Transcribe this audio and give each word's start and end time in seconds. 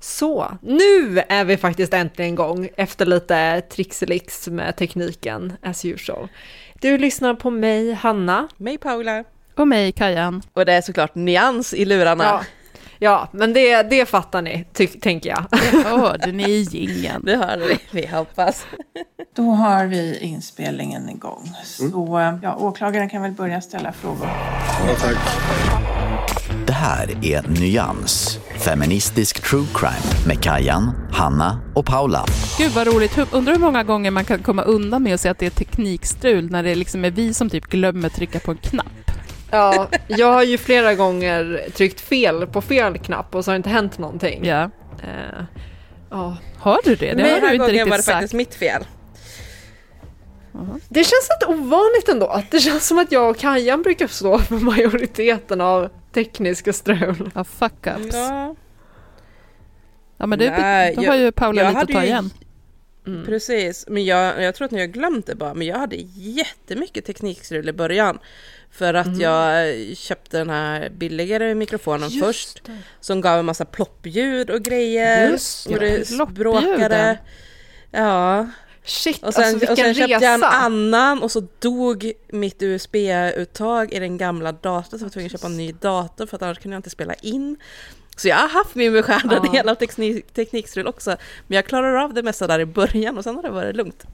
Så, 0.00 0.58
nu 0.62 1.22
är 1.28 1.44
vi 1.44 1.56
faktiskt 1.56 1.94
äntligen 1.94 2.32
igång 2.32 2.68
efter 2.76 3.06
lite 3.06 3.60
trixelix 3.60 4.48
med 4.48 4.76
tekniken 4.76 5.52
as 5.62 5.84
usual. 5.84 6.28
Du 6.80 6.98
lyssnar 6.98 7.34
på 7.34 7.50
mig, 7.50 7.92
Hanna. 7.92 8.48
Mig 8.56 8.78
Paula. 8.78 9.24
Och 9.54 9.68
mig, 9.68 9.92
Kajan. 9.92 10.42
Och 10.52 10.64
det 10.64 10.72
är 10.72 10.80
såklart 10.82 11.14
nyans 11.14 11.74
i 11.74 11.84
lurarna. 11.84 12.24
Ja, 12.24 12.40
ja 12.98 13.28
men 13.32 13.52
det, 13.52 13.82
det 13.82 14.06
fattar 14.06 14.42
ni, 14.42 14.64
ty- 14.72 14.86
tänker 14.86 15.30
jag. 15.30 15.44
Det 15.50 15.88
hörde 15.88 16.32
ni 16.32 16.50
i 16.50 16.62
jingeln. 16.62 17.22
Det 17.24 17.36
hörde 17.36 17.66
vi, 17.66 17.78
vi 17.90 18.06
hoppas. 18.06 18.66
Då 19.34 19.42
har 19.42 19.86
vi 19.86 20.18
inspelningen 20.18 21.08
igång. 21.10 21.52
Så 21.64 22.38
ja, 22.42 22.56
åklagaren 22.56 23.08
kan 23.08 23.22
väl 23.22 23.32
börja 23.32 23.60
ställa 23.60 23.92
frågor. 23.92 24.28
Det 26.70 26.74
här 26.74 27.18
är 27.22 27.60
Nyans, 27.60 28.38
feministisk 28.58 29.42
true 29.42 29.66
crime 29.74 30.26
med 30.26 30.42
Kajan, 30.42 30.90
Hanna 31.12 31.60
och 31.74 31.86
Paula. 31.86 32.24
Gud 32.58 32.72
vad 32.72 32.86
roligt. 32.86 33.18
Undrar 33.32 33.52
hur 33.52 33.60
många 33.60 33.82
gånger 33.82 34.10
man 34.10 34.24
kan 34.24 34.42
komma 34.42 34.62
undan 34.62 35.02
med 35.02 35.14
att 35.14 35.20
säga 35.20 35.32
att 35.32 35.38
det 35.38 35.46
är 35.46 35.50
teknikstrul 35.50 36.50
när 36.50 36.62
det 36.62 36.74
liksom 36.74 37.04
är 37.04 37.10
vi 37.10 37.34
som 37.34 37.50
typ 37.50 37.66
glömmer 37.66 38.08
trycka 38.08 38.40
på 38.40 38.50
en 38.50 38.56
knapp. 38.56 39.10
Ja, 39.50 39.88
jag 40.08 40.32
har 40.32 40.42
ju 40.42 40.58
flera 40.58 40.94
gånger 40.94 41.68
tryckt 41.76 42.00
fel 42.00 42.46
på 42.46 42.60
fel 42.60 42.98
knapp 42.98 43.34
och 43.34 43.44
så 43.44 43.50
har 43.50 43.54
det 43.54 43.56
inte 43.56 43.70
hänt 43.70 43.98
någonting. 43.98 44.44
Ja. 44.44 44.62
Eh, 45.02 45.44
ja. 46.10 46.36
Har 46.58 46.80
du 46.84 46.94
det? 46.94 47.14
Det 47.14 47.22
har 47.22 47.28
du 47.28 47.34
inte 47.34 47.58
gången 47.58 47.70
riktigt 47.70 47.90
var 47.90 47.96
det 47.96 48.02
sagt. 48.02 48.14
faktiskt 48.14 48.34
mitt 48.34 48.54
fel. 48.54 48.84
Det 50.88 51.04
känns 51.04 51.28
lite 51.40 51.52
ovanligt 51.52 52.08
ändå. 52.08 52.42
Det 52.50 52.60
känns 52.60 52.86
som 52.86 52.98
att 52.98 53.12
jag 53.12 53.30
och 53.30 53.38
Kajan 53.38 53.82
brukar 53.82 54.06
stå 54.06 54.38
för 54.38 54.54
majoriteten 54.54 55.60
av 55.60 55.90
tekniska 56.12 56.72
strul. 56.72 57.30
Ja, 57.34 57.44
fuck 57.44 57.86
ups. 57.86 58.14
Ja, 58.14 58.54
Ja, 60.16 60.26
men 60.26 60.38
det, 60.38 60.50
Nej, 60.50 60.94
då 60.96 61.02
jag- 61.02 61.10
har 61.10 61.18
ju 61.18 61.32
Paula 61.32 61.68
lite 61.68 61.80
att 61.80 61.88
ta 61.88 62.00
ju- 62.02 62.06
igen. 62.08 62.30
precis. 63.26 63.84
Men 63.88 64.04
jag, 64.04 64.42
jag 64.42 64.54
tror 64.54 64.64
att 64.64 64.70
ni 64.70 64.80
har 64.80 64.86
glömt 64.86 65.26
det 65.26 65.34
bara, 65.34 65.54
men 65.54 65.66
jag 65.66 65.78
hade 65.78 65.96
jättemycket 66.14 67.04
teknikstrul 67.04 67.68
i 67.68 67.72
början. 67.72 68.18
För 68.70 68.94
att 68.94 69.20
jag 69.20 69.74
köpte 69.96 70.38
den 70.38 70.50
här 70.50 70.88
billigare 70.90 71.54
mikrofonen 71.54 72.10
först. 72.10 72.62
Som 73.00 73.20
gav 73.20 73.38
en 73.38 73.44
massa 73.44 73.64
ploppljud 73.64 74.50
och 74.50 74.62
grejer. 74.62 75.30
Just 75.30 75.66
och 75.66 75.72
det, 75.80 75.98
det 75.98 76.08
ploppljuden. 76.16 76.62
språkade. 76.62 77.18
Ja, 77.90 78.46
Shit, 78.90 79.22
och 79.24 79.34
sen, 79.34 79.44
alltså 79.44 79.58
vilken 79.58 79.72
och 79.72 79.78
sen 79.78 79.94
köpte 79.94 80.14
resa! 80.14 80.24
jag 80.24 80.34
en 80.34 80.44
annan 80.44 81.22
och 81.22 81.30
så 81.30 81.42
dog 81.58 82.12
mitt 82.28 82.62
USB-uttag 82.62 83.92
i 83.92 83.98
den 83.98 84.18
gamla 84.18 84.52
datorn. 84.52 84.84
Så 84.90 84.94
jag 84.96 85.00
var 85.00 85.08
tvungen 85.10 85.26
att 85.26 85.32
köpa 85.32 85.46
en 85.46 85.56
ny 85.56 85.72
dator 85.72 86.26
för 86.26 86.36
att 86.36 86.42
annars 86.42 86.58
kunde 86.58 86.74
jag 86.74 86.78
inte 86.78 86.90
spela 86.90 87.14
in. 87.14 87.56
Så 88.16 88.28
jag 88.28 88.36
har 88.36 88.48
haft 88.48 88.74
min 88.74 88.92
beskärda 88.92 89.40
Ja. 89.44 89.52
del 89.52 89.68
av 89.68 89.74
teknik, 89.74 90.32
teknikstrul 90.34 90.86
också. 90.86 91.10
Men 91.46 91.56
jag 91.56 91.64
klarar 91.66 91.94
av 92.04 92.14
det 92.14 92.22
mesta 92.22 92.46
där 92.46 92.60
i 92.60 92.66
början 92.66 93.18
och 93.18 93.24
sen 93.24 93.34
har 93.36 93.42
det 93.42 93.50
varit 93.50 93.76
lugnt. 93.76 94.04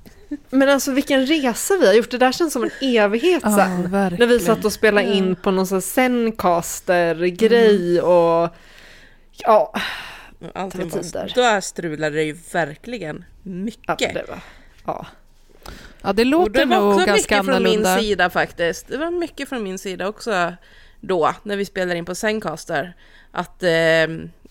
Men 0.50 0.68
alltså 0.68 0.92
vilken 0.92 1.26
resa 1.26 1.74
vi 1.80 1.86
har 1.86 1.94
gjort. 1.94 2.10
Det 2.10 2.18
där 2.18 2.32
känns 2.32 2.52
som 2.52 2.64
en 2.64 2.70
evighet 2.82 3.42
Ja, 3.44 3.56
sen. 3.56 3.90
verkligen. 3.90 4.28
När 4.28 4.38
vi 4.38 4.44
satt 4.44 4.64
och 4.64 4.72
spelade 4.72 5.06
in 5.14 5.36
på 5.36 5.50
någon 5.50 5.66
sån 5.66 5.82
Zencaster-grej 5.82 8.00
och... 8.00 8.48
Ja, 9.38 9.72
Allting 10.54 10.88
var 10.88 11.54
då 11.54 11.60
strulade 11.60 12.16
det 12.16 12.22
ju 12.22 12.36
verkligen 12.52 13.24
ja, 13.42 13.50
mycket. 13.50 13.98
det 14.14 14.24
var... 14.28 14.40
Ja. 14.86 15.06
Ja, 16.02 16.12
det 16.12 16.22
Och 16.22 16.26
låter 16.26 16.52
det 16.52 16.64
var 16.64 16.76
nog 16.80 16.92
också 16.94 17.06
ganska 17.06 17.34
mycket 17.42 17.44
från 17.52 17.62
min 17.62 17.66
annorlunda. 17.72 17.98
sida 18.00 18.30
faktiskt. 18.30 18.88
Det 18.88 18.96
var 18.96 19.10
mycket 19.10 19.48
från 19.48 19.62
min 19.62 19.78
sida 19.78 20.08
också 20.08 20.52
då, 21.00 21.34
när 21.42 21.56
vi 21.56 21.64
spelade 21.64 21.98
in 21.98 22.04
på 22.04 22.14
Zencaster. 22.14 22.94
Att 23.30 23.62
eh, 23.62 23.68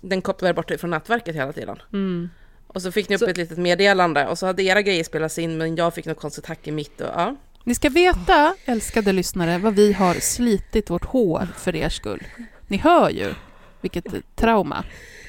den 0.01 0.21
kopplade 0.21 0.53
bort 0.53 0.71
ifrån 0.71 0.89
nätverket 0.89 1.35
hela 1.35 1.53
tiden. 1.53 1.77
Mm. 1.93 2.29
Och 2.67 2.81
så 2.81 2.91
fick 2.91 3.09
ni 3.09 3.15
upp 3.15 3.19
Så- 3.19 3.27
ett 3.27 3.37
litet 3.37 3.57
meddelande 3.57 4.27
och 4.27 4.39
så 4.39 4.45
hade 4.45 4.63
era 4.63 4.81
grejer 4.81 5.03
spelats 5.03 5.39
in 5.39 5.57
men 5.57 5.75
jag 5.75 5.93
fick 5.93 6.05
något 6.05 6.19
konstigt 6.19 6.45
hack 6.45 6.67
i 6.67 6.71
mitt 6.71 7.01
och 7.01 7.07
ja. 7.15 7.35
Ni 7.63 7.75
ska 7.75 7.89
veta, 7.89 8.55
älskade 8.65 9.11
lyssnare, 9.11 9.57
vad 9.57 9.73
vi 9.75 9.93
har 9.93 10.13
slitit 10.13 10.89
vårt 10.89 11.05
hår 11.05 11.47
för 11.57 11.75
er 11.75 11.89
skull. 11.89 12.23
Ni 12.67 12.77
hör 12.77 13.09
ju 13.09 13.33
vilket 13.81 14.05
trauma. 14.35 14.83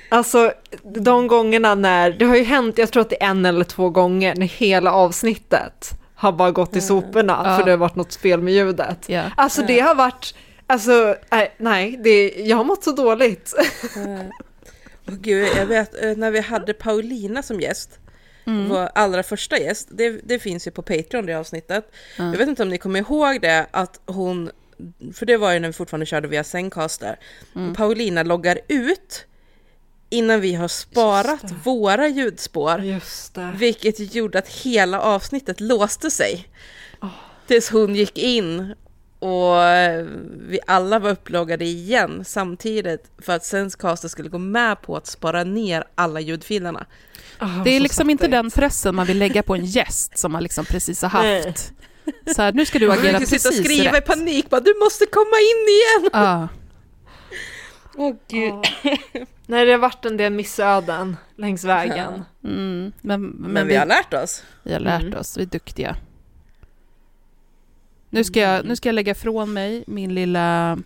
Alltså 0.09 0.53
de 1.01 1.27
gångerna 1.27 1.75
när, 1.75 2.11
det 2.11 2.25
har 2.25 2.37
ju 2.37 2.43
hänt, 2.45 2.79
jag 2.79 2.91
tror 2.93 3.01
att 3.01 3.11
det 3.11 3.23
är 3.23 3.27
en 3.31 3.47
eller 3.47 3.65
två 3.65 3.91
gånger 3.91 4.35
när 4.37 4.47
hela 4.47 4.93
avsnittet 4.93 5.91
har 6.15 6.33
bara 6.33 6.51
gått 6.51 6.77
i 6.77 6.81
soporna 6.81 7.43
Ja. 7.45 7.57
för 7.59 7.65
det 7.65 7.71
har 7.71 7.79
varit 7.79 7.97
något 7.97 8.15
fel 8.15 8.43
med 8.43 8.55
ljudet. 8.55 8.99
Ja. 9.09 9.23
Alltså 9.37 9.63
det 9.63 9.81
har 9.81 9.95
varit, 9.95 10.35
alltså 10.67 11.17
nej, 11.31 11.55
nej 11.59 12.01
det, 12.05 12.29
jag 12.37 12.57
har 12.57 12.65
mått 12.65 12.85
så 12.85 12.93
dåligt. 12.93 13.55
Åh 15.09 15.15
gud, 15.15 15.49
jag 15.57 15.67
vet 15.67 16.03
eh, 16.05 16.17
när 16.17 16.31
vi 16.31 16.41
hade 16.41 16.73
Paulina 16.75 17.43
som 17.43 17.61
gäst, 17.61 17.99
Mm. 18.49 18.69
vår 18.69 18.89
allra 18.95 19.23
första 19.23 19.59
gäst, 19.59 19.89
det, 19.91 20.11
det 20.11 20.39
finns 20.39 20.67
ju 20.67 20.71
på 20.71 20.83
Patreon 20.83 21.27
det 21.27 21.35
avsnittet. 21.35 21.93
Jag 22.17 22.37
vet 22.37 22.49
inte 22.49 22.63
om 22.63 22.69
ni 22.69 22.79
kommer 22.79 23.01
ihåg 23.01 23.41
det, 23.41 23.67
att 23.71 24.01
hon, 24.07 24.51
för 25.15 25.27
det 25.27 25.37
var 25.37 25.53
ju 25.53 25.59
när 25.59 25.69
vi 25.69 25.73
fortfarande 25.73 26.07
körde 26.07 26.29
via 26.29 26.45
Zencaster, 26.45 27.19
Mm. 27.57 27.75
Paulina 27.75 28.23
loggar 28.23 28.59
ut 28.69 29.27
innan 30.11 30.41
vi 30.41 30.55
har 30.55 30.69
sparat 30.69 31.45
våra 31.65 32.09
ljudspår. 32.09 32.81
Just 32.81 33.35
det. 33.35 33.53
Vilket 33.57 34.15
gjorde 34.15 34.39
att 34.39 34.49
hela 34.49 35.01
avsnittet 35.01 35.61
låste 35.61 36.11
sig. 36.11 36.49
Tills 37.47 37.71
hon 37.71 37.95
gick 37.95 38.19
in 38.19 38.75
och 39.19 39.63
eh, 39.63 40.07
vi 40.49 40.59
alla 40.67 40.99
var 40.99 41.11
upploggade 41.11 41.65
igen 41.65 42.25
samtidigt 42.25 43.11
för 43.19 43.33
att 43.33 43.45
Sensecaster 43.45 44.09
skulle 44.09 44.29
gå 44.29 44.39
med 44.39 44.83
på 44.83 44.97
att 44.97 45.07
spara 45.07 45.45
ner 45.45 45.85
alla 45.95 46.21
ljudfilerna. 46.21 46.87
Ah, 47.39 47.47
Det 47.65 47.71
är 47.71 47.81
liksom 47.81 48.11
inte 48.11 48.29
den 48.29 48.51
pressen 48.51 48.95
man 48.95 49.07
vill 49.07 49.19
lägga 49.19 49.43
på 49.43 49.55
en 49.55 49.65
gäst 49.65 50.19
som 50.19 50.33
man 50.33 50.43
liksom 50.43 50.65
precis 50.65 51.03
har 51.03 51.23
Nej. 51.23 51.47
haft. 51.47 51.73
Så 52.37 52.43
här, 52.43 52.53
nu 52.53 52.67
ska 52.67 52.79
du 52.79 52.93
agera 52.93 53.19
fick 53.19 53.29
sitta 53.29 53.49
och 53.49 53.55
precis 53.55 53.65
skriva 53.67 53.97
i 53.97 54.01
rätt. 54.01 54.07
panik, 54.07 54.51
bara, 54.51 54.61
du 54.61 54.75
måste 54.85 55.07
komma 55.07 55.37
in 55.41 55.67
igen! 55.69 56.11
Ja. 56.13 56.49
Åh 57.97 58.15
gud. 58.31 58.65
Nej, 59.47 59.67
det 59.67 59.73
har 59.73 59.79
varit 59.79 60.05
en 60.05 60.17
del 60.17 60.33
missöden 60.33 61.17
längs 61.37 61.65
vägen. 61.65 62.25
Mm, 62.45 62.93
men, 63.01 63.23
men, 63.23 63.53
Men 63.53 63.67
vi 63.67 63.77
har 63.77 63.87
lärt 63.87 64.15
oss. 64.15 64.45
Vi 64.63 64.73
har 64.73 64.81
lärt 64.81 65.15
oss, 65.15 65.37
vi 65.37 65.43
är 65.43 65.47
duktiga. 65.47 65.97
Nu 68.11 68.25
ska 68.25 68.41
jag, 68.41 68.65
nu 68.65 68.77
ska 68.77 68.89
jag 68.89 68.95
lägga 68.95 69.13
ifrån 69.13 69.53
mig 69.53 69.85
min 69.87 70.15
lilla 70.15 70.79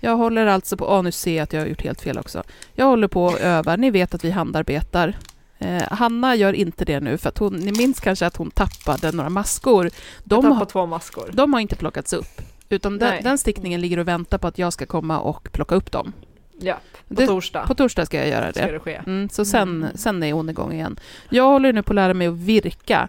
Jag 0.00 0.16
håller 0.16 0.46
alltså 0.46 0.76
på... 0.76 0.86
Åh, 0.86 1.02
nu 1.02 1.12
ser 1.12 1.36
jag 1.36 1.42
att 1.42 1.52
jag 1.52 1.60
har 1.60 1.66
gjort 1.66 1.82
helt 1.82 2.00
fel 2.00 2.18
också. 2.18 2.42
Jag 2.74 2.86
håller 2.86 3.08
på 3.08 3.24
och 3.24 3.40
övar. 3.40 3.76
Ni 3.76 3.90
vet 3.90 4.14
att 4.14 4.24
vi 4.24 4.30
handarbetar. 4.30 5.16
Eh, 5.58 5.82
Hanna 5.90 6.34
gör 6.36 6.52
inte 6.52 6.84
det 6.84 7.00
nu, 7.00 7.18
för 7.18 7.28
att 7.28 7.38
hon, 7.38 7.56
ni 7.56 7.72
minns 7.72 8.00
kanske 8.00 8.26
att 8.26 8.36
hon 8.36 8.50
tappade 8.50 9.12
några 9.12 9.30
maskor. 9.30 9.84
Jag 9.84 9.92
De 10.24 10.42
tappade 10.42 10.54
har, 10.54 10.66
två 10.66 10.86
maskor. 10.86 11.30
de 11.32 11.52
har 11.52 11.60
inte 11.60 11.76
plockats 11.76 12.12
upp, 12.12 12.40
utan 12.68 12.98
den, 12.98 13.22
den 13.22 13.38
stickningen 13.38 13.80
ligger 13.80 13.98
och 13.98 14.08
väntar 14.08 14.38
på 14.38 14.46
att 14.46 14.58
jag 14.58 14.72
ska 14.72 14.86
komma 14.86 15.20
och 15.20 15.48
plocka 15.52 15.74
upp 15.74 15.92
dem. 15.92 16.12
Ja, 16.58 16.78
på 17.08 17.14
Det- 17.14 17.26
torsdag 17.26 17.66
På 17.66 17.74
torsdag 17.74 18.06
ska 18.06 18.16
jag 18.18 18.28
göra 18.28 18.52
ska 18.52 18.66
det. 18.66 18.72
det 18.72 18.78
ske. 18.80 19.00
Mm, 19.06 19.28
så 19.28 19.44
sen, 19.44 19.86
sen 19.94 20.22
är 20.22 20.32
hon 20.32 20.50
igång 20.50 20.72
igen. 20.72 21.00
Jag 21.28 21.44
håller 21.44 21.72
nu 21.72 21.82
på 21.82 21.92
att 21.92 21.94
lära 21.94 22.14
mig 22.14 22.26
att 22.26 22.34
virka. 22.34 23.08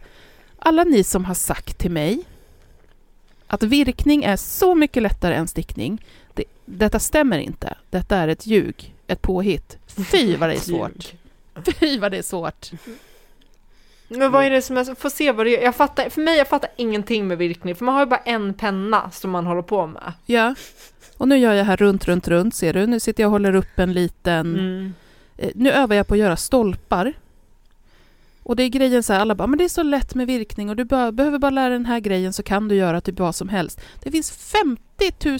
Alla 0.59 0.83
ni 0.83 1.03
som 1.03 1.25
har 1.25 1.33
sagt 1.33 1.77
till 1.77 1.91
mig 1.91 2.23
att 3.47 3.63
virkning 3.63 4.23
är 4.23 4.35
så 4.37 4.75
mycket 4.75 5.03
lättare 5.03 5.35
än 5.35 5.47
stickning, 5.47 6.05
det, 6.33 6.43
detta 6.65 6.99
stämmer 6.99 7.37
inte. 7.39 7.77
Detta 7.89 8.17
är 8.17 8.27
ett 8.27 8.45
ljug, 8.47 8.93
ett 9.07 9.21
påhitt. 9.21 9.77
Fy 10.11 10.35
vad 10.37 10.49
det 10.49 10.53
är 10.55 10.59
svårt. 10.71 11.13
Fy 11.79 11.99
vad 11.99 12.11
det 12.11 12.17
är 12.17 12.21
svårt. 12.21 12.71
Men 14.07 14.31
vad 14.31 14.45
är 14.45 14.49
det 14.49 14.61
som 14.61 14.77
är, 14.77 14.95
får 14.95 15.09
se 15.09 15.31
vad 15.31 15.45
det 15.45 15.57
är. 15.59 15.63
Jag 15.63 15.75
fattar, 15.75 16.09
för 16.09 16.21
mig, 16.21 16.37
jag 16.37 16.47
fattar 16.47 16.69
ingenting 16.75 17.27
med 17.27 17.37
virkning, 17.37 17.75
för 17.75 17.85
man 17.85 17.93
har 17.95 18.01
ju 18.01 18.05
bara 18.05 18.19
en 18.25 18.53
penna 18.53 19.11
som 19.11 19.31
man 19.31 19.45
håller 19.45 19.61
på 19.61 19.87
med. 19.87 20.13
Ja. 20.25 20.55
Och 21.17 21.27
nu 21.27 21.37
gör 21.37 21.53
jag 21.53 21.65
här 21.65 21.77
runt, 21.77 22.05
runt, 22.07 22.27
runt, 22.27 22.55
ser 22.55 22.73
du? 22.73 22.87
Nu 22.87 22.99
sitter 22.99 23.23
jag 23.23 23.27
och 23.27 23.31
håller 23.31 23.55
upp 23.55 23.79
en 23.79 23.93
liten... 23.93 24.59
Mm. 24.59 24.93
Eh, 25.37 25.49
Nu 25.55 25.71
övar 25.71 25.95
jag 25.95 26.07
på 26.07 26.13
att 26.13 26.19
göra 26.19 26.37
stolpar. 26.37 27.13
Och 28.43 28.55
det 28.55 28.63
är 28.63 28.69
grejen 28.69 29.03
så 29.03 29.13
här, 29.13 29.19
alla 29.19 29.35
bara, 29.35 29.47
men 29.47 29.57
det 29.57 29.63
är 29.63 29.69
så 29.69 29.83
lätt 29.83 30.15
med 30.15 30.27
virkning 30.27 30.69
och 30.69 30.75
du 30.75 30.83
bara, 30.83 31.11
behöver 31.11 31.39
bara 31.39 31.51
lära 31.51 31.69
den 31.69 31.85
här 31.85 31.99
grejen 31.99 32.33
så 32.33 32.43
kan 32.43 32.67
du 32.67 32.75
göra 32.75 33.01
typ 33.01 33.19
vad 33.19 33.35
som 33.35 33.49
helst. 33.49 33.81
Det 34.03 34.11
finns 34.11 34.31
50 34.31 34.79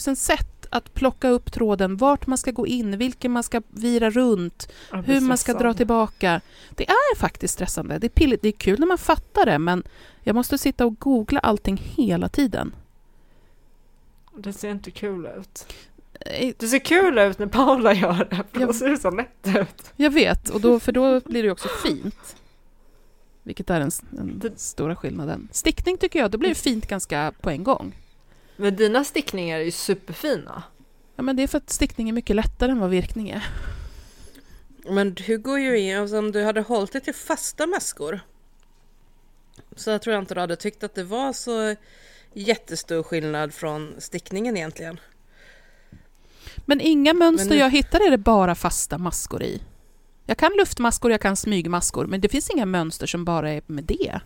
000 0.08 0.16
sätt 0.16 0.66
att 0.70 0.94
plocka 0.94 1.30
upp 1.30 1.52
tråden, 1.52 1.98
vart 1.98 2.28
man 2.28 2.38
ska 2.38 2.52
gå 2.52 2.68
in, 2.68 2.98
vilken 2.98 3.32
man 3.32 3.44
ska 3.44 3.62
vira 3.70 4.10
runt, 4.10 4.72
hur 5.06 5.22
man 5.22 5.38
ska 5.38 5.54
dra 5.54 5.74
tillbaka. 5.74 6.42
Det 6.72 6.90
är 6.90 7.16
faktiskt 7.16 7.54
stressande. 7.54 8.00
Det 8.00 8.08
är 8.08 8.10
pilligt. 8.10 8.42
Det 8.42 8.48
är 8.48 8.52
kul 8.52 8.80
när 8.80 8.88
man 8.88 8.98
fattar 8.98 9.46
det, 9.46 9.60
men 9.60 9.84
jag 10.24 10.36
måste 10.36 10.58
sitta 10.58 10.86
och 10.86 11.00
googla 11.00 11.40
allting 11.40 11.82
hela 11.96 12.30
tiden. 12.30 12.72
Det 14.38 14.54
ser 14.54 14.70
inte 14.70 14.92
kul 14.92 15.26
ut. 15.40 15.74
Det 16.58 16.68
ser 16.68 16.80
kul 16.80 17.18
ut 17.18 17.40
när 17.40 17.48
Paula 17.48 17.94
gör 17.94 18.28
det, 18.30 18.36
för 18.52 18.60
Ja. 18.62 18.66
då 18.68 18.74
ser 18.74 18.90
det 18.90 18.98
så 18.98 19.10
lätt 19.12 19.48
ut. 19.58 19.92
Jag 19.96 20.10
vet, 20.12 20.50
och 20.50 20.62
då, 20.62 20.80
för 20.80 20.92
då 20.92 21.20
blir 21.20 21.42
det 21.44 21.46
ju 21.48 21.52
också 21.52 21.68
fint. 21.84 22.36
Vilket 23.44 23.70
är 23.70 23.80
den, 23.80 23.92
den 24.10 24.40
Det- 24.40 24.60
stora 24.60 24.96
skillnaden. 24.96 25.48
Stickning 25.52 25.98
tycker 25.98 26.20
jag, 26.20 26.32
då 26.32 26.38
blir 26.38 26.50
det 26.50 26.56
fint 26.56 26.88
ganska 26.88 27.34
på 27.42 27.50
en 27.50 27.64
gång. 27.64 27.96
Men 28.58 28.76
dina 28.76 29.04
stickningar 29.04 29.60
är 29.60 29.64
ju 29.64 29.72
superfina. 29.72 30.64
Ja, 31.16 31.24
men 31.24 31.36
det 31.36 31.44
är 31.44 31.48
för 31.48 31.58
att 31.58 31.70
stickning 31.70 32.10
är 32.10 32.14
mycket 32.14 32.36
lättare 32.36 32.72
än 32.72 32.80
vad 32.80 32.90
virkning 32.90 33.30
är. 33.30 33.48
Men 34.90 35.14
du 35.14 35.38
går 35.38 35.60
ju 35.60 35.80
in, 35.80 35.98
alltså, 35.98 36.18
om 36.18 36.32
du 36.32 36.44
hade 36.44 36.62
hållit 36.62 36.92
dig 36.92 37.02
till 37.02 37.14
fasta 37.16 37.68
maskor 37.68 38.20
så 39.76 39.90
jag 39.90 40.02
tror 40.02 40.14
jag 40.14 40.22
inte 40.24 40.34
du 40.34 40.40
hade 40.40 40.56
tyckt 40.56 40.84
att 40.84 40.96
det 40.96 41.04
var 41.04 41.34
så 41.34 41.76
jättestor 42.36 43.04
skillnad 43.04 43.54
från 43.54 43.96
stickningen 44.00 44.58
egentligen. 44.58 45.00
Men 46.66 46.82
inga 46.82 47.14
mönster 47.14 47.50
Men 47.50 47.58
nu- 47.58 47.64
jag 47.64 47.70
hittar 47.70 48.08
är 48.08 48.12
det 48.12 48.18
bara 48.18 48.56
fasta 48.56 48.98
maskor 48.98 49.44
i. 49.44 49.62
Jag 50.26 50.38
kan 50.38 50.52
luftmaskor, 50.58 51.12
jag 51.12 51.22
kan 51.22 51.36
smygmaskor, 51.36 52.06
men 52.06 52.22
det 52.22 52.30
finns 52.30 52.50
inga 52.50 52.66
mönster 52.66 53.08
som 53.08 53.26
bara 53.26 53.52
är 53.52 53.62
med 53.66 53.84
det. 53.84 54.20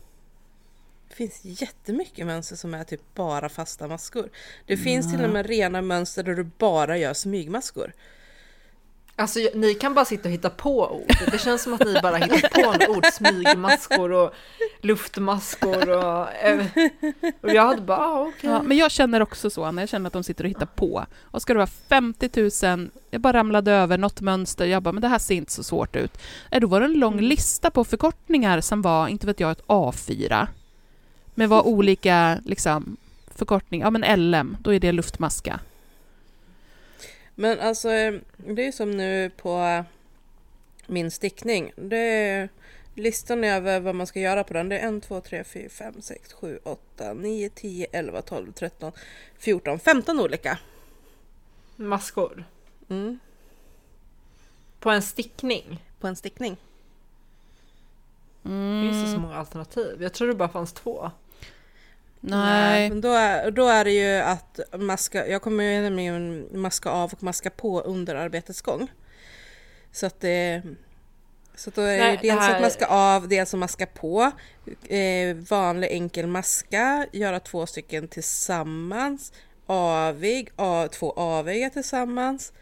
Det 1.10 1.16
finns 1.16 1.40
jättemycket 1.62 2.26
mönster 2.26 2.56
som 2.56 2.74
är 2.74 2.84
typ 2.84 3.02
bara 3.16 3.50
fasta 3.50 3.88
maskor. 3.88 4.30
Det 4.66 4.78
finns 4.78 5.12
till 5.12 5.24
och 5.24 5.30
med 5.30 5.46
rena 5.46 5.82
mönster 5.82 6.24
där 6.24 6.36
du 6.36 6.44
bara 6.58 6.98
gör 6.98 7.14
smygmaskor. 7.14 7.94
Alltså 9.20 9.40
ni 9.56 9.74
kan 9.74 9.94
bara 9.94 10.06
sitta 10.06 10.28
och 10.30 10.34
hitta 10.34 10.50
på 10.50 10.92
ord. 10.92 11.32
Det 11.32 11.38
känns 11.42 11.64
som 11.64 11.74
att 11.74 11.86
ni 11.86 12.00
bara 12.04 12.16
hittar 12.18 12.50
på 12.88 12.92
ord. 12.94 13.06
Smygmaskor 13.14 14.12
och 14.12 14.34
luftmaskor 14.82 15.90
och... 15.90 16.32
eh, 16.34 16.66
Och 17.42 17.50
jag 17.54 17.66
hade 17.66 17.82
bara, 17.82 17.98
ah, 17.98 18.22
okej. 18.22 18.50
Ja, 18.50 18.62
men 18.64 18.78
jag 18.78 18.92
känner 18.92 19.22
också 19.22 19.50
så, 19.50 19.64
Anna. 19.64 19.82
Jag 19.82 19.90
känner 19.90 20.08
att 20.08 20.14
de 20.14 20.24
sitter 20.24 20.44
och 20.44 20.50
hittar 20.50 20.66
på. 20.66 21.06
Och 21.22 21.42
ska 21.42 21.54
det 21.54 21.58
vara 21.58 21.68
50 21.90 22.30
000, 22.68 22.90
jag 23.12 23.22
bara 23.22 23.34
ramlade 23.34 23.72
över 23.72 23.98
något 23.98 24.22
mönster, 24.22 24.66
jag 24.66 24.84
bara, 24.84 24.92
men 24.92 25.02
det 25.02 25.08
här 25.08 25.20
ser 25.20 25.36
inte 25.36 25.52
så 25.52 25.64
svårt 25.64 25.96
ut. 25.96 26.18
Eh, 26.52 26.60
Då 26.62 26.68
var 26.68 26.80
det 26.80 26.86
en 26.86 26.94
lång 26.94 27.20
lista 27.22 27.72
på 27.72 27.84
förkortningar 27.84 28.62
som 28.62 28.82
var, 28.82 29.08
inte 29.08 29.28
vet 29.28 29.40
jag, 29.40 29.52
ett 29.52 29.64
A4. 29.68 30.48
Med 31.36 31.50
vad 31.50 31.66
olika, 31.66 32.38
liksom, 32.46 32.98
förkortning, 33.36 33.82
ja 33.82 33.90
men 33.90 34.32
LM, 34.32 34.58
då 34.62 34.74
är 34.74 34.80
det 34.80 34.92
luftmaska. 34.92 35.60
Men 37.40 37.60
alltså, 37.60 37.90
eh, 37.90 38.14
det 38.38 38.68
är 38.68 38.72
som 38.72 38.92
nu 38.92 39.30
på 39.30 39.84
min 40.88 41.12
stickning. 41.12 41.72
Det 41.76 41.98
är 41.98 42.50
listan 42.96 43.44
över 43.44 43.80
vad 43.80 43.96
man 43.96 44.08
ska 44.08 44.20
göra 44.20 44.44
på 44.44 44.54
den. 44.54 44.70
Det 44.70 44.80
är 44.80 44.98
1, 44.98 45.04
2, 45.04 45.22
3, 45.22 45.44
4, 45.44 45.70
5, 45.70 46.02
6, 46.02 46.34
7, 46.34 46.60
8, 46.64 47.14
9, 47.14 47.50
10, 47.50 47.88
11, 47.92 48.22
12, 48.22 48.52
13, 48.52 48.92
14, 49.38 49.80
15 49.80 50.20
olika. 50.20 50.60
Maskor. 51.76 52.44
Mm. 52.90 53.20
På 54.80 54.90
en 54.90 55.02
stickning. 55.02 55.84
På 56.00 56.08
en 56.08 56.16
stickning. 56.16 56.58
Finns 58.44 59.04
det 59.04 59.12
så 59.14 59.20
många 59.20 59.36
alternativ? 59.36 60.02
Jag 60.02 60.14
tror 60.14 60.28
det 60.28 60.36
bara 60.36 60.50
fanns 60.50 60.74
två. 60.74 61.12
Nej. 62.22 62.90
Men 62.90 63.02
då 63.02 63.12
är, 63.14 63.52
då 63.52 63.68
är 63.68 63.86
det 63.86 63.92
ju 63.92 64.16
att 64.22 64.60
maska, 64.78 65.28
jag 65.28 65.42
kommer 65.42 65.64
ju 65.64 65.82
nämligen 65.82 66.48
maska 66.54 66.90
av 66.90 67.14
och 67.14 67.24
maska 67.24 67.50
på 67.50 67.82
under 67.82 68.16
arbetets 68.16 68.62
gång. 68.62 68.88
Så 69.92 70.06
att 70.06 70.20
det... 70.20 70.62
Så 71.56 71.70
då 71.76 71.82
är 71.82 71.98
det 71.98 72.04
Nej, 72.04 72.20
det 72.22 72.28
dels 72.28 72.40
här- 72.42 72.56
att 72.56 72.62
maska 72.62 72.86
av, 72.88 73.28
dels 73.28 73.54
att 73.54 73.60
maska 73.60 73.86
på. 73.86 74.32
Eh, 74.90 75.36
vanlig 75.50 75.88
enkel 75.92 76.28
maska, 76.28 77.08
göra 77.12 77.40
två 77.40 77.66
stycken 77.66 78.08
tillsammans. 78.08 79.34
Avig, 79.66 80.50
a, 80.56 80.88
två 80.92 81.12
aviga 81.12 81.70
tillsammans. 81.70 82.54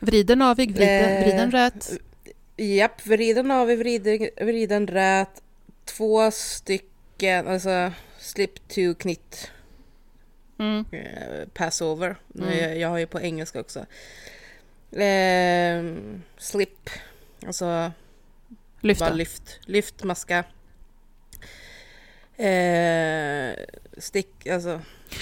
Vriden 0.00 0.42
avig, 0.42 0.74
vriden, 0.74 1.12
Eh, 1.12 1.20
vriden 1.24 1.50
rätt. 1.50 1.90
Japp, 2.56 3.06
vriden 3.06 3.50
avig, 3.50 3.78
vriden, 3.78 4.28
vriden 4.36 4.86
rät. 4.86 5.42
Två 5.84 6.30
stycken, 6.30 7.48
alltså 7.48 7.92
slip 8.24 8.68
to 8.68 8.94
knitt. 8.98 9.50
Mm. 10.58 10.84
eh, 10.90 11.48
passover. 11.54 12.16
Mm. 12.34 12.58
Jag, 12.58 12.78
jag 12.78 12.88
har 12.88 12.98
ju 12.98 13.06
på 13.06 13.20
engelska 13.20 13.60
också. 13.60 13.78
Eh, 15.00 15.84
slip, 16.38 16.90
alltså 17.46 17.92
Lyfta. 18.80 19.04
bara 19.04 19.14
lyft, 19.14 19.60
lyft 19.66 20.04
maska. 20.04 20.44
Eh, 22.36 23.54
stick, 23.98 24.46
alltså 24.46 24.80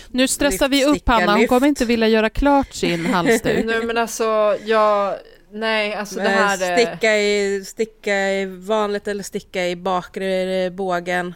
Nu 0.09 0.29
stressar 0.29 0.69
vi 0.69 0.77
lyft, 0.77 0.89
upp 0.89 0.97
sticka, 0.97 1.13
Hanna, 1.13 1.33
hon 1.33 1.41
lyft. 1.41 1.49
kommer 1.49 1.67
inte 1.67 1.85
vilja 1.85 2.09
göra 2.09 2.31
klart 2.31 2.73
sin 2.73 3.07
halsduk. 3.07 3.65
Nej 3.67 3.83
men 3.83 3.99
alltså, 3.99 4.57
jag... 4.65 5.19
Nej, 5.55 5.95
alltså 5.95 6.17
det 6.17 6.25
eh, 6.25 6.31
här... 6.31 6.73
är- 6.73 6.77
sticka, 6.77 7.17
i, 7.19 7.65
sticka 7.65 8.15
i 8.33 8.47
vanligt 8.47 9.09
eller 9.09 9.23
sticka 9.23 9.69
i 9.69 9.77
bakre 9.77 10.71
bågen. 10.71 11.35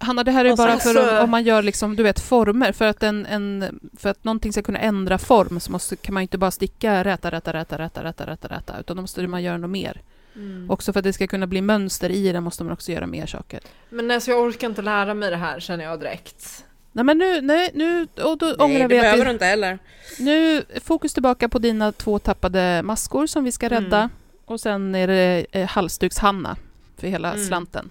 Hanna, 0.00 0.24
det 0.24 0.30
här 0.30 0.44
är 0.44 0.52
Och 0.52 0.58
så- 0.58 0.64
bara 0.64 0.76
för 0.78 0.94
så- 0.94 1.16
om, 1.18 1.24
om 1.24 1.30
man 1.30 1.44
gör 1.44 1.62
liksom, 1.62 1.96
du 1.96 2.02
vet, 2.02 2.20
former. 2.20 2.72
För 2.72 2.84
att, 2.84 3.02
en, 3.02 3.26
en, 3.26 3.80
för 3.96 4.08
att 4.10 4.24
någonting 4.24 4.52
ska 4.52 4.62
kunna 4.62 4.78
ändra 4.78 5.18
form 5.18 5.60
så 5.60 5.72
måste, 5.72 5.96
kan 5.96 6.14
man 6.14 6.22
ju 6.22 6.24
inte 6.24 6.38
bara 6.38 6.50
sticka 6.50 7.04
räta, 7.04 7.30
räta, 7.30 7.52
räta, 7.52 7.78
räta, 7.78 8.04
räta, 8.04 8.26
räta, 8.26 8.48
räta, 8.48 8.80
utan 8.80 8.96
då 8.96 9.00
måste 9.02 9.26
man 9.26 9.42
göra 9.42 9.58
något 9.58 9.70
mer. 9.70 10.00
Mm. 10.36 10.70
Också 10.70 10.92
för 10.92 11.00
att 11.00 11.04
det 11.04 11.12
ska 11.12 11.26
kunna 11.26 11.46
bli 11.46 11.60
mönster 11.60 12.10
i 12.10 12.32
det 12.32 12.40
måste 12.40 12.64
man 12.64 12.72
också 12.72 12.92
göra 12.92 13.06
mer 13.06 13.26
saker. 13.26 13.60
Men 13.88 14.10
alltså 14.10 14.30
jag 14.30 14.40
orkar 14.40 14.68
inte 14.68 14.82
lära 14.82 15.14
mig 15.14 15.30
det 15.30 15.36
här 15.36 15.60
känner 15.60 15.84
jag 15.84 16.00
direkt. 16.00 16.64
Nej 16.92 17.04
men 17.04 17.18
nu, 17.18 17.40
nej, 17.40 17.70
nu, 17.74 18.06
och 18.24 18.38
då 18.38 18.46
Nej, 18.46 18.54
ångrar 18.58 18.76
vi 18.78 18.82
att 18.84 18.88
behöver 19.02 19.24
vi, 19.24 19.30
inte 19.30 19.44
heller. 19.44 19.78
Nu, 20.18 20.62
fokus 20.82 21.12
tillbaka 21.12 21.48
på 21.48 21.58
dina 21.58 21.92
två 21.92 22.18
tappade 22.18 22.82
maskor 22.82 23.26
som 23.26 23.44
vi 23.44 23.52
ska 23.52 23.68
rädda. 23.68 23.98
Mm. 23.98 24.10
Och 24.44 24.60
sen 24.60 24.94
är 24.94 25.06
det 25.06 25.46
eh, 25.52 25.66
halsduks-Hanna 25.68 26.56
för 26.98 27.06
hela 27.06 27.32
Mm. 27.32 27.46
slanten. 27.46 27.90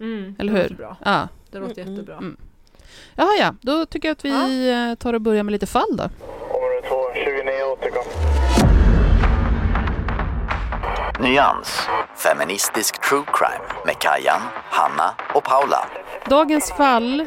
Mm, 0.00 0.34
Eller 0.38 0.52
det 0.52 0.58
hur? 0.58 0.62
låter 0.68 0.74
bra. 0.74 0.96
Ja. 1.04 1.28
Det 1.50 1.58
låter 1.58 1.82
Mm, 1.82 1.88
mm, 1.88 1.94
jättebra. 1.94 2.16
mm. 2.16 2.36
Jaha, 3.14 3.28
ja. 3.40 3.54
Då 3.60 3.86
tycker 3.86 4.08
jag 4.08 4.12
att 4.12 4.24
vi 4.24 4.70
eh, 4.70 4.94
tar 4.94 5.12
och 5.14 5.20
börjar 5.20 5.42
med 5.42 5.52
lite 5.52 5.66
fall 5.66 5.96
då. 5.96 6.02
Område 6.04 6.88
2, 6.88 6.96
29 7.14 7.62
återkom. 7.72 8.04
Nyans. 11.20 11.80
Feministisk 12.16 13.08
true 13.08 13.24
crime 13.34 13.64
med 13.86 13.98
Kajan, 13.98 14.40
Hanna 14.70 15.14
och 15.34 15.44
Paula. 15.44 15.88
Dagens 16.30 16.72
fall 16.72 17.20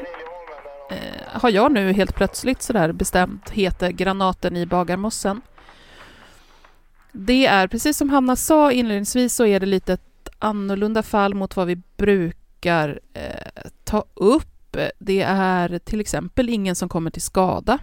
eh, 0.89 1.41
har 1.41 1.49
jag 1.49 1.71
nu 1.71 1.93
helt 1.93 2.15
plötsligt 2.15 2.61
sådär 2.61 2.91
bestämt 2.91 3.49
heter 3.49 3.89
Granaten 3.91 4.57
i 4.57 4.65
Bagarmossen. 4.65 5.41
Det 7.11 7.45
är, 7.45 7.67
precis 7.67 7.97
som 7.97 8.09
Hanna 8.09 8.35
sa 8.35 8.71
inledningsvis, 8.71 9.35
så 9.35 9.45
är 9.45 9.59
det 9.59 9.65
lite 9.65 9.93
ett 9.93 10.29
annorlunda 10.39 11.03
fall 11.03 11.33
mot 11.33 11.55
vad 11.55 11.67
vi 11.67 11.75
brukar 11.97 12.40
eh, 12.65 13.61
ta 13.83 14.05
upp. 14.13 14.77
Det 14.99 15.21
är 15.21 15.79
till 15.79 16.01
exempel 16.01 16.49
ingen 16.49 16.75
som 16.75 16.89
kommer 16.89 17.11
till 17.11 17.21
skada. 17.21 17.79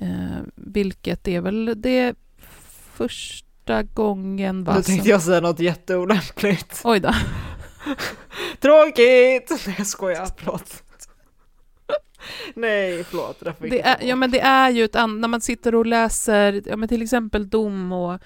Eh, 0.00 0.42
vilket 0.54 1.28
är 1.28 1.40
väl 1.40 1.74
det 1.76 2.14
första 2.92 3.82
gången 3.82 4.64
va? 4.64 4.76
Nu 4.76 4.82
tänkte 4.82 5.08
jag 5.08 5.22
säga 5.22 5.40
något 5.40 5.60
jätteolämpligt. 5.60 6.80
Oj 6.84 7.00
då. 7.00 7.14
Tråkigt! 8.60 9.66
Nej 9.66 9.74
jag 9.78 9.86
skojar, 9.86 10.28
förlåt. 10.36 10.82
Nej, 12.54 13.04
förlåt. 13.04 13.42
Det, 13.58 13.80
är, 13.80 13.96
ja, 14.02 14.16
men 14.16 14.30
det 14.30 14.40
är 14.40 14.70
ju 14.70 14.84
ett 14.84 14.96
annat, 14.96 15.20
när 15.20 15.28
man 15.28 15.40
sitter 15.40 15.74
och 15.74 15.86
läser 15.86 16.62
ja, 16.66 16.76
men 16.76 16.88
till 16.88 17.02
exempel 17.02 17.50
dom 17.50 17.92
och, 17.92 18.20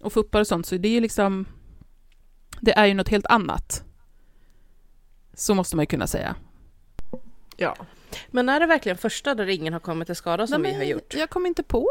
och 0.00 0.12
fuppar 0.12 0.40
och 0.40 0.46
sånt, 0.46 0.66
så 0.66 0.76
det 0.76 0.88
är 0.88 0.92
ju 0.92 1.00
liksom, 1.00 1.46
det 2.60 2.78
är 2.78 2.86
ju 2.86 2.94
något 2.94 3.08
helt 3.08 3.26
annat. 3.26 3.84
Så 5.40 5.54
måste 5.54 5.76
man 5.76 5.82
ju 5.82 5.86
kunna 5.86 6.06
säga. 6.06 6.34
Ja. 7.56 7.76
Men 8.30 8.48
är 8.48 8.60
det 8.60 8.66
verkligen 8.66 8.98
första 8.98 9.34
där 9.34 9.48
ingen 9.48 9.72
har 9.72 9.80
kommit 9.80 10.06
till 10.06 10.16
skada 10.16 10.46
som 10.46 10.62
Nej, 10.62 10.72
vi 10.72 10.78
har 10.78 10.84
gjort? 10.84 11.14
Jag 11.14 11.30
kom 11.30 11.46
inte 11.46 11.62
på. 11.62 11.88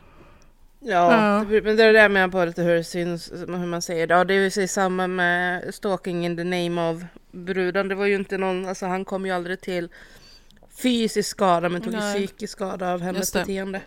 Ja, 0.84 1.12
Ja. 1.38 1.44
det- 1.50 1.62
men 1.62 1.76
det 1.76 1.82
är 1.84 1.92
det 1.92 1.98
där 1.98 2.08
med 2.08 2.32
på 2.32 2.44
lite 2.44 2.62
hur 2.62 2.74
det 2.74 2.84
syns, 2.84 3.32
hur 3.32 3.66
man 3.66 3.82
säger 3.82 4.06
det. 4.06 4.14
Ja, 4.14 4.24
det 4.24 4.34
är 4.34 4.58
ju 4.60 4.66
samma 4.68 5.06
med 5.06 5.74
stalking 5.74 6.26
in 6.26 6.36
the 6.36 6.44
name 6.44 6.90
of 6.90 7.02
brudan. 7.32 7.88
Det 7.88 7.94
var 7.94 8.06
ju 8.06 8.14
inte 8.14 8.38
någon, 8.38 8.66
alltså 8.68 8.86
han 8.86 9.04
kom 9.04 9.26
ju 9.26 9.32
aldrig 9.32 9.60
till 9.60 9.88
fysisk 10.82 11.28
skada 11.30 11.68
men 11.68 11.82
tog 11.82 11.92
Nej. 11.92 12.14
psykisk 12.14 12.52
skada 12.52 12.92
av 12.92 13.00
hennes 13.00 13.32
beteende. 13.32 13.80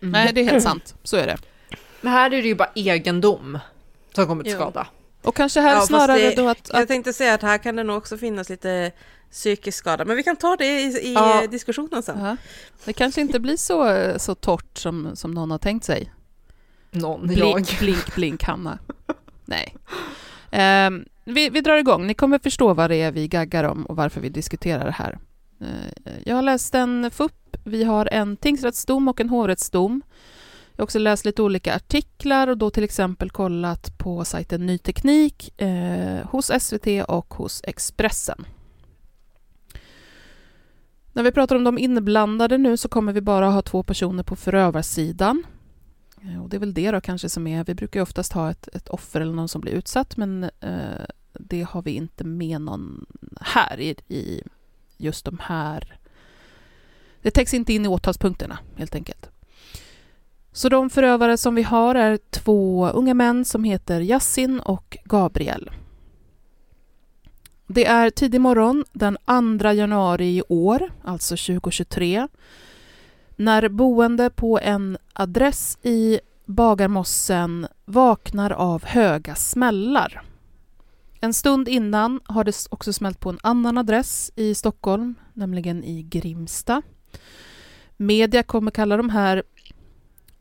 Nej, 0.00 0.32
det 0.34 0.40
är 0.40 0.44
helt 0.50 0.62
sant. 0.62 0.94
Så 1.02 1.16
är 1.16 1.26
det. 1.26 1.38
Men 2.00 2.12
här 2.12 2.26
är 2.26 2.42
det 2.42 2.48
ju 2.48 2.54
bara 2.54 2.70
egendom 2.74 3.58
som 4.14 4.26
kommer 4.26 4.44
till 4.44 4.52
skada. 4.52 4.86
Och 5.22 5.36
kanske 5.36 5.60
här 5.60 5.74
Ja, 5.74 5.80
snarare 5.80 6.18
det- 6.18 6.36
då 6.36 6.48
att, 6.48 6.70
Jag 6.72 6.82
att 6.82 6.88
tänkte 6.88 7.12
säga 7.12 7.34
att 7.34 7.42
här 7.42 7.58
kan 7.58 7.76
det 7.76 7.82
nog 7.82 7.96
också 7.96 8.18
finnas 8.18 8.48
lite 8.48 8.92
psykisk 9.32 9.78
skada. 9.78 10.04
Men 10.04 10.16
vi 10.16 10.22
kan 10.22 10.36
ta 10.36 10.56
det 10.56 10.80
i, 10.80 10.84
i 11.08 11.12
Ja. 11.14 11.46
diskussionen 11.50 12.02
sen. 12.02 12.24
ja, 12.24 12.36
det 12.84 12.92
kanske 12.92 13.20
inte 13.20 13.40
blir 13.40 13.56
så, 13.56 13.94
så 14.18 14.34
torrt 14.34 14.78
som, 14.78 15.16
som 15.16 15.30
någon 15.30 15.50
har 15.50 15.58
tänkt 15.58 15.84
sig. 15.84 16.12
Någon, 16.90 17.26
Blink, 17.26 17.70
jag. 17.72 17.78
blink, 17.78 18.14
blink, 18.14 18.42
Hanna. 18.44 18.78
Nej. 19.44 19.76
Ehm, 20.50 21.04
vi, 21.24 21.48
vi 21.50 21.60
drar 21.60 21.76
igång. 21.76 22.06
Ni 22.06 22.14
kommer 22.14 22.38
förstå 22.38 22.74
vad 22.74 22.90
det 22.90 22.96
är 22.96 23.12
vi 23.12 23.28
gaggar 23.28 23.64
om 23.64 23.86
och 23.86 23.96
varför 23.96 24.20
vi 24.20 24.28
diskuterar 24.28 24.84
det 24.84 24.90
här. 24.92 25.18
Eh, 25.60 26.12
jag 26.24 26.34
har 26.36 26.42
läst 26.42 26.74
en 26.74 27.10
FUP. 27.10 27.32
Vi 27.64 27.84
har 27.84 28.08
en 28.12 28.36
tingsrättsdom 28.36 29.08
och 29.08 29.20
en 29.20 29.28
hovrättsdom. 29.28 30.02
Jag 30.76 30.82
har 30.82 30.84
också 30.84 30.98
läst 30.98 31.24
lite 31.24 31.42
olika 31.42 31.76
artiklar 31.76 32.48
och 32.48 32.58
då 32.58 32.70
till 32.70 32.84
exempel 32.84 33.30
kollat 33.30 33.98
på 33.98 34.24
sajten 34.24 34.66
Ny 34.66 34.78
Teknik 34.78 35.60
eh, 35.60 36.26
hos 36.30 36.50
SVT 36.60 36.86
och 37.08 37.34
hos 37.34 37.60
Expressen. 37.64 38.44
När 41.12 41.22
vi 41.22 41.32
pratar 41.32 41.56
om 41.56 41.64
de 41.64 41.78
inblandade 41.78 42.58
nu 42.58 42.76
så 42.76 42.88
kommer 42.88 43.12
vi 43.12 43.20
bara 43.20 43.50
ha 43.50 43.62
två 43.62 43.82
personer 43.82 44.22
på 44.22 44.36
förövarsidan. 44.36 45.44
Eh, 46.22 46.42
och 46.42 46.48
det 46.48 46.56
är 46.56 46.60
väl 46.60 46.74
det 46.74 46.90
då 46.90 47.00
kanske 47.00 47.28
som 47.28 47.46
är, 47.46 47.64
vi 47.64 47.74
brukar 47.74 48.00
ju 48.00 48.02
oftast 48.02 48.32
ha 48.32 48.50
ett, 48.50 48.68
ett 48.72 48.88
offer 48.88 49.20
eller 49.20 49.32
någon 49.32 49.48
som 49.48 49.60
blir 49.60 49.72
utsatt 49.72 50.16
men 50.16 50.44
eh, 50.44 51.04
det 51.32 51.62
har 51.62 51.82
vi 51.82 51.90
inte 51.90 52.24
med 52.24 52.60
någon 52.60 53.06
här 53.40 53.80
i, 53.80 53.96
i 54.08 54.42
just 54.96 55.24
de 55.24 55.38
här. 55.42 55.98
Det 57.22 57.30
täcks 57.30 57.54
inte 57.54 57.72
in 57.72 57.84
i 57.84 57.88
åtalspunkterna 57.88 58.58
helt 58.76 58.94
enkelt. 58.94 59.30
Så 60.52 60.68
de 60.68 60.90
förövare 60.90 61.36
som 61.36 61.54
vi 61.54 61.62
har 61.62 61.94
är 61.94 62.18
två 62.30 62.88
unga 62.88 63.14
män 63.14 63.44
som 63.44 63.64
heter 63.64 64.00
Yassin 64.00 64.60
och 64.60 64.98
Gabriel. 65.04 65.70
Det 67.74 67.86
är 67.86 68.10
tidig 68.10 68.40
morgon 68.40 68.84
den 68.92 69.18
2 69.60 69.72
januari 69.72 70.36
i 70.36 70.42
år, 70.48 70.90
alltså 71.04 71.36
2023 71.36 72.28
när 73.36 73.68
boende 73.68 74.30
på 74.30 74.58
en 74.62 74.98
adress 75.12 75.78
i 75.82 76.20
Bagarmossen 76.44 77.66
vaknar 77.84 78.50
av 78.50 78.84
höga 78.84 79.34
smällar. 79.34 80.22
En 81.20 81.34
stund 81.34 81.68
innan 81.68 82.20
har 82.24 82.44
det 82.44 82.66
också 82.70 82.92
smällt 82.92 83.20
på 83.20 83.30
en 83.30 83.38
annan 83.42 83.78
adress 83.78 84.32
i 84.36 84.54
Stockholm, 84.54 85.14
nämligen 85.32 85.84
i 85.84 86.02
Grimsta. 86.02 86.82
Media 87.96 88.42
kommer 88.42 88.70
kalla 88.70 88.96
de 88.96 89.10
här 89.10 89.42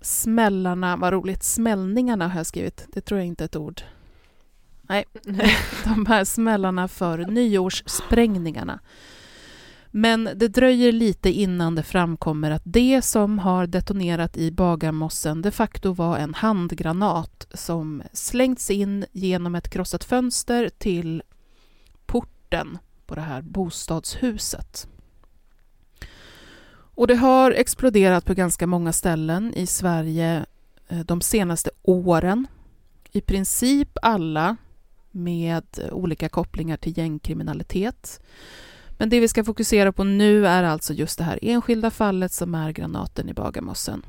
smällarna, 0.02 0.98
vad 0.98 1.14
roligt, 1.14 1.44
smällningarna 1.44 2.28
har 2.28 2.40
jag 2.40 2.48
skrivit, 2.48 2.88
det 2.94 3.02
tror 3.02 3.20
jag 3.20 3.28
inte 3.28 3.44
är 3.44 3.46
ett 3.46 3.56
ord. 3.56 3.82
Nej, 4.92 5.06
de 5.84 6.06
här 6.06 6.24
smällarna 6.24 6.88
för 6.88 7.18
nyårssprängningarna. 7.18 8.80
Men 9.92 10.30
det 10.36 10.48
dröjer 10.48 10.92
lite 10.92 11.30
innan 11.30 11.76
det 11.76 11.84
framkommer 11.84 12.52
att 12.52 12.62
det 12.66 13.02
som 13.02 13.40
har 13.40 13.68
detonerat 13.68 14.38
i 14.38 14.52
Bagarmossen 14.52 15.42
de 15.42 15.52
facto 15.52 15.94
var 15.94 16.18
en 16.18 16.34
handgranat 16.34 17.48
som 17.54 18.04
slängts 18.14 18.70
in 18.70 19.06
genom 19.12 19.56
ett 19.56 19.70
krossat 19.70 20.04
fönster 20.04 20.70
till 20.78 21.24
porten 22.06 22.78
på 23.06 23.16
det 23.16 23.22
här 23.22 23.42
bostadshuset. 23.42 24.88
Och 26.74 27.08
det 27.08 27.16
har 27.16 27.52
exploderat 27.52 28.26
på 28.26 28.34
ganska 28.34 28.68
många 28.68 28.94
ställen 28.94 29.54
i 29.54 29.68
Sverige 29.68 30.46
eh, 30.88 31.00
de 31.00 31.22
senaste 31.22 31.70
åren. 31.82 32.48
I 33.12 33.22
princip 33.22 33.98
alla 34.02 34.58
med 35.12 35.66
olika 35.92 36.30
kopplingar 36.30 36.78
till 36.78 36.98
gängkriminalitet. 36.98 38.22
Men 38.98 39.10
det 39.10 39.20
vi 39.20 39.28
ska 39.28 39.44
fokusera 39.44 39.92
på 39.92 40.04
nu 40.04 40.48
är 40.48 40.64
alltså 40.64 40.94
just 40.94 41.18
det 41.18 41.24
här 41.24 41.40
enskilda 41.42 41.92
fallet 41.92 42.32
som 42.32 42.56
är 42.56 42.72
granaten 42.72 43.30
i 43.30 43.34
Bagarmossen. 43.34 44.06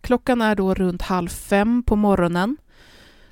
Klockan 0.00 0.40
är 0.40 0.54
då 0.54 0.74
runt 0.74 1.02
halv 1.02 1.28
fem 1.28 1.82
på 1.82 1.96
morgonen. 1.96 2.56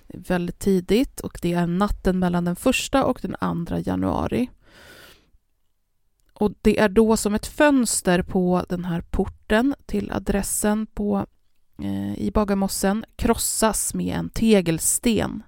Det 0.06 0.18
är 0.18 0.22
väldigt 0.22 0.58
tidigt 0.58 1.20
och 1.20 1.38
det 1.42 1.52
är 1.52 1.66
natten 1.66 2.18
mellan 2.18 2.44
den 2.44 2.56
första 2.56 3.04
och 3.04 3.18
den 3.22 3.36
andra 3.40 3.80
januari. 3.80 4.50
Och 6.32 6.52
det 6.62 6.78
är 6.78 6.88
då 6.88 7.16
som 7.16 7.34
ett 7.34 7.46
fönster 7.46 8.22
på 8.22 8.64
den 8.68 8.84
här 8.84 9.00
porten 9.00 9.74
till 9.86 10.10
adressen 10.10 10.86
på, 10.86 11.26
Eh, 11.78 12.18
i 12.18 12.30
Bagarmossen 12.34 13.04
krossas 13.16 13.94
med 13.94 14.16
en 14.16 14.30
tegelsten. 14.30 15.42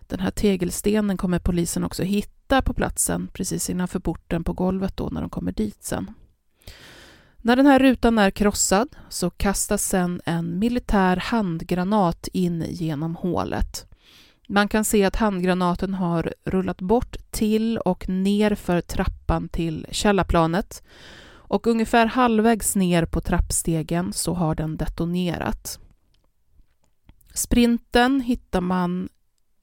Den 0.00 0.20
här 0.20 0.30
tegelstenen 0.30 1.16
kommer 1.16 1.38
polisen 1.38 1.84
också 1.84 2.02
hitta 2.02 2.62
på 2.62 2.74
platsen 2.74 3.28
precis 3.32 3.70
innanför 3.70 4.00
porten 4.00 4.44
på 4.44 4.52
golvet 4.52 4.96
då 4.96 5.08
när 5.08 5.20
de 5.20 5.30
kommer 5.30 5.52
dit 5.52 5.84
sen. 5.84 6.10
När 7.36 7.56
den 7.56 7.66
här 7.66 7.78
rutan 7.78 8.18
är 8.18 8.30
krossad 8.30 8.96
så 9.08 9.30
kastas 9.30 9.84
sen 9.84 10.20
en 10.24 10.58
militär 10.58 11.16
handgranat 11.16 12.28
in 12.32 12.64
genom 12.68 13.16
hålet. 13.16 13.86
Man 14.48 14.68
kan 14.68 14.84
se 14.84 15.04
att 15.04 15.16
handgranaten 15.16 15.94
har 15.94 16.34
rullat 16.44 16.80
bort 16.80 17.16
till 17.30 17.78
och 17.78 18.08
ner 18.08 18.54
för 18.54 18.80
trappan 18.80 19.48
till 19.48 19.86
källarplanet 19.90 20.82
och 21.50 21.66
ungefär 21.66 22.06
halvvägs 22.06 22.76
ner 22.76 23.04
på 23.04 23.20
trappstegen 23.20 24.12
så 24.12 24.34
har 24.34 24.54
den 24.54 24.76
detonerat. 24.76 25.78
Sprinten 27.34 28.20
hittar 28.20 28.60
man 28.60 29.08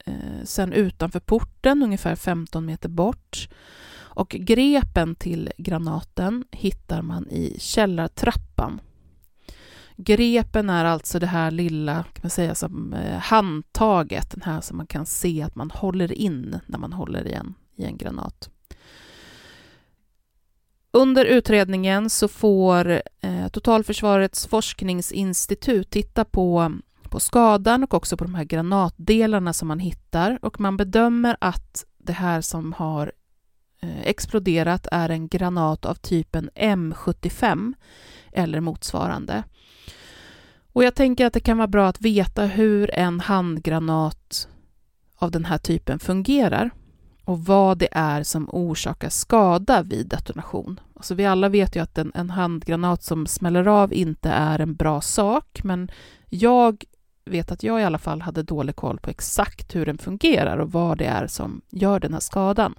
eh, 0.04 0.44
sen 0.44 0.72
utanför 0.72 1.20
porten, 1.20 1.82
ungefär 1.82 2.16
15 2.16 2.66
meter 2.66 2.88
bort. 2.88 3.48
Och 3.90 4.28
grepen 4.28 5.14
till 5.14 5.50
granaten 5.58 6.44
hittar 6.50 7.02
man 7.02 7.28
i 7.30 7.56
källartrappan. 7.58 8.80
Grepen 9.96 10.70
är 10.70 10.84
alltså 10.84 11.18
det 11.18 11.26
här 11.26 11.50
lilla, 11.50 11.94
kan 12.02 12.20
man 12.22 12.30
säga, 12.30 12.54
som 12.54 12.92
eh, 12.92 13.18
handtaget, 13.18 14.30
den 14.30 14.42
här 14.42 14.60
som 14.60 14.76
man 14.76 14.86
kan 14.86 15.06
se 15.06 15.42
att 15.42 15.54
man 15.54 15.70
håller 15.70 16.12
in 16.12 16.60
när 16.66 16.78
man 16.78 16.92
håller 16.92 17.26
i 17.26 17.32
en, 17.32 17.54
i 17.76 17.84
en 17.84 17.96
granat. 17.96 18.50
Under 20.98 21.24
utredningen 21.24 22.10
så 22.10 22.28
får 22.28 23.02
eh, 23.20 23.48
Totalförsvarets 23.52 24.46
forskningsinstitut 24.46 25.90
titta 25.90 26.24
på 26.24 26.72
på 27.02 27.20
skadan 27.20 27.82
och 27.82 27.94
också 27.94 28.16
på 28.16 28.24
de 28.24 28.34
här 28.34 28.44
granatdelarna 28.44 29.52
som 29.52 29.68
man 29.68 29.78
hittar 29.78 30.38
och 30.42 30.60
man 30.60 30.76
bedömer 30.76 31.36
att 31.40 31.84
det 31.98 32.12
här 32.12 32.40
som 32.40 32.72
har 32.72 33.12
eh, 33.82 34.00
exploderat 34.02 34.86
är 34.92 35.08
en 35.08 35.28
granat 35.28 35.84
av 35.84 35.94
typen 35.94 36.50
M75 36.54 37.74
eller 38.32 38.60
motsvarande. 38.60 39.42
Och 40.72 40.84
jag 40.84 40.94
tänker 40.94 41.26
att 41.26 41.32
det 41.32 41.40
kan 41.40 41.58
vara 41.58 41.68
bra 41.68 41.88
att 41.88 42.00
veta 42.00 42.44
hur 42.44 42.90
en 42.94 43.20
handgranat 43.20 44.48
av 45.16 45.30
den 45.30 45.44
här 45.44 45.58
typen 45.58 45.98
fungerar 45.98 46.70
och 47.28 47.44
vad 47.44 47.78
det 47.78 47.88
är 47.92 48.22
som 48.22 48.48
orsakar 48.52 49.08
skada 49.08 49.82
vid 49.82 50.08
detonation. 50.08 50.80
Alltså 50.96 51.14
vi 51.14 51.26
alla 51.26 51.48
vet 51.48 51.76
ju 51.76 51.80
att 51.80 51.98
en, 51.98 52.12
en 52.14 52.30
handgranat 52.30 53.02
som 53.02 53.26
smäller 53.26 53.66
av 53.68 53.92
inte 53.92 54.30
är 54.30 54.58
en 54.58 54.74
bra 54.74 55.00
sak, 55.00 55.60
men 55.64 55.90
jag 56.28 56.84
vet 57.24 57.52
att 57.52 57.62
jag 57.62 57.80
i 57.80 57.84
alla 57.84 57.98
fall 57.98 58.20
hade 58.20 58.42
dålig 58.42 58.76
koll 58.76 58.98
på 58.98 59.10
exakt 59.10 59.74
hur 59.74 59.86
den 59.86 59.98
fungerar 59.98 60.58
och 60.58 60.72
vad 60.72 60.98
det 60.98 61.04
är 61.04 61.26
som 61.26 61.60
gör 61.70 62.00
den 62.00 62.12
här 62.12 62.20
skadan. 62.20 62.74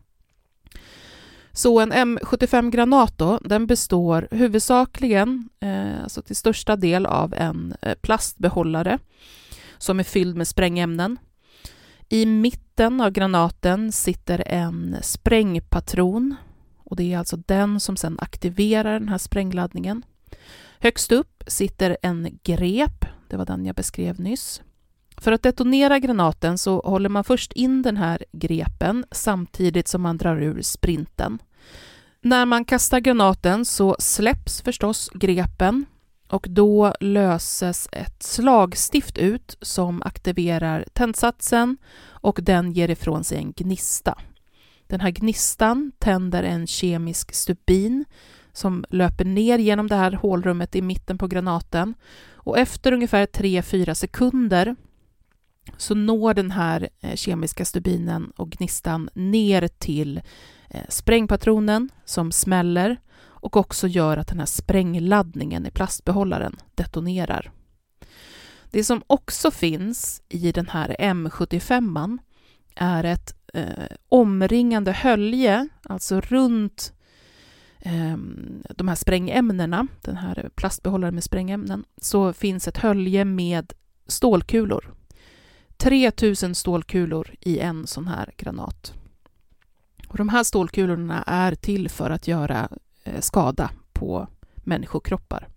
Så 1.52 1.80
en 1.80 1.94
M75-granat 1.94 3.18
då, 3.18 3.40
den 3.46 3.68
består 3.68 4.28
huvudsakligen, 4.32 5.50
eh, 5.60 6.04
alltså 6.04 6.22
till 6.22 6.36
största 6.36 6.76
del 6.76 7.06
av 7.06 7.34
en 7.34 7.74
eh, 7.82 7.96
plastbehållare 7.96 9.00
som 9.78 10.00
är 10.00 10.04
fylld 10.04 10.36
med 10.36 10.48
sprängämnen. 10.48 11.18
I 12.10 12.26
mitten 12.26 12.69
av 12.80 13.12
granaten 13.12 13.92
sitter 13.92 14.44
en 14.48 14.96
sprängpatron 15.02 16.36
och 16.78 16.96
det 16.96 17.14
är 17.14 17.18
alltså 17.18 17.38
den 17.38 17.80
som 17.80 17.98
sedan 17.98 18.18
aktiverar 18.22 19.00
den 19.00 19.10
här 19.10 19.18
sprängladdningen. 19.18 20.06
Högst 20.80 21.12
upp 21.12 21.44
sitter 21.48 21.98
en 22.02 22.40
grep, 22.44 23.06
det 23.30 23.38
var 23.38 23.46
den 23.46 23.66
jag 23.66 23.76
beskrev 23.76 24.20
nyss. 24.20 24.62
För 25.18 25.32
att 25.32 25.44
detonera 25.44 26.00
granaten 26.00 26.58
så 26.58 26.82
håller 26.82 27.10
man 27.10 27.24
först 27.24 27.54
in 27.54 27.82
den 27.82 27.98
här 27.98 28.26
grepen 28.32 29.06
samtidigt 29.12 29.88
som 29.88 30.02
man 30.02 30.18
drar 30.18 30.42
ur 30.42 30.62
sprinten. 30.62 31.40
När 32.22 32.46
man 32.46 32.66
kastar 32.66 33.00
granaten 33.00 33.66
så 33.66 33.96
släpps 34.00 34.62
förstås 34.62 35.10
grepen 35.14 35.86
och 36.30 36.48
då 36.50 36.94
löses 37.00 37.90
ett 37.92 38.24
slagstift 38.24 39.18
ut 39.18 39.58
som 39.62 40.02
aktiverar 40.06 40.86
tändsatsen 40.94 41.78
och 42.06 42.40
den 42.42 42.72
ger 42.72 42.90
ifrån 42.90 43.24
sig 43.24 43.38
en 43.38 43.52
gnista. 43.52 44.18
Den 44.88 45.02
här 45.02 45.12
gnistan 45.12 45.92
tänder 46.00 46.44
en 46.44 46.68
kemisk 46.68 47.34
stubin 47.34 48.06
som 48.54 48.86
löper 48.90 49.26
ner 49.26 49.58
genom 49.58 49.88
det 49.88 49.96
här 49.96 50.12
hålrummet 50.12 50.76
i 50.76 50.82
mitten 50.82 51.18
på 51.18 51.28
granaten 51.28 51.94
och 52.34 52.58
efter 52.58 52.92
ungefär 52.92 53.26
3-4 53.26 53.94
sekunder 53.94 54.76
så 55.78 55.96
når 55.96 56.34
den 56.34 56.52
här 56.52 56.90
eh, 57.00 57.16
kemiska 57.16 57.66
stubinen 57.66 58.32
och 58.36 58.50
gnistan 58.50 59.10
ner 59.14 59.68
till 59.68 60.22
eh, 60.70 60.82
sprängpatronen 60.90 61.90
som 62.06 62.32
smäller 62.32 62.98
och 63.42 63.58
också 63.58 63.88
gör 63.88 64.18
att 64.18 64.28
den 64.28 64.40
här 64.40 64.46
sprängladdningen 64.46 65.66
i 65.66 65.72
plastbehållaren 65.72 66.56
detonerar. 66.76 67.52
Det 68.72 68.84
som 68.84 69.04
också 69.08 69.52
finns 69.52 70.22
i 70.30 70.52
den 70.52 70.68
här 70.68 70.96
M75 71.00 72.18
är 72.76 73.04
ett 73.04 73.36
eh, 73.54 73.96
omringande 74.10 74.92
hölje, 74.92 75.68
alltså 75.84 76.22
runt 76.22 76.94
eh, 77.80 78.18
de 78.70 78.88
här 78.88 78.96
sprängämnena, 78.96 79.88
den 80.02 80.18
här 80.18 80.50
plastbehållaren 80.56 81.16
med 81.16 81.24
sprängämnen, 81.24 81.86
så 82.02 82.34
finns 82.34 82.68
ett 82.68 82.78
hölje 82.78 83.26
med 83.26 83.74
stålkulor. 84.08 84.94
3000 85.78 86.56
stålkulor 86.56 87.36
i 87.40 87.60
en 87.60 87.88
sån 87.88 88.08
här 88.08 88.32
granat. 88.38 88.94
Och 90.08 90.18
de 90.18 90.30
här 90.30 90.44
stålkulorna 90.44 91.24
är 91.28 91.56
till 91.56 91.90
för 91.90 92.10
att 92.10 92.28
göra 92.28 92.70
Eh, 93.10 93.22
skada 93.22 93.72
på 93.94 94.28
människokroppar. 94.56 95.48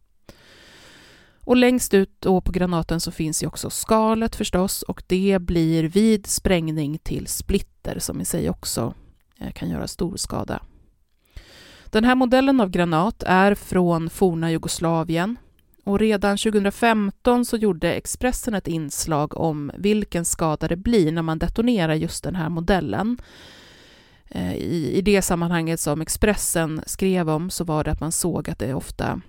Och 1.45 1.57
längst 1.57 1.95
ut 1.95 2.11
då 2.21 2.41
på 2.41 2.53
granaten 2.53 3.01
så 3.01 3.11
finns 3.11 3.43
ju 3.43 3.47
också 3.47 3.71
skalet 3.71 4.37
förstås 4.37 4.83
och 4.83 5.03
det 5.07 5.39
blir 5.41 5.85
vid 5.85 6.27
sprängning 6.27 6.99
till 6.99 7.27
splitter 7.27 7.99
som 7.99 8.21
i 8.21 8.25
sig 8.25 8.51
också 8.51 8.95
eh, 9.39 9.53
kan 9.53 9.71
göra 9.71 9.89
stor 9.89 10.17
skada. 10.17 10.63
Den 11.85 12.05
här 12.05 12.15
modellen 12.15 12.61
av 12.61 12.71
granat 12.71 13.23
är 13.23 13.55
från 13.55 14.11
forna 14.11 14.51
Jugoslavien 14.51 15.37
och 15.85 15.99
redan 15.99 16.37
2015 16.39 17.45
så 17.45 17.57
gjorde 17.57 17.93
Expressen 17.93 18.55
ett 18.55 18.69
inslag 18.69 19.37
om 19.37 19.73
vilken 19.79 20.25
skada 20.25 20.69
det 20.69 20.77
blir 20.77 21.13
när 21.13 21.23
man 21.23 21.39
detonerar 21.39 21.95
just 21.95 22.25
den 22.25 22.35
här 22.35 22.49
modellen. 22.49 23.19
Eh, 24.29 24.55
I, 24.55 24.93
I 24.99 25.03
det 25.03 25.23
sammanhanget 25.23 25.81
som 25.81 26.01
Expressen 26.01 26.83
skrev 26.87 27.31
om 27.31 27.51
så 27.51 27.65
var 27.65 27.85
det 27.85 27.93
att 27.93 28.01
man 28.01 28.13
såg 28.13 28.51
att 28.51 28.59
det 28.59 28.75
ofta 28.75 29.21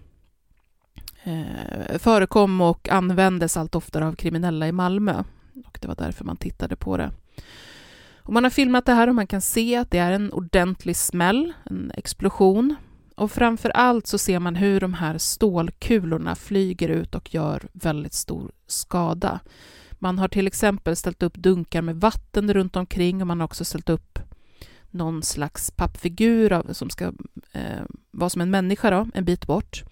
eh, 1.24 1.98
förekom 1.98 2.62
och 2.62 2.90
användes 2.90 3.58
allt 3.58 3.76
oftare 3.76 4.08
av 4.08 4.16
kriminella 4.16 4.68
i 4.68 4.72
Malmö. 4.72 5.24
Och 5.66 5.78
det 5.82 5.88
var 5.88 5.96
därför 5.96 6.26
man 6.26 6.38
tittade 6.38 6.76
på 6.76 6.98
det. 6.98 7.12
Och 8.18 8.34
man 8.34 8.44
har 8.44 8.52
filmat 8.52 8.86
det 8.86 8.94
här 8.94 9.08
och 9.08 9.16
man 9.16 9.28
kan 9.28 9.42
se 9.42 9.76
att 9.76 9.92
det 9.92 9.98
är 9.98 10.12
en 10.12 10.34
ordentlig 10.34 10.96
smäll, 10.96 11.54
en 11.66 11.92
explosion. 11.96 12.76
Och 13.16 13.32
framför 13.32 13.70
allt 13.70 14.08
så 14.08 14.18
ser 14.18 14.40
man 14.40 14.56
hur 14.56 14.80
de 14.80 14.94
här 14.94 15.18
stålkulorna 15.18 16.36
flyger 16.36 16.90
ut 16.90 17.16
och 17.16 17.34
gör 17.34 17.64
väldigt 17.74 18.14
stor 18.14 18.52
skada. 18.68 19.40
Man 19.92 20.20
har 20.20 20.28
till 20.28 20.48
exempel 20.48 20.96
ställt 20.96 21.24
upp 21.24 21.36
dunkar 21.36 21.82
med 21.82 21.96
vatten 21.96 22.54
runt 22.54 22.76
omkring 22.76 23.22
och 23.22 23.28
man 23.28 23.40
har 23.40 23.46
också 23.46 23.66
ställt 23.66 23.90
upp 23.90 24.20
någon 24.94 25.24
slags 25.24 25.72
pappfigur 25.72 26.54
av, 26.54 26.74
som 26.74 26.90
ska 26.90 27.14
eh, 27.52 27.84
vara 28.12 28.30
som 28.30 28.42
en 28.42 28.52
människa 28.52 28.90
då, 28.90 29.08
en 29.14 29.26
bit 29.26 29.48
bort. 29.48 29.84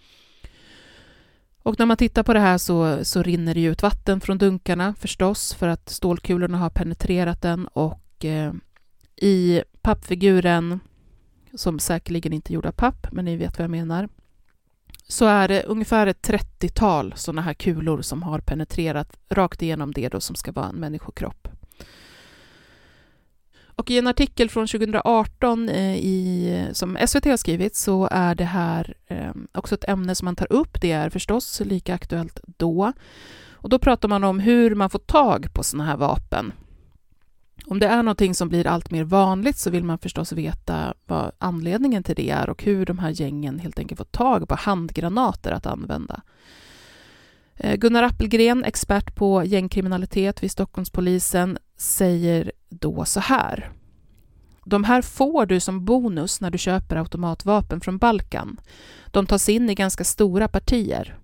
Och 1.63 1.79
när 1.79 1.85
man 1.85 1.97
tittar 1.97 2.23
på 2.23 2.33
det 2.33 2.39
här 2.39 2.57
så, 2.57 3.05
så 3.05 3.23
rinner 3.23 3.53
det 3.53 3.63
ut 3.63 3.83
vatten 3.83 4.21
från 4.21 4.37
dunkarna 4.37 4.95
förstås 4.99 5.53
för 5.53 5.67
att 5.67 5.89
stålkulorna 5.89 6.57
har 6.57 6.69
penetrerat 6.69 7.41
den 7.41 7.67
och 7.67 8.25
eh, 8.25 8.53
i 9.15 9.63
pappfiguren, 9.81 10.79
som 11.53 11.79
säkerligen 11.79 12.33
inte 12.33 12.51
är 12.51 12.55
gjord 12.55 12.65
av 12.65 12.71
papp, 12.71 13.07
men 13.11 13.25
ni 13.25 13.35
vet 13.35 13.57
vad 13.57 13.63
jag 13.63 13.71
menar, 13.71 14.09
så 15.07 15.25
är 15.25 15.47
det 15.47 15.63
ungefär 15.63 16.07
ett 16.07 16.27
30-tal 16.27 17.13
sådana 17.15 17.41
här 17.41 17.53
kulor 17.53 18.01
som 18.01 18.23
har 18.23 18.39
penetrerat 18.39 19.17
rakt 19.29 19.61
igenom 19.61 19.91
det 19.91 20.09
då 20.09 20.19
som 20.19 20.35
ska 20.35 20.51
vara 20.51 20.69
en 20.69 20.75
människokropp. 20.75 21.47
Och 23.81 23.91
i 23.91 23.97
en 23.97 24.07
artikel 24.07 24.49
från 24.49 24.67
2018 24.67 25.69
eh, 25.69 25.95
i, 25.95 26.67
som 26.73 26.97
SVT 27.07 27.25
har 27.25 27.37
skrivit 27.37 27.75
så 27.75 28.07
är 28.11 28.35
det 28.35 28.43
här 28.43 28.93
eh, 29.07 29.31
också 29.53 29.75
ett 29.75 29.89
ämne 29.89 30.15
som 30.15 30.25
man 30.25 30.35
tar 30.35 30.53
upp. 30.53 30.81
Det 30.81 30.91
är 30.91 31.09
förstås 31.09 31.61
lika 31.65 31.93
aktuellt 31.95 32.39
då. 32.57 32.93
Och 33.51 33.69
då 33.69 33.79
pratar 33.79 34.09
man 34.09 34.23
om 34.23 34.39
hur 34.39 34.75
man 34.75 34.89
får 34.89 34.99
tag 34.99 35.53
på 35.53 35.63
sådana 35.63 35.89
här 35.89 35.97
vapen. 35.97 36.53
Om 37.65 37.79
det 37.79 37.87
är 37.87 38.03
någonting 38.03 38.35
som 38.35 38.49
blir 38.49 38.67
allt 38.67 38.91
mer 38.91 39.03
vanligt 39.03 39.57
så 39.57 39.69
vill 39.69 39.83
man 39.83 39.97
förstås 39.97 40.31
veta 40.31 40.93
vad 41.05 41.31
anledningen 41.37 42.03
till 42.03 42.15
det 42.15 42.29
är 42.29 42.49
och 42.49 42.63
hur 42.63 42.85
de 42.85 42.99
här 42.99 43.21
gängen 43.21 43.59
helt 43.59 43.79
enkelt 43.79 43.97
får 43.97 44.05
tag 44.05 44.47
på 44.47 44.55
handgranater 44.55 45.51
att 45.51 45.65
använda. 45.65 46.21
Eh, 47.55 47.75
Gunnar 47.75 48.03
Appelgren, 48.03 48.63
expert 48.63 49.15
på 49.15 49.43
gängkriminalitet 49.43 50.43
vid 50.43 50.51
Stockholmspolisen, 50.51 51.57
säger 51.81 52.51
då 52.69 53.05
så 53.05 53.19
här. 53.19 53.71
De 54.65 54.83
här 54.83 55.01
får 55.01 55.45
du 55.45 55.59
som 55.59 55.85
bonus 55.85 56.41
när 56.41 56.51
du 56.51 56.57
köper 56.57 56.95
automatvapen 56.95 57.81
från 57.81 57.97
Balkan. 57.97 58.59
De 59.07 59.25
tas 59.25 59.49
in 59.49 59.69
i 59.69 59.75
ganska 59.75 60.03
stora 60.03 60.47
partier. 60.47 61.17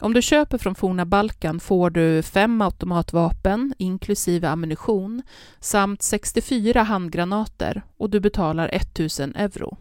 Om 0.00 0.14
du 0.14 0.22
köper 0.22 0.58
från 0.58 0.74
forna 0.74 1.06
Balkan 1.06 1.60
får 1.60 1.90
du 1.90 2.22
fem 2.22 2.62
automatvapen 2.62 3.74
inklusive 3.78 4.48
ammunition 4.48 5.22
samt 5.60 6.02
64 6.02 6.82
handgranater 6.82 7.82
och 7.96 8.10
du 8.10 8.20
betalar 8.20 8.68
1000 8.72 9.34
euro. 9.34 9.76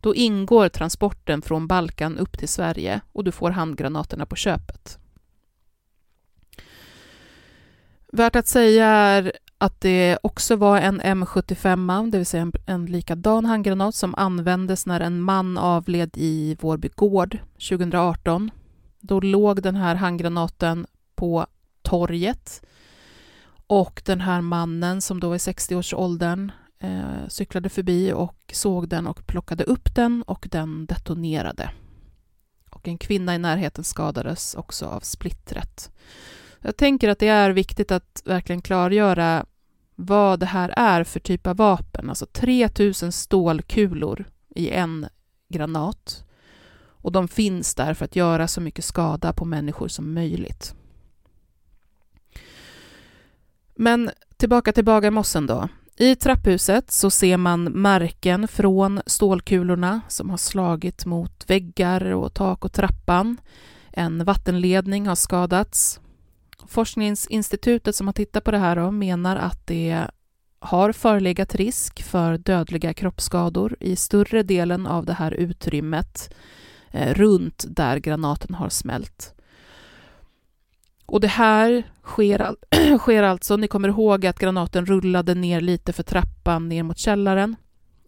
Då 0.00 0.14
ingår 0.14 0.68
transporten 0.68 1.42
från 1.42 1.66
Balkan 1.66 2.18
upp 2.18 2.38
till 2.38 2.48
Sverige 2.48 3.00
och 3.12 3.24
du 3.24 3.32
får 3.32 3.50
handgranaterna 3.50 4.26
på 4.26 4.36
köpet. 4.36 4.98
Värt 8.12 8.36
att 8.36 8.46
säga 8.46 8.86
är 8.86 9.32
att 9.58 9.80
det 9.80 10.18
också 10.22 10.56
var 10.56 10.78
en 10.78 11.00
M75, 11.00 12.10
det 12.10 12.18
vill 12.18 12.26
säga 12.26 12.42
en, 12.42 12.52
en 12.66 12.86
likadan 12.86 13.44
handgranat 13.44 13.94
som 13.94 14.14
användes 14.14 14.86
när 14.86 15.00
en 15.00 15.20
man 15.20 15.58
avled 15.58 16.10
i 16.14 16.56
Vårby 16.60 16.88
gård 16.94 17.38
2018. 17.68 18.50
Då 19.00 19.20
låg 19.20 19.62
den 19.62 19.76
här 19.76 19.94
handgranaten 19.94 20.86
på 21.14 21.46
torget 21.82 22.62
och 23.66 24.02
den 24.04 24.20
här 24.20 24.40
mannen 24.40 25.02
som 25.02 25.20
då 25.20 25.28
var 25.28 25.36
i 25.36 25.38
60-årsåldern 25.38 26.52
eh, 26.78 27.28
cyklade 27.28 27.68
förbi 27.68 28.12
och 28.12 28.52
såg 28.52 28.88
den 28.88 29.06
och 29.06 29.26
plockade 29.26 29.64
upp 29.64 29.94
den 29.94 30.22
och 30.22 30.48
den 30.50 30.86
detonerade. 30.86 31.70
Och 32.70 32.88
en 32.88 32.98
kvinna 32.98 33.34
i 33.34 33.38
närheten 33.38 33.84
skadades 33.84 34.54
också 34.54 34.86
av 34.86 35.00
splittret. 35.00 35.90
Jag 36.66 36.76
tänker 36.76 37.08
att 37.08 37.18
det 37.18 37.28
är 37.28 37.50
viktigt 37.50 37.90
att 37.90 38.22
verkligen 38.24 38.62
klargöra 38.62 39.46
vad 39.94 40.40
det 40.40 40.46
här 40.46 40.72
är 40.76 41.04
för 41.04 41.20
typ 41.20 41.46
av 41.46 41.56
vapen. 41.56 42.08
Alltså 42.08 42.26
3000 42.26 43.12
stålkulor 43.12 44.24
i 44.54 44.70
en 44.70 45.06
granat. 45.48 46.24
Och 46.78 47.12
de 47.12 47.28
finns 47.28 47.74
där 47.74 47.94
för 47.94 48.04
att 48.04 48.16
göra 48.16 48.48
så 48.48 48.60
mycket 48.60 48.84
skada 48.84 49.32
på 49.32 49.44
människor 49.44 49.88
som 49.88 50.14
möjligt. 50.14 50.74
Men 53.74 54.10
tillbaka 54.36 54.72
till 54.72 54.84
bagarmossen 54.84 55.46
då. 55.46 55.68
I 55.96 56.14
trapphuset 56.16 56.90
så 56.90 57.10
ser 57.10 57.36
man 57.36 57.64
märken 57.64 58.48
från 58.48 59.00
stålkulorna 59.06 60.00
som 60.08 60.30
har 60.30 60.36
slagit 60.36 61.06
mot 61.06 61.50
väggar 61.50 62.04
och 62.04 62.34
tak 62.34 62.64
och 62.64 62.72
trappan. 62.72 63.36
En 63.92 64.24
vattenledning 64.24 65.06
har 65.06 65.16
skadats. 65.16 66.00
Forskningsinstitutet 66.66 67.94
som 67.96 68.06
har 68.06 68.14
tittat 68.14 68.44
på 68.44 68.50
det 68.50 68.58
här 68.58 68.76
då, 68.76 68.90
menar 68.90 69.36
att 69.36 69.66
det 69.66 70.06
har 70.58 70.92
förelegat 70.92 71.54
risk 71.54 72.02
för 72.02 72.38
dödliga 72.38 72.94
kroppsskador 72.94 73.76
i 73.80 73.96
större 73.96 74.42
delen 74.42 74.86
av 74.86 75.06
det 75.06 75.12
här 75.12 75.32
utrymmet 75.32 76.34
eh, 76.90 77.14
runt 77.14 77.64
där 77.68 77.96
granaten 77.96 78.54
har 78.54 78.68
smält. 78.68 79.34
Och 81.06 81.20
det 81.20 81.28
här 81.28 81.82
sker, 82.02 82.40
all 82.40 82.56
sker 82.98 83.22
alltså, 83.22 83.56
ni 83.56 83.68
kommer 83.68 83.88
ihåg 83.88 84.26
att 84.26 84.38
granaten 84.38 84.86
rullade 84.86 85.34
ner 85.34 85.60
lite 85.60 85.92
för 85.92 86.02
trappan 86.02 86.68
ner 86.68 86.82
mot 86.82 86.98
källaren 86.98 87.56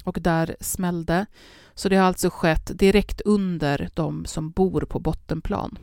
och 0.04 0.18
där 0.20 0.56
smällde. 0.60 1.26
Så 1.74 1.88
det 1.88 1.96
har 1.96 2.06
alltså 2.06 2.30
skett 2.30 2.78
direkt 2.78 3.20
under 3.20 3.88
de 3.94 4.24
som 4.26 4.50
bor 4.50 4.80
på 4.80 4.98
bottenplan. 4.98 5.78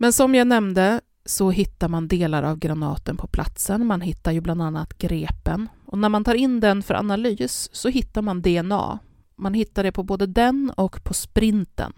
Men 0.00 0.12
som 0.12 0.34
jag 0.34 0.46
nämnde 0.46 1.00
så 1.24 1.50
hittar 1.50 1.88
man 1.88 2.08
delar 2.08 2.42
av 2.42 2.58
granaten 2.58 3.16
på 3.16 3.26
platsen. 3.26 3.86
Man 3.86 4.00
hittar 4.00 4.32
ju 4.32 4.40
bland 4.40 4.62
annat 4.62 4.98
grepen. 4.98 5.68
Och 5.86 5.98
när 5.98 6.08
man 6.08 6.24
tar 6.24 6.34
in 6.34 6.60
den 6.60 6.82
för 6.82 6.94
analys 6.94 7.68
så 7.72 7.88
hittar 7.88 8.22
man 8.22 8.42
DNA. 8.42 8.98
Man 9.36 9.54
hittar 9.54 9.82
det 9.82 9.92
på 9.92 10.02
både 10.02 10.26
den 10.26 10.72
och 10.76 11.04
på 11.04 11.14
sprinten. 11.14 11.92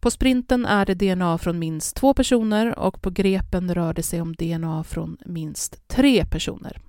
På 0.00 0.10
sprinten 0.10 0.66
är 0.66 0.86
det 0.86 0.94
DNA 0.94 1.38
från 1.38 1.58
minst 1.58 1.96
två 1.96 2.14
personer 2.14 2.78
och 2.78 3.02
på 3.02 3.10
grepen 3.10 3.74
rör 3.74 3.94
det 3.94 4.02
sig 4.02 4.20
om 4.20 4.34
DNA 4.34 4.84
från 4.84 5.16
minst 5.26 5.88
tre 5.88 6.26
personer. 6.26 6.80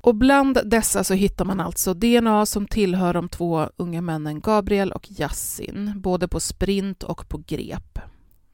Och 0.00 0.14
bland 0.14 0.58
dessa 0.64 1.04
så 1.04 1.14
hittar 1.14 1.44
man 1.44 1.60
alltså 1.60 1.94
DNA 1.94 2.46
som 2.46 2.66
tillhör 2.66 3.14
de 3.14 3.28
två 3.28 3.68
unga 3.76 4.02
männen 4.02 4.40
Gabriel 4.40 4.92
och 4.92 5.10
Yassin, 5.10 5.92
både 5.96 6.28
på 6.28 6.40
sprint 6.40 7.02
och 7.02 7.28
på 7.28 7.42
grep. 7.46 7.98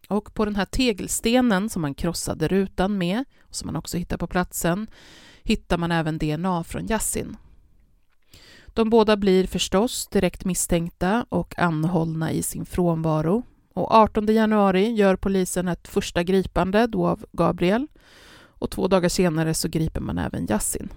Och 0.08 0.34
på 0.34 0.44
den 0.44 0.56
här 0.56 0.64
tegelstenen 0.64 1.68
som 1.68 1.82
man 1.82 1.94
krossade 1.94 2.48
rutan 2.48 2.98
med, 2.98 3.24
och 3.40 3.54
som 3.54 3.66
man 3.66 3.76
också 3.76 3.96
hittar 3.96 4.16
på 4.16 4.26
platsen, 4.26 4.86
hittar 5.42 5.78
man 5.78 5.92
även 5.92 6.18
DNA 6.18 6.64
från 6.64 6.86
Yassin. 6.86 7.36
De 8.66 8.90
båda 8.90 9.16
blir 9.16 9.46
förstås 9.46 10.06
direkt 10.06 10.44
misstänkta 10.44 11.26
och 11.28 11.58
anhållna 11.58 12.32
i 12.32 12.42
sin 12.42 12.66
frånvaro. 12.66 13.42
Och 13.74 13.94
18 13.94 14.26
januari 14.26 14.92
gör 14.92 15.16
polisen 15.16 15.68
ett 15.68 15.88
första 15.88 16.22
gripande 16.22 16.86
då 16.86 17.06
av 17.06 17.26
Gabriel 17.32 17.86
och 18.58 18.70
två 18.70 18.88
dagar 18.88 19.08
senare 19.08 19.54
så 19.54 19.68
griper 19.68 20.00
man 20.00 20.18
även 20.18 20.46
Yassin. 20.50 20.88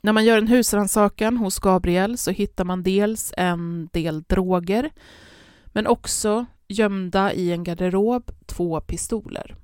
När 0.00 0.12
man 0.12 0.24
gör 0.24 0.38
en 0.38 0.48
husrannsakan 0.48 1.36
hos 1.36 1.58
Gabriel 1.58 2.18
så 2.18 2.30
hittar 2.30 2.64
man 2.64 2.82
dels 2.82 3.32
en 3.36 3.88
del 3.92 4.22
droger 4.22 4.90
men 5.66 5.86
också 5.86 6.46
gömda 6.68 7.32
i 7.32 7.52
en 7.52 7.64
garderob 7.64 8.30
två 8.46 8.80
pistoler. 8.80 9.56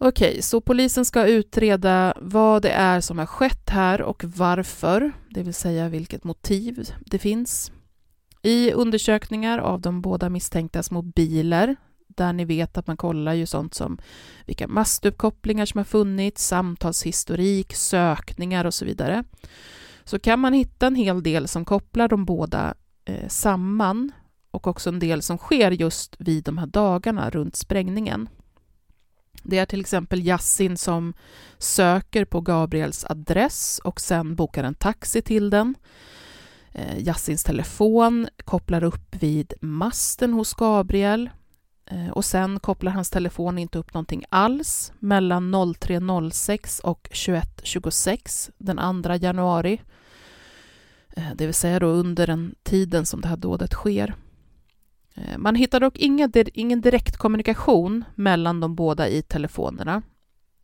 Okej, 0.00 0.42
så 0.42 0.60
polisen 0.60 1.04
ska 1.04 1.26
utreda 1.26 2.14
vad 2.20 2.62
det 2.62 2.70
är 2.70 3.00
som 3.00 3.18
har 3.18 3.26
skett 3.26 3.70
här 3.70 4.02
och 4.02 4.24
varför, 4.24 5.12
det 5.30 5.42
vill 5.42 5.54
säga 5.54 5.88
vilket 5.88 6.24
motiv 6.24 6.88
det 7.06 7.18
finns. 7.18 7.72
I 8.42 8.72
undersökningar 8.72 9.58
av 9.58 9.80
de 9.80 10.00
båda 10.00 10.28
misstänktas 10.28 10.90
mobiler, 10.90 11.76
där 12.06 12.32
ni 12.32 12.44
vet 12.44 12.78
att 12.78 12.86
man 12.86 12.96
kollar 12.96 13.34
ju 13.34 13.46
sånt 13.46 13.74
som 13.74 13.98
vilka 14.46 14.68
mastuppkopplingar 14.68 15.66
som 15.66 15.78
har 15.78 15.84
funnits, 15.84 16.46
samtalshistorik, 16.46 17.74
sökningar 17.74 18.64
och 18.64 18.74
så 18.74 18.84
vidare, 18.84 19.24
så 20.04 20.18
kan 20.18 20.40
man 20.40 20.52
hitta 20.52 20.86
en 20.86 20.94
hel 20.94 21.22
del 21.22 21.48
som 21.48 21.64
kopplar 21.64 22.08
de 22.08 22.24
båda 22.24 22.74
eh, 23.04 23.28
samman 23.28 24.12
och 24.58 24.66
också 24.66 24.90
en 24.90 24.98
del 24.98 25.22
som 25.22 25.38
sker 25.38 25.70
just 25.70 26.16
vid 26.18 26.44
de 26.44 26.58
här 26.58 26.66
dagarna 26.66 27.30
runt 27.30 27.56
sprängningen. 27.56 28.28
Det 29.42 29.58
är 29.58 29.66
till 29.66 29.80
exempel 29.80 30.26
Yassin 30.26 30.76
som 30.76 31.14
söker 31.58 32.24
på 32.24 32.40
Gabriels 32.40 33.04
adress 33.04 33.80
och 33.84 34.00
sen 34.00 34.34
bokar 34.34 34.64
en 34.64 34.74
taxi 34.74 35.22
till 35.22 35.50
den. 35.50 35.74
Eh, 36.72 36.98
Yassins 36.98 37.44
telefon 37.44 38.28
kopplar 38.44 38.84
upp 38.84 39.16
vid 39.22 39.52
masten 39.60 40.32
hos 40.32 40.54
Gabriel 40.54 41.30
eh, 41.86 42.08
och 42.08 42.24
sen 42.24 42.60
kopplar 42.60 42.92
hans 42.92 43.10
telefon 43.10 43.58
inte 43.58 43.78
upp 43.78 43.94
någonting 43.94 44.24
alls 44.28 44.92
mellan 44.98 45.54
03.06 45.54 46.80
och 46.80 47.08
21.26 47.12 48.50
den 48.58 49.02
2 49.02 49.14
januari. 49.14 49.80
Eh, 51.16 51.34
det 51.34 51.46
vill 51.46 51.54
säga 51.54 51.78
då 51.78 51.86
under 51.86 52.26
den 52.26 52.54
tiden 52.62 53.06
som 53.06 53.20
det 53.20 53.28
här 53.28 53.36
dådet 53.36 53.72
sker. 53.72 54.14
Eh, 55.18 55.38
man 55.38 55.54
hittar 55.54 55.80
dock 55.80 55.98
inga, 55.98 56.30
ingen 56.54 56.80
direkt 56.80 57.16
kommunikation 57.16 58.04
mellan 58.14 58.60
de 58.60 58.74
båda 58.74 59.08
i 59.08 59.22
telefonerna. 59.22 60.02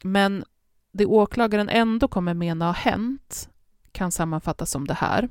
Men 0.02 0.44
det 0.92 1.06
åklagaren 1.06 1.68
ändå 1.68 2.08
kommer 2.08 2.34
mena 2.34 2.66
har 2.66 2.72
hänt 2.72 3.48
kan 3.92 4.12
sammanfattas 4.12 4.70
som 4.70 4.86
det 4.86 4.94
här. 4.94 5.28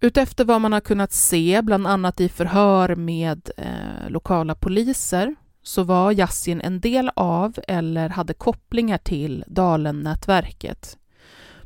Utefter 0.00 0.44
vad 0.44 0.60
man 0.60 0.72
har 0.72 0.80
kunnat 0.80 1.12
se, 1.12 1.62
bland 1.62 1.86
annat 1.86 2.20
i 2.20 2.28
förhör 2.28 2.96
med 2.96 3.50
eh, 3.56 4.08
lokala 4.10 4.54
poliser, 4.54 5.34
så 5.62 5.82
var 5.82 6.12
Yassin 6.12 6.60
en 6.60 6.80
del 6.80 7.10
av 7.16 7.58
eller 7.68 8.08
hade 8.08 8.34
kopplingar 8.34 8.98
till 8.98 9.44
Dalen-nätverket. 9.46 10.98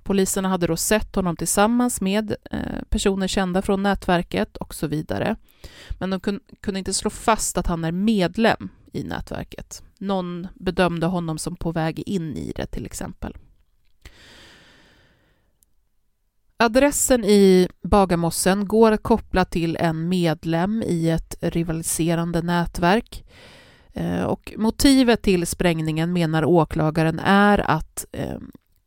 Poliserna 0.07 0.49
hade 0.49 0.67
då 0.67 0.77
sett 0.77 1.17
honom 1.17 1.37
tillsammans 1.37 2.01
med 2.01 2.37
eh, 2.51 2.83
personer 2.89 3.27
kända 3.27 3.63
från 3.63 3.83
nätverket 3.83 4.57
och 4.57 4.75
så 4.75 4.87
vidare. 4.87 5.37
Men 5.99 6.11
de 6.11 6.21
kunde 6.61 6.79
inte 6.79 6.95
slå 6.95 7.11
fast 7.11 7.59
att 7.59 7.67
han 7.67 7.85
är 7.85 7.93
medlem 7.93 8.69
i 8.93 9.05
nätverket. 9.05 9.83
Någon 9.99 10.49
bedömde 10.55 11.07
honom 11.07 11.39
som 11.39 11.57
på 11.57 11.73
väg 11.73 12.03
in 12.07 12.37
i 12.37 12.53
det 12.57 12.67
till 12.67 12.87
exempel. 12.87 13.37
Adressen 16.57 17.25
i 17.25 17.69
Bagarmossen 17.83 18.69
går 18.69 18.93
att 18.93 19.03
koppla 19.03 19.45
till 19.45 19.77
en 19.77 20.09
medlem 20.09 20.83
i 20.87 21.11
ett 21.11 21.37
rivaliserande 21.41 22.43
nätverk. 22.43 23.25
Eh, 23.93 24.23
och 24.23 24.53
motivet 24.57 25.23
till 25.23 25.47
sprängningen 25.47 26.13
menar 26.13 26.45
åklagaren 26.45 27.19
är 27.19 27.71
att 27.71 28.07
eh, 28.13 28.39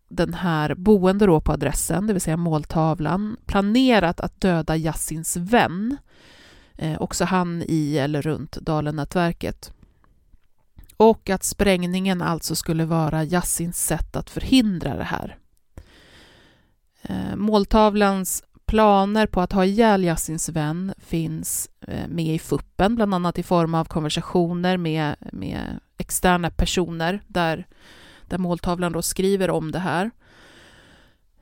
den 0.10 0.34
här 0.34 0.76
boende 0.76 1.26
då 1.26 1.42
på 1.42 1.52
adressen, 1.52 2.08
det 2.08 2.14
vill 2.14 2.22
säga 2.22 2.38
måltavlan, 2.38 3.38
planerat 3.46 4.20
att 4.20 4.42
döda 4.42 4.78
Yassins 4.78 5.38
vän, 5.38 5.98
eh, 6.76 7.02
också 7.02 7.26
han 7.26 7.64
i 7.68 7.98
eller 7.98 8.22
runt 8.22 8.52
Dalen-nätverket. 8.52 9.74
Och 10.98 11.30
att 11.30 11.44
sprängningen 11.44 12.22
alltså 12.22 12.56
skulle 12.56 12.86
vara 12.86 13.24
Yassins 13.24 13.86
sätt 13.86 14.16
att 14.16 14.30
förhindra 14.30 14.98
det 14.98 15.04
här. 15.04 15.38
Eh, 17.02 17.36
måltavlans 17.36 18.44
planer 18.66 19.28
på 19.28 19.42
att 19.42 19.52
ha 19.52 19.66
ihjäl 19.66 20.04
Yassins 20.04 20.50
vän 20.50 20.94
finns 20.98 21.70
eh, 21.88 22.08
med 22.08 22.36
i 22.36 22.40
fuppen, 22.40 22.96
bland 22.96 23.14
annat 23.14 23.40
i 23.40 23.44
form 23.44 23.76
av 23.76 23.86
konversationer 23.86 24.78
med, 24.78 25.16
med 25.32 25.80
externa 25.98 26.50
personer 26.50 27.22
där 27.28 27.68
där 28.30 28.38
måltavlan 28.38 28.92
då 28.92 29.02
skriver 29.02 29.50
om 29.50 29.72
det 29.72 29.80
här. 29.80 30.12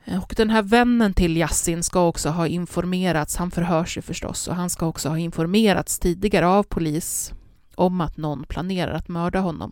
Eh, 0.05 0.23
och 0.23 0.33
den 0.37 0.49
här 0.49 0.61
vännen 0.61 1.13
till 1.13 1.37
Yassin 1.37 1.83
ska 1.83 2.07
också 2.07 2.29
ha 2.29 2.47
informerats, 2.47 3.35
han 3.35 3.51
förhörs 3.51 3.97
ju 3.97 4.01
förstås, 4.01 4.47
och 4.47 4.55
han 4.55 4.69
ska 4.69 4.87
också 4.87 5.09
ha 5.09 5.17
informerats 5.17 5.99
tidigare 5.99 6.47
av 6.47 6.63
polis 6.63 7.33
om 7.75 8.01
att 8.01 8.17
någon 8.17 8.43
planerar 8.43 8.91
att 8.91 9.07
mörda 9.07 9.39
honom. 9.39 9.71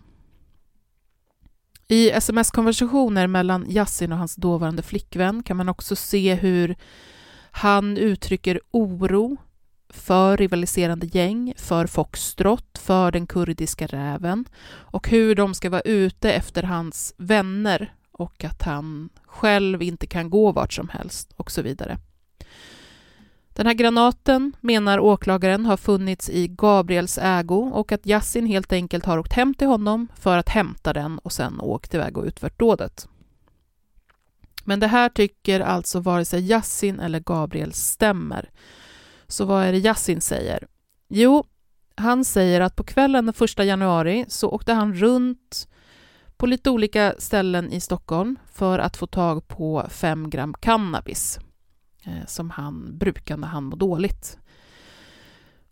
I 1.88 2.12
sms-konversationer 2.12 3.28
mellan 3.28 3.66
Yassin 3.70 4.12
och 4.12 4.18
hans 4.18 4.36
dåvarande 4.36 4.82
flickvän 4.82 5.44
kan 5.44 5.58
man 5.58 5.70
också 5.70 5.96
se 5.96 6.36
hur 6.36 6.76
han 7.52 7.98
uttrycker 7.98 8.60
oro 8.72 9.38
för 9.90 10.38
rivaliserande 10.38 11.06
gäng, 11.06 11.54
för 11.58 11.88
Foxtrot, 11.88 12.78
för 12.78 13.12
den 13.12 13.28
kurdiska 13.28 13.88
räven 13.88 14.46
och 14.68 15.10
hur 15.10 15.36
de 15.36 15.54
ska 15.54 15.70
vara 15.70 15.82
ute 15.82 16.34
efter 16.34 16.64
hans 16.64 17.14
vänner 17.18 17.94
och 18.12 18.44
att 18.44 18.62
han 18.62 19.10
själv 19.26 19.82
inte 19.82 20.08
kan 20.08 20.30
gå 20.30 20.52
vart 20.52 20.74
som 20.74 20.90
helst 20.90 21.34
och 21.36 21.52
så 21.52 21.62
vidare. 21.62 21.98
Den 23.56 23.66
här 23.66 23.74
granaten, 23.74 24.56
menar 24.62 25.00
åklagaren, 25.00 25.66
har 25.66 25.78
funnits 25.78 26.30
i 26.30 26.48
Gabriels 26.48 27.18
ägo 27.22 27.72
och 27.74 27.92
att 27.92 28.06
Yassin 28.06 28.46
helt 28.46 28.74
enkelt 28.74 29.06
har 29.06 29.18
åkt 29.18 29.34
hem 29.34 29.54
till 29.54 29.68
honom 29.68 30.08
för 30.16 30.38
att 30.38 30.50
hämta 30.50 30.94
den 30.94 31.20
och 31.20 31.32
sen 31.32 31.60
åkt 31.60 31.94
iväg 31.94 32.18
och 32.18 32.26
utfört 32.26 32.60
dådet. 32.60 33.08
Men 34.64 34.80
det 34.80 34.88
här 34.88 35.10
tycker 35.10 35.60
alltså 35.60 36.00
vare 36.00 36.26
sig 36.26 36.50
Yassin 36.50 37.00
eller 37.00 37.20
Gabriel 37.20 37.74
stämmer. 37.74 38.50
Så 39.28 39.46
vad 39.46 39.66
är 39.66 39.72
det 39.72 39.78
Yassin 39.78 40.22
säger? 40.22 40.68
Jo, 41.08 41.46
han 41.96 42.26
säger 42.26 42.62
att 42.62 42.76
på 42.76 42.84
kvällen 42.84 43.26
den 43.26 43.36
1 43.60 43.66
januari 43.66 44.26
så 44.28 44.50
åkte 44.50 44.74
han 44.74 44.94
runt 44.94 45.68
på 46.38 46.46
lite 46.46 46.70
olika 46.70 47.16
ställen 47.18 47.72
i 47.72 47.80
Stockholm 47.80 48.40
för 48.52 48.80
att 48.80 48.98
få 48.98 49.08
tag 49.08 49.48
på 49.48 49.88
5 49.90 50.30
gram 50.30 50.54
cannabis 50.54 51.40
eh, 52.04 52.26
som 52.28 52.50
han 52.50 52.98
brukade 52.98 53.42
när 53.42 53.48
han 53.48 53.64
mår 53.64 53.78
dåligt. 53.78 54.38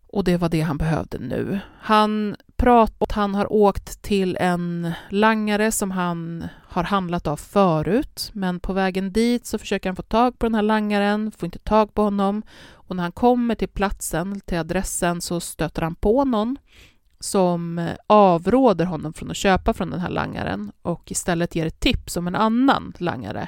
Och 0.07 0.23
det 0.23 0.37
var 0.37 0.49
det 0.49 0.61
han 0.61 0.77
behövde 0.77 1.19
nu. 1.19 1.59
Han 1.79 2.35
prat 2.63 3.11
han 3.11 3.35
har 3.35 3.53
åkt 3.53 4.01
till 4.01 4.37
en 4.39 4.93
langare 5.09 5.71
som 5.71 5.91
han 5.91 6.47
har 6.67 6.83
handlat 6.83 7.27
av 7.27 7.37
förut, 7.37 8.29
men 8.33 8.59
på 8.59 8.73
vägen 8.73 9.13
dit 9.13 9.45
så 9.45 9.57
försöker 9.57 9.89
han 9.89 9.95
få 9.95 10.01
tag 10.01 10.39
på 10.39 10.45
den 10.45 10.55
här 10.55 10.61
langaren, 10.61 11.31
får 11.31 11.47
inte 11.47 11.59
tag 11.59 11.93
på 11.93 12.01
honom 12.01 12.43
och 12.71 12.95
när 12.95 13.03
han 13.03 13.11
kommer 13.11 13.55
till 13.55 13.67
platsen, 13.67 14.41
till 14.41 14.57
adressen, 14.57 15.21
så 15.21 15.39
stöter 15.39 15.81
han 15.81 15.95
på 15.95 16.25
någon 16.25 16.57
som 17.19 17.89
avråder 18.07 18.85
honom 18.85 19.13
från 19.13 19.31
att 19.31 19.37
köpa 19.37 19.73
från 19.73 19.89
den 19.89 19.99
här 19.99 20.09
langaren 20.09 20.71
och 20.81 21.11
istället 21.11 21.55
ger 21.55 21.65
ett 21.65 21.79
tips 21.79 22.17
om 22.17 22.27
en 22.27 22.35
annan 22.35 22.93
langare 22.97 23.47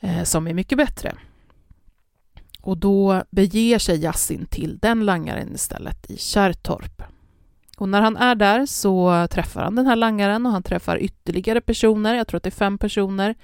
eh, 0.00 0.22
som 0.22 0.46
är 0.46 0.54
mycket 0.54 0.78
bättre. 0.78 1.14
Och 2.60 2.78
då 2.78 3.22
beger 3.30 3.78
sig 3.78 4.04
Yassin 4.04 4.46
till 4.46 4.78
den 4.78 5.04
langaren 5.04 5.54
istället 5.54 6.10
i 6.10 6.16
Kärrtorp. 6.16 7.02
Och 7.78 7.88
när 7.88 8.00
han 8.00 8.16
är 8.16 8.34
där 8.34 8.66
så 8.66 9.26
träffar 9.30 9.62
han 9.62 9.74
den 9.74 9.86
här 9.86 9.96
langaren 9.96 10.46
och 10.46 10.52
han 10.52 10.62
träffar 10.62 10.98
ytterligare 10.98 11.60
personer, 11.60 12.14
jag 12.14 12.26
tror 12.26 12.36
att 12.36 12.42
det 12.42 12.48
är 12.48 12.50
fem 12.50 12.78
personer, 12.78 13.34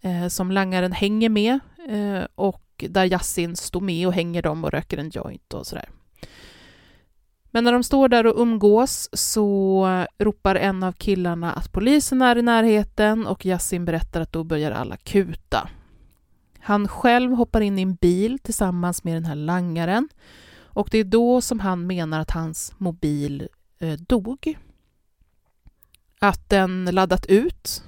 eh, 0.00 0.28
som 0.28 0.50
langaren 0.50 0.92
hänger 0.92 1.28
med 1.28 1.60
eh, 1.88 2.26
och 2.34 2.84
där 2.88 3.04
Yassin 3.04 3.56
står 3.56 3.80
med 3.80 4.06
och 4.06 4.12
hänger 4.12 4.42
dem 4.42 4.64
och 4.64 4.70
röker 4.70 4.98
en 4.98 5.10
joint 5.10 5.54
och 5.54 5.66
sådär. 5.66 5.88
Men 7.50 7.64
när 7.64 7.72
de 7.72 7.82
står 7.82 8.08
där 8.08 8.26
och 8.26 8.40
umgås 8.42 9.08
så 9.12 9.86
ropar 10.18 10.54
en 10.54 10.82
av 10.82 10.92
killarna 10.92 11.52
att 11.52 11.72
polisen 11.72 12.22
är 12.22 12.38
i 12.38 12.42
närheten 12.42 13.26
och 13.26 13.46
Yassin 13.46 13.84
berättar 13.84 14.20
att 14.20 14.32
då 14.32 14.44
börjar 14.44 14.70
alla 14.70 14.96
kuta. 14.96 15.68
Han 16.58 16.88
själv 16.88 17.32
hoppar 17.32 17.60
in 17.60 17.78
i 17.78 17.82
en 17.82 17.94
bil 17.94 18.38
tillsammans 18.38 19.04
med 19.04 19.14
den 19.14 19.24
här 19.24 19.34
langaren 19.34 20.08
och 20.72 20.88
det 20.90 20.98
är 20.98 21.04
då 21.04 21.40
som 21.40 21.60
han 21.60 21.86
menar 21.86 22.20
att 22.20 22.30
hans 22.30 22.72
mobil 22.78 23.48
Eh, 23.80 23.98
dog. 23.98 24.58
Att 26.18 26.50
den 26.50 26.84
laddat 26.84 27.26
ut. 27.26 27.82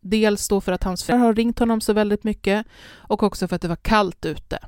Dels 0.00 0.48
då 0.48 0.60
för 0.60 0.72
att 0.72 0.84
hans 0.84 1.04
föräldrar 1.04 1.26
har 1.26 1.34
ringt 1.34 1.58
honom 1.58 1.80
så 1.80 1.92
väldigt 1.92 2.24
mycket 2.24 2.66
och 2.92 3.22
också 3.22 3.48
för 3.48 3.56
att 3.56 3.62
det 3.62 3.68
var 3.68 3.76
kallt 3.76 4.24
ute. 4.24 4.58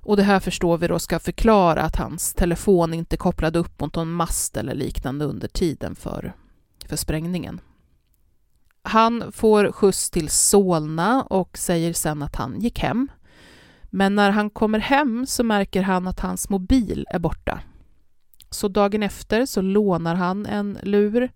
Och 0.00 0.16
det 0.16 0.22
här 0.22 0.40
förstår 0.40 0.78
vi 0.78 0.88
då 0.88 0.98
ska 0.98 1.18
förklara 1.18 1.82
att 1.82 1.96
hans 1.96 2.34
telefon 2.34 2.94
inte 2.94 3.16
kopplade 3.16 3.58
upp 3.58 3.80
mot 3.80 3.94
någon 3.94 4.12
mast 4.12 4.56
eller 4.56 4.74
liknande 4.74 5.24
under 5.24 5.48
tiden 5.48 5.94
för, 5.94 6.32
för 6.86 6.96
sprängningen. 6.96 7.60
Han 8.82 9.32
får 9.32 9.72
skjuts 9.72 10.10
till 10.10 10.28
Solna 10.28 11.22
och 11.22 11.58
säger 11.58 11.92
sen 11.92 12.22
att 12.22 12.36
han 12.36 12.60
gick 12.60 12.78
hem. 12.78 13.08
Men 13.82 14.14
när 14.14 14.30
han 14.30 14.50
kommer 14.50 14.78
hem 14.78 15.26
så 15.26 15.44
märker 15.44 15.82
han 15.82 16.06
att 16.06 16.20
hans 16.20 16.48
mobil 16.48 17.06
är 17.10 17.18
borta. 17.18 17.60
Så 18.52 18.68
dagen 18.68 19.02
efter 19.02 19.46
så 19.46 19.60
lånar 19.60 20.14
han 20.14 20.46
en 20.46 20.78
lur, 20.82 21.30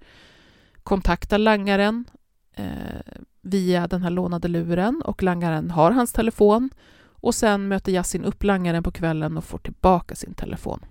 kontaktar 0.83 1.38
langaren 1.38 2.05
eh, 2.52 2.66
via 3.40 3.87
den 3.87 4.02
här 4.02 4.11
lånade 4.11 4.48
luren 4.48 5.02
och 5.05 5.22
langaren 5.22 5.70
har 5.70 5.90
hans 5.90 6.12
telefon 6.12 6.70
och 7.20 7.35
sen 7.35 7.68
möter 7.68 7.92
Yasin 7.92 8.24
upp 8.24 8.44
langaren 8.44 8.83
på 8.83 8.90
kvällen 8.90 9.37
och 9.37 9.44
får 9.44 9.59
tillbaka 9.59 10.14
sin 10.14 10.35
telefon. 10.35 10.85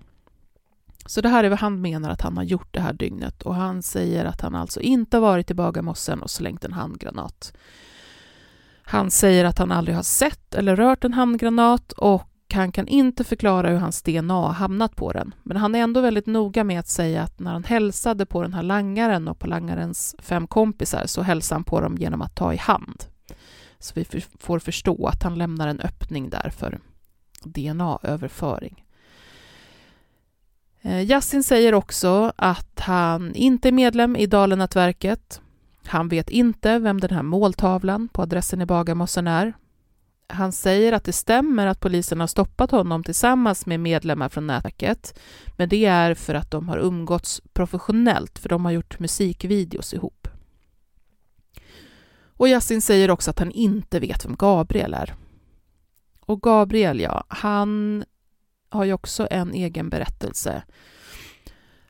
Så 1.06 1.20
det 1.20 1.28
här 1.28 1.44
är 1.44 1.48
vad 1.48 1.58
han 1.58 1.80
menar 1.80 2.10
att 2.10 2.20
han 2.20 2.36
har 2.36 2.44
gjort 2.44 2.74
det 2.74 2.80
här 2.80 2.92
dygnet 2.92 3.42
och 3.42 3.54
han 3.54 3.82
säger 3.82 4.24
att 4.24 4.40
han 4.40 4.54
alltså 4.54 4.80
inte 4.80 5.18
varit 5.18 5.50
i 5.50 5.54
Bagarmossen 5.54 6.22
och 6.22 6.30
slängt 6.30 6.64
en 6.64 6.72
handgranat. 6.72 7.52
Han 8.82 9.10
säger 9.10 9.44
att 9.44 9.58
han 9.58 9.72
aldrig 9.72 9.96
har 9.96 10.02
sett 10.02 10.54
eller 10.54 10.76
rört 10.76 11.04
en 11.04 11.12
handgranat 11.14 11.92
och 11.92 12.22
han 12.52 12.72
kan 12.72 12.88
inte 12.88 13.24
förklara 13.24 13.70
hur 13.70 13.78
hans 13.78 14.02
DNA 14.02 14.34
har 14.34 14.52
hamnat 14.52 14.96
på 14.96 15.12
den. 15.12 15.34
Men 15.42 15.56
han 15.56 15.74
är 15.74 15.78
ändå 15.78 16.00
väldigt 16.00 16.26
noga 16.26 16.64
med 16.64 16.80
att 16.80 16.88
säga 16.88 17.22
att 17.22 17.40
när 17.40 17.52
han 17.52 17.64
hälsade 17.64 18.26
på 18.26 18.42
den 18.42 18.52
här 18.52 18.62
langaren 18.62 19.28
och 19.28 19.38
på 19.38 19.46
langarens 19.46 20.16
fem 20.18 20.46
kompisar 20.46 21.06
så 21.06 21.22
hälsade 21.22 21.56
han 21.56 21.64
på 21.64 21.80
dem 21.80 21.96
genom 21.98 22.22
att 22.22 22.34
ta 22.34 22.54
i 22.54 22.56
hand. 22.56 23.04
Så 23.78 23.92
vi 23.94 24.04
får 24.38 24.58
förstå 24.58 25.06
att 25.06 25.22
han 25.22 25.34
lämnar 25.34 25.68
en 25.68 25.80
öppning 25.80 26.30
där 26.30 26.52
för 26.56 26.78
DNA-överföring. 27.44 28.84
Jassin 31.06 31.40
eh, 31.40 31.42
säger 31.42 31.74
också 31.74 32.32
att 32.36 32.80
han 32.80 33.34
inte 33.34 33.68
är 33.68 33.72
medlem 33.72 34.16
i 34.16 34.26
Dalenätverket. 34.26 35.40
Han 35.86 36.08
vet 36.08 36.30
inte 36.30 36.78
vem 36.78 37.00
den 37.00 37.10
här 37.10 37.22
måltavlan 37.22 38.08
på 38.08 38.22
adressen 38.22 38.60
i 38.60 38.66
Bagarmossen 38.66 39.26
är. 39.26 39.52
Han 40.28 40.52
säger 40.52 40.92
att 40.92 41.04
det 41.04 41.12
stämmer 41.12 41.66
att 41.66 41.80
polisen 41.80 42.20
har 42.20 42.26
stoppat 42.26 42.70
honom 42.70 43.04
tillsammans 43.04 43.66
med 43.66 43.80
medlemmar 43.80 44.28
från 44.28 44.46
nätverket, 44.46 45.18
men 45.56 45.68
det 45.68 45.84
är 45.84 46.14
för 46.14 46.34
att 46.34 46.50
de 46.50 46.68
har 46.68 46.78
umgåtts 46.78 47.42
professionellt, 47.52 48.38
för 48.38 48.48
de 48.48 48.64
har 48.64 48.72
gjort 48.72 48.98
musikvideos 48.98 49.94
ihop. 49.94 50.28
Och 52.38 52.48
Yasin 52.48 52.82
säger 52.82 53.10
också 53.10 53.30
att 53.30 53.38
han 53.38 53.50
inte 53.50 54.00
vet 54.00 54.24
vem 54.24 54.36
Gabriel 54.36 54.94
är. 54.94 55.14
Och 56.20 56.42
Gabriel, 56.42 57.00
ja, 57.00 57.24
han 57.28 58.04
har 58.68 58.84
ju 58.84 58.92
också 58.92 59.28
en 59.30 59.54
egen 59.54 59.88
berättelse. 59.88 60.62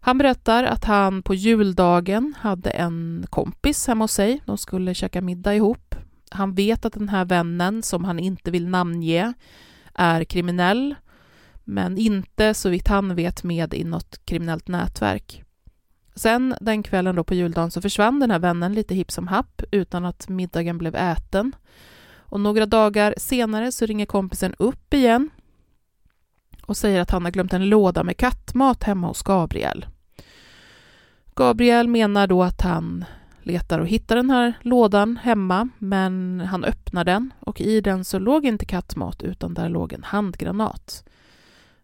Han 0.01 0.19
berättar 0.19 0.65
att 0.65 0.85
han 0.85 1.23
på 1.23 1.35
juldagen 1.35 2.35
hade 2.39 2.71
en 2.71 3.27
kompis 3.31 3.87
hemma 3.87 4.05
hos 4.05 4.13
sig. 4.13 4.43
De 4.47 4.59
skulle 4.59 4.95
käka 4.95 5.21
middag 5.21 5.55
ihop. 5.55 5.86
Han 6.31 6.55
vet 6.55 6.85
att 6.85 6.93
den 6.93 7.09
här 7.09 7.25
vännen, 7.25 7.83
som 7.83 8.05
han 8.05 8.19
inte 8.19 8.51
vill 8.51 8.69
namnge, 8.69 9.33
är 9.95 10.25
kriminell, 10.25 10.95
men 11.65 11.99
inte 11.99 12.55
så 12.55 12.69
vitt 12.69 12.89
han 12.89 13.15
vet 13.15 13.45
med 13.45 13.75
i 13.75 13.85
något 13.85 14.21
kriminellt 14.25 14.69
nätverk. 14.69 15.43
Sen 16.15 16.55
den 16.61 16.83
kvällen 16.83 17.17
då 17.17 17.25
på 17.25 17.35
juldagen 17.35 17.71
så 17.71 17.81
försvann 17.81 18.21
den 18.21 18.31
här 18.31 18.39
vännen 18.39 18.75
lite 18.75 18.95
hipp 18.95 19.11
som 19.11 19.29
happ 19.29 19.63
utan 19.71 20.05
att 20.05 20.29
middagen 20.29 20.79
blev 20.79 20.97
äten. 20.97 21.53
Och 22.29 22.41
några 22.41 22.67
dagar 22.67 23.15
senare 23.19 23.73
så 23.73 23.87
ringer 23.87 24.07
kompisen 24.07 24.55
upp 24.59 24.95
igen 24.95 25.31
och 26.67 26.77
säger 26.77 27.01
att 27.01 27.11
han 27.11 27.25
har 27.25 27.31
glömt 27.31 27.53
en 27.53 27.69
låda 27.69 28.05
med 28.05 28.17
kattmat 28.17 28.83
hemma 28.83 29.07
hos 29.07 29.23
Gabriel. 29.23 29.87
Gabriel 31.35 31.89
menar 31.89 32.27
då 32.27 32.43
att 32.43 32.61
han 32.61 33.05
letar 33.47 33.79
och 33.79 33.87
hittar 33.87 34.17
den 34.17 34.31
här 34.31 34.59
lådan 34.61 35.17
hemma, 35.17 35.69
men 35.79 36.41
han 36.41 36.65
öppnar 36.65 37.05
den 37.05 37.33
och 37.41 37.61
i 37.61 37.81
den 37.81 38.05
så 38.05 38.19
låg 38.19 38.45
inte 38.45 38.65
kattmat 38.67 39.23
utan 39.23 39.55
där 39.55 39.69
låg 39.69 39.93
en 39.93 40.03
handgranat. 40.03 41.05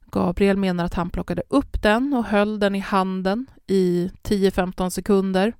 Gabriel 0.07 0.57
menar 0.57 0.85
att 0.85 0.95
han 0.95 1.11
plockade 1.11 1.43
upp 1.49 1.83
den 1.83 2.15
och 2.15 2.25
höll 2.25 2.59
den 2.59 2.75
i 2.75 2.79
handen 2.79 3.47
i 3.67 4.11
10-15 4.23 4.91
sekunder. 4.91 5.55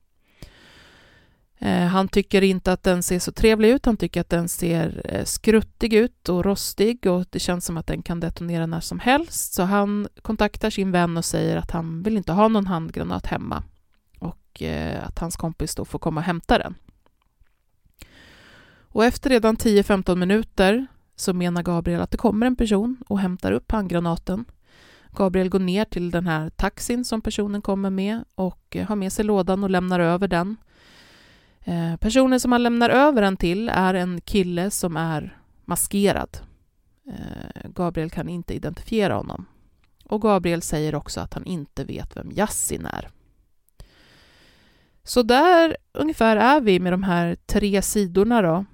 Eh, 1.59 1.87
han 1.87 2.09
tycker 2.09 2.43
inte 2.43 2.73
att 2.73 2.83
den 2.83 3.03
ser 3.03 3.19
så 3.19 3.33
trevlig 3.33 3.71
ut, 3.71 3.87
han 3.87 3.97
tycker 3.97 4.21
att 4.21 4.31
den 4.31 4.49
ser 4.49 5.03
eh, 5.05 5.25
skruttig 5.25 5.95
ut 5.95 6.29
och 6.29 6.45
rostig 6.45 7.07
och 7.07 7.27
det 7.31 7.39
känns 7.39 7.65
som 7.65 7.77
att 7.77 7.87
den 7.87 8.03
kan 8.03 8.21
detonera 8.21 8.67
när 8.67 8.81
som 8.81 8.99
helst. 8.99 9.55
Så 9.55 9.63
han 9.63 10.09
kontaktar 10.23 10.71
sin 10.71 10.93
vän 10.93 11.17
och 11.17 11.25
säger 11.25 11.57
att 11.57 11.71
han 11.71 12.03
vill 12.03 12.17
inte 12.17 12.33
ha 12.33 12.49
någon 12.49 12.67
handgranat 12.67 13.27
hemma 13.27 13.63
och 14.23 14.63
eh, 14.63 15.07
att 15.07 15.19
hans 15.19 15.37
kompis 15.37 15.75
då 15.75 15.85
får 15.85 15.99
komma 15.99 16.21
och 16.21 16.25
hämta 16.25 16.59
den. 16.59 16.75
Och 18.83 19.05
efter 19.05 19.31
redan 19.31 19.57
10-15 19.57 20.17
minuter 20.17 20.87
så 21.17 21.33
menar 21.33 21.63
Gabriel 21.63 22.01
att 22.01 22.11
det 22.11 22.17
kommer 22.17 22.47
en 22.47 22.57
person 22.57 23.05
och 23.09 23.19
hämtar 23.19 23.53
upp 23.53 23.73
handgranaten. 23.73 24.45
Gabriel 25.11 25.49
går 25.49 25.59
ner 25.59 25.85
till 25.85 26.11
den 26.11 26.27
här 26.27 26.51
taxin 26.51 27.05
som 27.05 27.21
personen 27.21 27.63
kommer 27.63 27.91
med 27.91 28.25
och 28.35 28.77
eh, 28.77 28.89
har 28.89 28.97
med 28.97 29.13
sig 29.13 29.25
lådan 29.25 29.65
och 29.65 29.71
lämnar 29.71 30.01
över 30.01 30.29
den. 30.29 30.57
Eh, 31.65 31.97
personen 31.97 32.41
som 32.41 32.53
han 32.53 32.63
lämnar 32.63 32.91
över 32.91 33.23
den 33.23 33.37
till 33.37 33.69
är 33.69 33.95
en 33.95 34.21
kille 34.21 34.71
som 34.71 34.97
är 34.97 35.39
maskerad. 35.65 36.39
Eh, 37.07 37.71
Gabriel 37.75 38.11
kan 38.11 38.29
inte 38.29 38.55
identifiera 38.55 39.15
honom. 39.15 39.47
Och 40.05 40.23
Gabriel 40.23 40.63
säger 40.63 40.95
också 40.95 41.21
att 41.21 41.35
han 41.35 41.45
inte 41.45 41.85
vet 41.85 42.17
vem 42.17 42.31
Yassin 42.31 42.87
är. 42.87 43.09
Så 45.05 45.23
där 45.23 45.77
ungefär 45.93 46.37
är 46.37 46.61
vi 46.61 46.81
med 46.81 46.93
de 46.93 47.03
här 47.03 47.37
tre 47.47 47.83
sidorna 47.83 48.43
då. 48.43 48.65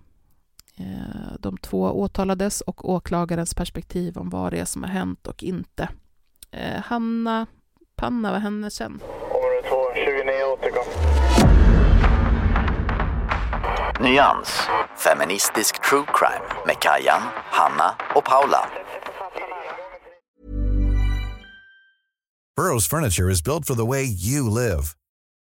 Eh, 0.77 1.35
de 1.41 1.57
två 1.57 2.01
åtalades 2.01 2.61
och 2.61 2.91
åklagarens 2.91 3.55
perspektiv 3.55 4.19
om 4.19 4.31
vad 4.31 4.53
det 4.53 4.59
är 4.59 4.64
som 4.64 4.83
har 4.83 4.91
hänt 4.91 5.27
och 5.27 5.43
inte. 5.43 5.88
Hanna 6.85 7.47
Panna, 7.99 8.33
vad 8.33 8.41
hände 8.41 8.71
sen? 8.71 8.93
Område 8.93 9.69
2, 9.69 9.77
29 9.95 10.45
återkom. 10.53 10.85
Nyans, 14.01 14.61
feministisk 14.97 15.83
true 15.91 16.05
crime 16.14 16.45
med 16.67 16.77
Kajan, 16.81 17.23
Hanna 17.51 17.95
och 18.14 18.25
Paula. 18.25 18.67
Burrow's 22.61 22.88
furniture 22.91 23.33
is 23.33 23.43
built 23.45 23.67
for 23.67 23.75
the 23.75 23.87
way 23.87 24.05
you 24.05 24.51
live. 24.51 24.98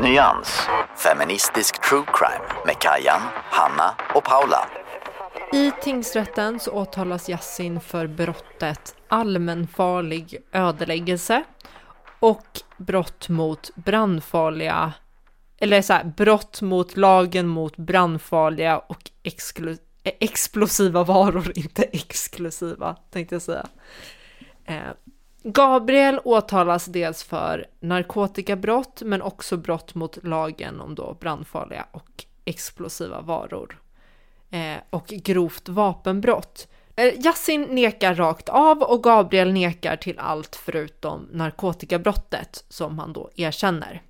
Nyans. 0.00 0.68
Feministisk 0.96 1.88
true 1.88 2.04
crime 2.06 2.62
med 2.66 2.78
Kajan, 2.78 3.20
Hanna 3.50 3.94
och 4.14 4.24
Paula. 4.24 4.68
I 5.52 5.70
tingsrätten 5.82 6.60
så 6.60 6.70
åtalas 6.70 7.28
Yassin 7.28 7.80
för 7.80 8.06
brottet 8.06 8.96
allmänfarlig 9.08 10.36
ödeläggelse 10.52 11.44
och 12.20 12.46
brott 12.76 13.28
mot 13.28 13.70
brandfarliga 13.74 14.92
eller 15.58 15.82
så 15.82 15.92
här, 15.92 16.04
brott 16.04 16.62
mot 16.62 16.96
lagen 16.96 17.46
mot 17.46 17.76
brandfarliga 17.76 18.78
och 18.78 19.10
exklu, 19.22 19.76
eh, 20.02 20.12
explosiva 20.20 21.04
varor, 21.04 21.52
inte 21.58 21.82
exklusiva 21.82 22.96
tänkte 23.10 23.34
jag 23.34 23.42
säga. 23.42 23.66
Eh, 24.64 24.82
Gabriel 25.46 26.20
åtalas 26.24 26.84
dels 26.84 27.22
för 27.22 27.66
narkotikabrott 27.80 29.02
men 29.04 29.22
också 29.22 29.56
brott 29.56 29.94
mot 29.94 30.24
lagen 30.24 30.80
om 30.80 30.94
då 30.94 31.16
brandfarliga 31.20 31.86
och 31.92 32.24
explosiva 32.44 33.20
varor 33.20 33.80
eh, 34.50 34.76
och 34.90 35.06
grovt 35.06 35.68
vapenbrott. 35.68 36.68
Eh, 36.96 37.24
Yassin 37.24 37.62
nekar 37.62 38.14
rakt 38.14 38.48
av 38.48 38.82
och 38.82 39.02
Gabriel 39.02 39.52
nekar 39.52 39.96
till 39.96 40.18
allt 40.18 40.56
förutom 40.56 41.28
narkotikabrottet 41.32 42.64
som 42.68 42.98
han 42.98 43.12
då 43.12 43.30
erkänner. 43.36 44.02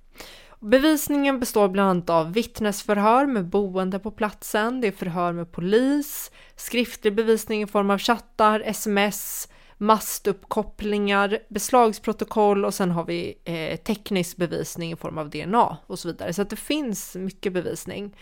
Bevisningen 0.59 1.39
består 1.39 1.67
bland 1.67 1.89
annat 1.89 2.09
av 2.09 2.33
vittnesförhör 2.33 3.25
med 3.25 3.45
boende 3.45 3.99
på 3.99 4.11
platsen, 4.11 4.81
det 4.81 4.87
är 4.87 4.91
förhör 4.91 5.31
med 5.31 5.51
polis, 5.51 6.31
skriftlig 6.55 7.15
bevisning 7.15 7.61
i 7.61 7.67
form 7.67 7.89
av 7.89 7.99
chattar, 7.99 8.63
sms, 8.65 9.47
mastuppkopplingar, 9.77 11.39
beslagsprotokoll 11.49 12.65
och 12.65 12.73
sen 12.73 12.91
har 12.91 13.05
vi 13.05 13.37
eh, 13.43 13.77
teknisk 13.77 14.37
bevisning 14.37 14.91
i 14.91 14.95
form 14.95 15.17
av 15.17 15.29
DNA 15.29 15.77
och 15.87 15.99
så 15.99 16.07
vidare. 16.07 16.33
Så 16.33 16.41
att 16.41 16.49
det 16.49 16.55
finns 16.55 17.15
mycket 17.15 17.53
bevisning. 17.53 18.15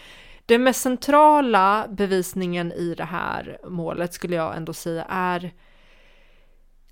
Den 0.46 0.64
mest 0.64 0.82
centrala 0.82 1.88
bevisningen 1.90 2.72
i 2.72 2.96
det 2.96 3.04
här 3.04 3.58
målet 3.64 4.14
skulle 4.14 4.36
jag 4.36 4.58
ändå 4.58 4.74
säga 4.74 5.06
är 5.10 5.54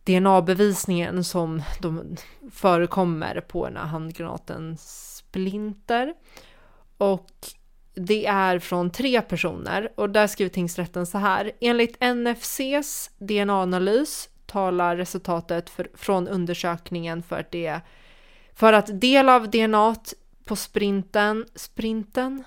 DNA-bevisningen 0.04 1.24
som 1.24 1.64
de 1.82 2.16
förekommer 2.52 3.42
på 3.42 3.66
den 3.66 3.78
här 3.78 3.86
handgranaten 3.86 4.78
Splinter. 4.80 6.14
Och 6.98 7.30
det 7.94 8.26
är 8.26 8.60
från 8.60 8.92
tre 8.92 9.22
personer 9.22 9.92
och 9.96 10.10
där 10.10 10.28
skriver 10.28 10.50
tingsrätten 10.50 11.06
så 11.06 11.18
här. 11.18 11.52
Enligt 11.62 11.98
NFCs 12.02 13.10
DNA-analys 13.18 14.30
talar 14.52 14.96
resultatet 14.96 15.70
för, 15.70 15.90
från 15.94 16.28
undersökningen 16.28 17.24
för 17.24 17.40
att 17.40 17.52
det 17.52 17.82
för 18.54 18.74
att 18.74 19.02
del 19.02 19.30
av 19.30 19.50
DNA 19.50 19.96
på 20.46 20.56
sprinten, 20.56 21.46
sprinten 21.56 22.44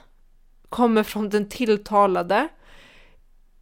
kommer 0.69 1.03
från 1.03 1.29
den 1.29 1.49
tilltalade, 1.49 2.49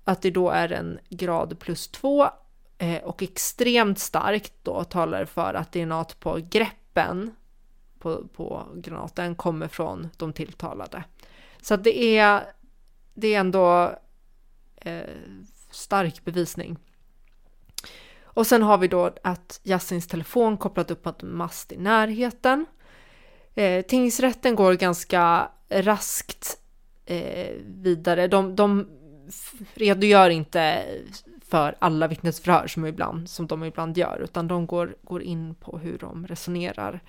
att 0.04 0.22
det 0.22 0.30
då 0.30 0.50
är 0.50 0.72
en 0.72 0.98
grad 1.08 1.58
plus 1.58 1.88
två 1.88 2.28
eh, 2.78 3.02
och 3.02 3.22
extremt 3.22 3.98
starkt 3.98 4.52
då 4.62 4.84
talar 4.84 5.24
för 5.24 5.54
att 5.54 5.72
DNA 5.72 6.04
på 6.04 6.40
greppen 6.50 7.34
på, 7.98 8.28
på 8.28 8.66
granaten 8.74 9.34
kommer 9.34 9.68
från 9.68 10.08
de 10.16 10.32
tilltalade. 10.32 11.04
Så 11.60 11.74
att 11.74 11.84
det 11.84 12.18
är, 12.18 12.42
det 13.14 13.34
är 13.34 13.40
ändå 13.40 13.94
eh, 14.76 15.10
stark 15.70 16.24
bevisning. 16.24 16.76
Och 18.34 18.46
sen 18.46 18.62
har 18.62 18.78
vi 18.78 18.88
då 18.88 19.14
att 19.24 19.60
Yassins 19.62 20.06
telefon 20.06 20.56
kopplat 20.56 20.90
upp 20.90 21.04
mot 21.04 21.22
en 21.22 21.36
mast 21.36 21.72
i 21.72 21.76
närheten. 21.76 22.66
Eh, 23.54 23.84
tingsrätten 23.84 24.54
går 24.54 24.74
ganska 24.74 25.48
raskt 25.70 26.58
eh, 27.06 27.50
vidare. 27.64 28.28
De, 28.28 28.56
de 28.56 28.88
redogör 29.74 30.30
inte 30.30 30.84
för 31.48 31.74
alla 31.78 32.06
vittnesförhör 32.06 32.66
som, 32.66 32.86
ibland, 32.86 33.30
som 33.30 33.46
de 33.46 33.64
ibland 33.64 33.98
gör, 33.98 34.20
utan 34.24 34.48
de 34.48 34.66
går, 34.66 34.96
går 35.02 35.22
in 35.22 35.54
på 35.54 35.78
hur 35.78 35.98
de 35.98 36.26
resonerar. 36.26 37.00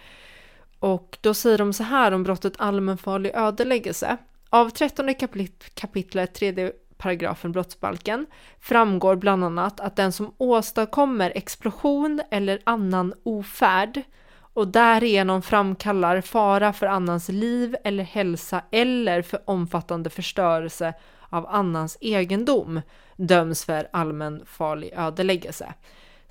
Och 0.80 1.18
då 1.22 1.34
säger 1.34 1.58
de 1.58 1.74
så 1.74 1.84
här 1.84 2.12
om 2.12 2.24
brottet 2.24 2.54
allmänfarlig 2.58 3.32
ödeläggelse. 3.36 4.18
Av 4.50 4.70
13 4.70 5.16
kapit 5.16 5.76
kapitlet, 5.76 6.34
tredje 6.34 6.72
paragrafen 7.04 7.52
brottsbalken 7.52 8.26
framgår 8.60 9.16
bland 9.16 9.44
annat 9.44 9.80
att 9.80 9.96
den 9.96 10.12
som 10.12 10.34
åstadkommer 10.38 11.32
explosion 11.36 12.22
eller 12.32 12.60
annan 12.63 13.13
ofärd 13.24 14.02
och 14.36 14.68
därigenom 14.68 15.42
framkallar 15.42 16.22
fara 16.22 16.74
för 16.74 16.86
annans 16.88 17.30
liv 17.30 17.76
eller 17.84 18.04
hälsa 18.04 18.62
eller 18.72 19.22
för 19.22 19.39
omfattande 19.46 20.10
förstörelse 20.10 20.94
av 21.30 21.48
annans 21.48 21.98
egendom 22.02 22.82
döms 23.16 23.66
för 23.66 23.88
allmänfarlig 23.94 24.94
ödeläggelse. 24.96 25.74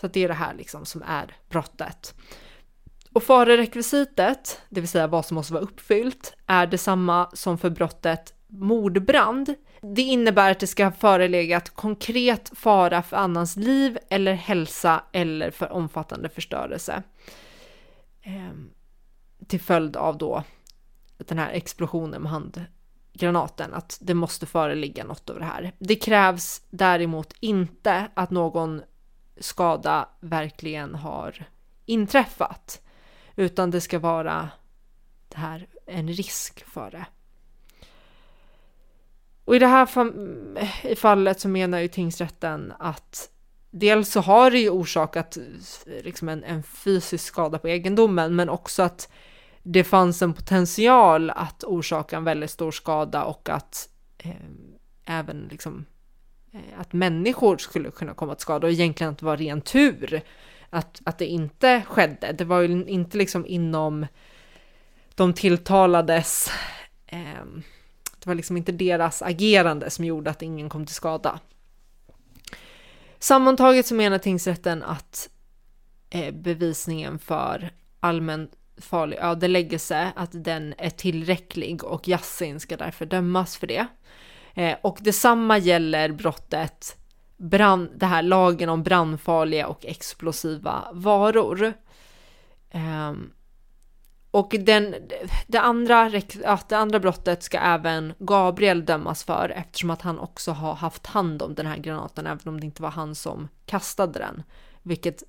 Så 0.01 0.09
det 0.09 0.25
är 0.25 0.29
det 0.29 0.35
här 0.35 0.55
liksom 0.55 0.85
som 0.85 1.03
är 1.03 1.37
brottet. 1.49 2.15
Och 3.13 3.23
farerekvisitet, 3.23 4.61
det 4.69 4.81
vill 4.81 4.89
säga 4.89 5.07
vad 5.07 5.27
som 5.27 5.35
måste 5.35 5.53
vara 5.53 5.63
uppfyllt, 5.63 6.35
är 6.47 6.67
detsamma 6.67 7.31
som 7.33 7.59
för 7.59 7.71
brottet 7.71 8.35
mordbrand. 8.53 9.55
Det 9.81 10.03
innebär 10.03 10.51
att 10.51 10.61
det 10.61 10.67
ska 10.67 10.85
ha 10.85 10.93
förelegat 10.93 11.71
konkret 11.71 12.53
fara 12.55 13.03
för 13.03 13.17
annans 13.17 13.57
liv 13.57 13.99
eller 14.11 14.33
hälsa 14.33 15.05
eller 15.13 15.51
för 15.51 15.73
omfattande 15.73 16.29
förstörelse. 16.29 17.03
Eh, 18.23 18.53
till 19.47 19.61
följd 19.61 19.97
av 19.97 20.19
då 20.19 20.45
den 21.17 21.39
här 21.39 21.51
explosionen 21.51 22.23
med 22.23 22.33
handgranaten, 22.33 23.75
att 23.75 23.99
det 24.01 24.15
måste 24.15 24.47
föreligga 24.47 25.05
något 25.05 25.31
av 25.31 25.39
det 25.39 25.45
här. 25.45 25.73
Det 25.79 25.97
krävs 25.97 26.63
däremot 26.71 27.35
inte 27.41 28.09
att 28.15 28.31
någon 28.31 28.83
skada 29.41 30.09
verkligen 30.21 30.95
har 30.95 31.45
inträffat, 31.87 32.83
utan 33.37 33.71
det 33.71 33.81
ska 33.81 33.99
vara 33.99 34.49
det 35.29 35.37
här 35.37 35.67
en 35.87 36.09
risk 36.09 36.65
för 36.65 36.91
det. 36.91 37.07
Och 39.45 39.57
i 39.57 39.59
det 39.59 39.67
här 39.67 39.89
i 40.83 40.97
fallet 40.97 41.41
så 41.41 41.49
menar 41.49 41.79
ju 41.79 41.89
tingsrätten 41.89 42.73
att 42.79 43.29
dels 43.71 44.13
så 44.13 44.21
har 44.21 44.51
det 44.51 44.59
ju 44.59 44.71
orsakat 44.71 45.39
liksom 46.03 46.29
en, 46.29 46.45
en 46.45 46.63
fysisk 46.63 47.25
skada 47.25 47.59
på 47.59 47.69
egendomen, 47.69 48.37
men 48.37 48.49
också 48.49 48.83
att 48.83 49.09
det 49.63 49.85
fanns 49.85 50.23
en 50.23 50.35
potential 50.35 51.31
att 51.31 51.65
orsaka 51.65 52.17
en 52.17 52.25
väldigt 52.25 52.51
stor 52.51 52.71
skada 52.71 53.25
och 53.25 53.49
att 53.49 53.89
eh, 54.19 54.33
även 55.05 55.49
liksom 55.51 55.85
eh, 56.53 56.81
att 56.81 56.93
människor 56.93 57.57
skulle 57.57 57.91
kunna 57.91 58.15
komma 58.15 58.35
till 58.35 58.43
skada 58.43 58.67
och 58.67 58.73
egentligen 58.73 59.13
att 59.13 59.19
det 59.19 59.27
var 59.27 59.37
ren 59.37 59.61
tur 59.61 60.23
att, 60.71 61.01
att 61.05 61.19
det 61.19 61.27
inte 61.27 61.83
skedde. 61.87 62.33
Det 62.33 62.45
var 62.45 62.61
ju 62.61 62.85
inte 62.87 63.19
liksom 63.19 63.47
inom 63.47 64.07
de 65.15 65.33
tilltalades 65.35 66.51
eh, 67.07 67.45
det 68.23 68.29
var 68.29 68.35
liksom 68.35 68.57
inte 68.57 68.73
deras 68.73 69.23
agerande 69.23 69.91
som 69.91 70.05
gjorde 70.05 70.31
att 70.31 70.43
ingen 70.43 70.69
kom 70.69 70.87
till 70.87 70.95
skada. 70.95 71.41
Sammantaget 73.19 73.87
så 73.87 73.95
menar 73.95 74.19
tingsrätten 74.19 74.83
att 74.83 75.29
eh, 76.11 76.35
bevisningen 76.35 77.19
för 77.19 77.71
allmän 78.01 78.49
farlig 78.77 79.19
ödeläggelse, 79.21 80.13
att 80.17 80.45
den 80.45 80.75
är 80.79 80.91
tillräcklig 80.91 81.85
och 81.85 82.09
Yassin 82.09 82.61
ska 82.61 82.77
därför 82.77 83.07
dömas 83.07 83.57
för 83.57 83.67
det. 83.67 83.87
Eh, 84.55 84.77
och 84.83 84.99
detsamma 85.01 85.59
gäller 85.59 86.13
brottet 86.13 86.97
brand, 87.37 87.91
det 87.97 88.07
här 88.07 88.23
lagen 88.23 88.69
om 88.69 88.83
brandfarliga 88.83 89.67
och 89.67 89.87
explosiva 89.87 90.89
varor. 90.93 91.73
Ehm, 92.71 93.33
och 94.33 94.55
den, 94.61 94.95
det, 95.47 95.59
andra, 95.59 96.11
ja, 96.43 96.59
det 96.69 96.77
andra 96.77 97.01
brottet 97.01 97.43
ska 97.43 97.59
även 97.59 98.15
Gabriel 98.19 98.85
dömas 98.85 99.25
för 99.25 99.49
eftersom 99.49 99.91
att 99.91 100.03
han 100.03 100.19
också 100.19 100.51
har 100.53 100.75
haft 100.75 101.07
hand 101.07 101.43
om 101.43 101.55
den 101.55 101.67
här 101.67 101.77
granaten 101.77 102.27
även 102.27 102.49
om 102.49 102.61
det 102.61 102.67
inte 102.67 102.83
var 102.83 102.91
han 102.91 103.15
som 103.15 103.49
kastade 103.67 104.19
den. 104.19 104.43
Vilket 104.83 105.23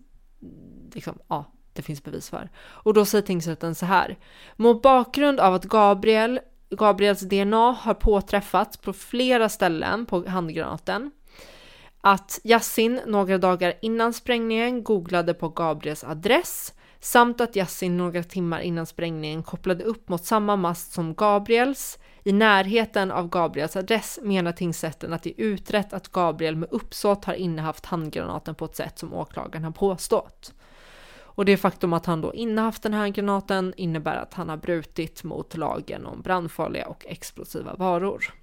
liksom, 0.94 1.20
ja, 1.28 1.52
det 1.74 1.82
finns 1.82 2.04
bevis 2.04 2.30
för. 2.30 2.50
Och 2.60 2.94
då 2.94 3.06
säger 3.06 3.22
tingsrätten 3.22 3.76
så 3.76 3.86
här. 3.86 4.18
Mot 4.56 4.82
bakgrund 4.82 5.40
av 5.40 5.54
att 5.54 5.66
Gabriel, 5.66 6.40
Gabriels 6.70 7.22
DNA 7.22 7.72
har 7.72 7.94
påträffats 7.94 8.78
på 8.78 8.94
flera 8.94 9.50
ställen 9.50 10.06
på 10.06 10.28
handgranaten 10.28 11.12
att 12.02 12.40
Yassin 12.44 13.02
några 13.06 13.38
dagar 13.38 13.74
innan 13.82 14.14
sprängningen 14.14 14.84
googlade 14.84 15.34
på 15.34 15.50
Gabriels 15.50 16.04
adress 16.04 16.74
samt 17.04 17.42
att 17.42 17.56
Yassin 17.56 17.98
några 17.98 18.24
timmar 18.24 18.60
innan 18.60 18.86
sprängningen 18.86 19.44
kopplade 19.44 19.84
upp 19.84 20.10
mot 20.10 20.26
samma 20.26 20.56
mast 20.56 20.94
som 20.94 21.14
Gabriels 21.14 22.00
i 22.24 22.32
närheten 22.32 23.12
av 23.12 23.30
Gabriels 23.30 23.76
adress 23.76 24.20
menar 24.22 24.52
tingsrätten 24.52 25.14
att 25.14 25.24
det 25.24 25.30
är 25.30 25.46
utrett 25.46 25.94
att 25.94 26.12
Gabriel 26.12 26.56
med 26.56 26.70
uppsåt 26.72 27.26
har 27.26 27.34
innehaft 27.34 27.86
handgranaten 27.86 28.56
på 28.56 28.66
ett 28.66 28.76
sätt 28.76 29.00
som 29.00 29.14
åklagaren 29.14 29.64
har 29.64 29.72
påstått. 29.72 30.54
Och 31.36 31.46
det 31.46 31.58
faktum 31.58 31.94
att 31.94 32.06
han 32.06 32.22
då 32.22 32.34
innehaft 32.34 32.84
den 32.84 32.94
här 32.94 33.08
granaten 33.08 33.74
innebär 33.78 34.16
att 34.16 34.34
han 34.34 34.50
har 34.50 34.58
brutit 34.58 35.24
mot 35.24 35.58
lagen 35.58 36.06
om 36.06 36.22
brandfarliga 36.22 36.88
och 36.88 37.06
explosiva 37.08 37.76
varor. 37.76 38.34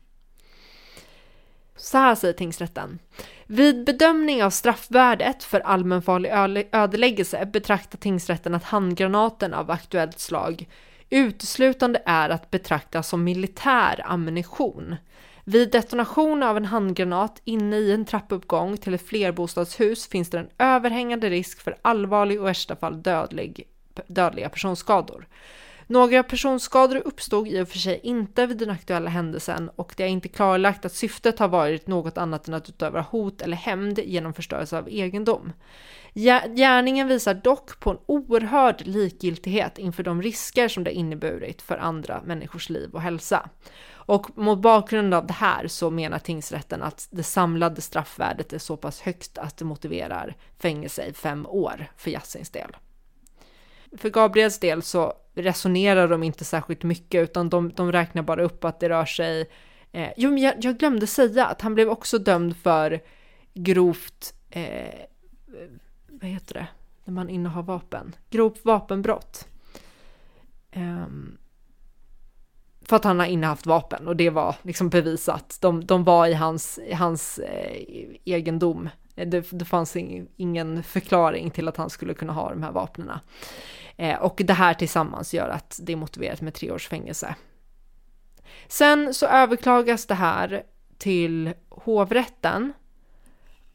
Så 1.81 1.99
här 1.99 2.15
säger 2.15 2.35
tingsrätten. 2.35 2.99
Vid 3.47 3.85
bedömning 3.85 4.45
av 4.45 4.51
straffvärdet 4.51 5.45
för 5.45 5.61
allmänfarlig 5.61 6.69
ödeläggelse 6.73 7.47
betraktar 7.47 7.99
tingsrätten 7.99 8.55
att 8.55 8.65
handgranaten 8.65 9.55
av 9.55 9.71
aktuellt 9.71 10.19
slag 10.19 10.69
uteslutande 11.11 12.03
är 12.07 12.31
att 12.31 12.51
betrakta 12.51 13.03
som 13.03 13.25
militär 13.25 14.01
ammunition. 14.05 14.97
Vid 15.45 15.73
detonation 15.73 16.43
av 16.43 16.57
en 16.57 16.65
handgranat 16.65 17.41
inne 17.45 17.77
i 17.77 17.93
en 17.93 18.05
trappuppgång 18.05 18.77
till 18.77 18.95
ett 18.95 19.09
flerbostadshus 19.09 20.09
finns 20.09 20.31
det 20.31 20.39
en 20.39 20.51
överhängande 20.59 21.31
risk 21.31 21.61
för 21.61 21.77
allvarlig 21.83 22.41
och 22.41 22.45
i 22.45 22.47
värsta 22.47 22.77
fall 22.77 23.03
dödlig, 23.03 23.67
dödliga 24.07 24.49
personskador. 24.49 25.27
Några 25.91 26.23
personskador 26.23 26.97
uppstod 27.05 27.49
i 27.49 27.61
och 27.61 27.69
för 27.69 27.79
sig 27.79 28.01
inte 28.03 28.47
vid 28.47 28.59
den 28.59 28.71
aktuella 28.71 29.11
händelsen 29.11 29.71
och 29.77 29.95
det 29.97 30.05
är 30.05 30.09
inte 30.09 30.29
klarlagt 30.29 30.85
att 30.85 30.93
syftet 30.93 31.39
har 31.39 31.49
varit 31.49 31.87
något 31.87 32.19
annat 32.19 32.49
än 32.49 32.55
att 32.55 32.69
utöva 32.69 33.01
hot 33.01 33.43
eller 33.43 33.57
hämnd 33.57 33.99
genom 33.99 34.35
förstörelse 34.35 34.79
av 34.79 34.89
egendom. 34.89 35.53
Gärningen 36.15 37.09
visar 37.09 37.35
dock 37.35 37.81
på 37.81 37.91
en 37.91 37.99
oerhörd 38.07 38.87
likgiltighet 38.87 39.79
inför 39.79 40.03
de 40.03 40.23
risker 40.23 40.69
som 40.69 40.85
det 40.85 40.93
inneburit 40.93 41.63
för 41.63 41.79
andra 41.79 42.23
människors 42.25 42.71
liv 42.71 42.91
och 42.93 43.03
hälsa. 43.03 43.49
Och 43.91 44.39
mot 44.39 44.59
bakgrund 44.59 45.15
av 45.15 45.27
det 45.27 45.33
här 45.33 45.69
så 45.69 45.91
menar 45.91 46.19
tingsrätten 46.19 46.83
att 46.83 47.09
det 47.11 47.23
samlade 47.23 47.81
straffvärdet 47.81 48.53
är 48.53 48.59
så 48.59 48.77
pass 48.77 49.01
högt 49.01 49.39
att 49.39 49.57
det 49.57 49.65
motiverar 49.65 50.37
fängelse 50.59 51.05
i 51.05 51.13
fem 51.13 51.47
år 51.47 51.87
för 51.97 52.11
Jassins 52.11 52.51
del. 52.51 52.77
För 53.97 54.11
Gabriels 54.11 54.59
del 54.59 54.83
så 54.83 55.13
resonerar 55.35 56.09
de 56.09 56.23
inte 56.23 56.45
särskilt 56.45 56.83
mycket 56.83 57.23
utan 57.23 57.49
de, 57.49 57.73
de 57.77 57.93
räknar 57.93 58.23
bara 58.23 58.43
upp 58.43 58.65
att 58.65 58.81
det 58.81 58.89
rör 58.89 59.05
sig 59.05 59.51
eh, 59.93 60.09
jo, 60.17 60.31
men 60.31 60.43
jag, 60.43 60.55
jag, 60.61 60.79
glömde 60.79 61.07
säga 61.07 61.47
att 61.47 61.61
han 61.61 61.75
blev 61.75 61.89
också 61.89 62.19
dömd 62.19 62.57
för 62.57 63.01
grovt, 63.55 64.35
eh, 64.51 65.01
vad 66.09 66.31
heter 66.31 66.55
det, 66.55 66.67
när 67.05 67.15
man 67.15 67.29
innehar 67.29 67.63
vapen, 67.63 68.17
grovt 68.31 68.65
vapenbrott. 68.65 69.47
Um, 70.77 71.39
för 72.83 72.97
att 72.97 73.05
han 73.05 73.19
har 73.19 73.27
innehaft 73.27 73.67
vapen 73.67 74.09
och 74.09 74.17
det 74.17 74.31
var 74.31 74.57
liksom 74.63 74.89
bevisat. 74.89 75.59
De, 75.61 75.87
de 75.87 76.05
var 76.05 76.27
i 76.27 76.35
hans, 76.35 76.79
i 76.79 76.95
hans 76.95 77.39
eh, 77.39 77.83
egendom. 78.25 78.89
Eh, 79.17 79.29
det, 79.29 79.51
det 79.51 79.65
fanns 79.65 79.97
ingen 80.37 80.83
förklaring 80.83 81.51
till 81.51 81.69
att 81.69 81.77
han 81.77 81.91
skulle 81.91 82.15
kunna 82.15 82.33
ha 82.33 82.51
de 82.51 82.63
här 82.63 82.73
vapnen. 82.73 83.11
Eh, 83.97 84.19
och 84.19 84.41
det 84.45 84.53
här 84.53 84.75
tillsammans 84.75 85.35
gör 85.35 85.49
att 85.49 85.81
det 85.83 85.93
är 85.93 85.97
motiverat 85.97 86.41
med 86.41 86.55
tre 86.55 86.71
års 86.71 86.89
fängelse. 86.89 87.35
Sen 88.69 89.15
så 89.15 89.27
överklagas 89.27 90.07
det 90.07 90.15
här 90.15 90.63
till 90.99 91.53
hovrätten. 91.69 92.73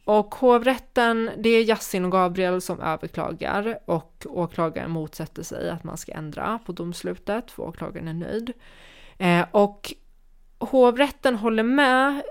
Och 0.04 0.36
hovrätten, 0.36 1.32
det 1.38 1.50
är 1.50 1.64
Jassin 1.64 2.06
och 2.06 2.12
Gabriel 2.12 2.62
som 2.62 2.80
överklagar 2.80 3.80
och 3.86 4.26
åklagaren 4.30 4.92
motsätter 4.92 5.44
sig 5.44 5.70
att 5.70 5.84
man 5.84 5.98
ska 5.98 6.12
ändra 6.12 6.60
på 6.66 6.72
domslutet 6.72 7.52
för 7.52 7.64
åklagaren 7.64 8.08
är 8.08 8.14
nöjd. 8.14 8.54
Eh, 9.18 9.46
och 9.52 9.94
hovrätten 10.60 11.36
håller 11.36 11.64
med 11.64 12.22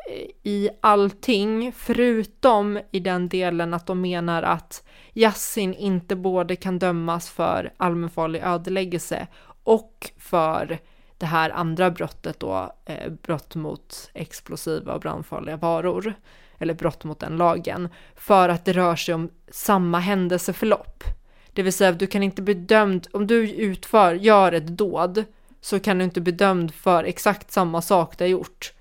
i 0.43 0.68
allting 0.81 1.72
förutom 1.77 2.81
i 2.91 3.01
den 3.01 3.29
delen 3.29 3.75
att 3.75 3.87
de 3.87 4.01
menar 4.01 4.43
att 4.43 4.87
Yassin 5.12 5.75
inte 5.75 6.16
både 6.16 6.57
kan 6.57 6.79
dömas 6.79 7.31
för 7.31 7.72
allmänfarlig 7.77 8.43
ödeläggelse 8.43 9.27
och 9.64 10.11
för 10.18 10.79
det 11.18 11.27
här 11.27 11.51
andra 11.51 11.91
brottet 11.91 12.41
då, 12.41 12.72
eh, 12.85 13.12
brott 13.22 13.55
mot 13.55 14.11
explosiva 14.14 14.95
och 14.95 15.01
brandfarliga 15.01 15.57
varor, 15.57 16.14
eller 16.59 16.75
brott 16.75 17.05
mot 17.05 17.20
den 17.20 17.37
lagen, 17.37 17.89
för 18.14 18.49
att 18.49 18.64
det 18.64 18.72
rör 18.72 18.97
sig 18.97 19.14
om 19.14 19.31
samma 19.49 19.99
händelseförlopp. 19.99 21.05
Det 21.53 21.62
vill 21.62 21.72
säga, 21.72 21.93
du 21.93 22.07
kan 22.07 22.22
inte 22.22 22.43
bli 22.43 22.55
dömd, 22.55 23.07
om 23.12 23.27
du 23.27 23.51
utför, 23.51 24.14
gör 24.14 24.53
ett 24.53 24.66
dåd, 24.66 25.25
så 25.65 25.81
kan 25.81 25.99
du 25.99 26.05
inte 26.05 26.21
bli 26.21 26.33
dömd 26.33 26.75
för 26.75 27.05
exakt 27.05 27.53
samma 27.53 27.83
sak 27.83 28.19
du 28.19 28.25
har 28.25 28.29
gjort 28.29 28.73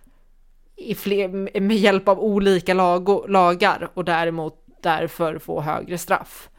i 0.75 0.95
fler, 0.95 1.59
med 1.59 1.77
hjälp 1.77 2.07
av 2.07 2.19
olika 2.19 2.73
lag, 2.73 3.29
lagar 3.29 3.89
och 3.93 4.05
däremot 4.05 4.55
därför 4.81 5.39
få 5.39 5.61
högre 5.61 5.97
straff. 5.97 6.49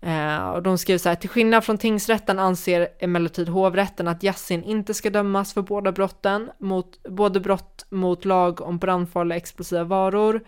Eh, 0.00 0.48
och 0.48 0.62
de 0.62 0.78
skriver 0.78 0.98
så 0.98 1.08
här, 1.08 1.16
till 1.16 1.28
skillnad 1.28 1.64
från 1.64 1.78
tingsrätten 1.78 2.38
anser 2.38 2.88
emellertid 2.98 3.48
hovrätten 3.48 4.08
att 4.08 4.22
Yassin 4.22 4.64
inte 4.64 4.94
ska 4.94 5.10
dömas 5.10 5.54
för 5.54 5.62
båda 5.62 5.92
brotten, 5.92 6.50
mot, 6.58 7.02
både 7.02 7.40
brott 7.40 7.86
mot 7.90 8.24
lag 8.24 8.60
om 8.60 8.78
brandfarliga 8.78 9.36
explosiva 9.36 9.84
varor 9.84 10.40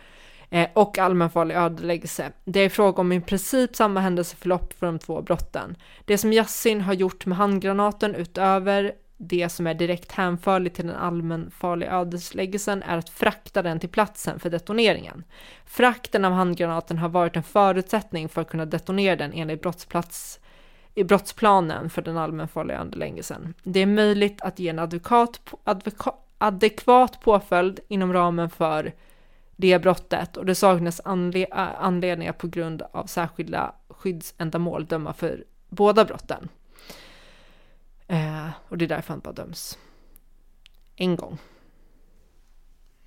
eh, 0.50 0.68
och 0.74 0.98
allmänfarlig 0.98 1.54
ödeläggelse. 1.54 2.32
Det 2.44 2.60
är 2.60 2.68
fråga 2.68 3.00
om 3.00 3.12
i 3.12 3.20
princip 3.20 3.76
samma 3.76 4.00
händelseförlopp 4.00 4.72
för 4.78 4.86
de 4.86 4.98
två 4.98 5.22
brotten. 5.22 5.76
Det 6.04 6.18
som 6.18 6.32
Yassin 6.32 6.80
har 6.80 6.94
gjort 6.94 7.26
med 7.26 7.38
handgranaten 7.38 8.14
utöver 8.14 8.92
det 9.18 9.48
som 9.48 9.66
är 9.66 9.74
direkt 9.74 10.12
hänförligt 10.12 10.76
till 10.76 10.86
den 10.86 10.96
allmänfarliga 10.96 11.92
ödesläggelsen 11.92 12.82
är 12.82 12.98
att 12.98 13.08
frakta 13.08 13.62
den 13.62 13.80
till 13.80 13.88
platsen 13.88 14.38
för 14.38 14.50
detoneringen. 14.50 15.24
Frakten 15.66 16.24
av 16.24 16.32
handgranaten 16.32 16.98
har 16.98 17.08
varit 17.08 17.36
en 17.36 17.42
förutsättning 17.42 18.28
för 18.28 18.40
att 18.40 18.50
kunna 18.50 18.64
detonera 18.64 19.16
den 19.16 19.32
enligt 19.32 19.62
brottsplats 19.62 20.40
i 20.94 21.04
brottsplanen 21.04 21.90
för 21.90 22.02
den 22.02 22.16
allmänfarliga 22.16 22.80
ödeläggelsen. 22.80 23.54
Det 23.62 23.80
är 23.80 23.86
möjligt 23.86 24.40
att 24.40 24.58
ge 24.58 24.68
en 24.68 24.78
advokat, 24.78 25.40
advoka, 25.64 26.12
adekvat 26.38 27.20
påföljd 27.20 27.80
inom 27.88 28.12
ramen 28.12 28.50
för 28.50 28.92
det 29.56 29.78
brottet 29.78 30.36
och 30.36 30.46
det 30.46 30.54
saknas 30.54 31.00
anle 31.04 31.42
eh, 31.42 31.82
anledningar 31.82 32.32
på 32.32 32.46
grund 32.46 32.82
av 32.92 33.06
särskilda 33.06 33.74
skyddsändamål 33.88 34.86
döma 34.86 35.12
för 35.12 35.44
båda 35.68 36.04
brotten. 36.04 36.48
Eh, 38.06 38.48
och 38.68 38.78
det 38.78 38.84
är 38.84 38.88
därför 38.88 39.12
han 39.12 39.20
bara 39.20 39.32
döms 39.32 39.78
en 40.96 41.16
gång. 41.16 41.38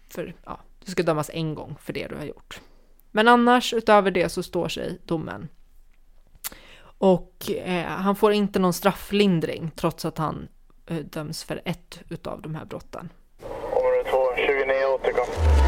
För 0.10 0.36
ja, 0.46 0.60
du 0.86 0.92
ska 0.92 1.04
dömas 1.04 1.30
en 1.34 1.56
gång 1.56 1.76
för 1.82 1.94
det 1.94 2.08
du 2.08 2.16
har 2.16 2.26
gjort. 2.26 2.62
Men 3.12 3.28
annars 3.28 3.74
utöver 3.74 4.12
det 4.12 4.30
så 4.30 4.44
står 4.44 4.68
sig 4.68 5.00
domen. 5.06 5.48
Och 6.82 7.52
eh, 7.52 7.86
han 7.86 8.16
får 8.16 8.34
inte 8.34 8.60
någon 8.60 8.74
strafflindring 8.74 9.72
trots 9.76 10.06
att 10.06 10.18
han 10.18 10.48
eh, 10.86 10.98
döms 10.98 11.44
för 11.44 11.62
ett 11.66 12.02
utav 12.10 12.42
de 12.42 12.56
här 12.56 12.66
brotten. 12.66 13.10
Område 13.72 14.04
2, 14.12 14.18
29 14.36 14.86
återkom. 14.96 15.59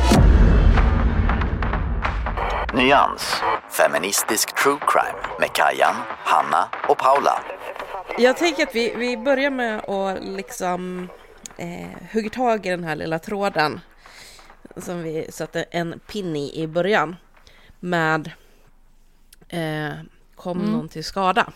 Nyans, 2.74 3.42
feministisk 3.70 4.56
true 4.64 4.80
crime 4.88 5.20
med 5.40 5.54
Kajan, 5.54 5.96
Hanna 6.08 6.70
och 6.90 6.98
Paula. 6.98 7.44
Jag 8.18 8.38
tänker 8.38 8.64
att 8.64 8.76
vi, 8.76 8.94
vi 8.96 9.18
börjar 9.18 9.50
med 9.50 9.90
att 9.90 10.24
liksom 10.24 11.10
eh, 11.58 11.88
hugga 12.14 12.30
tag 12.30 12.66
i 12.66 12.70
den 12.70 12.84
här 12.84 12.96
lilla 12.96 13.20
tråden 13.20 13.80
som 14.78 15.04
vi 15.04 15.28
satte 15.32 15.64
en 15.64 16.00
pin 16.00 16.36
i 16.36 16.62
i 16.62 16.68
början 16.68 17.16
med 17.80 18.32
eh, 19.50 19.92
kom 20.36 20.60
Mm. 20.60 20.72
någon 20.72 20.90
till 20.90 21.04
skada. 21.04 21.54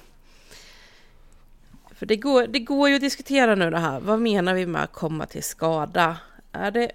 För 1.95 2.05
det 2.05 2.15
går, 2.15 2.47
det 2.47 2.59
går 2.59 2.89
ju 2.89 2.95
att 2.95 3.01
diskutera 3.01 3.55
nu 3.55 3.69
det 3.69 3.79
här. 3.79 3.99
Vad 3.99 4.19
menar 4.19 4.53
vi 4.53 4.65
med 4.65 4.83
att 4.83 4.93
komma 4.93 5.25
till 5.25 5.43
skada? 5.43 6.17
Är 6.51 6.71
det 6.71 6.91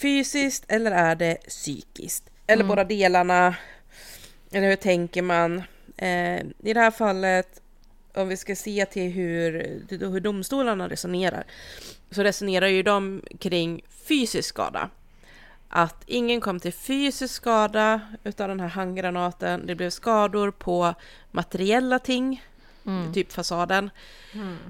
fysiskt 0.00 0.64
eller 0.68 0.90
är 0.90 1.14
det 1.14 1.34
psykiskt? 1.34 2.28
Eller 2.52 2.64
båda 2.64 2.84
delarna? 2.84 3.54
Eller 4.50 4.68
hur 4.68 4.76
tänker 4.76 5.22
man? 5.22 5.62
Eh, 5.96 6.40
I 6.40 6.72
det 6.74 6.80
här 6.80 6.90
fallet, 6.90 7.60
om 8.14 8.28
vi 8.28 8.36
ska 8.36 8.56
se 8.56 8.86
till 8.86 9.10
hur, 9.10 9.52
hur 9.88 10.20
domstolarna 10.20 10.88
resonerar, 10.88 11.44
så 12.10 12.22
resonerar 12.22 12.66
ju 12.66 12.82
de 12.82 13.22
kring 13.38 13.82
fysisk 14.08 14.48
skada. 14.48 14.90
Att 15.68 16.02
ingen 16.06 16.40
kom 16.40 16.60
till 16.60 16.72
fysisk 16.72 17.34
skada 17.34 18.00
utav 18.24 18.48
den 18.48 18.60
här 18.60 18.68
handgranaten. 18.68 19.66
Det 19.66 19.74
blev 19.74 19.90
skador 19.90 20.50
på 20.50 20.94
materiella 21.30 21.98
ting, 21.98 22.44
typ 23.14 23.32
fasaden. 23.32 23.90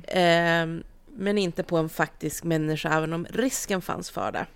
Eh, 0.03 0.67
men 1.17 1.39
inte 1.39 1.63
på 1.63 1.77
en 1.77 1.89
faktisk 1.89 2.45
människa, 2.45 2.97
även 2.97 3.13
om 3.13 3.27
risken 3.31 3.83
fanns 3.83 4.11
för 4.11 4.33
det. 4.33 4.47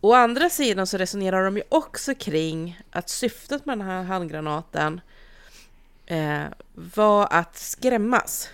Å 0.00 0.12
andra 0.14 0.50
sidan 0.50 0.86
så 0.86 0.96
resonerar 0.96 1.44
de 1.44 1.56
ju 1.56 1.62
också 1.68 2.14
kring 2.14 2.80
att 2.90 3.08
syftet 3.08 3.66
med 3.66 3.78
den 3.78 3.86
här 3.86 4.02
handgranaten 4.02 5.00
eh, 6.06 6.44
var 6.74 7.28
att 7.30 7.56
skrämmas. 7.56 8.50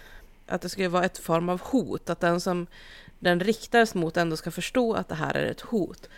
Att 0.47 0.62
det 0.62 0.68
skulle 0.68 0.88
vara 0.88 1.05
ett 1.05 1.18
form 1.18 1.49
av 1.49 1.61
hot, 1.61 2.11
att 2.11 2.20
den 2.20 2.40
som 2.40 2.66
den 3.18 3.40
riktades 3.40 3.95
mot 3.95 4.16
ändå 4.16 4.36
ska 4.36 4.51
förstå 4.51 4.95
att 4.95 5.09
det 5.09 5.14
här 5.14 5.34
är 5.34 5.47
ett 5.47 5.61
hot. 5.61 6.09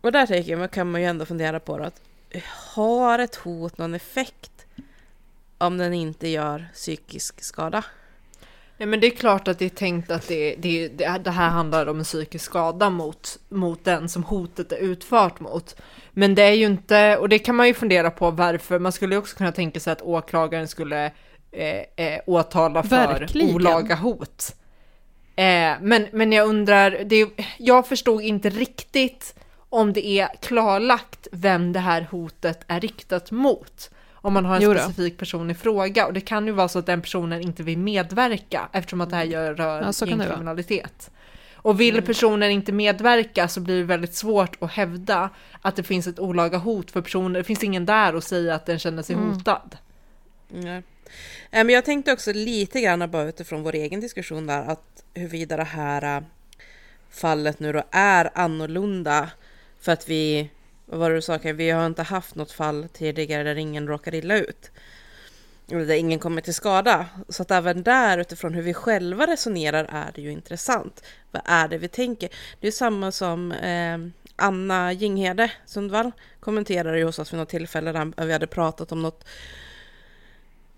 Och 0.00 0.12
där 0.12 0.26
tänker 0.26 0.58
jag, 0.58 0.70
kan 0.70 0.90
man 0.90 1.00
ju 1.00 1.06
ändå 1.06 1.26
fundera 1.26 1.60
på 1.60 1.78
då, 1.78 1.84
att 1.84 2.00
har 2.74 3.18
ett 3.18 3.34
hot 3.34 3.78
någon 3.78 3.94
effekt 3.94 4.66
om 5.58 5.78
den 5.78 5.94
inte 5.94 6.28
gör 6.28 6.68
psykisk 6.74 7.42
skada? 7.42 7.84
Ja, 8.80 8.86
men 8.86 9.00
det 9.00 9.06
är 9.06 9.10
klart 9.10 9.48
att 9.48 9.58
det 9.58 9.64
är 9.64 9.68
tänkt 9.68 10.10
att 10.10 10.28
det, 10.28 10.54
det, 10.58 10.88
det, 10.88 11.30
här 11.30 11.48
handlar 11.48 11.86
om 11.86 11.98
en 11.98 12.04
psykisk 12.04 12.44
skada 12.44 12.90
mot, 12.90 13.38
mot 13.48 13.84
den 13.84 14.08
som 14.08 14.24
hotet 14.24 14.72
är 14.72 14.76
utfört 14.76 15.40
mot. 15.40 15.76
Men 16.12 16.34
det 16.34 16.42
är 16.42 16.52
ju 16.52 16.66
inte, 16.66 17.16
och 17.16 17.28
det 17.28 17.38
kan 17.38 17.56
man 17.56 17.66
ju 17.66 17.74
fundera 17.74 18.10
på 18.10 18.30
varför, 18.30 18.78
man 18.78 18.92
skulle 18.92 19.14
ju 19.14 19.18
också 19.18 19.36
kunna 19.36 19.52
tänka 19.52 19.80
sig 19.80 19.92
att 19.92 20.02
åklagaren 20.02 20.68
skulle 20.68 21.12
eh, 21.52 22.06
eh, 22.06 22.20
åtala 22.26 22.82
för 22.82 23.18
Verkligen. 23.18 23.54
olaga 23.54 23.94
hot. 23.94 24.54
Eh, 25.36 25.72
men, 25.80 26.06
men 26.12 26.32
jag 26.32 26.48
undrar, 26.48 27.04
det, 27.04 27.28
jag 27.58 27.86
förstod 27.86 28.22
inte 28.22 28.50
riktigt 28.50 29.34
om 29.68 29.92
det 29.92 30.06
är 30.06 30.28
klarlagt 30.40 31.28
vem 31.32 31.72
det 31.72 31.80
här 31.80 32.08
hotet 32.10 32.60
är 32.66 32.80
riktat 32.80 33.30
mot. 33.30 33.90
Om 34.22 34.32
man 34.32 34.44
har 34.44 34.56
en 34.56 34.78
specifik 34.78 35.18
person 35.18 35.50
i 35.50 35.54
fråga. 35.54 36.06
Och 36.06 36.12
det 36.12 36.20
kan 36.20 36.46
ju 36.46 36.52
vara 36.52 36.68
så 36.68 36.78
att 36.78 36.86
den 36.86 37.02
personen 37.02 37.40
inte 37.40 37.62
vill 37.62 37.78
medverka 37.78 38.68
eftersom 38.72 39.00
att 39.00 39.10
det 39.10 39.16
här 39.16 39.24
gör, 39.24 39.54
rör 39.54 39.82
Ja, 40.00 40.06
gängkriminalitet. 40.06 41.10
Och 41.62 41.80
vill 41.80 42.02
personen 42.02 42.50
inte 42.50 42.72
medverka 42.72 43.48
så 43.48 43.60
blir 43.60 43.78
det 43.78 43.84
väldigt 43.84 44.14
svårt 44.14 44.62
att 44.62 44.70
hävda 44.70 45.30
att 45.62 45.76
det 45.76 45.82
finns 45.82 46.06
ett 46.06 46.18
olaga 46.18 46.58
hot 46.58 46.90
för 46.90 47.00
personen. 47.00 47.32
Det 47.32 47.44
finns 47.44 47.64
ingen 47.64 47.86
där 47.86 48.14
och 48.14 48.24
säga 48.24 48.54
att 48.54 48.66
den 48.66 48.78
känner 48.78 49.02
sig 49.02 49.16
Mm. 49.16 49.32
hotad. 49.32 49.76
Nej. 50.48 50.76
Eh, 51.50 51.64
Men 51.64 51.68
jag 51.68 51.84
tänkte 51.84 52.12
också 52.12 52.32
lite 52.32 52.80
grann 52.80 53.10
bara 53.10 53.22
utifrån 53.24 53.62
vår 53.62 53.74
egen 53.74 54.00
diskussion 54.00 54.46
där 54.46 54.62
att 54.62 55.04
huruvida 55.14 55.56
det 55.56 55.64
här 55.64 56.16
äh, 56.16 56.22
fallet 57.10 57.60
nu 57.60 57.72
då 57.72 57.82
är 57.90 58.30
annorlunda 58.34 59.30
för 59.80 59.92
att 59.92 60.08
vi, 60.08 60.50
vad 60.90 60.98
var 60.98 61.10
det 61.10 61.16
du 61.16 61.22
sa, 61.22 61.38
Kaj? 61.38 61.52
vi 61.52 61.70
har 61.70 61.86
inte 61.86 62.02
haft 62.02 62.34
något 62.34 62.52
fall 62.52 62.88
tidigare 62.92 63.42
där 63.42 63.56
ingen 63.56 63.88
råkar 63.88 64.14
illa 64.14 64.36
ut. 64.36 64.70
Där 65.66 65.90
ingen 65.90 66.18
kommer 66.18 66.40
till 66.42 66.54
skada. 66.54 67.06
Så 67.28 67.42
att 67.42 67.50
även 67.50 67.82
där 67.82 68.18
utifrån 68.18 68.54
hur 68.54 68.62
vi 68.62 68.74
själva 68.74 69.26
resonerar 69.26 69.84
är 69.84 70.12
det 70.14 70.20
ju 70.20 70.32
intressant. 70.32 71.04
Vad 71.30 71.42
är 71.44 71.68
det 71.68 71.78
vi 71.78 71.88
tänker? 71.88 72.28
Det 72.60 72.66
är 72.66 72.72
samma 72.72 73.12
som 73.12 73.52
eh, 73.52 73.98
Anna 74.36 74.92
Jinghede 74.92 75.52
Sundvall 75.66 76.12
kommenterade 76.40 76.98
ju 76.98 77.04
hos 77.04 77.18
oss 77.18 77.32
vid 77.32 77.38
något 77.40 77.48
tillfälle 77.48 77.92
där 77.92 78.24
vi 78.26 78.32
hade 78.32 78.46
pratat 78.46 78.92
om 78.92 79.02
något 79.02 79.24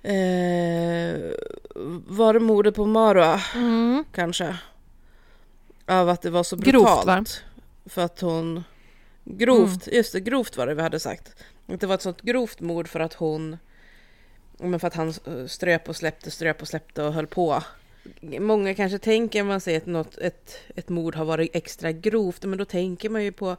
Eh, 0.05 1.21
var 2.07 2.35
det 2.35 2.41
mordet 2.41 2.75
på 2.75 2.87
Marwa, 2.87 3.41
kanske? 4.15 4.57
Av 5.87 6.09
att 6.09 6.23
det 6.23 6.31
var 6.31 6.43
så 6.43 6.57
Grovt, 6.57 6.85
brutalt. 6.85 7.07
va? 7.07 7.25
För 7.87 8.03
att 8.03 8.21
hon... 8.21 8.65
Grovt, 9.25 9.87
just 9.93 10.13
det, 10.13 10.21
grovt 10.21 10.57
var 10.57 10.67
det 10.67 10.75
vi 10.75 10.83
hade 10.83 11.01
sagt. 11.01 11.35
Det 11.67 11.87
var 11.87 11.95
ett 11.95 12.03
sånt 12.03 12.23
grovt 12.23 12.61
mord 12.61 12.89
för 12.89 13.01
att 13.01 13.15
hon... 13.15 13.57
Men 14.59 14.81
för 14.81 14.87
att 14.87 14.95
han 14.95 15.09
eh, 15.09 15.47
ströp 15.47 15.89
och 15.89 15.97
släppte, 15.97 16.31
ströp 16.31 16.63
och 16.63 16.69
släppte 16.69 17.03
och 17.03 17.13
höll 17.13 17.27
på. 17.27 17.63
Många 18.21 18.75
kanske 18.75 18.99
tänker, 18.99 19.43
man 19.43 19.61
säger 19.61 19.79
att 19.79 19.87
något, 19.87 20.19
ett, 20.19 20.59
ett 20.77 20.89
mord 20.89 21.15
har 21.15 21.25
varit 21.25 21.57
extra 21.57 21.93
grovt, 21.93 22.45
men 22.45 22.59
då 22.59 22.65
tänker 22.65 23.11
man 23.11 23.25
ju 23.25 23.33
på 23.33 23.57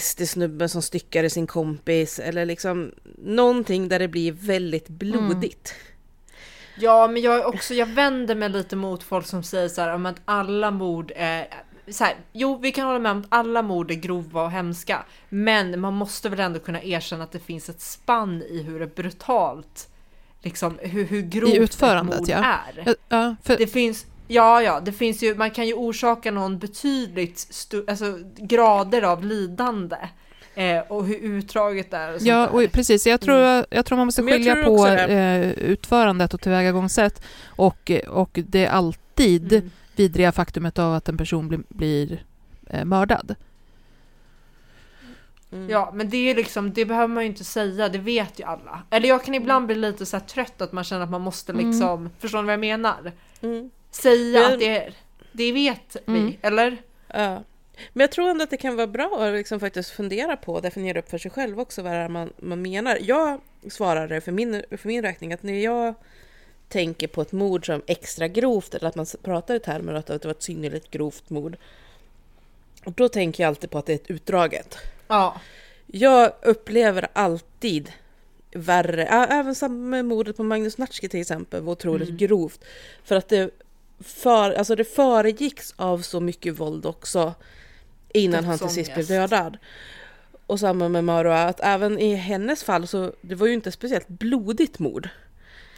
SD-snubben 0.00 0.68
som 0.68 0.82
styckade 0.82 1.30
sin 1.30 1.46
kompis 1.46 2.18
eller 2.18 2.46
liksom 2.46 2.94
någonting 3.18 3.88
där 3.88 3.98
det 3.98 4.08
blir 4.08 4.32
väldigt 4.32 4.88
blodigt. 4.88 5.74
Ja, 6.80 7.08
men 7.08 7.22
jag 7.22 7.46
också, 7.46 7.74
jag 7.74 7.86
vänder 7.86 8.34
mig 8.34 8.48
lite 8.48 8.76
mot 8.76 9.02
folk 9.02 9.26
som 9.26 9.42
säger 9.42 9.68
så 9.68 9.80
här 9.80 9.94
om 9.94 10.06
att 10.06 10.20
alla 10.24 10.70
mord 10.70 11.12
är 11.16 11.48
så 11.90 12.04
här, 12.04 12.16
jo, 12.32 12.58
vi 12.62 12.72
kan 12.72 12.86
hålla 12.86 12.98
med 12.98 13.12
om 13.12 13.20
att 13.20 13.26
alla 13.28 13.62
mord 13.62 13.90
är 13.90 13.94
grova 13.94 14.42
och 14.42 14.50
hemska, 14.50 15.04
men 15.28 15.80
man 15.80 15.94
måste 15.94 16.28
väl 16.28 16.40
ändå 16.40 16.58
kunna 16.60 16.82
erkänna 16.82 17.24
att 17.24 17.32
det 17.32 17.38
finns 17.38 17.68
ett 17.68 17.80
spann 17.80 18.42
i 18.42 18.62
hur 18.62 18.80
det 18.80 18.94
brutalt, 18.94 19.88
liksom 20.42 20.78
hur, 20.82 21.04
hur 21.04 21.22
grovt 21.22 21.54
I 21.54 21.56
ett 21.56 21.62
utförandet, 21.62 22.18
mord 22.18 22.28
ja. 22.28 22.36
är. 22.36 22.94
Ja, 23.08 23.36
för, 23.42 23.56
Det 23.56 23.66
finns, 23.66 24.06
ja, 24.28 24.62
ja, 24.62 24.80
det 24.80 24.92
finns 24.92 25.22
ju, 25.22 25.34
man 25.34 25.50
kan 25.50 25.66
ju 25.66 25.74
orsaka 25.74 26.30
någon 26.30 26.58
betydligt 26.58 27.38
stu, 27.38 27.84
alltså 27.88 28.18
grader 28.36 29.02
av 29.02 29.24
lidande 29.24 29.96
eh, 30.54 30.78
och 30.88 31.06
hur 31.06 31.18
utdraget 31.18 31.90
det 31.90 31.96
är. 31.96 32.14
Och 32.14 32.22
Ja, 32.22 32.48
och 32.48 32.72
precis. 32.72 33.06
Jag 33.06 33.20
tror, 33.20 33.64
jag 33.70 33.86
tror 33.86 33.96
man 33.96 34.06
måste 34.06 34.22
skilja 34.22 34.64
på 34.64 34.86
eh, 34.86 35.50
utförandet 35.50 36.34
och 36.34 36.40
tillvägagångssätt 36.40 37.22
och, 37.46 37.90
och 38.08 38.38
det 38.46 38.66
alltid 38.66 39.52
Mm. 39.52 39.70
Vidriga 39.98 40.32
faktumet 40.32 40.78
av 40.78 40.94
att 40.94 41.08
en 41.08 41.16
person 41.16 41.48
blir, 41.48 41.60
blir 41.68 42.24
eh, 42.70 42.84
mördad. 42.84 43.34
Mm. 45.52 45.70
Ja, 45.70 45.90
men 45.94 46.10
det 46.10 46.16
är 46.30 46.34
liksom, 46.34 46.72
det 46.72 46.84
behöver 46.84 47.08
man 47.14 47.22
ju 47.22 47.28
inte 47.30 47.44
säga, 47.44 47.88
det 47.88 47.98
vet 47.98 48.40
ju 48.40 48.44
alla. 48.44 48.82
Eller 48.90 49.08
jag 49.08 49.24
kan 49.24 49.34
ibland 49.34 49.66
bli 49.66 49.76
lite 49.76 50.06
så 50.06 50.16
här 50.16 50.24
trött 50.24 50.60
att 50.60 50.72
man 50.72 50.84
känner 50.84 51.02
att 51.04 51.10
man 51.10 51.20
måste 51.20 51.52
liksom, 51.52 52.10
förstår 52.18 52.38
ni 52.42 52.46
vad 52.46 52.52
jag 52.52 52.60
menar? 52.60 53.12
Mm. 53.40 53.70
Säga 53.90 54.40
Men- 54.40 54.52
att 54.52 54.58
det 54.58 54.78
är, 54.78 54.94
det 55.32 55.52
vet 55.52 55.96
Mm. 56.06 56.26
vi, 56.26 56.38
eller? 56.42 56.76
Ja. 57.06 57.42
Men 57.92 58.00
jag 58.00 58.10
tror 58.12 58.28
ändå 58.28 58.44
att 58.44 58.50
det 58.50 58.56
kan 58.56 58.76
vara 58.76 58.86
bra 58.86 59.18
att 59.20 59.34
liksom 59.34 59.60
faktiskt 59.60 59.90
fundera 59.90 60.36
på 60.36 60.54
och 60.54 60.62
definiera 60.62 60.98
upp 60.98 61.10
för 61.10 61.18
sig 61.18 61.30
själv 61.30 61.60
också 61.60 61.82
vad 61.82 61.92
det 61.92 61.98
är 61.98 62.08
man, 62.08 62.32
man 62.38 62.62
menar. 62.62 62.98
Jag 63.00 63.40
svarade 63.70 64.20
för 64.20 64.32
min, 64.32 64.62
för 64.70 64.88
min 64.88 65.02
räkning 65.02 65.32
att 65.32 65.42
när 65.42 65.52
jag 65.64 65.94
tänker 66.68 67.06
på 67.06 67.22
ett 67.22 67.32
mord 67.32 67.66
som 67.66 67.82
extra 67.86 68.28
grovt 68.28 68.74
eller 68.74 68.88
att 68.88 68.94
man 68.94 69.06
pratar 69.22 69.54
i 69.54 69.60
termer 69.60 69.94
att 69.94 70.06
det 70.06 70.24
var 70.24 70.30
ett 70.30 70.42
synnerligt 70.42 70.90
grovt 70.90 71.30
mord. 71.30 71.56
Och 72.84 72.92
då 72.92 73.08
tänker 73.08 73.42
jag 73.42 73.48
alltid 73.48 73.70
på 73.70 73.78
att 73.78 73.86
det 73.86 73.92
är 73.92 73.96
ett 73.96 74.10
utdraget. 74.10 74.78
Ja. 75.08 75.40
Jag 75.86 76.32
upplever 76.42 77.08
alltid 77.12 77.92
värre, 78.52 79.06
även 79.06 79.54
samma 79.54 79.74
med 79.74 80.04
mordet 80.04 80.36
på 80.36 80.42
Magnus 80.42 80.78
Natschke 80.78 81.08
till 81.08 81.20
exempel 81.20 81.62
var 81.62 81.72
otroligt 81.72 82.10
grovt. 82.10 82.64
För 83.04 83.16
att 83.16 83.28
det, 83.28 83.50
för, 84.00 84.52
alltså 84.52 84.74
det 84.74 84.84
föregicks 84.84 85.74
av 85.76 85.98
så 85.98 86.20
mycket 86.20 86.60
våld 86.60 86.86
också 86.86 87.34
innan 88.08 88.44
han 88.44 88.58
till 88.58 88.68
sist 88.68 88.94
blev 88.94 89.06
dödad. 89.06 89.58
Och 90.46 90.60
samma 90.60 90.88
med 90.88 91.04
Marwa, 91.04 91.42
att 91.42 91.60
även 91.60 91.98
i 91.98 92.14
hennes 92.14 92.64
fall 92.64 92.86
så 92.86 93.12
det 93.20 93.34
var 93.34 93.46
ju 93.46 93.52
inte 93.52 93.72
speciellt 93.72 94.08
blodigt 94.08 94.78
mord. 94.78 95.08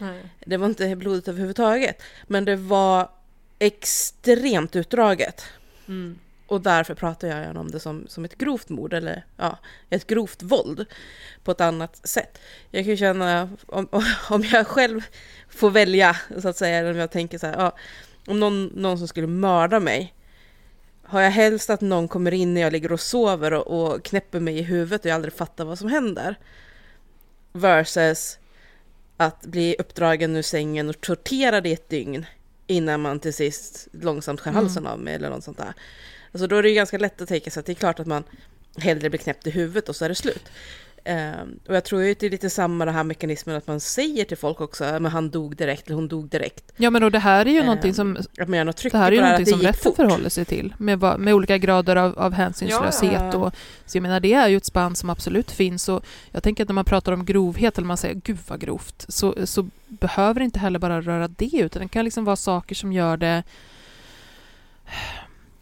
Nej. 0.01 0.23
Det 0.41 0.57
var 0.57 0.67
inte 0.67 0.97
blodigt 0.97 1.29
överhuvudtaget. 1.29 2.03
Men 2.27 2.45
det 2.45 2.57
var 2.57 3.11
extremt 3.59 4.77
utdraget. 4.77 5.45
Mm. 5.89 6.19
Och 6.47 6.61
därför 6.61 6.95
pratar 6.95 7.29
jag 7.29 7.57
om 7.57 7.71
det 7.71 7.81
som, 7.81 8.07
som 8.09 8.25
ett 8.25 8.39
grovt 8.39 8.69
mord 8.69 8.93
eller 8.93 9.25
ja, 9.37 9.59
ett 9.91 10.07
grovt 10.07 10.43
våld 10.43 10.87
på 11.45 11.51
ett 11.51 11.61
annat 11.61 12.07
sätt. 12.07 12.39
Jag 12.71 12.85
kan 12.85 12.91
ju 12.91 12.97
känna, 12.97 13.49
om, 13.67 13.89
om 14.31 14.45
jag 14.45 14.67
själv 14.67 15.01
får 15.49 15.71
välja 15.71 16.17
så 16.39 16.49
att 16.49 16.57
säga, 16.57 16.79
eller 16.79 16.91
om 16.91 16.97
jag 16.97 17.11
tänker 17.11 17.39
så 17.39 17.47
här, 17.47 17.55
ja, 17.59 17.77
om 18.27 18.41
någon, 18.41 18.67
någon 18.67 18.99
som 18.99 19.09
skulle 19.09 19.27
mörda 19.27 19.81
mig, 19.81 20.15
har 21.03 21.21
jag 21.21 21.31
helst 21.31 21.71
att 21.71 21.81
någon 21.81 22.09
kommer 22.09 22.35
in 22.35 22.55
när 22.55 22.61
jag 22.61 22.73
ligger 22.73 22.93
och 22.93 23.01
sover 23.01 23.53
och, 23.53 23.67
och 23.67 24.05
knäpper 24.05 24.41
mig 24.41 24.59
i 24.59 24.63
huvudet 24.63 25.01
och 25.01 25.07
jag 25.07 25.15
aldrig 25.15 25.35
fattar 25.35 25.65
vad 25.65 25.79
som 25.79 25.89
händer. 25.89 26.39
Versus 27.53 28.39
att 29.21 29.47
bli 29.47 29.77
uppdragen 29.79 30.37
ur 30.37 30.43
sängen 30.43 30.89
och 30.89 31.01
torterad 31.01 31.67
i 31.67 31.73
ett 31.73 31.89
dygn 31.89 32.27
innan 32.67 33.01
man 33.01 33.21
till 33.21 33.35
sist 33.35 33.89
långsamt 33.93 34.41
skär 34.41 34.53
halsen 34.53 34.87
av 34.87 35.01
mig 35.01 35.15
eller 35.15 35.31
något 35.31 35.45
sånt 35.45 35.59
där. 35.59 35.75
Alltså 36.33 36.47
då 36.47 36.57
är 36.57 36.63
det 36.63 36.69
ju 36.69 36.75
ganska 36.75 36.99
lätt 36.99 37.21
att 37.21 37.29
tänka 37.29 37.51
sig 37.51 37.61
att 37.61 37.67
det 37.67 37.73
är 37.73 37.75
klart 37.75 38.01
att 38.01 38.07
man 38.07 38.25
hellre 38.77 39.11
blir 39.11 39.19
knäppt 39.19 39.47
i 39.47 39.51
huvudet 39.51 39.89
och 39.89 39.97
så 39.97 40.05
är 40.05 40.09
det 40.09 40.15
slut. 40.15 40.43
Ehm, 41.05 41.59
och 41.69 41.77
jag 41.77 41.85
tror 41.85 42.03
ju 42.03 42.13
att 42.13 42.19
det 42.19 42.27
är 42.27 42.31
lite 42.31 42.51
samma 42.51 42.85
det 42.85 42.91
här 42.91 43.05
mekanismen 43.05 43.57
att 43.57 43.67
man 43.67 43.81
säger 43.81 44.25
till 44.25 44.37
folk 44.37 44.61
också, 44.61 44.85
men 44.85 45.07
han 45.07 45.31
dog 45.31 45.57
direkt 45.57 45.87
eller 45.87 45.95
hon 45.95 46.09
dog 46.09 46.29
direkt. 46.29 46.73
Ja 46.77 46.91
men 46.91 47.03
och 47.03 47.11
det 47.11 47.19
här 47.19 47.47
är 47.47 47.51
ju 47.51 47.59
Ehm, 47.59 47.67
någonting 47.67 47.95
som 47.95 48.17
Att 48.39 48.49
man 48.49 48.73
tryck 48.73 48.93
Det 48.93 48.99
här 48.99 49.13
är 49.13 49.17
ju 49.17 49.23
någonting 49.23 49.47
som 49.47 49.61
rätten 49.61 49.93
förhåller 49.93 50.29
sig 50.29 50.45
till 50.45 50.75
med, 50.79 51.21
med 51.21 51.35
olika 51.35 51.59
grader 51.59 51.97
av, 51.97 52.19
av 52.19 52.33
hänsynslöshet. 52.33 53.13
Ja. 53.33 53.37
Och, 53.37 53.55
så 53.87 53.97
jag 53.97 54.03
menar, 54.03 54.21
det 54.21 54.33
är 54.33 54.49
ju 54.49 54.57
ett 54.57 54.65
spann 54.65 54.97
som 54.97 55.11
absolut 55.11 55.51
finns. 55.51 55.89
Och 55.89 56.05
jag 56.31 56.43
tänker 56.43 56.65
att 56.65 56.69
när 56.69 56.75
man 56.75 56.85
pratar 56.85 57.13
om 57.13 57.25
grovhet, 57.25 57.79
eller 57.79 57.87
man 57.87 57.97
säger 57.97 58.15
gud 58.15 58.39
vad 58.49 58.61
grovt, 58.61 59.05
så, 59.09 59.47
så 59.47 59.69
behöver 59.89 60.41
det 60.41 60.45
inte 60.45 60.59
heller 60.59 60.79
bara 60.79 61.01
röra 61.01 61.29
det, 61.29 61.51
utan 61.53 61.83
det 61.83 61.89
kan 61.89 62.05
liksom 62.05 62.25
vara 62.25 62.37
saker 62.37 62.75
som 62.75 62.93
gör 62.93 63.17
det 63.17 63.43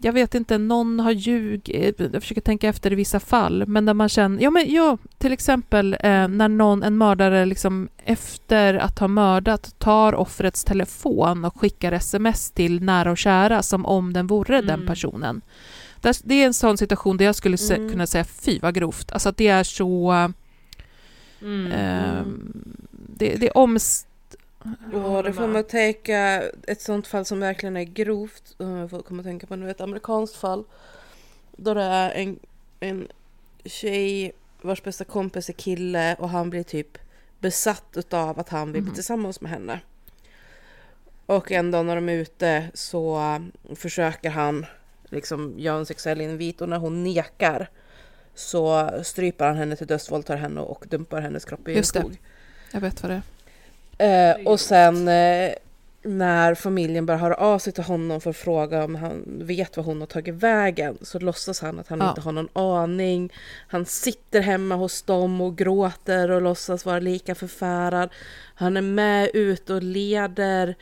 jag 0.01 0.13
vet 0.13 0.35
inte, 0.35 0.59
någon 0.59 1.01
har 1.01 1.11
ljugit, 1.11 2.01
jag 2.13 2.23
försöker 2.23 2.41
tänka 2.41 2.69
efter 2.69 2.93
i 2.93 2.95
vissa 2.95 3.21
fall, 3.21 3.65
men 3.67 3.85
där 3.85 3.95
man 3.95 4.09
känner, 4.09 4.43
ja 4.43 4.51
men 4.51 4.73
ja, 4.73 4.99
till 5.19 5.33
exempel 5.33 5.95
eh, 6.01 6.29
när 6.29 6.49
någon, 6.49 6.83
en 6.83 6.99
mördare 6.99 7.47
liksom 7.47 7.89
efter 8.05 8.75
att 8.75 8.99
ha 8.99 9.09
mördat 9.09 9.79
tar 9.79 10.15
offrets 10.15 10.65
telefon 10.65 11.45
och 11.45 11.61
skickar 11.61 11.93
sms 11.93 12.51
till 12.51 12.83
nära 12.83 13.11
och 13.11 13.19
kära 13.19 13.63
som 13.63 13.87
om 13.87 14.13
den 14.13 14.27
vore 14.27 14.61
den 14.61 14.71
Mm. 14.75 14.87
personen. 14.87 15.41
Där, 16.01 16.17
det 16.25 16.35
är 16.35 16.47
en 16.47 16.55
sån 16.55 16.79
situation 16.79 17.17
där 17.17 17.25
jag 17.25 17.35
skulle 17.35 17.57
Mm. 17.71 17.91
kunna 17.91 18.07
säga 18.07 18.25
fy 18.25 18.59
vad 18.63 18.75
grovt, 18.75 19.13
alltså 19.13 19.29
att 19.29 19.37
det 19.37 19.49
är 19.49 19.65
så, 19.65 20.11
Mm. 21.43 21.73
eh, 21.73 22.23
det, 22.91 23.35
det 23.37 23.47
är 23.47 23.57
omst... 23.59 24.08
Och 24.93 25.23
det 25.23 25.33
får 25.33 25.47
man 25.49 25.65
tänka, 25.65 26.43
ett 26.67 26.81
sånt 26.83 27.07
fall 27.07 27.25
som 27.25 27.41
verkligen 27.41 27.77
är 27.77 27.85
grovt, 27.85 28.57
eh, 28.61 28.71
jag 28.79 28.91
får 28.91 29.03
komma 29.03 29.21
att 29.21 29.27
tänka 29.27 29.47
på 29.47 29.57
nu, 29.57 29.71
ett 29.71 29.81
amerikanskt 29.81 30.37
fall. 30.37 30.65
Då 31.57 31.75
det 31.75 31.83
är 31.83 32.11
en, 32.11 32.39
en 32.81 33.09
tjej 33.65 34.33
vars 34.63 34.83
bästa 34.83 35.05
kompis 35.05 35.49
är 35.49 35.53
kille 35.53 36.15
och 36.19 36.29
han 36.29 36.51
blir 36.51 36.63
typ 36.63 36.99
besatt 37.39 37.85
utav 37.95 38.39
att 38.39 38.49
han 38.49 38.73
vill 38.73 38.83
bli 38.83 38.89
Mhm. 38.91 38.95
tillsammans 38.95 39.41
med 39.41 39.51
henne. 39.51 39.81
Och 41.27 41.53
en 41.53 41.71
dag 41.71 41.87
när 41.87 41.95
de 41.95 42.09
är 42.09 42.13
ute 42.13 42.71
så 42.75 43.19
eh, 43.19 43.75
försöker 43.75 44.31
han 44.31 44.67
liksom 45.05 45.55
göra 45.59 45.79
en 45.79 45.87
sexuell 45.87 46.21
invit 46.21 46.61
och 46.61 46.69
när 46.69 46.79
hon 46.79 47.05
nekar 47.05 47.71
så 48.35 48.91
stryper 49.03 49.47
han 49.47 49.57
henne 49.57 49.77
till 49.77 49.87
döds, 49.87 50.11
våldtar 50.11 50.37
henne 50.37 50.61
och 50.61 50.85
dumpar 50.89 51.21
hennes 51.21 51.45
kropp 51.45 51.69
i 51.69 51.79
en 51.79 51.85
skog. 51.85 52.21
Jag 52.73 52.81
vet 52.81 53.03
vad 53.03 53.11
det 53.11 53.15
är. 53.15 53.23
Eh, 53.99 54.47
och 54.47 54.61
sen 54.61 55.09
eh, 55.09 55.53
när 56.03 56.55
familjen 56.55 57.07
börjar 57.07 57.19
höra 57.19 57.35
av 57.35 57.59
sig 57.59 57.73
till 57.73 57.85
honom 57.85 58.21
för 58.21 58.31
att 58.31 58.37
fråga 58.37 58.85
om 58.85 58.95
han 58.95 59.25
vet 59.27 59.77
vad 59.77 59.87
hon 59.87 60.01
har 60.01 60.07
tagit 60.07 60.35
vägen 60.35 60.99
så 61.03 61.19
låtsas 61.19 61.61
han 61.61 61.79
att 61.79 61.89
han 61.89 61.99
Ja. 62.01 62.09
inte 62.09 62.21
har 62.21 62.33
någon 62.33 62.49
aning. 62.53 63.33
Han 63.69 63.87
sitter 63.87 64.41
hemma 64.41 64.75
hos 64.75 65.03
dem 65.03 65.41
och 65.41 65.59
gråter 65.59 66.31
och 66.31 66.43
låtsas 66.43 66.85
vara 66.87 66.99
lika 66.99 67.35
förfärad. 67.35 68.11
Han 68.55 68.77
är 68.77 68.83
med 68.83 69.31
ut 69.35 69.71
och 69.71 69.83
leder 69.83 70.75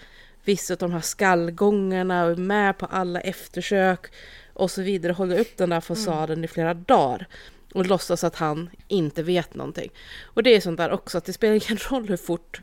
vissa 0.44 0.74
av 0.74 0.78
de 0.78 0.92
här 0.92 1.00
skallgångarna 1.00 2.24
och 2.24 2.30
är 2.30 2.36
med 2.36 2.78
på 2.78 2.86
alla 2.86 3.20
eftersök 3.20 4.06
och 4.54 4.70
så 4.70 4.82
vidare. 4.82 5.12
Håller 5.12 5.38
upp 5.38 5.56
den 5.56 5.70
där 5.70 5.80
fasaden 5.80 6.44
i 6.44 6.48
flera 6.48 6.74
dagar 6.74 7.26
och 7.74 7.86
låtsas 7.86 8.24
att 8.24 8.36
han 8.36 8.70
inte 8.88 9.22
vet 9.22 9.54
någonting. 9.54 9.90
Och 10.24 10.42
det 10.42 10.56
är 10.56 10.60
sånt 10.60 10.76
där 10.78 10.90
också 10.90 11.18
att 11.18 11.24
det 11.24 11.32
spelar 11.32 11.54
ingen 11.54 11.78
roll 11.90 12.08
hur 12.08 12.16
fort 12.16 12.60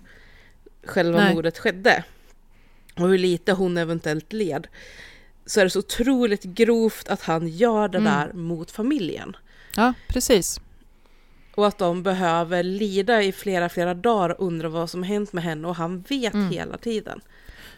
själva 0.86 1.20
Nej. 1.20 1.36
mordet 1.36 1.58
skedde 1.60 2.04
och 2.96 3.08
hur 3.10 3.18
lite 3.18 3.54
hon 3.54 3.78
eventuellt 3.78 4.34
led 4.34 4.68
så 5.46 5.60
är 5.60 5.64
det 5.64 5.70
så 5.70 5.80
otroligt 5.80 6.44
grovt 6.44 7.08
att 7.10 7.22
han 7.22 7.48
gör 7.48 7.88
det 7.88 7.98
Mm. 7.98 8.14
där 8.14 8.34
mot 8.34 8.72
familjen. 8.72 9.36
Ja, 9.76 9.94
precis. 10.08 10.60
Och 11.56 11.68
att 11.68 11.78
de 11.78 12.04
behöver 12.04 12.64
lida 12.64 13.24
i 13.24 13.32
flera, 13.32 13.70
flera 13.70 13.94
dagar 13.94 14.30
och 14.30 14.48
undra 14.48 14.70
vad 14.70 14.90
som 14.90 15.04
hänt 15.04 15.34
med 15.34 15.44
henne 15.44 15.68
och 15.68 15.76
han 15.76 16.02
vet 16.02 16.34
Mm. 16.34 16.50
hela 16.52 16.78
tiden. 16.78 17.22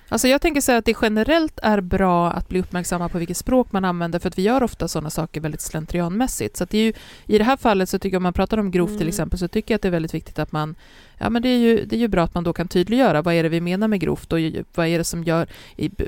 Alltså 0.09 0.27
jag 0.27 0.41
tänker 0.41 0.61
säga 0.61 0.77
att 0.77 0.85
det 0.85 0.95
generellt 1.01 1.59
är 1.63 1.81
bra 1.81 2.31
att 2.31 2.49
bli 2.49 2.59
uppmärksamma 2.59 3.09
på 3.09 3.17
vilket 3.17 3.37
språk 3.37 3.71
man 3.71 3.85
använder, 3.85 4.19
för 4.19 4.27
att 4.29 4.37
vi 4.37 4.41
gör 4.41 4.63
ofta 4.63 4.87
sådana 4.87 5.09
saker 5.09 5.41
väldigt 5.41 5.61
slentrianmässigt. 5.61 6.57
Så 6.57 6.63
att 6.63 6.69
det 6.69 6.77
är 6.77 6.83
ju, 6.83 6.93
I 7.25 7.37
det 7.37 7.43
här 7.43 7.57
fallet 7.57 7.89
så 7.89 7.99
tycker 7.99 8.15
jag, 8.15 8.19
om 8.19 8.23
man 8.23 8.33
pratar 8.33 8.57
om 8.57 8.71
grovt 8.71 8.89
till 8.89 8.97
Mm. 8.97 9.07
exempel, 9.07 9.39
så 9.39 9.47
tycker 9.47 9.73
jag 9.73 9.75
att 9.75 9.81
det 9.81 9.87
är 9.87 9.91
väldigt 9.91 10.13
viktigt 10.13 10.39
att 10.39 10.51
man, 10.51 10.75
ja 11.17 11.29
men 11.29 11.41
det 11.41 11.49
är 11.49 11.57
ju, 11.57 11.85
det 11.85 11.95
är 11.95 11.99
ju 11.99 12.07
bra 12.07 12.23
att 12.23 12.33
man 12.33 12.43
då 12.43 12.53
kan 12.53 12.67
tydliggöra, 12.67 13.21
vad 13.21 13.33
är 13.33 13.43
det 13.43 13.49
vi 13.49 13.61
menar 13.61 13.87
med 13.87 13.99
grovt 13.99 14.33
och 14.33 14.39
vad 14.75 14.87
är 14.87 14.97
det 14.97 15.03
som 15.03 15.23
gör, 15.23 15.47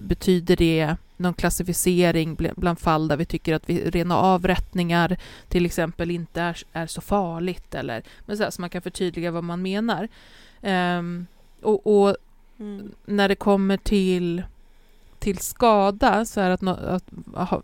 betyder 0.01 0.55
det 0.55 0.95
någon 1.17 1.33
klassificering 1.33 2.35
bl- 2.35 2.53
bland 2.57 2.79
fall 2.79 3.07
där 3.07 3.17
vi 3.17 3.25
tycker 3.25 3.53
att 3.53 3.69
vi, 3.69 3.89
rena 3.89 4.17
avrättningar 4.17 5.17
till 5.47 5.65
exempel 5.65 6.11
inte 6.11 6.41
är, 6.41 6.57
är 6.73 6.87
så 6.87 7.01
farligt, 7.01 7.75
eller 7.75 8.03
men 8.25 8.37
så, 8.37 8.43
här, 8.43 8.51
så 8.51 8.61
man 8.61 8.69
kan 8.69 8.81
förtydliga 8.81 9.31
vad 9.31 9.43
man 9.43 9.61
menar. 9.61 10.07
Ehm, 10.61 11.27
och, 11.61 12.01
och 12.01 12.17
Mm. 12.59 12.91
när 13.05 13.29
det 13.29 13.35
kommer 13.35 13.77
till, 13.77 14.43
till 15.19 15.37
skada, 15.37 16.25
så 16.25 16.41
är 16.41 16.49
att, 16.49 16.61
no, 16.61 16.69
att 16.69 17.49
ha, 17.49 17.61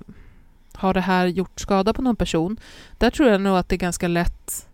har 0.73 0.93
det 0.93 1.01
här 1.01 1.25
gjort 1.25 1.59
skada 1.59 1.93
på 1.93 2.01
någon 2.01 2.15
person? 2.15 2.57
Där 2.97 3.09
tror 3.09 3.29
jag 3.29 3.41
nog 3.41 3.57
att 3.57 3.69
det 3.69 3.75
är 3.75 3.77
ganska 3.77 4.07
lätt, 4.07 4.67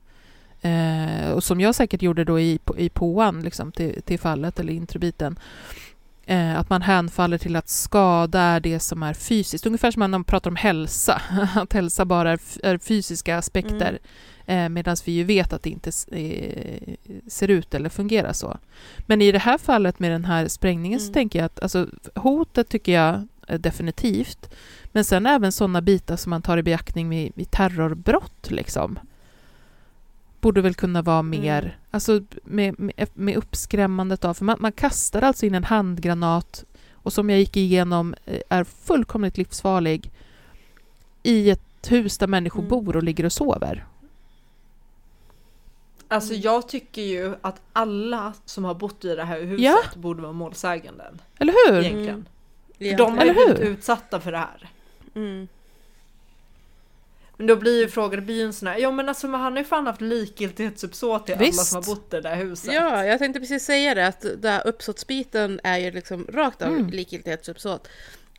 eh, 0.62 1.32
och 1.32 1.44
som 1.44 1.62
jag 1.62 1.76
säkert 1.76 2.02
gjorde 2.02 2.24
då 2.24 2.40
i, 2.40 2.60
i 2.78 2.90
påan 2.90 3.42
liksom, 3.42 3.72
till, 3.72 4.02
till 4.02 4.20
fallet, 4.20 4.60
eller 4.60 4.74
introbiten, 4.74 5.40
eh, 6.26 6.60
att 6.60 6.70
man 6.70 6.82
hänfaller 6.82 7.38
till 7.38 7.56
att 7.56 7.70
skada 7.70 8.42
är 8.42 8.60
det 8.60 8.80
som 8.80 9.04
är 9.04 9.14
fysiskt. 9.14 9.66
Ungefär 9.66 9.92
som 9.92 10.00
när 10.00 10.08
man 10.08 10.24
pratar 10.24 10.50
om 10.50 10.56
hälsa, 10.56 11.22
att 11.56 11.74
hälsa 11.74 12.06
bara 12.06 12.32
är, 12.32 12.40
är 12.64 12.78
fysiska 12.78 13.38
aspekter. 13.38 13.90
Mm. 13.90 14.02
Medan 14.70 14.96
vi 15.06 15.12
ju 15.12 15.24
vet 15.24 15.54
att 15.54 15.64
det 15.64 15.70
inte 15.70 15.92
eh, 16.12 16.94
ser 17.28 17.48
ut 17.48 17.74
eller 17.74 17.90
fungerar 17.90 18.34
så. 18.34 18.58
Men 19.00 19.22
i 19.22 19.32
det 19.32 19.40
här 19.40 19.58
fallet 19.58 20.00
med 20.00 20.12
den 20.12 20.26
här 20.26 20.48
sprängningen 20.48 21.00
så 21.00 21.04
Mm. 21.06 21.14
tänker 21.14 21.40
jag 21.40 21.46
att 21.46 21.60
alltså, 21.60 21.88
hotet 22.16 22.70
tycker 22.70 22.92
jag 22.92 23.28
eh, 23.48 23.60
definitivt. 23.60 24.50
Men 24.92 25.04
sen 25.06 25.26
även 25.26 25.52
sådana 25.52 25.82
bitar 25.82 26.16
som 26.16 26.30
man 26.30 26.42
tar 26.42 26.58
i 26.58 26.64
beaktning 26.64 27.10
med, 27.10 27.32
med 27.36 27.52
terrorbrott 27.52 28.52
liksom. 28.52 29.00
Borde 30.42 30.62
väl 30.62 30.74
kunna 30.76 31.02
vara 31.02 31.22
mer, 31.22 31.62
Mm. 31.62 31.72
alltså 31.92 32.22
med, 32.44 32.80
med, 32.80 33.08
med 33.14 33.36
uppskrämmandet 33.36 34.26
av, 34.26 34.34
för 34.34 34.46
man, 34.46 34.58
man 34.60 34.72
kastar 34.72 35.22
alltså 35.22 35.46
in 35.46 35.56
en 35.56 35.64
handgranat 35.64 36.66
och 36.94 37.14
som 37.14 37.30
jag 37.30 37.40
gick 37.40 37.58
igenom 37.58 38.16
eh, 38.26 38.40
är 38.50 38.64
fullkomligt 38.64 39.38
livsfarlig 39.38 40.12
i 41.24 41.50
ett 41.50 41.92
hus 41.92 42.18
där 42.18 42.28
människor 42.28 42.60
Mm. 42.60 42.70
bor 42.70 42.96
och 42.96 43.04
ligger 43.04 43.26
och 43.26 43.34
sover. 43.34 43.86
Alltså 46.12 46.34
jag 46.34 46.68
tycker 46.70 47.02
ju 47.02 47.36
att 47.42 47.62
alla 47.74 48.34
som 48.46 48.66
har 48.66 48.74
bott 48.74 49.06
i 49.06 49.16
det 49.16 49.24
här 49.24 49.42
huset 49.42 49.64
Ja. 49.66 49.80
borde 49.96 50.22
vara 50.22 50.32
målsäganden. 50.34 51.22
Eller 51.40 51.54
hur? 51.72 51.80
Egentligen. 51.80 52.28
Ja. 52.78 52.98
de 52.98 53.18
har 53.18 53.26
ju 53.26 53.34
blivit 53.34 53.60
utsatta 53.60 54.20
för 54.22 54.32
det 54.32 54.38
här. 54.38 54.70
Mm. 55.16 55.48
Men 57.38 57.48
då 57.48 57.56
blir 57.56 57.80
ju 57.82 57.88
frågan, 57.90 58.16
det 58.20 58.26
blir 58.26 58.36
ju 58.36 58.44
en 58.44 58.54
sån 58.54 58.68
här, 58.68 58.78
ja 58.78 58.92
men 58.92 59.10
alltså 59.10 59.28
men 59.28 59.42
han 59.42 59.52
har 59.52 59.60
ju 59.60 59.66
fan 59.66 59.88
haft 59.88 60.02
likgiltighetsuppsåt 60.02 61.26
till 61.26 61.36
alla 61.36 61.44
Visst. 61.46 61.66
som 61.66 61.76
har 61.76 61.84
bott 61.96 62.14
i 62.14 62.16
det 62.16 62.22
där 62.22 62.36
huset. 62.36 62.74
Ja, 62.74 63.06
jag 63.06 63.20
tänkte 63.20 63.40
precis 63.40 63.64
säga 63.66 63.96
det, 63.96 64.08
att 64.08 64.22
den 64.22 64.52
här 64.52 64.68
uppsåtsbiten 64.68 65.60
är 65.64 65.78
ju 65.78 65.92
liksom 65.92 66.28
rakt 66.34 66.62
av 66.62 66.68
Mm. 66.68 66.90
likgiltighetsuppsåt. 66.90 67.88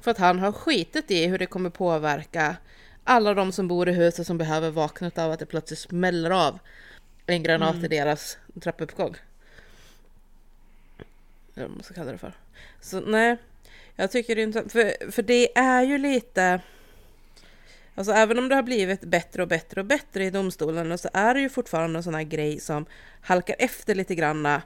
För 0.02 0.10
att 0.10 0.18
han 0.18 0.38
har 0.38 0.52
skitit 0.52 1.10
i 1.10 1.26
hur 1.26 1.38
det 1.38 1.46
kommer 1.46 1.70
påverka 1.70 2.56
alla 3.04 3.34
de 3.34 3.52
som 3.52 3.68
bor 3.68 3.88
i 3.88 3.92
huset 3.92 4.26
som 4.26 4.38
behöver 4.38 4.70
vakna 4.70 5.10
av 5.16 5.30
att 5.32 5.38
det 5.38 5.46
plötsligt 5.46 5.78
smäller 5.78 6.30
av 6.30 6.58
en 7.30 7.42
granat 7.42 7.72
Mm. 7.74 7.84
i 7.84 7.88
deras 7.88 8.38
trappuppgång. 8.62 9.16
Eller 11.54 11.66
vad 11.66 11.76
man 11.76 11.82
ska 11.84 11.94
kalla 11.94 12.12
det 12.12 12.18
för. 12.18 12.32
Så 12.80 13.00
nej, 13.00 13.36
jag 13.96 14.10
tycker 14.10 14.36
det 14.36 14.42
är 14.42 14.46
inte... 14.46 14.68
För, 14.68 15.10
för 15.10 15.22
det 15.22 15.58
är 15.58 15.82
ju 15.82 15.98
lite... 15.98 16.60
Alltså 17.94 18.12
även 18.12 18.38
om 18.38 18.48
det 18.48 18.54
har 18.54 18.62
blivit 18.62 19.00
bättre 19.00 19.42
och 19.42 19.48
bättre 19.48 19.80
och 19.80 19.86
bättre 19.86 20.24
i 20.24 20.30
domstolarna 20.30 20.98
så 20.98 21.08
är 21.12 21.34
det 21.34 21.40
ju 21.40 21.48
fortfarande 21.48 21.98
en 21.98 22.02
sån 22.02 22.14
här 22.14 22.22
grej 22.22 22.60
som 22.60 22.86
halkar 23.20 23.56
efter 23.58 23.94
lite 23.94 24.14
granna. 24.14 24.62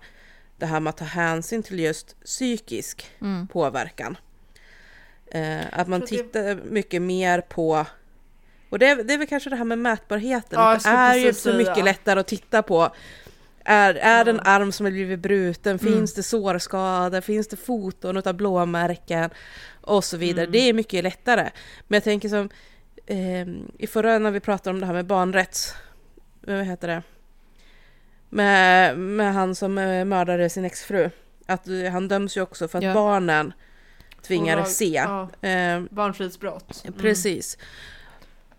Det 0.57 0.67
här 0.67 0.81
med 0.81 0.91
att 0.91 0.97
ta 0.97 1.05
hänsyn 1.05 1.63
till 1.63 1.79
just 1.81 2.21
psykisk 2.25 3.11
Mm. 3.21 3.49
påverkan. 3.49 4.17
Eh, 5.27 5.61
att 5.73 5.89
man 5.89 6.01
Så 6.01 6.07
det- 6.07 6.23
tittar 6.23 6.55
mycket 6.65 7.03
mer 7.03 7.41
på... 7.41 7.87
Och 8.75 8.79
det 8.81 8.87
är, 8.89 9.05
det 9.05 9.15
är 9.15 9.19
väl 9.19 9.27
kanske 9.27 9.51
det 9.51 9.57
här 9.57 9.65
med 9.65 9.79
mätbarheten. 9.79 10.61
Ja, 10.61 10.79
det 10.85 10.89
är 10.89 11.15
ju 11.17 11.33
så 11.35 11.53
mycket 11.53 11.75
säga. 11.75 11.85
lättare 11.85 12.21
att 12.21 12.27
titta 12.27 12.63
på. 12.63 12.91
Är, 13.65 13.95
är 13.95 14.25
det 14.25 14.31
en 14.31 14.37
Ja. 14.45 14.51
arm 14.51 14.73
som 14.73 14.87
har 14.87 14.91
blivit 14.91 15.19
bruten? 15.21 15.79
Mm. 15.79 15.93
Finns 15.93 16.15
det 16.15 16.23
sårskador? 16.23 17.21
Finns 17.21 17.49
det 17.49 17.57
foton 17.57 18.17
av 18.17 18.35
blåmärken? 18.35 19.31
Och 19.81 20.05
så 20.05 20.17
vidare. 20.17 20.43
Mm. 20.45 20.53
Det 20.53 20.59
är 20.59 20.73
mycket 20.73 21.05
lättare. 21.05 21.51
Men 21.89 21.97
jag 21.97 22.05
tänker 22.05 22.29
som 22.29 22.49
ehm, 23.07 23.73
i 23.79 23.87
förra 23.87 24.19
när 24.19 24.31
vi 24.31 24.41
pratade 24.41 24.71
om 24.75 24.81
det 24.81 24.87
här 24.87 24.93
med 24.95 25.07
barnrätts... 25.07 25.75
Vad 26.41 26.65
heter 26.65 26.89
det? 26.89 27.03
Med, 28.29 28.99
med 28.99 29.35
han 29.35 29.55
som 29.55 29.79
eh, 29.79 30.05
mördade 30.05 30.51
sin 30.51 30.65
exfru. 30.65 31.11
Att 31.47 31.69
eh, 31.69 31.93
han 31.93 32.09
döms 32.09 32.37
ju 32.37 32.41
också 32.41 32.69
för 32.69 32.79
att 32.79 32.85
Ja. 32.85 32.95
barnen 32.95 33.53
tvingades 34.27 34.77
se. 34.77 34.87
Ja, 34.95 35.29
Ehm, 35.43 35.89
barnfridsbrott. 35.91 36.83
Mm. 36.87 36.99
Precis. 36.99 37.59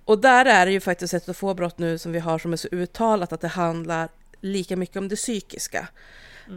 Och 0.06 0.20
där 0.20 0.46
är 0.46 0.66
det 0.66 0.72
ju 0.72 0.80
faktiskt 0.80 1.14
ett 1.14 1.30
av 1.30 1.34
få 1.34 1.54
brott 1.54 1.78
nu 1.78 1.98
som 1.98 2.12
vi 2.12 2.20
har 2.20 2.40
som 2.40 2.54
är 2.54 2.58
så 2.58 2.68
uttalat 2.72 3.34
att 3.34 3.42
det 3.42 3.48
handlar 3.48 4.10
lika 4.42 4.76
mycket 4.78 4.98
om 4.98 5.08
det 5.08 5.16
psykiska. 5.16 5.88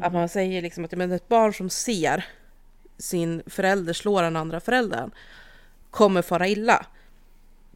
Att 0.02 0.12
man 0.12 0.28
säger 0.28 0.62
liksom 0.62 0.84
att 0.84 0.92
men 0.92 1.12
ett 1.12 1.28
barn 1.28 1.54
som 1.54 1.70
ser 1.70 2.24
sin 2.98 3.42
förälder 3.46 3.92
slå 3.92 4.20
den 4.20 4.36
andra 4.36 4.60
föräldern 4.60 5.10
kommer 5.90 6.22
fara 6.22 6.48
illa. 6.48 6.86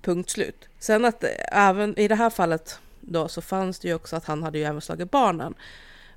Punkt 0.02 0.30
slut. 0.30 0.68
Sen 0.78 1.04
att 1.04 1.24
eh, 1.24 1.30
även 1.52 1.98
i 1.98 2.08
det 2.08 2.14
här 2.14 2.30
fallet 2.30 2.78
då 3.00 3.28
så 3.28 3.40
fanns 3.42 3.78
det 3.78 3.88
ju 3.88 3.94
också 3.94 4.16
att 4.16 4.24
han 4.24 4.42
hade 4.42 4.58
ju 4.58 4.64
även 4.64 4.80
slagit 4.80 5.10
barnen. 5.10 5.54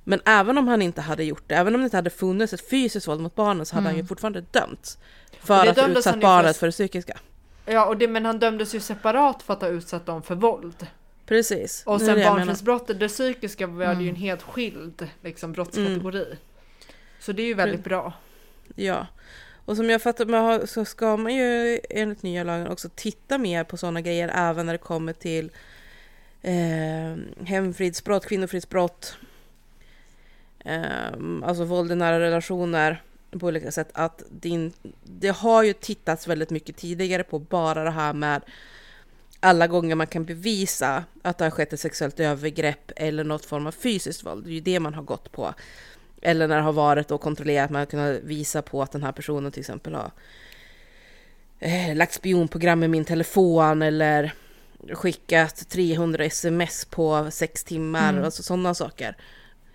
Men 0.04 0.20
även 0.24 0.58
om 0.58 0.68
han 0.68 0.82
inte 0.82 1.00
hade 1.00 1.24
gjort 1.24 1.44
det, 1.46 1.54
även 1.54 1.74
om 1.74 1.80
det 1.80 1.84
inte 1.84 1.96
hade 1.96 2.10
funnits 2.10 2.52
ett 2.52 2.68
fysiskt 2.70 3.08
våld 3.08 3.20
mot 3.20 3.34
barnen 3.34 3.66
så 3.66 3.74
hade 3.74 3.86
han 3.86 3.96
ju 3.96 4.06
fortfarande 4.06 4.40
dömts. 4.50 4.98
För 5.40 5.66
att 5.66 5.76
ha 5.76 5.88
utsatt 5.88 6.16
ju 6.16 6.20
för- 6.20 6.20
barnet 6.20 6.56
för 6.56 6.66
det 6.66 6.72
psykiska. 6.72 7.18
Ja, 7.66 7.86
och 7.86 7.96
det, 7.96 8.08
men 8.08 8.24
han 8.24 8.38
dömdes 8.38 8.74
ju 8.74 8.80
separat 8.80 9.42
för 9.42 9.52
att 9.52 9.60
ha 9.60 9.68
utsatt 9.68 10.06
dem 10.06 10.22
för 10.22 10.34
våld. 10.34 10.86
Precis. 11.26 11.82
Och 11.86 12.00
sen 12.00 12.20
barnfridsbrottet, 12.20 13.00
det 13.00 13.08
psykiska 13.08 13.66
var 13.66 13.94
ju 13.94 14.08
en 14.08 14.16
helt 14.16 14.42
skild 14.42 15.08
liksom, 15.22 15.52
brottskategori. 15.52 16.36
Så 17.20 17.32
det 17.32 17.42
är 17.42 17.46
ju 17.46 17.54
väldigt 17.54 17.84
bra. 17.84 18.12
Ja. 18.74 19.06
Och 19.64 19.76
som 19.76 19.90
jag 19.90 20.02
fattar 20.02 20.26
man 20.26 20.66
så 20.66 20.84
ska 20.84 21.16
man 21.16 21.34
ju 21.34 21.80
enligt 21.90 22.22
nya 22.22 22.44
lagen 22.44 22.66
också 22.66 22.88
titta 22.94 23.38
mer 23.38 23.64
på 23.64 23.76
sådana 23.76 24.00
grejer 24.00 24.30
även 24.34 24.66
när 24.66 24.72
det 24.72 24.78
kommer 24.78 25.12
till 25.12 25.50
eh, 26.42 27.44
hemfridsbrott, 27.46 28.26
kvinnofridsbrott, 28.26 29.16
eh, 30.64 31.12
alltså 31.42 31.64
våld 31.64 31.92
i 31.92 31.94
nära 31.94 32.20
relationer 32.20 33.02
på 33.38 33.46
olika 33.46 33.72
sätt. 33.72 33.88
Att 33.92 34.22
din, 34.30 34.72
det 35.04 35.28
har 35.36 35.62
ju 35.62 35.72
tittats 35.72 36.26
väldigt 36.28 36.50
mycket 36.50 36.76
tidigare 36.76 37.22
på 37.22 37.38
bara 37.38 37.84
det 37.84 37.90
här 37.90 38.12
med 38.12 38.42
alla 39.40 39.66
gånger 39.66 39.94
man 39.94 40.06
kan 40.06 40.24
bevisa 40.24 41.04
att 41.22 41.38
det 41.38 41.44
har 41.44 41.50
skett 41.50 41.72
ett 41.72 41.80
sexuellt 41.80 42.20
övergrepp 42.20 42.92
eller 42.96 43.24
något 43.24 43.44
form 43.44 43.66
av 43.66 43.72
fysiskt 43.72 44.26
våld. 44.26 44.44
Det 44.44 44.50
är 44.50 44.54
ju 44.54 44.60
det 44.60 44.80
man 44.80 44.94
har 44.94 45.02
gått 45.02 45.32
på. 45.32 45.54
Eller 46.22 46.48
när 46.48 46.56
det 46.56 46.62
har 46.62 46.72
varit 46.72 47.10
och 47.10 47.20
kontrollerat, 47.20 47.70
man 47.70 47.78
har 47.78 47.86
kunnat 47.86 48.20
visa 48.22 48.62
på 48.62 48.82
att 48.82 48.92
den 48.92 49.02
här 49.02 49.12
personen 49.12 49.52
till 49.52 49.60
exempel 49.60 49.94
har 49.94 50.10
eh, 51.58 51.94
lagt 51.94 52.14
spionprogram 52.14 52.82
i 52.82 52.88
min 52.88 53.04
telefon 53.04 53.82
eller 53.82 54.32
skickat 54.92 55.68
300 55.68 56.24
sms 56.24 56.84
på 56.84 57.28
sex 57.30 57.64
timmar, 57.64 58.12
Mm. 58.12 58.24
alltså 58.24 58.42
sådana 58.42 58.74
saker. 58.74 59.16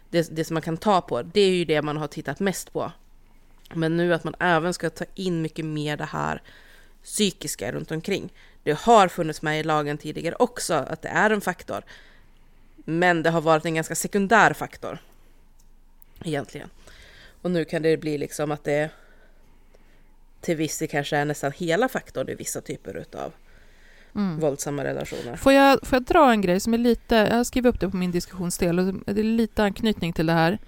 Det, 0.09 0.36
det 0.36 0.43
som 0.45 0.53
man 0.53 0.62
kan 0.62 0.78
ta 0.78 1.01
på, 1.01 1.22
det 1.22 1.41
är 1.41 1.49
ju 1.51 1.66
det 1.66 1.82
man 1.82 1.97
har 1.97 2.07
tittat 2.07 2.39
mest 2.39 2.74
på. 2.74 2.91
Men 3.76 3.97
nu 3.97 4.13
att 4.13 4.24
man 4.24 4.36
även 4.39 4.74
ska 4.74 4.89
ta 4.89 5.05
in 5.15 5.41
mycket 5.41 5.65
mer 5.65 5.97
det 5.97 6.05
här 6.05 6.41
psykiska 7.03 7.72
runt 7.72 7.91
omkring. 7.91 8.34
Det 8.63 8.80
har 8.80 9.07
funnits 9.07 9.41
med 9.41 9.59
i 9.59 9.63
lagen 9.63 9.97
tidigare 9.97 10.36
också, 10.39 10.74
att 10.74 11.01
det 11.01 11.09
är 11.09 11.30
en 11.30 11.41
faktor. 11.41 11.84
Men 12.76 13.24
det 13.24 13.30
har 13.30 13.41
varit 13.41 13.65
en 13.65 13.76
ganska 13.76 13.95
sekundär 13.95 14.53
faktor. 14.53 14.97
Egentligen. 16.24 16.69
Och 17.41 17.51
nu 17.51 17.65
kan 17.65 17.82
det 17.82 17.97
bli 17.97 18.17
liksom 18.17 18.51
att 18.51 18.63
det 18.63 18.89
till 20.41 20.55
viss 20.55 20.80
del 20.80 20.88
kanske 20.88 21.17
är 21.17 21.26
nästan 21.26 21.51
hela 21.51 21.89
faktorn 21.89 22.30
i 22.30 22.36
vissa 22.36 22.61
typer 22.61 22.97
utav 22.97 23.34
våldsamma 24.39 24.84
relationer. 24.84 25.36
Får 25.36 25.53
jag, 25.53 25.80
får 25.84 25.95
jag 25.95 26.03
dra 26.03 26.32
en 26.32 26.41
grej 26.41 26.59
som 26.59 26.74
är 26.74 26.78
lite, 26.78 27.15
jag 27.15 27.36
har 27.36 27.43
skrivit 27.43 27.69
upp 27.76 27.80
det 27.80 27.89
på 27.89 27.97
min 27.97 28.11
diskussionsdel 28.11 28.80
och 28.80 28.93
det 29.05 29.22
är 29.22 29.24
lite 29.24 29.63
anknytning 29.63 30.13
till 30.13 30.26
det 30.26 30.34
här. 30.34 30.59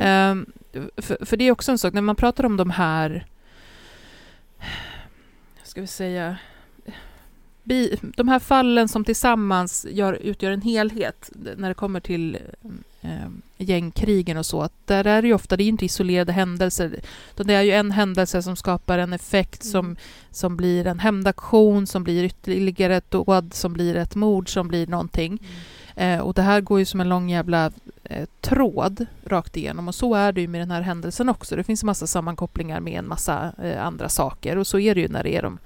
Ehm, 0.00 0.46
för, 0.96 1.24
för 1.24 1.36
det 1.36 1.44
är 1.44 1.52
också 1.52 1.72
en 1.72 1.78
sak, 1.78 1.94
när 1.94 2.02
man 2.02 2.16
pratar 2.16 2.44
om 2.44 2.56
de 2.56 2.70
här, 2.70 3.26
ska 5.62 5.80
vi 5.80 5.86
säga, 5.86 6.36
bi, 7.62 7.98
de 8.16 8.28
här 8.28 8.38
fallen 8.38 8.88
som 8.88 9.04
tillsammans 9.04 9.86
gör, 9.90 10.12
utgör 10.12 10.50
en 10.50 10.62
helhet 10.62 11.30
när 11.56 11.68
det 11.68 11.74
kommer 11.74 12.00
till 12.00 12.38
eh, 13.00 13.28
gängkrigen 13.56 14.36
och 14.36 14.46
så, 14.46 14.62
att 14.62 14.72
där 14.86 15.06
är 15.06 15.22
det 15.22 15.28
ju 15.28 15.34
ofta, 15.34 15.56
det 15.56 15.64
är 15.64 15.68
inte 15.68 15.84
isolerade 15.84 16.32
händelser, 16.32 17.00
utan 17.34 17.46
det 17.46 17.54
är 17.54 17.62
ju 17.62 17.72
en 17.72 17.90
händelse 17.90 18.42
som 18.42 18.56
skapar 18.56 18.98
en 18.98 19.12
effekt 19.12 19.64
som, 19.64 19.96
som 20.30 20.56
blir 20.56 20.86
en 20.86 20.98
hämndaktion, 20.98 21.86
som 21.86 22.04
blir 22.04 22.24
ytterligare 22.24 22.96
ett 22.96 23.10
dåd, 23.10 23.54
som 23.54 23.72
blir 23.72 23.94
ett 23.94 24.14
mord, 24.14 24.52
som 24.52 24.68
blir 24.68 24.86
någonting. 24.86 25.38
Eh, 25.96 26.18
och 26.18 26.34
det 26.34 26.42
här 26.42 26.60
går 26.60 26.78
ju 26.78 26.84
som 26.84 27.00
en 27.00 27.08
lång 27.08 27.30
jävla 27.30 27.72
eh, 28.08 28.28
tråd 28.40 29.06
rakt 29.24 29.56
igenom 29.56 29.88
och 29.88 29.94
så 29.94 30.14
är 30.14 30.32
det 30.32 30.40
ju 30.40 30.48
med 30.48 30.60
den 30.60 30.70
här 30.70 30.82
händelsen 30.82 31.28
också. 31.28 31.56
Det 31.56 31.64
finns 31.64 31.82
en 31.82 31.86
massa 31.86 32.06
sammankopplingar 32.06 32.80
med 32.80 32.98
en 32.98 33.08
massa 33.08 33.52
eh, 33.62 33.86
andra 33.86 34.08
saker 34.08 34.56
och 34.56 34.66
så 34.66 34.78
är 34.78 34.94
det 34.94 35.00
ju 35.00 35.08
när 35.08 35.22
det 35.22 35.36
är 35.36 35.42
de, 35.42 35.58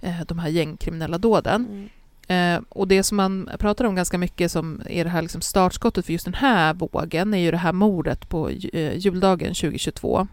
eh, 0.00 0.20
de 0.26 0.38
här 0.38 0.48
gängkriminella 0.48 1.18
dåden. 1.18 1.88
Eh, 2.30 2.60
och 2.68 2.88
det 2.88 3.02
som 3.02 3.16
man 3.16 3.50
pratar 3.58 3.84
om 3.84 3.94
ganska 3.94 4.18
mycket 4.18 4.52
som 4.52 4.82
är 4.86 5.04
det 5.04 5.10
här 5.10 5.22
liksom 5.22 5.40
startskottet 5.40 6.06
för 6.06 6.12
just 6.12 6.24
den 6.24 6.34
här 6.34 6.74
vågen 6.74 7.34
är 7.34 7.38
ju 7.38 7.50
det 7.50 7.56
här 7.56 7.72
mordet 7.72 8.28
på 8.28 8.48
eh, 8.48 8.96
juldagen 8.96 9.54
2022. 9.54 10.28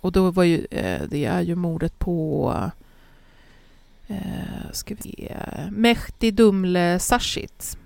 Och 0.00 0.12
då 0.12 0.30
var 0.30 0.44
ju, 0.44 0.66
eh, 0.70 1.02
det 1.08 1.24
är 1.24 1.40
ju 1.40 1.54
mordet 1.54 1.98
på 1.98 2.54
ska 4.72 4.94
vi 5.04 5.28
Mehdi 5.70 6.30
Dumle 6.30 6.98
Sashit 6.98 7.78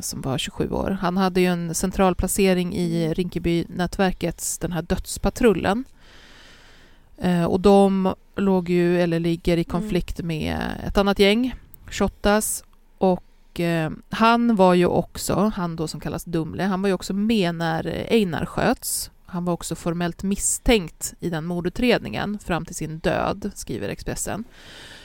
som 0.00 0.20
var 0.20 0.38
27 0.38 0.70
år. 0.70 0.98
Han 1.00 1.16
hade 1.16 1.40
ju 1.40 1.46
en 1.46 1.74
central 1.74 2.14
placering 2.14 2.74
i 2.74 3.14
Rinkeby-nätverkets 3.14 4.58
den 4.58 4.72
här 4.72 4.82
dödspatrullen. 4.82 5.84
Eh, 7.18 7.44
och 7.44 7.60
de 7.60 8.14
låg 8.36 8.68
ju, 8.68 9.02
eller 9.02 9.20
ligger 9.20 9.56
i 9.56 9.64
konflikt 9.64 10.22
med 10.22 10.58
ett 10.86 10.98
annat 10.98 11.18
gäng, 11.18 11.54
Shottaz. 11.90 12.64
Och 12.98 13.60
eh, 13.60 13.90
han 14.10 14.56
var 14.56 14.74
ju 14.74 14.86
också, 14.86 15.52
han 15.56 15.76
då 15.76 15.88
som 15.88 16.00
kallas 16.00 16.24
Dumle, 16.24 16.64
han 16.64 16.82
var 16.82 16.88
ju 16.88 16.94
också 16.94 17.14
med 17.14 17.54
när 17.54 18.06
Einar 18.10 18.44
sköts. 18.44 19.10
Han 19.26 19.44
var 19.44 19.52
också 19.52 19.74
formellt 19.74 20.22
misstänkt 20.22 21.14
i 21.20 21.30
den 21.30 21.44
mordutredningen 21.44 22.38
fram 22.38 22.64
till 22.64 22.74
sin 22.74 22.98
död, 22.98 23.50
skriver 23.54 23.88
Expressen. 23.88 24.44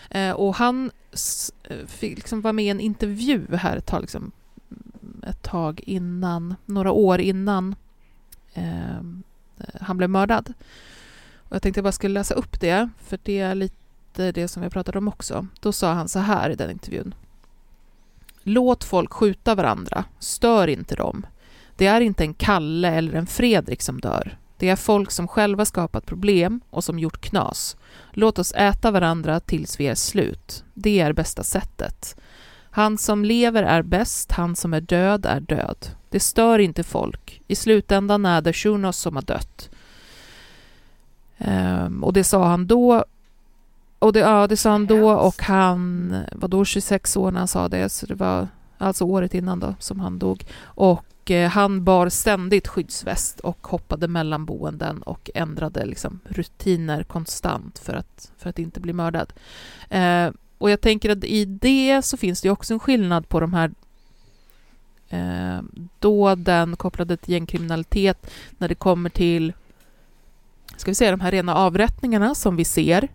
Eh, 0.10 0.32
och 0.32 0.56
han 0.56 0.92
eh, 1.70 1.78
liksom 2.02 2.42
vara 2.42 2.54
med 2.54 2.66
i 2.66 2.70
en 2.70 2.80
intervju 2.80 3.56
här 3.56 3.78
ett 3.78 3.86
tag, 3.86 4.02
liksom, 4.02 4.32
ett 5.28 5.42
tag 5.42 5.82
innan, 5.86 6.56
några 6.66 6.92
år 6.92 7.22
innan 7.22 7.76
eh, 8.54 9.02
han 9.82 9.98
blev 9.98 10.10
mördad. 10.10 10.54
Och 11.36 11.56
jag 11.56 11.62
tänkte 11.62 11.78
jag 11.78 11.84
bara 11.84 11.92
skulle 11.92 12.14
läsa 12.14 12.34
upp 12.34 12.60
det, 12.60 12.90
för 13.04 13.20
det 13.24 13.40
är 13.40 13.56
lite 13.56 14.32
det 14.32 14.48
som 14.48 14.64
vi 14.64 14.70
pratade 14.70 14.98
om 14.98 15.08
också. 15.08 15.48
Då 15.60 15.72
sa 15.72 15.94
han 15.94 16.10
så 16.10 16.20
här 16.20 16.50
i 16.50 16.56
den 16.56 16.72
intervjun. 16.72 17.16
Låt 18.44 18.84
folk 18.84 19.14
skjuta 19.14 19.56
varandra, 19.56 20.04
stör 20.20 20.68
inte 20.68 20.96
dem. 20.96 21.26
Det 21.76 21.88
är 21.88 22.02
inte 22.02 22.24
en 22.24 22.34
Kalle 22.34 22.90
eller 22.90 23.14
en 23.14 23.28
Fredrik 23.28 23.82
som 23.82 24.02
dör. 24.02 24.38
Det 24.58 24.70
är 24.70 24.76
folk 24.76 25.12
som 25.12 25.28
själva 25.28 25.66
skapat 25.66 26.06
problem 26.06 26.62
och 26.70 26.84
som 26.84 27.00
gjort 27.00 27.22
knas. 27.22 27.78
Låt 28.12 28.40
oss 28.40 28.52
äta 28.52 28.92
varandra 28.92 29.40
tills 29.40 29.80
vi 29.80 29.88
är 29.88 29.96
slut. 29.96 30.64
Det 30.74 31.00
är 31.00 31.14
bästa 31.14 31.44
sättet. 31.44 32.16
Han 32.72 32.98
som 32.98 33.26
lever 33.26 33.64
är 33.64 33.82
bäst, 33.82 34.32
han 34.32 34.56
som 34.56 34.74
är 34.74 34.82
död 34.82 35.26
är 35.26 35.40
död. 35.40 35.88
Det 36.10 36.20
stör 36.20 36.60
inte 36.60 36.84
folk. 36.84 37.42
I 37.48 37.56
slutändan 37.56 38.26
är 38.26 38.42
det 38.42 38.54
Shunos 38.54 38.98
som 38.98 39.16
har 39.16 39.24
dött. 39.24 39.70
Ehm, 41.38 42.04
och 42.04 42.14
det 42.14 42.24
sa 42.24 42.48
han 42.48 42.68
då. 42.68 43.06
Och 44.00 44.14
det, 44.14 44.20
ja, 44.20 44.48
det 44.48 44.58
sa 44.58 44.72
han 44.72 44.86
då 44.86 45.12
och 45.12 45.42
han 45.42 46.16
var 46.32 46.48
då 46.48 46.66
26 46.66 47.18
år 47.18 47.32
när 47.32 47.40
han 47.40 47.48
sa 47.48 47.68
det, 47.68 47.90
så 47.90 48.06
det 48.06 48.16
var 48.16 48.48
alltså 48.78 49.06
året 49.06 49.34
innan 49.34 49.60
då 49.60 49.76
som 49.80 50.00
han 50.00 50.20
dog. 50.20 50.46
Och 50.64 51.32
eh, 51.32 51.50
han 51.50 51.84
bar 51.84 52.10
ständigt 52.10 52.68
skyddsväst 52.68 53.40
och 53.40 53.68
hoppade 53.68 54.08
mellan 54.08 54.46
boenden 54.46 55.02
och 55.02 55.30
ändrade 55.34 55.86
liksom 55.86 56.20
rutiner 56.26 57.04
konstant 57.04 57.80
för 57.80 57.94
att, 57.94 58.32
för 58.38 58.50
att 58.50 58.60
inte 58.60 58.80
bli 58.80 58.94
mördad. 58.94 59.34
Eh, 59.90 60.30
och 60.62 60.70
jag 60.70 60.82
tänker 60.82 61.10
att 61.10 61.24
i 61.24 61.46
det 61.46 62.02
så 62.02 62.18
finns 62.18 62.42
det 62.42 62.48
ju 62.48 62.52
också 62.52 62.74
en 62.74 62.80
skillnad 62.80 63.30
på 63.30 63.40
de 63.40 63.54
här 63.54 63.72
eh, 65.10 65.64
dåden 66.00 66.76
kopplade 66.76 67.18
till 67.18 67.34
gängkriminalitet 67.34 68.32
när 68.58 68.68
det 68.68 68.76
kommer 68.76 69.10
till 69.10 69.54
ska 70.78 70.92
vi 70.92 70.96
säga, 70.96 71.12
de 71.12 71.20
här 71.20 71.32
rena 71.32 71.56
avrättningarna 71.56 72.36
som 72.36 72.56
vi 72.56 72.66
ser 72.66 73.08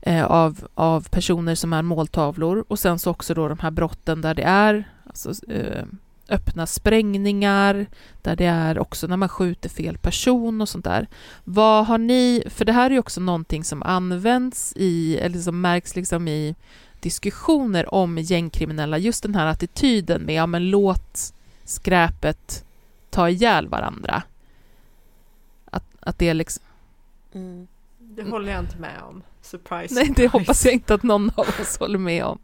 eh, 0.00 0.24
av, 0.24 0.68
av 0.74 1.08
personer 1.08 1.54
som 1.54 1.72
är 1.72 1.82
måltavlor. 1.82 2.64
Och 2.68 2.78
sen 2.78 2.98
så 2.98 3.10
också 3.10 3.34
då 3.34 3.48
de 3.48 3.58
här 3.58 3.70
brotten 3.70 4.20
där 4.20 4.34
det 4.34 4.42
är 4.42 4.84
alltså, 5.06 5.50
eh, 5.52 5.84
öppna 6.32 6.66
sprängningar, 6.66 7.86
där 8.22 8.36
det 8.36 8.46
är 8.46 8.78
också 8.78 9.06
när 9.06 9.16
man 9.16 9.28
skjuter 9.28 9.68
fel 9.68 9.98
person 9.98 10.60
och 10.60 10.68
sånt 10.68 10.84
där. 10.84 11.06
Vad 11.44 11.86
har 11.86 11.98
ni, 11.98 12.42
för 12.46 12.64
det 12.64 12.72
här 12.72 12.86
är 12.86 12.90
ju 12.90 12.98
också 12.98 13.20
någonting 13.20 13.64
som 13.64 13.82
används 13.82 14.72
i, 14.76 15.16
eller 15.16 15.38
som 15.38 15.60
märks 15.60 15.96
liksom 15.96 16.28
i 16.28 16.54
diskussioner 17.00 17.94
om 17.94 18.18
gängkriminella, 18.18 18.98
just 18.98 19.22
den 19.22 19.34
här 19.34 19.46
attityden 19.46 20.22
med 20.22 20.34
ja 20.34 20.46
men 20.46 20.70
låt 20.70 21.34
skräpet 21.64 22.64
ta 23.10 23.28
ihjäl 23.28 23.68
varandra. 23.68 24.22
Att, 25.64 25.84
att 26.00 26.18
det 26.18 26.28
är 26.28 26.34
liksom... 26.34 26.64
Mm. 27.32 27.68
Det 27.98 28.22
håller 28.22 28.52
jag 28.52 28.60
inte 28.60 28.78
med 28.78 29.02
om. 29.08 29.22
Surprise, 29.42 29.94
Nej, 29.94 30.12
det 30.16 30.26
hoppas 30.26 30.64
jag 30.64 30.74
inte 30.74 30.94
att 30.94 31.02
någon 31.02 31.30
av 31.34 31.46
oss 31.60 31.76
håller 31.80 31.98
med 31.98 32.24
om. 32.24 32.38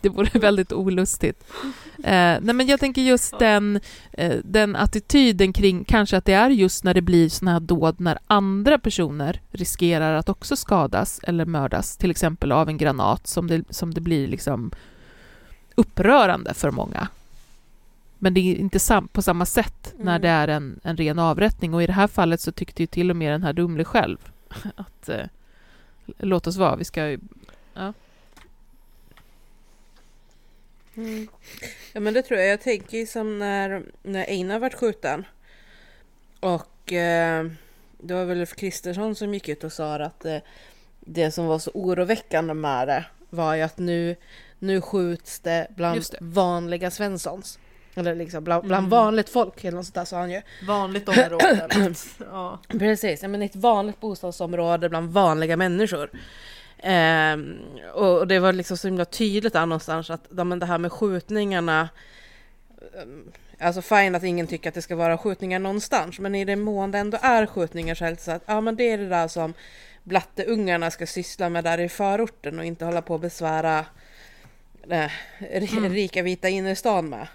Det 0.00 0.08
vore 0.08 0.38
väldigt 0.38 0.72
olustigt. 0.72 1.44
Eh, 1.98 2.38
nej, 2.40 2.54
men 2.54 2.66
jag 2.66 2.80
tänker 2.80 3.02
just 3.02 3.38
den, 3.38 3.80
eh, 4.12 4.36
den 4.44 4.76
attityden 4.76 5.52
kring 5.52 5.84
kanske 5.84 6.16
att 6.16 6.24
det 6.24 6.32
är 6.32 6.50
just 6.50 6.84
när 6.84 6.94
det 6.94 7.02
blir 7.02 7.28
såna 7.28 7.52
här 7.52 7.60
dåd 7.60 8.00
när 8.00 8.18
andra 8.26 8.78
personer 8.78 9.40
riskerar 9.50 10.14
att 10.14 10.28
också 10.28 10.56
skadas 10.56 11.20
eller 11.22 11.44
mördas, 11.44 11.96
till 11.96 12.10
exempel 12.10 12.52
av 12.52 12.68
en 12.68 12.76
granat, 12.78 13.26
som 13.26 13.46
det, 13.46 13.64
som 13.70 13.94
det 13.94 14.00
blir 14.00 14.28
liksom 14.28 14.72
upprörande 15.74 16.54
för 16.54 16.70
många. 16.70 17.08
Men 18.18 18.34
det 18.34 18.40
är 18.40 18.54
inte 18.54 18.78
sam 18.78 19.08
på 19.08 19.22
samma 19.22 19.46
sätt 19.46 19.94
när 19.96 20.12
Mm. 20.16 20.22
det 20.22 20.28
är 20.28 20.48
en, 20.48 20.80
en 20.82 20.96
ren 20.96 21.18
avrättning 21.18 21.74
och 21.74 21.82
i 21.82 21.86
det 21.86 21.92
här 21.92 22.06
fallet 22.06 22.40
så 22.40 22.52
tyckte 22.52 22.82
ju 22.82 22.86
till 22.86 23.10
och 23.10 23.16
med 23.16 23.32
den 23.32 23.42
här 23.42 23.52
Dumle 23.52 23.84
själv 23.84 24.18
att 24.76 25.08
eh, 25.08 25.26
låt 26.18 26.46
oss 26.46 26.56
vara, 26.56 26.76
vi 26.76 26.84
ska 26.84 27.08
ju... 27.08 27.18
Ja. 27.74 27.92
Mm. 30.96 31.28
Ja 31.92 32.00
men 32.00 32.14
det 32.14 32.22
tror 32.22 32.40
jag. 32.40 32.48
Jag 32.48 32.60
tänker 32.60 32.98
ju 32.98 33.06
som 33.06 33.38
när, 33.38 33.82
när 34.02 34.24
Einar 34.24 34.58
vart 34.58 34.74
skjuten. 34.74 35.24
Och 36.40 36.92
eh, 36.92 37.46
det 37.98 38.14
var 38.14 38.24
väl 38.24 38.46
Kristersson 38.46 39.14
som 39.14 39.34
gick 39.34 39.48
ut 39.48 39.64
och 39.64 39.72
sa 39.72 39.94
att 39.94 40.24
eh, 40.24 40.38
det 41.00 41.30
som 41.30 41.46
var 41.46 41.58
så 41.58 41.70
oroväckande 41.74 42.54
med 42.54 42.88
det 42.88 43.04
var 43.30 43.54
ju 43.54 43.62
att 43.62 43.78
nu, 43.78 44.16
nu 44.58 44.80
skjuts 44.80 45.40
det 45.40 45.66
bland 45.70 46.00
det. 46.10 46.18
vanliga 46.20 46.90
Svenssons. 46.90 47.58
Eller 47.94 48.14
liksom 48.14 48.44
bland, 48.44 48.64
bland 48.66 48.78
Mm. 48.86 48.90
vanligt 48.90 49.28
folk 49.28 49.64
eller 49.64 49.76
något 49.76 49.86
sånt 49.86 49.94
där 49.94 50.04
sa 50.04 50.18
han 50.18 50.30
ju. 50.30 50.42
Vanligt 50.66 51.08
område. 51.08 51.94
ja. 52.18 52.58
Precis, 52.68 53.22
men 53.22 53.42
ett 53.42 53.56
vanligt 53.56 54.00
bostadsområde 54.00 54.88
bland 54.88 55.10
vanliga 55.12 55.56
människor. 55.56 56.10
Ehm, 56.78 57.58
och 57.94 58.26
det 58.28 58.38
var 58.38 58.52
liksom 58.52 58.76
så 58.76 58.88
himla 58.88 59.04
tydligt 59.04 59.52
där 59.52 59.66
någonstans 59.66 60.10
att 60.10 60.26
men 60.30 60.58
det 60.58 60.66
här 60.66 60.78
med 60.78 60.92
skjutningarna 60.92 61.88
ehm, 63.02 63.32
Alltså 63.60 63.82
fine 63.82 64.14
att 64.14 64.22
ingen 64.22 64.46
tycker 64.46 64.68
att 64.68 64.74
det 64.74 64.82
ska 64.82 64.96
vara 64.96 65.18
skjutningar 65.18 65.58
någonstans, 65.58 66.18
men 66.18 66.34
i 66.34 66.44
den 66.44 66.60
mån 66.60 66.90
det 66.90 66.98
ändå 66.98 67.18
är 67.22 67.46
skjutningar 67.46 67.94
så 67.94 68.04
är 68.04 68.10
det 68.10 68.16
så 68.20 68.30
att 68.30 68.42
ja, 68.46 68.60
men 68.60 68.76
det 68.76 68.84
är 68.90 68.98
det 68.98 69.08
där 69.08 69.28
som 69.28 69.54
blatteungarna 70.02 70.90
ska 70.90 71.06
syssla 71.06 71.48
med 71.48 71.64
där 71.64 71.80
i 71.80 71.88
förorten 71.88 72.58
och 72.58 72.64
inte 72.64 72.84
hålla 72.84 73.02
på 73.02 73.14
och 73.14 73.20
besvära 73.20 73.84
eh, 74.90 75.10
Mm. 75.72 75.92
rika 75.92 76.22
vita 76.22 76.48
innerstan 76.48 77.08
med. 77.08 77.26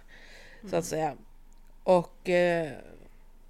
Så 0.69 0.75
att 0.75 0.85
säga. 0.85 1.13
Och, 1.83 2.29
eh, 2.29 2.71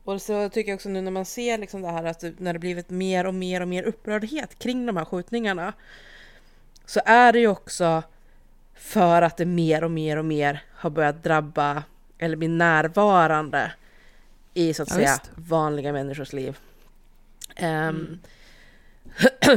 och 0.03 0.22
så 0.22 0.49
tycker 0.49 0.72
jag 0.72 0.76
också 0.76 0.89
nu 0.89 1.01
när 1.01 1.11
man 1.11 1.26
ser 1.26 1.57
liksom 1.57 1.82
det 1.82 1.88
här 1.91 2.03
att 2.03 2.20
det- 2.20 2.39
när 2.39 2.53
det 2.53 2.59
blivit 2.59 2.89
mer 2.89 3.26
och 3.26 3.34
mer 3.34 3.61
och 3.61 3.68
mer 3.68 3.84
upprördhet 3.84 4.59
kring 4.59 4.86
de 4.86 4.97
här 4.97 5.05
skjutningarna. 5.05 5.74
Så 6.86 6.99
är 7.05 7.34
det 7.34 7.39
ju 7.39 7.47
också 7.47 8.03
för 8.74 9.22
att 9.22 9.38
det 9.38 9.45
mer 9.45 9.84
och 9.84 9.91
mer 9.91 10.18
och 10.18 10.26
mer 10.26 10.63
har 10.74 10.89
börjat 10.89 11.24
drabba 11.24 11.84
eller 12.18 12.36
bli 12.38 12.47
närvarande 12.47 13.72
i 14.53 14.74
så 14.74 14.84
att 14.84 14.89
Ja, 14.89 14.95
säga 14.95 15.11
visst. 15.11 15.32
vanliga 15.36 15.93
människors 15.93 16.34
liv. 16.34 16.57
Ehm, 17.55 17.95
Mm. 17.95 18.20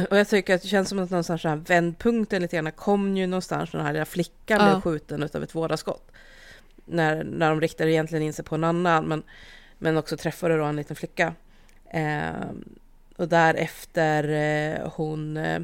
och 0.11 0.19
jag 0.19 0.29
tycker 0.29 0.55
att 0.55 0.63
det 0.63 0.69
känns 0.69 0.89
som 0.89 0.99
att 0.99 1.11
någonstans 1.11 1.43
den 1.43 1.51
här 1.51 1.57
vändpunkten 1.67 2.43
lite 2.43 2.57
grann 2.57 2.73
kom 2.73 3.17
ju 3.17 3.27
någonstans 3.27 3.73
när 3.73 3.79
den 3.79 3.87
här 3.87 3.93
lilla 3.93 4.05
flickan 4.05 4.61
Ja. 4.61 4.71
blev 4.71 4.81
skjuten 4.81 5.23
utav 5.23 5.43
ett 5.43 5.55
vådaskott. 5.55 6.11
När, 6.91 7.25
när 7.25 7.51
de 7.51 7.61
riktade 7.61 7.93
egentligen 7.93 8.23
in 8.23 8.33
sig 8.33 8.45
på 8.45 8.55
en 8.55 8.65
annan 8.65 9.05
men, 9.05 9.23
men 9.79 9.97
också 9.97 10.17
träffade 10.17 10.57
då 10.57 10.65
en 10.65 10.77
liten 10.77 10.97
flicka. 10.97 11.35
Eh, 11.91 12.51
och 13.17 13.29
därefter 13.29 14.29
eh, 14.29 14.91
hon, 14.93 15.37
eh, 15.37 15.63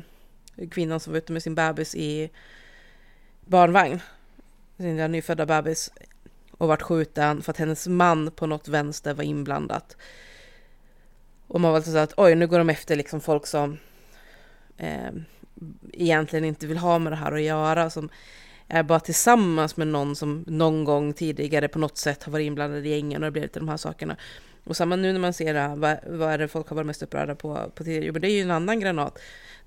kvinnan 0.70 1.00
som 1.00 1.12
var 1.12 1.18
ute 1.18 1.32
med 1.32 1.42
sin 1.42 1.54
bebis 1.54 1.94
i 1.94 2.30
barnvagn, 3.40 4.00
sin 4.76 4.96
nyfödda 4.96 5.46
bebis, 5.46 5.92
och 6.50 6.68
vart 6.68 6.82
skjuten 6.82 7.42
för 7.42 7.50
att 7.50 7.58
hennes 7.58 7.86
man 7.86 8.30
på 8.30 8.46
något 8.46 8.68
vänster 8.68 9.14
var 9.14 9.24
inblandat. 9.24 9.96
Och 11.46 11.60
man 11.60 11.70
var 11.70 11.76
alltså 11.76 11.92
så 11.92 11.98
att 11.98 12.14
oj, 12.16 12.34
nu 12.34 12.46
går 12.46 12.58
de 12.58 12.70
efter 12.70 12.96
liksom 12.96 13.20
folk 13.20 13.46
som 13.46 13.78
eh, 14.76 15.10
egentligen 15.92 16.44
inte 16.44 16.66
vill 16.66 16.78
ha 16.78 16.98
med 16.98 17.12
det 17.12 17.16
här 17.16 17.32
att 17.32 17.42
göra, 17.42 17.90
som 17.90 18.08
är 18.68 18.82
bara 18.82 19.00
tillsammans 19.00 19.76
med 19.76 19.86
någon 19.86 20.16
som 20.16 20.44
någon 20.46 20.84
gång 20.84 21.12
tidigare 21.12 21.68
på 21.68 21.78
något 21.78 21.98
sätt 21.98 22.24
har 22.24 22.32
varit 22.32 22.46
inblandad 22.46 22.86
i 22.86 22.90
gängen 22.90 23.22
och 23.22 23.26
det 23.26 23.30
blir 23.30 23.42
lite 23.42 23.60
de 23.60 23.68
här 23.68 23.76
sakerna. 23.76 24.16
Och 24.64 24.76
samma 24.76 24.96
nu 24.96 25.12
när 25.12 25.20
man 25.20 25.32
ser 25.32 25.54
det 25.54 25.60
här, 25.60 25.76
vad, 25.76 25.98
vad 26.06 26.32
är 26.32 26.38
det 26.38 26.48
folk 26.48 26.68
har 26.68 26.76
varit 26.76 26.86
mest 26.86 27.02
upprörda 27.02 27.34
på, 27.34 27.70
på 27.74 27.84
tidigare? 27.84 28.04
Jo, 28.04 28.12
men 28.12 28.22
det 28.22 28.30
är 28.30 28.32
ju 28.32 28.42
en 28.42 28.50
annan 28.50 28.80
granat. 28.80 29.18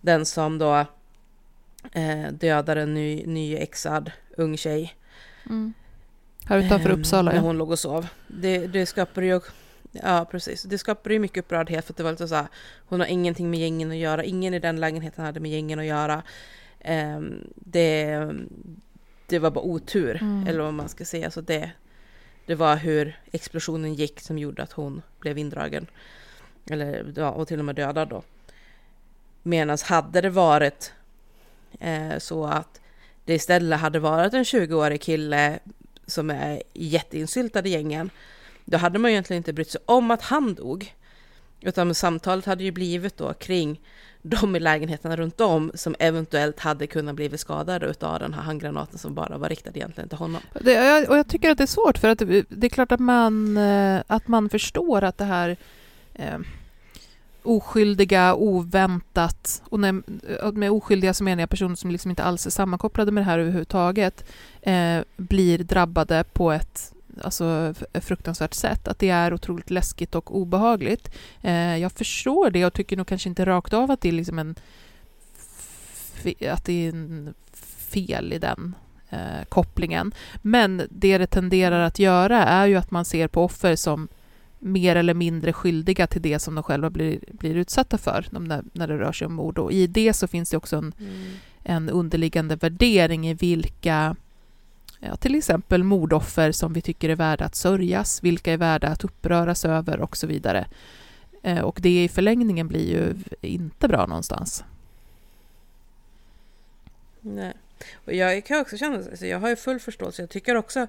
Den 0.02 0.26
som 0.26 0.58
då 0.58 0.86
eh, 1.92 2.32
dödar 2.32 2.76
en 2.76 2.94
ny, 2.94 3.26
nyexad 3.26 4.12
ung 4.38 4.58
tjej. 4.58 4.96
Mm. 5.46 5.74
Här 6.46 6.58
utanför 6.58 6.90
Ehm, 6.90 7.00
Uppsala, 7.00 7.32
När 7.32 7.38
ja. 7.38 7.44
hon 7.44 7.58
låg 7.58 7.72
och 7.72 7.80
sov. 7.80 8.08
Det, 8.28 8.68
det 8.68 8.86
skapar 8.86 9.22
ju... 9.22 9.42
Ja, 9.92 10.28
precis. 10.32 10.64
Det 10.64 10.78
skapar 10.78 11.12
ju 11.12 11.20
mycket 11.20 11.38
upprördhet 11.38 11.86
för 11.86 11.94
att 11.94 11.98
det 11.98 12.04
var 12.04 12.12
lite 12.12 12.28
så 12.28 12.36
här, 12.36 12.48
hon 12.88 13.00
har 13.00 13.08
ingenting 13.08 13.50
med 13.50 13.60
gängen 13.60 13.92
att 13.92 13.98
göra. 13.98 14.24
Ingen 14.24 14.54
i 14.54 14.60
den 14.60 14.80
lägenheten 14.80 15.26
hade 15.26 15.40
med 15.40 15.52
gängen 15.52 15.80
att 15.80 15.86
göra. 15.86 16.24
Ehm, 16.80 17.48
det, 17.56 18.30
det 19.30 19.40
var 19.40 19.52
bara 19.52 19.66
otur, 19.66 20.18
Mm. 20.22 20.48
eller 20.48 20.60
vad 20.64 20.74
man 20.74 20.90
ska 20.90 21.06
säga. 21.06 21.32
Så 21.32 21.42
det, 21.42 21.72
det 22.46 22.56
var 22.56 22.76
hur 22.76 23.20
explosionen 23.32 23.94
gick 23.94 24.20
som 24.20 24.38
gjorde 24.38 24.64
att 24.64 24.72
hon 24.72 25.02
blev 25.20 25.38
indragen. 25.38 25.88
Eller, 26.70 27.14
ja, 27.16 27.30
och 27.32 27.48
till 27.48 27.60
och 27.60 27.66
med 27.66 27.76
dödad 27.76 28.10
då. 28.10 28.24
Medan 29.44 29.78
hade 29.84 30.22
det 30.22 30.30
varit 30.30 30.94
eh, 31.80 32.18
så 32.18 32.46
att 32.46 32.82
det 33.26 33.34
istället 33.34 33.80
hade 33.80 34.00
varit 34.00 34.34
en 34.34 34.44
20-årig 34.44 35.02
kille 35.02 35.60
som 36.06 36.30
är 36.30 36.64
jätteinsyltad 36.74 37.66
i 37.66 37.70
gängen, 37.70 38.10
då 38.66 38.78
hade 38.78 39.00
man 39.00 39.12
ju 39.12 39.14
egentligen 39.14 39.38
inte 39.38 39.54
brytt 39.54 39.72
sig 39.72 39.82
om 39.86 40.12
att 40.12 40.22
han 40.22 40.54
dog. 40.54 40.96
Utan 41.62 41.96
samtalet 41.96 42.46
hade 42.46 42.64
ju 42.64 42.72
blivit 42.72 43.18
då 43.18 43.34
kring 43.34 43.82
de 44.22 44.56
i 44.56 44.60
lägenheterna 44.60 45.16
runt 45.16 45.42
om 45.42 45.72
som 45.74 45.96
eventuellt 46.00 46.60
hade 46.60 46.88
kunnat 46.88 47.16
blivit 47.16 47.40
skadade 47.40 47.94
av 48.02 48.20
den 48.20 48.34
här 48.34 48.42
handgranaten 48.42 49.00
som 49.00 49.14
bara 49.14 49.38
var 49.38 49.50
riktad 49.50 49.72
egentligen 49.74 50.10
till 50.10 50.18
honom. 50.18 50.42
Det, 50.62 51.08
och 51.08 51.18
jag- 51.18 51.28
tycker 51.28 51.52
att 51.52 51.58
det 51.58 51.64
är 51.64 51.68
svårt, 51.68 51.98
för 51.98 52.08
att 52.08 52.20
det, 52.50 52.68
är 52.68 52.70
klart 52.70 52.92
att 52.92 53.00
man, 53.00 53.58
eh, 53.58 54.02
att 54.08 54.28
man 54.28 54.50
förstår 54.50 55.04
att 55.04 55.18
det 55.18 55.26
här 55.26 55.58
eh, 56.14 56.40
oskyldiga, 57.44 58.36
oväntat, 58.36 59.62
och 59.70 59.80
när, 59.80 60.02
eh, 60.44 60.52
med 60.52 60.72
oskyldiga 60.72 61.14
så 61.14 61.24
menar 61.24 61.42
jag 61.42 61.50
personer 61.50 61.76
som 61.76 61.92
liksom 61.92 62.12
inte 62.12 62.24
alls 62.24 62.46
är 62.46 62.50
sammankopplade 62.52 63.12
med 63.12 63.22
det 63.22 63.26
här 63.26 63.40
överhuvudtaget, 63.40 64.26
eh, 64.62 65.00
blir 65.18 65.58
drabbade 65.58 66.24
på 66.34 66.52
ett 66.52 66.94
alltså, 67.24 67.74
fruktansvärt 67.94 68.54
sätt. 68.54 68.88
Att 68.88 69.00
det 69.00 69.10
är 69.10 69.34
otroligt 69.34 69.70
läskigt 69.70 70.16
och 70.16 70.38
obehagligt. 70.38 71.16
Eh, 71.42 71.78
jag 71.78 71.92
förstår 71.92 72.50
det 72.50 72.66
och 72.66 72.74
tycker 72.74 72.98
nog 72.98 73.08
kanske 73.08 73.30
inte 73.30 73.46
rakt 73.46 73.74
av 73.74 73.92
att 73.92 74.02
det 74.02 74.10
är 74.10 74.14
liksom 74.14 74.40
en 74.40 74.56
att 76.52 76.66
det 76.66 76.86
är 76.86 76.90
en 76.90 77.34
fel 77.92 78.34
i 78.34 78.40
den 78.40 78.76
eh, 79.10 79.46
kopplingen. 79.50 80.12
Men 80.42 80.82
det 80.90 81.18
det 81.18 81.28
tenderar 81.28 81.80
att 81.80 82.00
göra 82.00 82.46
är 82.46 82.68
ju 82.68 82.76
att 82.76 82.92
man 82.92 83.06
ser 83.06 83.28
på 83.28 83.44
offer 83.44 83.76
som 83.76 84.08
mer 84.60 84.96
eller 84.96 85.14
mindre 85.14 85.54
skyldiga 85.54 86.08
till 86.08 86.22
det 86.22 86.40
som 86.40 86.56
de 86.56 86.64
själva 86.64 86.90
blir, 86.90 87.20
blir 87.32 87.56
utsatta 87.56 87.98
för 87.98 88.26
när, 88.32 88.64
när 88.74 88.88
det 88.88 88.98
rör 88.98 89.12
sig 89.12 89.28
om 89.28 89.34
mord. 89.34 89.58
Och 89.58 89.72
i 89.72 89.88
det 89.88 90.14
så 90.14 90.28
finns 90.28 90.50
det 90.50 90.58
också 90.58 90.78
en, 90.78 90.94
en 91.64 91.90
underliggande 91.90 92.56
värdering 92.56 93.28
i 93.28 93.34
vilka, 93.34 94.16
ja, 95.00 95.16
till 95.16 95.36
exempel 95.36 95.84
mordoffer 95.84 96.52
som 96.52 96.74
vi 96.74 96.82
tycker 96.82 97.10
är 97.10 97.16
värda 97.16 97.46
att 97.46 97.56
sörjas, 97.56 98.24
vilka 98.24 98.54
är 98.54 98.58
värda 98.58 98.88
att 98.88 99.04
uppröras 99.04 99.66
över 99.66 100.00
och 100.00 100.18
så 100.18 100.28
vidare. 100.28 100.68
Eh, 101.44 101.60
och 101.60 101.80
det 101.82 102.04
i 102.04 102.10
förlängningen 102.10 102.68
blir 102.68 102.90
ju 102.90 103.16
inte 103.42 103.88
bra 103.88 104.06
någonstans. 104.06 104.64
Nej. 107.22 107.54
Och 108.06 108.14
jag 108.14 108.46
kan 108.46 108.62
också 108.62 108.78
känna, 108.78 108.96
alltså 108.96 109.26
jag 109.26 109.40
har 109.40 109.50
ju 109.50 109.56
full 109.56 109.80
förståelse, 109.80 110.22
jag 110.22 110.30
tycker 110.30 110.56
också 110.56 110.88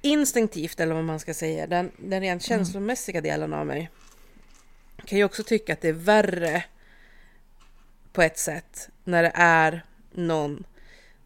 instinktivt, 0.00 0.80
eller 0.80 0.94
vad 0.94 1.04
man 1.04 1.20
ska 1.20 1.34
säga, 1.34 1.66
den, 1.66 1.90
den 1.96 2.20
rent 2.20 2.42
känslomässiga 2.42 3.20
delen 3.20 3.52
av 3.52 3.66
mig 3.66 3.90
kan 5.04 5.18
ju 5.18 5.24
också 5.24 5.42
tycka 5.42 5.72
att 5.72 5.80
det 5.80 5.88
är 5.88 5.92
värre 5.92 6.64
på 8.12 8.22
ett 8.22 8.38
sätt 8.38 8.88
när 9.04 9.22
det 9.22 9.32
är 9.34 9.84
någon 10.12 10.64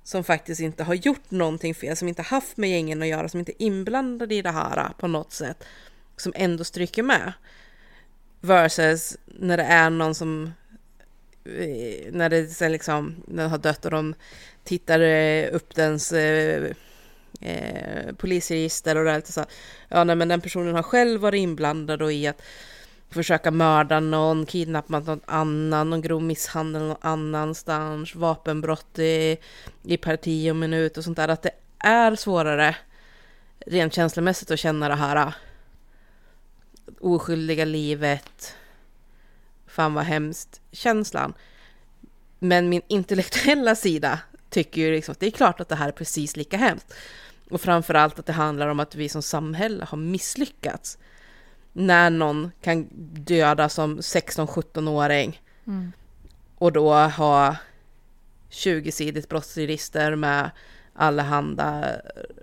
som 0.05 0.25
faktiskt 0.25 0.61
inte 0.61 0.85
har 0.85 0.95
gjort 0.95 1.31
någonting 1.31 1.75
fel, 1.75 1.97
som 1.97 2.09
inte 2.09 2.23
haft 2.23 2.57
med 2.57 2.71
gängen 2.71 3.03
att 3.03 3.09
göra, 3.09 3.29
som 3.29 3.41
inte 3.41 3.53
är 3.53 3.67
inblandade 3.67 4.35
i 4.35 4.43
det 4.43 4.51
här 4.51 4.93
på 4.99 5.07
något 5.07 5.33
sätt, 5.33 5.65
som 6.17 6.33
ändå 6.37 6.65
stryker 6.65 7.03
med. 7.03 7.33
Versus 8.41 9.17
när 9.27 9.57
det 9.57 9.63
är 9.63 9.91
någon 9.91 10.15
som 10.15 10.53
eh, 11.45 12.13
när 12.13 12.29
det 12.29 12.47
sen 12.47 12.73
liksom, 12.73 13.15
den 13.27 13.51
har 13.51 13.59
dött 13.59 13.85
och 13.85 13.91
de 13.91 14.15
tittar 14.65 15.01
eh, 15.01 15.55
upp 15.55 15.75
dens 15.75 16.13
eh, 16.13 16.73
eh, 17.41 18.15
polisregister 18.17 18.97
och 18.97 19.05
det 19.05 19.11
är 19.11 19.17
lite 19.17 19.33
så 19.33 19.41
här, 19.41 19.49
ja 19.89 20.05
nej 20.05 20.17
men 20.17 20.29
den 20.29 20.41
personen 20.41 20.75
har 20.75 20.83
själv 20.83 21.21
varit 21.21 21.39
inblandad 21.39 22.03
och 22.03 22.13
i 22.13 22.27
att 22.27 22.43
försöka 23.13 23.51
mörda 23.51 24.01
någon, 24.01 24.47
kidnappa 24.47 24.99
någon 24.99 25.21
annan, 25.27 25.91
någon 25.91 26.01
grov 26.01 26.23
misshandel 26.23 26.83
någon 26.83 26.97
annanstans, 27.01 28.15
vapenbrott 28.15 28.99
i, 28.99 29.37
i 29.83 29.97
parti 29.97 30.51
och 30.51 30.57
minut 30.57 30.97
och 30.97 31.05
sånt 31.05 31.17
där. 31.17 31.29
Att 31.29 31.43
det 31.43 31.51
är 31.79 32.17
svårare 32.17 32.77
rent 33.67 33.95
känslomässigt 33.95 34.51
att 34.51 34.59
känna 34.59 34.89
det 34.89 34.95
här 34.95 35.17
äh, 35.17 35.33
oskyldiga 37.01 37.65
livet, 37.65 38.57
fan 39.67 39.95
vad 39.95 40.05
hemskt, 40.05 40.61
känslan. 40.73 41.35
Men 42.39 42.69
min 42.69 42.83
intellektuella 42.89 43.75
sida 43.75 44.19
tycker 44.51 44.81
ju 44.81 44.93
liksom 44.93 45.13
att 45.13 45.21
det 45.21 45.27
är 45.27 45.31
klart 45.31 45.61
att 45.61 45.69
det 45.69 45.77
här 45.77 45.89
är 45.89 45.93
precis 45.93 46.37
lika 46.37 46.57
hemskt. 46.57 46.95
Och 47.51 47.61
framförallt 47.61 48.19
att 48.19 48.27
det 48.27 48.33
handlar 48.33 48.69
om 48.69 48.81
att 48.81 48.95
vi 48.95 49.09
som 49.09 49.23
samhälle 49.23 49.85
har 49.85 49.99
misslyckats. 49.99 50.99
När 51.73 52.11
någon 52.11 52.51
kan 52.61 52.89
döda 53.15 53.69
som 53.69 53.99
16-17-åring 54.01 55.41
Mm. 55.67 55.93
och 56.59 56.73
då 56.73 56.95
ha 56.95 57.57
20-sidigt 58.51 59.29
brottsregister 59.29 60.15
med 60.17 60.51
allehanda 60.95 61.85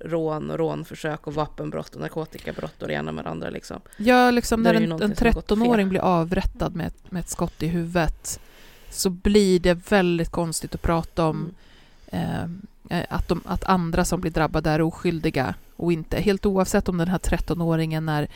rån 0.06 0.52
och 0.52 0.58
rånförsök 0.58 1.28
och 1.28 1.34
vapenbrott 1.34 1.96
och 1.96 2.02
narkotikabrott 2.02 2.82
och 2.82 2.88
det 2.88 2.94
ena 2.94 3.12
med 3.12 3.24
det 3.26 3.30
andra 3.30 3.50
liksom. 3.50 3.82
Ja, 3.98 4.32
liksom 4.32 4.62
när 4.64 4.74
en, 4.74 4.84
en 4.84 4.90
som 4.90 5.02
har 5.02 5.08
gått 5.08 5.48
fel. 5.48 5.58
13-åring 5.58 5.90
blir 5.90 6.00
avrättad 6.00 6.76
med, 6.76 6.92
med 7.10 7.20
ett 7.20 7.30
skott 7.30 7.64
i 7.64 7.68
huvudet 7.68 8.40
så 8.90 9.10
blir 9.10 9.60
det 9.60 9.92
väldigt 9.92 10.30
konstigt 10.32 10.76
att 10.76 10.82
prata 10.82 11.26
om 11.26 11.36
Mm. 11.38 11.56
Eh, 12.12 12.44
eh, 12.90 13.06
att, 13.10 13.28
de, 13.28 13.42
att 13.46 13.64
andra 13.64 14.06
som 14.06 14.22
blir 14.22 14.32
drabbade 14.32 14.70
är 14.70 14.82
oskyldiga 14.82 15.54
och 15.76 15.94
inte. 15.94 16.18
Helt 16.20 16.46
oavsett 16.46 16.90
om 16.90 16.98
den 16.98 17.08
här 17.08 17.18
13-åringen 17.18 18.10
är, 18.12 18.28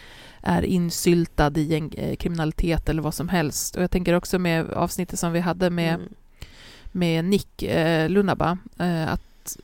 är 0.42 0.62
insyltad 0.62 1.52
i 1.58 1.76
en 1.76 1.92
eh, 1.98 2.16
kriminalitet 2.16 2.90
eller 2.90 3.02
vad 3.02 3.14
som 3.14 3.30
helst. 3.30 3.76
Och 3.76 3.84
jag 3.84 3.92
tänker 3.92 4.14
också 4.14 4.40
med 4.40 4.70
avsnittet 4.70 5.20
som 5.20 5.32
vi 5.32 5.40
hade 5.40 5.70
med, 5.70 5.94
Mm. 5.96 6.10
med 6.92 7.26
Nick 7.26 7.64
eh, 7.64 8.10
Lunaba, 8.10 8.58
eh, 8.80 9.12
att, 9.14 9.58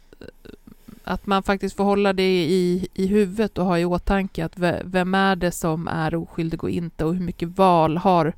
att 1.03 1.25
man 1.25 1.43
faktiskt 1.43 1.75
får 1.75 1.83
hålla 1.83 2.13
det 2.13 2.43
i, 2.43 2.87
i 2.93 3.07
huvudet 3.07 3.57
och 3.57 3.65
ha 3.65 3.79
i 3.79 3.85
åtanke 3.85 4.45
att 4.45 4.57
ve- 4.57 4.81
vem 4.85 5.15
är 5.15 5.35
det 5.35 5.51
som 5.51 5.87
är 5.87 6.15
oskyldig 6.15 6.63
och 6.63 6.69
inte 6.69 7.05
och 7.05 7.13
hur 7.15 7.23
mycket 7.23 7.49
val 7.57 7.97
har 7.97 8.33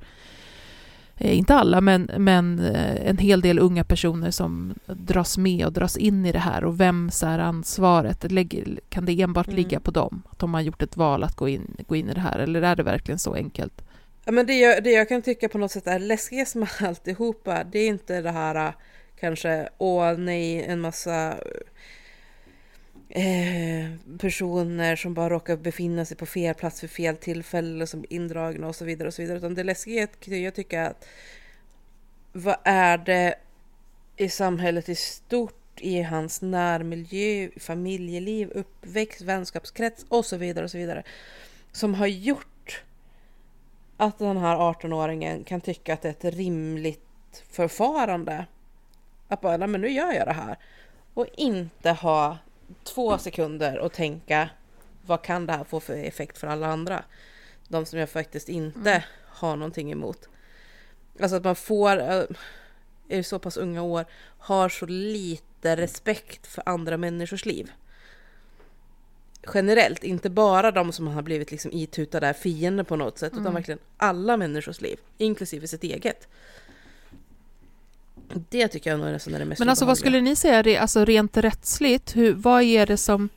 inte 1.22 1.56
alla, 1.56 1.82
men, 1.82 2.12
men 2.18 2.60
eh, 2.60 3.10
en 3.10 3.18
hel 3.18 3.42
del 3.42 3.60
unga 3.60 3.84
personer 3.84 4.32
som 4.32 4.74
dras 4.86 5.38
med 5.38 5.66
och 5.66 5.74
dras 5.74 5.98
in 5.98 6.26
i 6.26 6.32
det 6.32 6.40
här 6.40 6.64
och 6.64 6.80
vems 6.80 7.24
är 7.24 7.40
ansvaret? 7.40 8.32
Lägger, 8.32 8.80
kan 8.90 9.06
det 9.06 9.22
enbart 9.22 9.48
Mm. 9.48 9.58
ligga 9.58 9.80
på 9.80 9.92
dem? 9.92 10.24
Att 10.32 10.40
de 10.40 10.54
har 10.54 10.62
gjort 10.62 10.82
ett 10.82 10.98
val 10.98 11.24
att 11.24 11.36
gå 11.36 11.50
in, 11.50 11.76
gå 11.88 11.96
in 11.96 12.10
i 12.10 12.14
det 12.14 12.20
här 12.22 12.40
eller 12.40 12.62
är 12.62 12.76
det 12.76 12.84
verkligen 12.84 13.20
så 13.20 13.34
enkelt? 13.34 13.82
Ja, 14.26 14.32
men 14.32 14.46
det, 14.46 14.54
jag, 14.60 14.84
det 14.84 14.92
jag 14.92 15.10
kan 15.10 15.22
tycka 15.22 15.50
på 15.50 15.58
något 15.58 15.72
sätt 15.72 15.88
är 15.88 16.00
läskigast 16.00 16.56
med 16.56 16.70
alltihopa, 16.82 17.64
det 17.72 17.80
är 17.80 17.88
inte 17.88 18.22
det 18.22 18.32
här 18.32 18.56
äh, 18.56 18.74
kanske, 19.20 19.70
åh 19.78 20.14
nej, 20.18 20.64
en 20.64 20.80
massa 20.82 21.36
eh, 23.12 24.18
personer 24.20 24.96
som 24.96 25.14
bara 25.14 25.30
råkar 25.30 25.58
befinna 25.58 26.06
sig 26.06 26.18
på 26.18 26.26
fel 26.26 26.56
plats 26.56 26.80
för 26.80 26.88
fel 26.88 27.18
tillfälle 27.18 27.88
som 27.88 28.02
blir 28.02 28.14
indragna 28.14 28.68
och 28.68 28.76
så 28.76 28.86
vidare 28.86 29.08
och 29.08 29.14
så 29.14 29.22
vidare. 29.22 29.38
Utan 29.38 29.56
det 29.56 29.64
läskiga 29.64 30.08
är 30.26 30.36
jag 30.36 30.56
tycker 30.56 30.80
att 30.80 31.08
vad 32.32 32.56
är 32.64 32.98
det 32.98 33.36
i 34.18 34.30
samhället 34.30 34.90
i 34.90 34.96
stort, 34.96 35.82
i 35.82 36.02
hans 36.02 36.42
närmiljö, 36.42 37.50
familjeliv, 37.58 38.50
uppväxt, 38.50 39.22
vänskapskrets 39.22 40.06
och 40.10 40.26
så 40.26 40.38
vidare 40.38 40.66
och 40.66 40.72
så 40.72 40.78
vidare 40.78 41.04
som 41.72 41.94
har 41.94 42.08
gjort 42.08 42.84
att 43.98 44.20
den 44.20 44.38
här 44.38 44.58
18-åringen 44.58 45.44
kan 45.44 45.62
tycka 45.62 45.94
att 45.94 46.02
det 46.02 46.08
är 46.08 46.30
ett 46.30 46.36
rimligt 46.36 47.44
förfarande. 47.50 48.46
Att 49.28 49.42
bara, 49.42 49.58
"Nej, 49.58 49.68
men 49.68 49.82
nu 49.82 49.90
gör 49.90 50.12
jag 50.12 50.28
det 50.28 50.34
här. 50.34 50.58
Och 51.14 51.28
inte 51.38 51.92
ha 51.92 52.38
två 52.84 53.18
sekunder 53.18 53.80
och 53.80 53.94
tänka 53.94 54.50
vad 55.06 55.22
kan 55.22 55.46
det 55.46 55.54
här 55.54 55.64
få 55.64 55.80
för 55.80 55.94
effekt 55.94 56.38
för 56.38 56.48
alla 56.48 56.68
andra? 56.68 57.04
De 57.68 57.86
som 57.86 58.00
jag 58.00 58.10
faktiskt 58.10 58.50
inte 58.50 59.04
har 59.26 59.56
någonting 59.56 59.92
emot. 59.92 60.30
Alltså 61.22 61.36
att 61.38 61.44
man 61.44 61.56
får, 61.56 62.00
eh, 62.00 62.24
i 63.08 63.24
så 63.24 63.40
pass 63.40 63.58
unga 63.58 63.82
år, 63.82 64.06
har 64.38 64.70
så 64.70 64.86
lite 64.86 65.76
respekt 65.76 66.48
för 66.48 66.64
andra 66.66 66.98
människors 66.98 67.46
liv. 67.46 67.72
Generellt, 69.54 70.04
inte 70.04 70.30
bara 70.30 70.72
de 70.72 70.92
som 70.92 71.08
har 71.08 71.22
blivit 71.22 71.52
liksom 71.52 71.72
itutade 71.74 72.34
fiender 72.34 72.84
på 72.84 72.96
något 72.96 73.18
sätt, 73.18 73.34
utan 73.34 73.42
Mm. 73.42 73.54
verkligen 73.54 73.80
alla 73.98 74.38
människors 74.38 74.82
liv, 74.82 75.00
inklusive 75.18 75.68
sitt 75.68 75.84
eget. 75.84 76.28
Det 78.50 78.68
tycker 78.68 78.90
jag 78.90 79.00
nog 79.00 79.12
nästan 79.12 79.34
är 79.36 79.40
det 79.40 79.46
mest 79.46 79.60
Men 79.60 79.70
alltså 79.70 79.86
vad 79.86 79.98
skulle 79.98 80.22
ni 80.22 80.36
säga, 80.36 80.82
alltså 80.82 81.06
rent 81.06 81.38
rättsligt, 81.38 82.16
hur, 82.16 82.34
vad 82.34 82.62
är 82.64 82.86
det 82.86 82.98
som, 82.98 83.30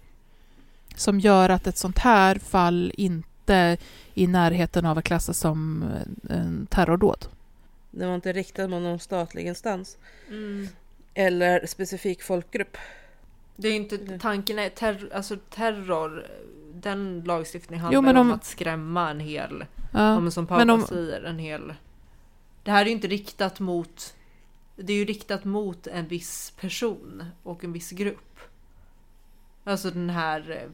som 0.96 1.20
gör 1.20 1.48
att 1.48 1.66
ett 1.66 1.78
sånt 1.78 1.98
här 1.98 2.34
fall 2.38 2.92
inte 2.96 3.54
är 3.54 3.78
i 4.14 4.26
närheten 4.26 4.86
av 4.86 4.98
att 4.98 5.04
klassas 5.04 5.38
som 5.38 5.84
en 6.30 6.66
terrordåd? 6.70 7.26
Det 7.90 8.06
var 8.06 8.14
inte 8.14 8.32
riktat 8.32 8.70
mot 8.70 8.82
någon 8.82 8.98
statlig 8.98 9.46
instans. 9.46 9.96
Mm. 10.28 10.68
Eller 11.14 11.66
specifik 11.66 12.22
folkgrupp. 12.22 12.76
Det 13.56 13.68
är 13.68 13.72
ju 13.72 13.78
inte 13.78 14.18
tanken 14.18 14.58
är 14.58 14.68
terror, 14.68 15.10
alltså 15.14 15.36
terror, 15.36 16.26
den 16.74 17.22
lagstiftningen 17.26 17.86
Jo, 17.92 17.96
handlar 17.96 18.12
men 18.12 18.20
om 18.20 18.28
om- 18.30 18.34
att 18.36 18.44
skrämma 18.44 19.10
en 19.10 19.20
hel, 19.20 19.64
Ja, 19.92 20.20
men 20.20 20.32
som 20.32 20.46
Paula 20.46 20.80
säger, 20.86 21.22
en 21.22 21.38
hel. 21.38 21.74
Det 22.62 22.70
här 22.70 22.80
är 22.82 22.86
ju 22.86 22.92
inte 22.92 23.08
riktat 23.08 23.60
mot, 23.60 24.14
det 24.76 24.92
är 24.92 24.96
ju 24.96 25.04
riktat 25.04 25.44
mot 25.44 25.86
en 25.86 26.08
viss 26.08 26.52
person 26.60 27.24
och 27.42 27.64
en 27.64 27.72
viss 27.72 27.90
grupp. 27.90 28.38
Alltså 29.64 29.90
den 29.90 30.10
här 30.10 30.50
eh, 30.50 30.70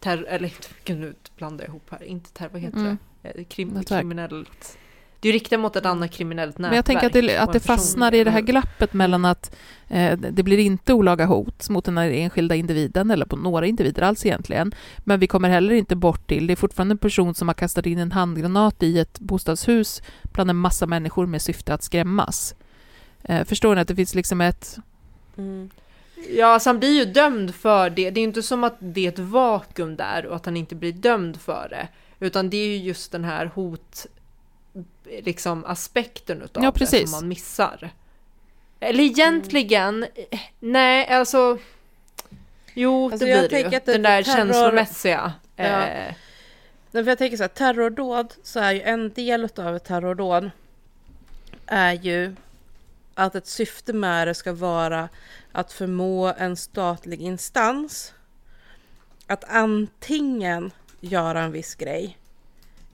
terror, 0.00 0.26
eller 0.26 0.48
inte, 0.48 0.94
nu 0.94 1.14
blandar 1.36 1.64
jag 1.64 1.68
ihop 1.68 1.90
här, 1.90 2.02
inte 2.02 2.30
terror, 2.32 2.50
vad 2.52 2.60
heter 2.60 2.78
Mm. 2.78 2.98
det? 3.22 3.28
Eh, 3.28 3.44
Krim, 3.44 3.84
kriminellt. 3.84 4.78
Det 5.20 5.28
är 5.28 5.32
ju 5.32 5.38
riktat 5.38 5.60
mot 5.60 5.76
ett 5.76 5.86
annat 5.86 6.10
kriminellt 6.10 6.58
nätverk. 6.58 6.70
Men 6.70 6.76
jag 6.76 6.84
tänker 6.84 7.06
att 7.06 7.12
det, 7.12 7.38
att 7.38 7.52
det 7.52 7.60
fastnar 7.60 8.14
i 8.14 8.24
det 8.24 8.30
här 8.30 8.40
glappet 8.40 8.92
mellan 8.92 9.24
att 9.24 9.56
eh, 9.88 10.18
det 10.18 10.42
blir 10.42 10.58
inte 10.58 10.92
olaga 10.92 11.26
hot 11.26 11.68
mot 11.68 11.84
den 11.84 11.98
här 11.98 12.10
enskilda 12.10 12.54
individen 12.54 13.10
eller 13.10 13.26
på 13.26 13.36
några 13.36 13.66
individer 13.66 14.02
alls 14.02 14.26
egentligen. 14.26 14.74
Men 14.98 15.20
vi 15.20 15.26
kommer 15.26 15.48
heller 15.48 15.74
inte 15.74 15.96
bort 15.96 16.26
till, 16.26 16.46
det 16.46 16.52
är 16.52 16.56
fortfarande 16.56 16.92
en 16.92 16.98
person 16.98 17.34
som 17.34 17.48
har 17.48 17.54
kastat 17.54 17.86
in 17.86 17.98
en 17.98 18.12
handgranat 18.12 18.82
i 18.82 18.98
ett 18.98 19.20
bostadshus 19.20 20.02
bland 20.22 20.50
en 20.50 20.56
massa 20.56 20.86
människor 20.86 21.26
med 21.26 21.42
syfte 21.42 21.74
att 21.74 21.82
skrämmas. 21.82 22.54
Eh, 23.24 23.44
förstår 23.44 23.74
ni 23.74 23.80
att 23.80 23.88
det 23.88 23.96
finns 23.96 24.14
liksom 24.14 24.40
ett... 24.40 24.76
Mm. 25.36 25.70
Ja, 26.30 26.46
alltså 26.46 26.68
han 26.68 26.78
blir 26.78 26.98
ju 26.98 27.04
dömd 27.04 27.54
för 27.54 27.90
det. 27.90 28.10
Det 28.10 28.18
är 28.20 28.22
ju 28.22 28.28
inte 28.28 28.42
som 28.42 28.64
att 28.64 28.76
det 28.78 29.04
är 29.04 29.08
ett 29.08 29.18
vakuum 29.18 29.96
där 29.96 30.26
och 30.26 30.36
att 30.36 30.44
han 30.44 30.56
inte 30.56 30.74
blir 30.74 30.92
dömd 30.92 31.40
för 31.40 31.68
det. 31.70 31.88
Utan 32.26 32.50
det 32.50 32.56
är 32.56 32.66
ju 32.66 32.76
just 32.76 33.12
den 33.12 33.24
här 33.24 33.46
hot, 33.46 34.06
liksom 35.22 35.64
aspekten 35.64 36.42
utav 36.42 36.64
Ja, 36.64 36.72
det 36.78 36.86
som 36.86 37.10
man 37.10 37.28
missar. 37.28 37.90
Eller 38.80 39.04
egentligen, 39.04 40.02
eh, 40.30 40.40
nej 40.60 41.08
alltså. 41.08 41.58
Jo, 42.74 43.04
Alltså, 43.10 43.24
det 43.24 43.30
jag 43.30 43.38
blir 43.40 43.48
det 43.48 43.60
ju. 43.60 43.68
det- 43.70 43.92
Den 43.92 44.02
där 44.02 44.22
terror- 44.22 44.36
känslomässiga. 44.36 45.32
Ja. 45.56 45.64
Eh, 45.64 46.12
Nej, 46.90 47.04
för 47.04 47.10
jag 47.10 47.18
tänker 47.18 47.36
så 47.36 47.42
här, 47.42 47.48
terrordåd, 47.48 48.34
så 48.42 48.60
är 48.60 48.72
ju 48.72 48.82
en 48.82 49.12
del 49.12 49.48
av 49.56 49.76
ett 49.76 49.84
terrordåd 49.84 50.50
är 51.66 51.92
ju 51.92 52.34
att 53.14 53.34
ett 53.34 53.46
syfte 53.46 53.92
med 53.92 54.28
det 54.28 54.34
ska 54.34 54.52
vara 54.52 55.08
att 55.52 55.72
förmå 55.72 56.34
en 56.38 56.56
statlig 56.56 57.20
instans 57.20 58.14
att 59.26 59.44
antingen 59.44 60.70
göra 61.00 61.40
en 61.40 61.52
viss 61.52 61.74
grej 61.74 62.18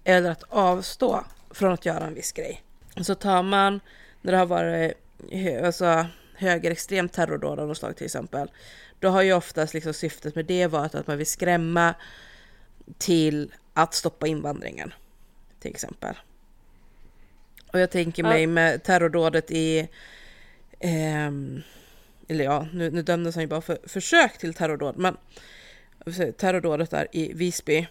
eller 0.05 0.31
att 0.31 0.43
avstå 0.49 1.25
från 1.51 1.73
att 1.73 1.87
göra 1.87 2.07
en 2.07 2.15
viss 2.15 2.33
grej. 2.33 2.63
Så 3.01 3.15
tar 3.15 3.43
man, 3.43 3.81
när 4.21 4.33
det 4.33 4.39
har 4.39 4.47
varit 4.47 4.93
hö, 5.33 5.67
alltså, 5.67 6.07
högerextrem 6.35 7.09
terrordåd 7.09 7.59
av 7.59 7.69
något 7.69 7.79
slag 7.79 7.97
till 7.97 8.07
exempel, 8.07 8.51
då 8.99 9.09
har 9.09 9.23
ju 9.23 9.33
oftast 9.33 9.75
liksom 9.75 9.95
syftet 9.95 10.35
med 10.35 10.47
det 10.47 10.67
varit 10.67 10.95
att 10.95 11.07
man 11.07 11.19
vill 11.19 11.27
skrämma 11.27 11.95
till 12.99 13.53
att 13.75 13.95
stoppa 13.95 14.27
invandringen, 14.27 14.95
till 15.61 15.71
exempel. 15.71 16.15
Och 17.73 17.81
jag 17.81 17.91
tänker 17.91 18.23
mig 18.23 18.47
med 18.47 18.83
terrordådet 18.83 19.51
i... 19.51 19.89
ehm, 20.81 21.63
eller 22.29 22.45
ja, 22.45 22.67
nu, 22.73 22.91
nu 22.91 23.03
dömdes 23.03 23.35
han 23.35 23.45
ju 23.45 23.49
bara 23.49 23.61
för 23.61 23.79
försök 23.87 24.39
till 24.39 24.55
terrordåd, 24.55 24.95
men 24.99 25.17
terrordådet 26.37 26.91
där 26.91 27.07
i 27.13 27.33
Visby, 27.33 27.87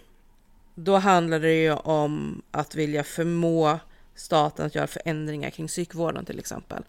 då 0.75 0.95
handlade 0.95 1.47
det 1.47 1.61
ju 1.61 1.73
om 1.73 2.41
att 2.51 2.75
vilja 2.75 3.03
förmå 3.03 3.79
staten 4.15 4.65
att 4.65 4.75
göra 4.75 4.87
förändringar 4.87 5.49
kring 5.49 5.67
psykvården 5.67 6.25
till 6.25 6.39
exempel. 6.39 6.83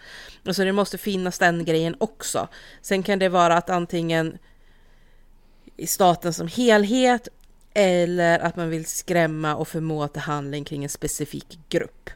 Och 0.46 0.56
så 0.56 0.64
det 0.64 0.72
måste 0.72 0.98
finnas 0.98 1.38
den 1.38 1.64
grejen 1.64 1.96
också. 1.98 2.48
Sen 2.82 3.02
kan 3.02 3.18
det 3.18 3.28
vara 3.28 3.56
att 3.56 3.70
antingen 3.70 4.38
i 5.76 5.86
staten 5.86 6.32
som 6.32 6.48
helhet 6.48 7.28
eller 7.74 8.38
att 8.38 8.56
man 8.56 8.70
vill 8.70 8.86
skrämma 8.86 9.56
och 9.56 9.68
förmå 9.68 10.08
till 10.08 10.22
handling 10.22 10.64
kring 10.64 10.84
en 10.84 10.90
specifik 10.90 11.58
grupp. 11.68 12.10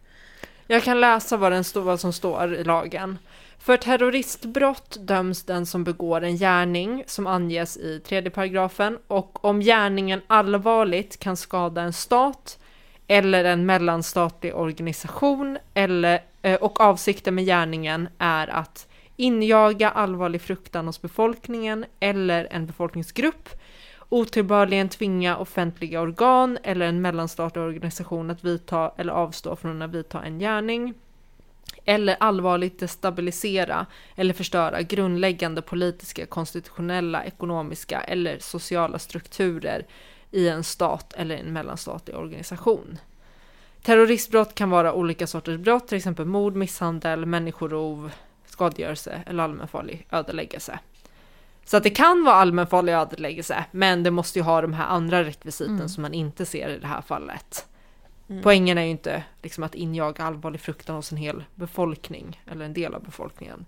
Jag 0.67 0.83
kan 0.83 1.01
läsa 1.01 1.37
vad, 1.37 1.53
den 1.53 1.65
stå, 1.65 1.81
vad 1.81 2.01
som 2.01 2.13
står 2.13 2.55
i 2.55 2.65
lagen. 2.65 3.19
För 3.59 3.77
terroristbrott 3.77 4.97
döms 5.01 5.43
den 5.43 5.67
som 5.67 5.85
begår 5.85 6.21
en 6.21 6.37
gärning 6.37 7.05
som 7.07 7.27
anges 7.27 7.77
i 7.77 8.01
tredje 8.01 8.31
paragrafen 8.31 8.99
och 9.07 9.45
om 9.45 9.61
gärningen 9.61 10.21
allvarligt 10.27 11.19
kan 11.19 11.37
skada 11.37 11.83
en 11.83 11.93
stat 11.93 12.59
eller 13.07 13.45
en 13.45 13.67
mellanstatlig 13.67 14.55
organisation 14.55 15.59
eller, 15.75 16.23
eh, 16.43 16.55
och 16.55 16.81
avsikten 16.81 17.35
med 17.35 17.45
gärningen 17.45 18.09
är 18.19 18.49
att 18.49 18.89
injaga 19.17 19.91
allvarlig 19.91 20.43
fruktan 20.43 20.87
hos 20.87 21.03
befolkningen 21.03 21.85
eller 22.01 22.49
en 22.51 22.67
befolkningsgrupp, 22.67 23.49
otillbörligen 24.15 24.89
tvinga 24.89 25.37
offentliga 25.37 26.01
organ 26.01 26.59
eller 26.63 26.87
en 26.87 27.03
mellanstatlig 27.03 27.65
organisation 27.65 28.31
att 28.31 28.45
vidta 28.45 28.93
eller 28.97 29.13
avstå 29.13 29.57
från 29.57 29.83
att 29.83 29.91
vidta 29.91 30.23
en 30.23 30.39
gärning, 30.39 30.95
eller 31.85 32.17
allvarligt 32.21 32.79
destabilisera 32.79 33.87
eller 34.17 34.35
förstöra 34.35 34.83
grundläggande 34.83 35.63
politiska, 35.63 36.27
konstitutionella, 36.27 37.25
ekonomiska 37.25 38.01
eller 38.01 38.39
sociala 38.39 38.99
strukturer 38.99 39.87
i 40.31 40.49
en 40.49 40.65
stat 40.65 41.13
eller 41.17 41.37
en 41.37 41.53
mellanstatlig 41.53 42.17
organisation. 42.17 42.99
Terroristbrott 43.83 44.55
kan 44.55 44.71
vara 44.71 44.93
olika 44.93 45.27
sorters 45.27 45.59
brott, 45.59 45.89
till 45.89 45.99
exempel 45.99 46.27
mord, 46.27 46.57
misshandel, 46.57 47.27
människorov, 47.27 48.11
skadegörelse 48.47 49.23
eller 49.27 49.43
allmänfarlig 49.45 50.07
ödeläggelse. 50.11 50.79
Så 51.65 51.77
att 51.77 51.83
det 51.83 51.91
kan 51.91 52.25
vara 52.25 52.35
allmänfarlig 52.35 52.93
ödeläggelse, 52.93 53.65
men 53.71 54.03
det 54.03 54.11
måste 54.11 54.39
ju 54.39 54.43
ha 54.43 54.61
de 54.61 54.73
här 54.73 54.87
andra 54.87 55.25
rekvisiten 55.25 55.75
Mm. 55.75 55.89
som 55.89 56.03
man 56.03 56.15
inte 56.15 56.47
ser 56.47 56.69
i 56.69 56.79
det 56.79 56.87
här 56.87 57.01
fallet. 57.03 57.67
Mm. 58.29 58.43
Poängen 58.43 58.79
är 58.79 58.83
ju 58.83 58.91
inte 58.91 59.23
liksom 59.43 59.65
att 59.65 59.75
injaga 59.75 60.25
allvarlig 60.25 60.61
fruktan 60.61 60.97
hos 60.97 61.13
en 61.13 61.19
hel 61.19 61.45
befolkning 61.55 62.43
eller 62.51 62.65
en 62.65 62.73
del 62.73 62.95
av 62.95 63.03
befolkningen. 63.03 63.67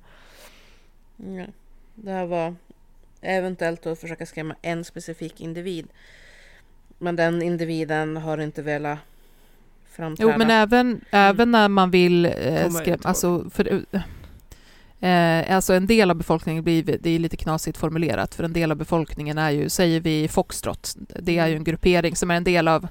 Ja. 1.16 1.46
Det 1.94 2.10
här 2.10 2.26
var 2.26 2.54
eventuellt 3.20 3.86
att 3.86 4.00
försöka 4.00 4.26
skrämma 4.26 4.54
en 4.62 4.84
specifik 4.84 5.40
individ. 5.40 5.88
Men 6.98 7.16
den 7.16 7.42
individen 7.42 8.16
har 8.16 8.38
inte 8.38 8.62
velat 8.62 8.98
framträda. 9.90 10.32
Jo, 10.32 10.38
men 10.38 10.50
även, 10.50 11.04
även 11.10 11.50
när 11.50 11.68
man 11.68 11.90
vill 11.90 12.24
eh, 12.26 12.70
skrämma, 12.70 12.98
alltså, 13.02 13.50
för, 13.50 13.84
eh, 15.00 15.54
alltså 15.56 15.72
en 15.74 15.86
del 15.86 16.10
av 16.10 16.16
befolkningen 16.16 16.64
blir, 16.64 16.82
det 16.82 17.10
är 17.10 17.18
lite 17.18 17.36
knasigt 17.36 17.78
formulerat, 17.78 18.34
för 18.34 18.44
en 18.44 18.52
del 18.52 18.70
av 18.70 18.76
befolkningen 18.76 19.38
är 19.38 19.50
ju, 19.50 19.68
säger 19.68 20.00
vi 20.00 20.28
Foxtrot, 20.28 20.94
det 20.96 21.38
är 21.38 21.46
ju 21.46 21.56
en 21.56 21.64
gruppering 21.64 22.16
som 22.16 22.30
är 22.30 22.34
en 22.36 22.44
del 22.44 22.68
av 22.68 22.88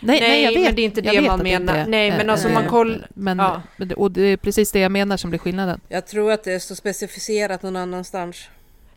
Nej, 0.00 0.20
nej, 0.20 0.42
jag 0.44 0.52
vet, 0.52 0.62
men 0.64 0.74
det 0.74 0.82
är 0.82 0.84
inte 0.84 1.00
det 1.00 1.20
man 1.20 1.38
det 1.38 1.44
menar. 1.44 1.76
är, 1.76 1.86
nej, 1.86 2.10
men 2.10 2.26
eh, 2.28 2.32
alltså 2.32 2.48
man 2.48 2.64
eh, 2.64 2.68
koll... 2.70 3.04
Men, 3.14 3.38
ja. 3.38 3.62
men 3.76 3.88
det- 3.88 3.94
och 3.94 4.10
det 4.10 4.22
är 4.22 4.36
precis 4.36 4.72
det 4.72 4.78
jag 4.80 4.92
menar 4.92 5.16
som 5.16 5.30
blir 5.30 5.38
skillnaden. 5.40 5.80
Jag 5.88 6.06
tror 6.06 6.32
att 6.32 6.44
det 6.44 6.60
står 6.60 6.74
specificerat 6.74 7.62
någon 7.62 7.76
annanstans. 7.76 8.48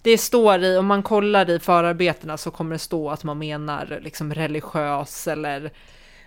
Det 0.01 0.17
står 0.17 0.63
i, 0.63 0.77
om 0.77 0.85
man 0.85 1.03
kollar 1.03 1.49
i 1.49 1.59
förarbetena 1.59 2.37
så 2.37 2.51
kommer 2.51 2.75
det 2.75 2.79
stå 2.79 3.09
att 3.09 3.23
man 3.23 3.37
menar 3.37 3.99
liksom 4.03 4.33
religiös 4.33 5.27
eller 5.27 5.71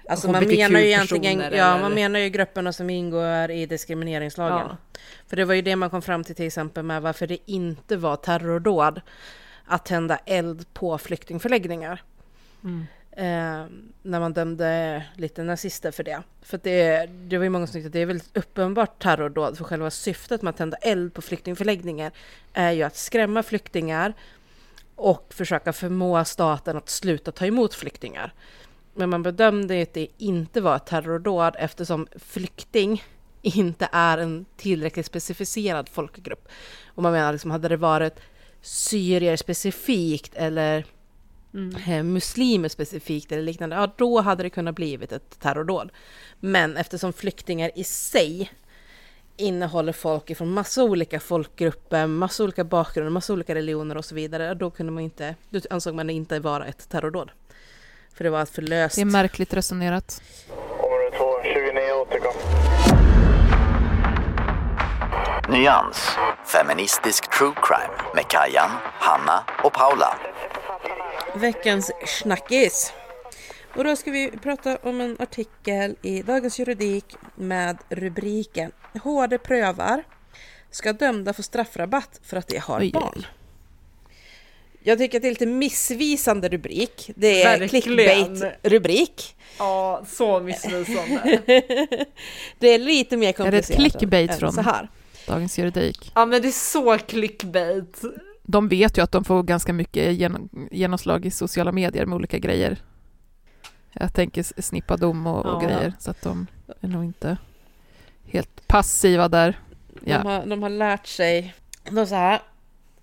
Alltså 0.08 0.30
man 0.30 0.46
menar 0.46 0.80
ju 0.80 0.86
egentligen, 0.86 1.40
ja 1.40 1.46
eller- 1.46 1.80
man 1.80 1.94
menar 1.94 2.20
ju 2.20 2.28
grupperna 2.28 2.72
som 2.72 2.90
ingår 2.90 3.50
i 3.50 3.66
diskrimineringslagen. 3.66 4.66
Ja. 4.68 4.76
För 5.26 5.36
det 5.36 5.44
var 5.44 5.54
ju 5.54 5.62
det 5.62 5.76
man 5.76 5.90
kom 5.90 6.02
fram 6.02 6.24
till 6.24 6.34
till 6.34 6.46
exempel 6.46 6.84
med 6.84 7.02
varför 7.02 7.26
det 7.26 7.38
inte 7.46 7.96
var 7.96 8.16
terrordåd 8.16 9.00
att 9.64 9.84
tända 9.84 10.16
eld 10.16 10.74
på 10.74 10.98
flyktingförläggningar. 10.98 12.02
Mm. 12.64 12.86
Eh, 13.16 13.66
när 14.02 14.20
man 14.20 14.32
dömde 14.32 15.02
lite 15.16 15.42
nazister 15.42 15.90
för 15.90 16.04
det. 16.04 16.22
För 16.42 16.60
det, 16.62 17.06
det 17.06 17.38
var 17.38 17.44
ju 17.44 17.50
många 17.50 17.66
som 17.66 17.72
tyckte 17.72 17.86
att 17.86 17.92
det 17.92 17.98
är 17.98 18.06
väldigt 18.06 18.36
uppenbart 18.36 19.02
terrordåd 19.02 19.56
för 19.58 19.64
själva 19.64 19.90
syftet 19.90 20.42
med 20.42 20.50
att 20.50 20.56
tända 20.56 20.76
eld 20.76 21.14
på 21.14 21.22
flyktingförläggningar 21.22 22.12
är 22.52 22.72
ju 22.72 22.82
att 22.82 22.96
skrämma 22.96 23.42
flyktingar 23.42 24.14
och 24.96 25.34
försöka 25.34 25.72
förmå 25.72 26.24
staten 26.24 26.76
att 26.76 26.88
sluta 26.88 27.32
ta 27.32 27.46
emot 27.46 27.74
flyktingar. 27.74 28.32
Men 28.94 29.10
man 29.10 29.22
bedömde 29.22 29.82
att 29.82 29.94
det 29.94 30.06
inte 30.18 30.60
var 30.60 30.76
ett 30.76 30.86
terrordåd 30.86 31.56
eftersom 31.58 32.06
flykting 32.16 33.02
inte 33.42 33.88
är 33.92 34.18
en 34.18 34.46
tillräckligt 34.56 35.06
specificerad 35.06 35.88
folkgrupp. 35.88 36.48
Och 36.86 37.02
man 37.02 37.12
menar 37.12 37.32
liksom, 37.32 37.50
hade 37.50 37.68
det 37.68 37.76
varit 37.76 38.20
syrier 38.60 39.36
specifikt 39.36 40.34
eller 40.34 40.84
Mm. 41.54 41.76
eh, 41.86 42.02
muslimer 42.02 42.68
specifikt 42.68 43.32
eller 43.32 43.42
liknande, 43.42 43.76
ja 43.76 43.92
då 43.96 44.20
hade 44.20 44.42
det 44.42 44.50
kunnat 44.50 44.74
blivit 44.74 45.12
ett 45.12 45.40
terrordåd. 45.40 45.92
Men 46.40 46.76
eftersom 46.76 47.12
flyktingar 47.12 47.70
i 47.74 47.84
sig 47.84 48.50
innehåller 49.36 49.92
folk 49.92 50.36
från 50.36 50.50
massa 50.50 50.84
olika 50.84 51.20
folkgrupper, 51.20 52.06
massa 52.06 52.44
olika 52.44 52.64
bakgrunder, 52.64 53.10
massa 53.10 53.32
olika 53.32 53.54
religioner 53.54 53.96
och 53.96 54.04
så 54.04 54.14
vidare, 54.14 54.54
då 54.54 54.70
kunde 54.70 54.92
man 54.92 55.02
inte, 55.02 55.34
då 55.50 55.60
ansåg 55.70 55.94
man 55.94 56.06
det 56.06 56.12
inte 56.12 56.40
vara 56.40 56.66
ett 56.66 56.88
terrordåd. 56.88 57.30
För 58.14 58.24
det 58.24 58.30
var 58.30 58.42
ett 58.42 58.50
förlöst... 58.50 58.96
Det 58.96 59.00
är 59.00 59.04
märkligt 59.04 59.54
resonerat. 59.54 60.22
Område 60.78 61.10
2, 61.16 61.24
29 61.42 61.92
återkom. 61.92 62.34
Nyans. 65.48 66.16
Feministisk 66.46 67.38
true 67.38 67.52
crime 67.62 68.12
med 68.14 68.28
Kajan, 68.28 68.70
Hanna 68.82 69.44
och 69.64 69.72
Paula. 69.72 70.18
Veckans 71.34 71.92
snackis. 72.06 72.92
Och 73.76 73.84
då 73.84 73.96
ska 73.96 74.10
vi 74.10 74.30
prata 74.30 74.78
om 74.82 75.00
en 75.00 75.16
artikel 75.20 75.96
i 76.02 76.22
Dagens 76.22 76.58
Juridik 76.58 77.16
med 77.34 77.78
rubriken 77.88 78.72
HD 79.02 79.38
prövar 79.38 80.04
ska 80.70 80.92
dömda 80.92 81.32
få 81.32 81.42
straffrabatt 81.42 82.20
för 82.22 82.36
att 82.36 82.48
de 82.48 82.58
har 82.58 82.80
Oj, 82.80 82.84
oj, 82.84 82.92
barn. 82.92 83.26
Jag 84.86 84.98
tycker 84.98 85.18
att 85.18 85.22
det 85.22 85.28
är 85.28 85.30
lite 85.30 85.46
missvisande 85.46 86.48
rubrik. 86.48 87.10
Det 87.16 87.42
är 87.42 87.58
Verkligen. 87.58 87.82
clickbait-rubrik. 87.82 89.36
Ja, 89.58 90.04
så 90.08 90.40
missvisande. 90.40 91.42
det 92.58 92.68
är 92.68 92.78
lite 92.78 93.16
mer 93.16 93.26
Är 93.28 93.32
det 93.32 93.36
komplicerat 93.36 93.70
ett 93.70 93.76
clickbait 93.98 94.34
från 94.38 94.52
så 94.52 94.60
här. 94.60 94.88
Dagens 95.26 95.58
Juridik? 95.58 96.12
ja, 96.14 96.26
men 96.26 96.42
det 96.42 96.48
är 96.48 96.52
så 96.52 96.98
clickbait. 96.98 98.02
De 98.42 98.68
vet 98.68 98.98
ju 98.98 99.02
att 99.02 99.12
de 99.12 99.24
får 99.24 99.42
ganska 99.42 99.72
mycket 99.72 100.14
genom, 100.14 100.68
genomslag 100.70 101.26
i 101.26 101.30
sociala 101.30 101.72
medier 101.72 102.06
med 102.06 102.16
olika 102.16 102.38
grejer. 102.38 102.76
Jag 103.92 104.14
tänker 104.14 104.62
snippa 104.62 104.96
dom 104.96 105.26
och, 105.26 105.46
och 105.46 105.62
Ja. 105.62 105.66
grejer, 105.68 105.92
så 105.98 106.10
att 106.10 106.22
de 106.22 106.46
är 106.80 106.88
nog 106.88 107.04
inte 107.04 107.36
helt 108.26 108.66
passiva 108.66 109.28
där. 109.28 109.58
Ja. 110.04 110.18
De, 110.18 110.26
har, 110.26 110.46
de 110.46 110.62
har 110.62 110.70
lärt 110.70 111.06
sig. 111.06 111.54
De 111.90 112.06
så 112.06 112.14
här. 112.14 112.40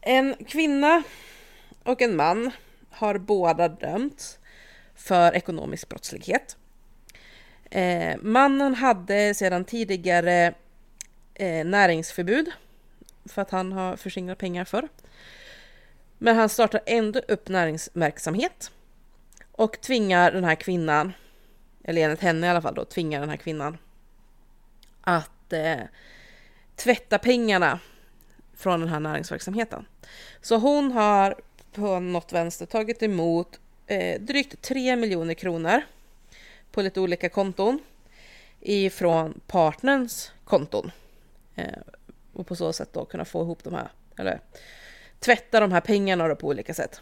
En 0.01 0.35
kvinna 0.47 1.03
och 1.83 2.01
en 2.01 2.15
man 2.15 2.51
har 2.89 3.17
båda 3.17 3.67
dömts 3.67 4.39
för 4.95 5.35
ekonomisk 5.35 5.89
brottslighet. 5.89 6.57
Eh, 7.71 8.17
mannen 8.21 8.75
hade 8.75 9.33
sedan 9.33 9.65
tidigare 9.65 10.53
eh, 11.33 11.65
näringsförbud 11.65 12.51
för 13.25 13.41
att 13.41 13.51
han 13.51 13.71
har 13.71 13.95
förskingrat 13.95 14.37
pengar 14.37 14.65
för. 14.65 14.87
Men 16.17 16.35
han 16.35 16.49
startar 16.49 16.81
ändå 16.85 17.19
upp 17.27 17.49
näringsverksamhet 17.49 18.71
och 19.51 19.81
tvingar 19.81 20.31
den 20.31 20.43
här 20.43 20.55
kvinnan, 20.55 21.13
eller 21.83 22.01
enligt 22.01 22.21
henne 22.21 22.47
i 22.47 22.49
alla 22.49 22.61
fall 22.61 22.75
då, 22.75 22.85
tvingar 22.85 23.19
den 23.19 23.29
här 23.29 23.37
kvinnan 23.37 23.77
att 25.01 25.53
eh, 25.53 25.79
tvätta 26.75 27.17
pengarna 27.17 27.79
från 28.53 28.79
den 28.79 28.89
här 28.89 28.99
näringsverksamheten. 28.99 29.85
Så 30.41 30.57
hon 30.57 30.91
har 30.91 31.35
på 31.71 31.99
något 31.99 32.33
vänster 32.33 32.65
tagit 32.65 33.03
emot 33.03 33.59
eh, 33.87 34.21
drygt 34.21 34.61
3 34.61 34.95
miljoner 34.95 35.33
kronor 35.33 35.81
på 36.71 36.81
lite 36.81 36.99
olika 36.99 37.29
konton 37.29 37.79
ifrån 38.59 39.41
partnerns 39.47 40.31
konton. 40.43 40.91
Eh, 41.55 41.65
och 42.33 42.47
på 42.47 42.55
så 42.55 42.73
sätt 42.73 42.89
då 42.93 43.05
kunna 43.05 43.25
få 43.25 43.41
ihop 43.41 43.63
de 43.63 43.73
här, 43.73 43.89
eller 44.17 44.39
tvätta 45.19 45.59
de 45.59 45.71
här 45.71 45.81
pengarna 45.81 46.27
då 46.27 46.35
på 46.35 46.47
olika 46.47 46.73
sätt. 46.73 47.01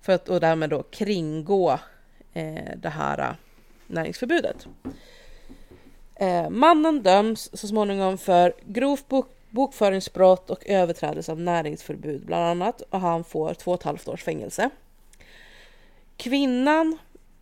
För 0.00 0.12
att 0.12 0.28
och 0.28 0.40
därmed 0.40 0.70
då 0.70 0.82
kringgå 0.82 1.78
eh, 2.32 2.76
det 2.76 2.88
här 2.88 3.18
eh, 3.18 3.34
näringsförbudet. 3.86 4.66
Eh, 6.14 6.50
mannen 6.50 7.02
döms 7.02 7.50
så 7.52 7.68
småningom 7.68 8.18
för 8.18 8.52
grovt 8.66 9.08
bok 9.08 9.28
bokföringsbrott 9.50 10.50
och 10.50 10.66
överträdelse 10.66 11.32
av 11.32 11.40
näringsförbud 11.40 12.26
bland 12.26 12.44
annat 12.44 12.80
och 12.80 13.00
han 13.00 13.24
får 13.24 13.54
två 13.54 13.70
och 13.70 13.78
ett 13.78 13.84
halvt 13.84 14.08
års 14.08 14.22
fängelse. 14.22 14.70
Kvinnan 16.16 16.98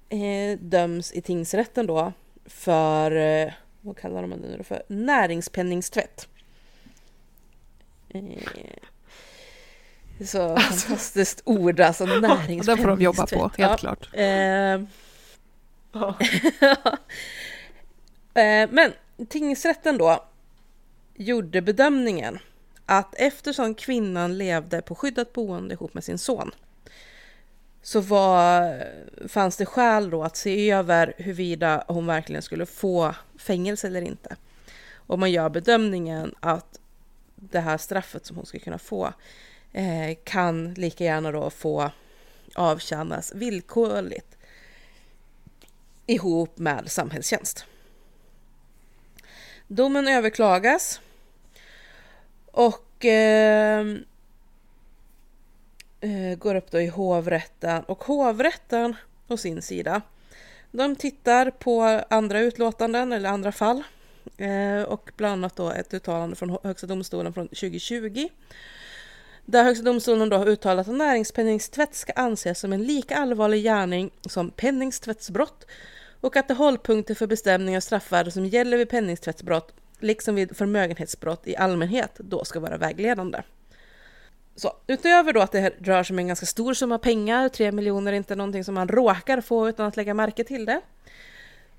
eh, 0.09 0.59
döms 0.59 1.13
i 1.13 1.21
tingsrätten 1.21 1.87
då 1.87 2.13
för, 2.47 3.11
eh, 3.11 3.53
vad 3.81 3.97
kallar 3.97 4.23
de 4.23 4.31
det 4.31 4.37
nu 4.37 4.63
för, 4.63 4.83
näringspenningstvätt. 4.89 6.29
Eh, 8.09 8.23
Så 10.25 10.57
fantastiskt 10.57 11.43
ord, 11.45 11.81
alltså 11.81 12.05
näringspendlingstvett. 12.07 12.77
Den 12.77 12.85
får 12.85 12.97
de 12.97 13.03
jobba 13.03 13.27
på, 13.27 13.51
helt 13.59 13.81
klart. 13.81 14.09
Eh, 14.13 14.25
eh, 18.35 18.69
men 18.71 18.93
tingsrätten 19.29 19.99
då 19.99 20.25
gjorde 21.19 21.63
bedömningen 21.63 22.39
att 22.87 23.15
eftersom 23.15 23.75
kvinnan 23.75 24.39
levde 24.39 24.83
på 24.83 24.95
skyddat 24.95 25.33
boende 25.33 25.75
ihop 25.75 25.95
med 25.95 26.05
sin 26.05 26.19
son 26.19 26.51
så 27.83 28.01
var, 28.01 28.85
fanns 29.29 29.57
det 29.57 29.67
skäl 29.67 30.11
då 30.11 30.25
att 30.25 30.37
se 30.37 30.71
över 30.71 31.15
huruvida 31.17 31.85
hon 31.89 32.07
verkligen 32.07 32.43
skulle 32.43 32.67
få 32.67 33.15
fängelse 33.39 33.87
eller 33.87 34.03
inte. 34.03 34.37
Och 34.95 35.19
man 35.19 35.31
gör 35.31 35.49
bedömningen 35.49 36.35
att 36.41 36.81
det 37.35 37.61
här 37.61 37.79
straffet 37.79 38.27
som 38.27 38.37
hon 38.37 38.47
ska 38.47 38.59
kunna 38.59 38.79
få 38.79 39.13
eh, 39.73 40.17
kan 40.25 40.75
lika 40.75 41.05
gärna 41.05 41.33
då 41.33 41.51
få 41.51 41.91
avtjänas 42.55 43.33
villkorligt 43.35 44.37
ihop 46.07 46.59
med 46.59 46.91
samhällstjänst. 46.91 47.65
Domen 49.67 50.09
överklagas 50.09 51.01
och 52.53 53.05
ehm, 53.05 54.05
eh, 56.01 56.39
går 56.39 56.55
upp 56.55 56.71
då 56.71 56.81
i 56.81 56.87
hovrätten. 56.87 57.85
Och 57.85 58.05
hovrätten 58.05 58.97
å 59.29 59.37
sin 59.37 59.63
sida 59.63 60.03
de 60.71 60.97
tittar 60.97 61.51
på 61.51 62.03
andra 62.11 62.41
utlåtanden 62.41 63.13
eller 63.13 63.29
andra 63.29 63.53
fall. 63.53 63.83
Eh, 64.37 64.83
och 64.83 65.11
bland 65.17 65.33
annat 65.33 65.57
då 65.57 65.71
ett 65.71 65.95
uttalande 65.95 66.37
från 66.37 66.59
Högsta 66.63 66.87
domstolen 66.87 67.33
från 67.33 67.49
2020 67.49 68.29
där 69.45 69.65
Högsta 69.65 69.85
domstolen 69.85 70.29
då 70.29 70.37
har 70.37 70.47
uttalat 70.47 70.89
att 70.89 70.95
näringspenningstvätt 70.95 71.95
ska 71.95 72.13
anses 72.13 72.61
som 72.61 72.73
en 72.73 72.83
lika 72.83 73.17
allvarlig 73.17 73.63
gärning 73.63 74.11
som 74.21 74.51
penningtvättsbrott 74.51 75.67
och 76.21 76.37
att 76.37 76.49
de 76.49 76.55
hållpunkter 76.55 77.15
för 77.15 77.27
bestämning 77.27 77.77
av 77.77 77.81
straffvärde 77.81 78.31
som 78.31 78.47
gäller 78.47 78.77
vid 78.77 78.89
penningtvättsbrott 78.89 79.73
liksom 80.01 80.35
vid 80.35 80.57
förmögenhetsbrott 80.57 81.47
i 81.47 81.57
allmänhet 81.57 82.11
då 82.19 82.45
ska 82.45 82.61
vara 82.61 82.77
vägledande. 82.77 83.43
Så 84.57 84.73
utöver 84.87 85.33
då 85.33 85.41
att 85.41 85.53
det 85.53 85.75
rör 85.79 86.03
sig 86.03 86.15
om 86.15 86.19
en 86.19 86.27
ganska 86.27 86.47
stor 86.47 86.75
summa 86.75 86.99
pengar, 86.99 87.49
3 87.49 87.73
miljoner 87.73 88.13
är 88.13 88.17
inte 88.17 88.37
någonting 88.37 88.65
som 88.65 88.75
man 88.75 88.89
råkar 88.89 89.41
få 89.41 89.69
utan 89.69 89.87
att 89.87 89.97
lägga 89.97 90.15
märke 90.15 90.45
till 90.45 90.65
det, 90.65 90.81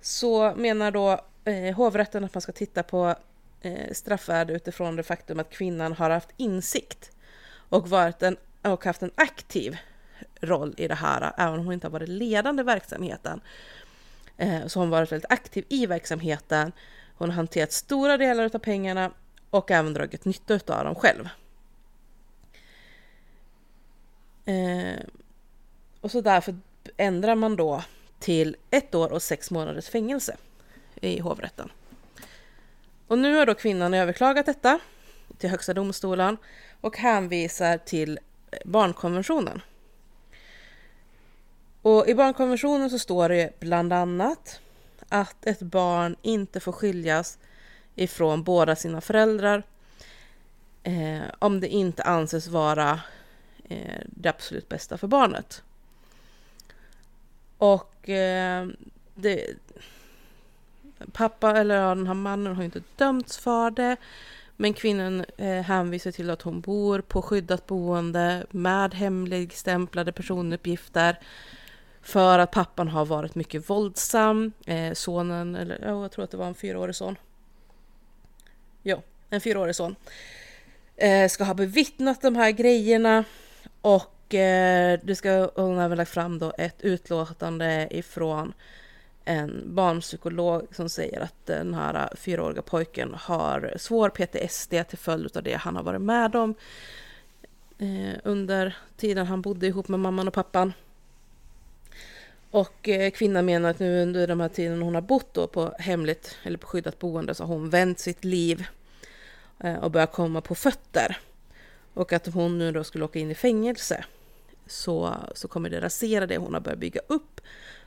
så 0.01 0.53
menar 0.55 0.91
då 0.91 1.21
eh, 1.45 1.75
hovrätten 1.75 2.23
att 2.23 2.33
man 2.33 2.41
ska 2.41 2.51
titta 2.51 2.83
på 2.83 3.15
eh, 3.61 3.91
straffvärde 3.91 4.53
utifrån 4.53 4.95
det 4.95 5.03
faktum 5.03 5.39
att 5.39 5.49
kvinnan 5.49 5.93
har 5.93 6.09
haft 6.09 6.29
insikt 6.37 7.11
och, 7.69 7.89
varit 7.89 8.23
en, 8.23 8.37
och 8.61 8.85
haft 8.85 9.03
en 9.03 9.11
aktiv 9.15 9.77
roll 10.41 10.73
i 10.77 10.87
det 10.87 10.95
här, 10.95 11.33
även 11.37 11.59
om 11.59 11.65
hon 11.65 11.73
inte 11.73 11.87
har 11.87 11.91
varit 11.91 12.09
ledande 12.09 12.61
i 12.61 12.65
verksamheten. 12.65 13.41
Eh, 14.37 14.67
så 14.67 14.79
har 14.79 14.83
hon 14.83 14.89
varit 14.89 15.11
väldigt 15.11 15.31
aktiv 15.31 15.65
i 15.69 15.85
verksamheten. 15.85 16.71
Hon 17.19 17.29
har 17.29 17.35
hanterat 17.35 17.71
stora 17.71 18.17
delar 18.17 18.43
av 18.43 18.59
pengarna 18.59 19.11
och 19.49 19.71
även 19.71 19.93
dragit 19.93 20.25
nytta 20.25 20.79
av 20.79 20.85
dem 20.85 20.95
själv. 20.95 21.29
Eh, 24.45 24.99
och 26.01 26.11
så 26.11 26.21
därför 26.21 26.55
ändrar 26.97 27.35
man 27.35 27.55
då 27.55 27.83
till 28.19 28.55
ett 28.71 28.95
år 28.95 29.11
och 29.11 29.23
sex 29.23 29.51
månaders 29.51 29.89
fängelse 29.89 30.37
i 31.01 31.19
hovrätten. 31.19 31.71
Och 33.07 33.19
nu 33.19 33.35
har 33.35 33.45
då 33.45 33.55
kvinnan 33.55 33.93
överklagat 33.93 34.45
detta 34.45 34.79
till 35.37 35.49
Högsta 35.49 35.73
domstolen 35.73 36.37
och 36.81 36.97
hänvisar 36.97 37.77
till 37.77 38.19
barnkonventionen. 38.65 39.61
Och 41.81 42.07
i 42.07 42.15
barnkonventionen 42.15 42.89
så 42.89 42.99
står 42.99 43.29
det 43.29 43.59
bland 43.59 43.93
annat 43.93 44.61
att 45.09 45.45
ett 45.45 45.59
barn 45.59 46.15
inte 46.21 46.59
får 46.59 46.71
skiljas 46.71 47.37
ifrån 47.95 48.43
båda 48.43 48.75
sina 48.75 49.01
föräldrar 49.01 49.63
eh, 50.83 51.21
om 51.39 51.59
det 51.59 51.67
inte 51.67 52.03
anses 52.03 52.47
vara 52.47 52.99
eh, 53.69 54.01
det 54.05 54.29
absolut 54.29 54.69
bästa 54.69 54.97
för 54.97 55.07
barnet. 55.07 55.63
Och 57.57 58.09
eh, 58.09 58.67
det, 59.15 59.45
pappa 61.11 61.57
eller 61.57 61.75
ja, 61.75 61.95
den 61.95 62.07
här 62.07 62.13
mannen 62.13 62.55
har 62.55 62.63
inte 62.63 62.81
dömts 62.95 63.37
för 63.37 63.71
det. 63.71 63.97
Men 64.55 64.73
kvinnan 64.73 65.25
eh, 65.37 65.61
hänvisar 65.61 66.11
till 66.11 66.29
att 66.29 66.41
hon 66.41 66.61
bor 66.61 67.01
på 67.01 67.21
skyddat 67.21 67.67
boende 67.67 68.45
med 68.51 68.93
hemligstämplade 68.93 70.11
personuppgifter 70.11 71.19
för 72.01 72.39
att 72.39 72.51
pappan 72.51 72.87
har 72.87 73.05
varit 73.05 73.35
mycket 73.35 73.69
våldsam. 73.69 74.51
Eh, 74.65 74.93
sonen, 74.93 75.55
eller 75.55 75.79
ja, 75.81 76.01
jag 76.01 76.11
tror 76.11 76.23
att 76.23 76.31
det 76.31 76.37
var 76.37 76.47
en 76.47 76.55
fyraårig 76.55 76.95
son. 76.95 77.15
Jo, 78.83 79.01
en 79.29 79.41
fyraårig 79.41 79.75
son. 79.75 79.95
Eh, 80.95 81.29
ska 81.29 81.43
ha 81.43 81.53
bevittnat 81.53 82.21
de 82.21 82.35
här 82.35 82.51
grejerna 82.51 83.23
och 83.81 84.33
eh, 84.33 84.99
det 85.03 85.15
ska, 85.15 85.51
hon 85.55 85.79
även 85.79 85.97
lagt 85.97 86.11
fram 86.11 86.39
då 86.39 86.53
ett 86.57 86.81
utlåtande 86.81 87.87
ifrån 87.91 88.53
en 89.25 89.75
barnpsykolog 89.75 90.67
som 90.71 90.89
säger 90.89 91.21
att 91.21 91.45
den 91.45 91.73
här 91.73 92.09
fyraåriga 92.15 92.61
pojken 92.61 93.13
har 93.13 93.73
svår 93.77 94.09
PTSD 94.09 94.73
till 94.89 94.97
följd 94.97 95.37
av 95.37 95.43
det 95.43 95.53
han 95.53 95.75
har 95.75 95.83
varit 95.83 96.01
med 96.01 96.35
om 96.35 96.55
eh, 97.77 98.19
under 98.23 98.77
tiden 98.97 99.27
han 99.27 99.41
bodde 99.41 99.67
ihop 99.67 99.87
med 99.87 99.99
mamman 99.99 100.27
och 100.27 100.33
pappan. 100.33 100.73
Och 102.51 102.89
eh, 102.89 103.11
kvinnan 103.11 103.45
menar 103.45 103.69
att 103.69 103.79
nu 103.79 104.01
under 104.01 104.27
de 104.27 104.39
här 104.39 104.49
tiden 104.49 104.81
hon 104.81 104.95
har 104.95 105.01
bott 105.01 105.33
då 105.33 105.47
på 105.47 105.75
hemligt 105.79 106.37
eller 106.43 106.57
på 106.57 106.67
skyddat 106.67 106.99
boende 106.99 107.35
så 107.35 107.43
har 107.43 107.55
hon 107.55 107.69
vänt 107.69 107.99
sitt 107.99 108.23
liv 108.23 108.67
eh, 109.59 109.75
och 109.75 109.91
börjat 109.91 110.11
komma 110.11 110.41
på 110.41 110.55
fötter. 110.55 111.17
Och 111.93 112.13
att 112.13 112.27
hon 112.27 112.57
nu 112.57 112.71
då 112.71 112.83
skulle 112.83 113.05
åka 113.05 113.19
in 113.19 113.31
i 113.31 113.35
fängelse 113.35 114.05
så, 114.67 115.15
så 115.35 115.47
kommer 115.47 115.69
det 115.69 115.81
rasera 115.81 116.27
det 116.27 116.37
hon 116.37 116.53
har 116.53 116.61
börjat 116.61 116.79
bygga 116.79 117.01
upp. 117.07 117.41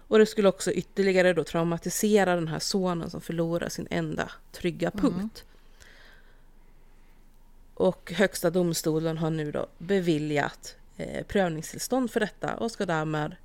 Och 0.08 0.18
det 0.18 0.26
skulle 0.26 0.48
också 0.48 0.72
ytterligare 0.72 1.32
då 1.32 1.44
traumatisera 1.44 2.34
den 2.34 2.48
här 2.48 2.58
sonen 2.58 3.10
som 3.10 3.20
förlorar 3.20 3.68
sin 3.68 3.86
enda 3.90 4.30
trygga 4.52 4.90
mm. 4.90 5.00
punkt. 5.00 5.44
Mm. 5.44 5.52
Och 7.74 8.12
Högsta 8.12 8.50
domstolen 8.50 9.18
har 9.18 9.30
nu 9.30 9.52
då 9.52 9.66
beviljat 9.78 10.76
eh, 10.96 11.26
prövningstillstånd 11.26 12.10
för 12.10 12.20
detta 12.20 12.56
och 12.56 12.70
ska 12.70 12.86
därmed 12.86 13.36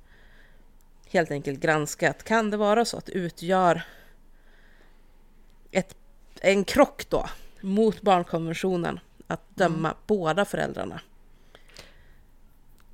helt 1.10 1.30
enkelt 1.30 1.60
granska 1.60 2.10
att 2.10 2.24
kan 2.24 2.50
det 2.50 2.56
vara 2.56 2.84
så 2.84 2.96
att 2.96 3.06
det 3.06 3.12
utgör 3.12 3.82
ett, 5.70 5.96
en 6.40 6.64
krock 6.64 7.08
då 7.08 7.28
mot 7.60 8.02
barnkonventionen 8.02 9.00
att 9.26 9.56
döma 9.56 9.88
mm. 9.88 9.96
båda 10.06 10.44
föräldrarna. 10.44 11.00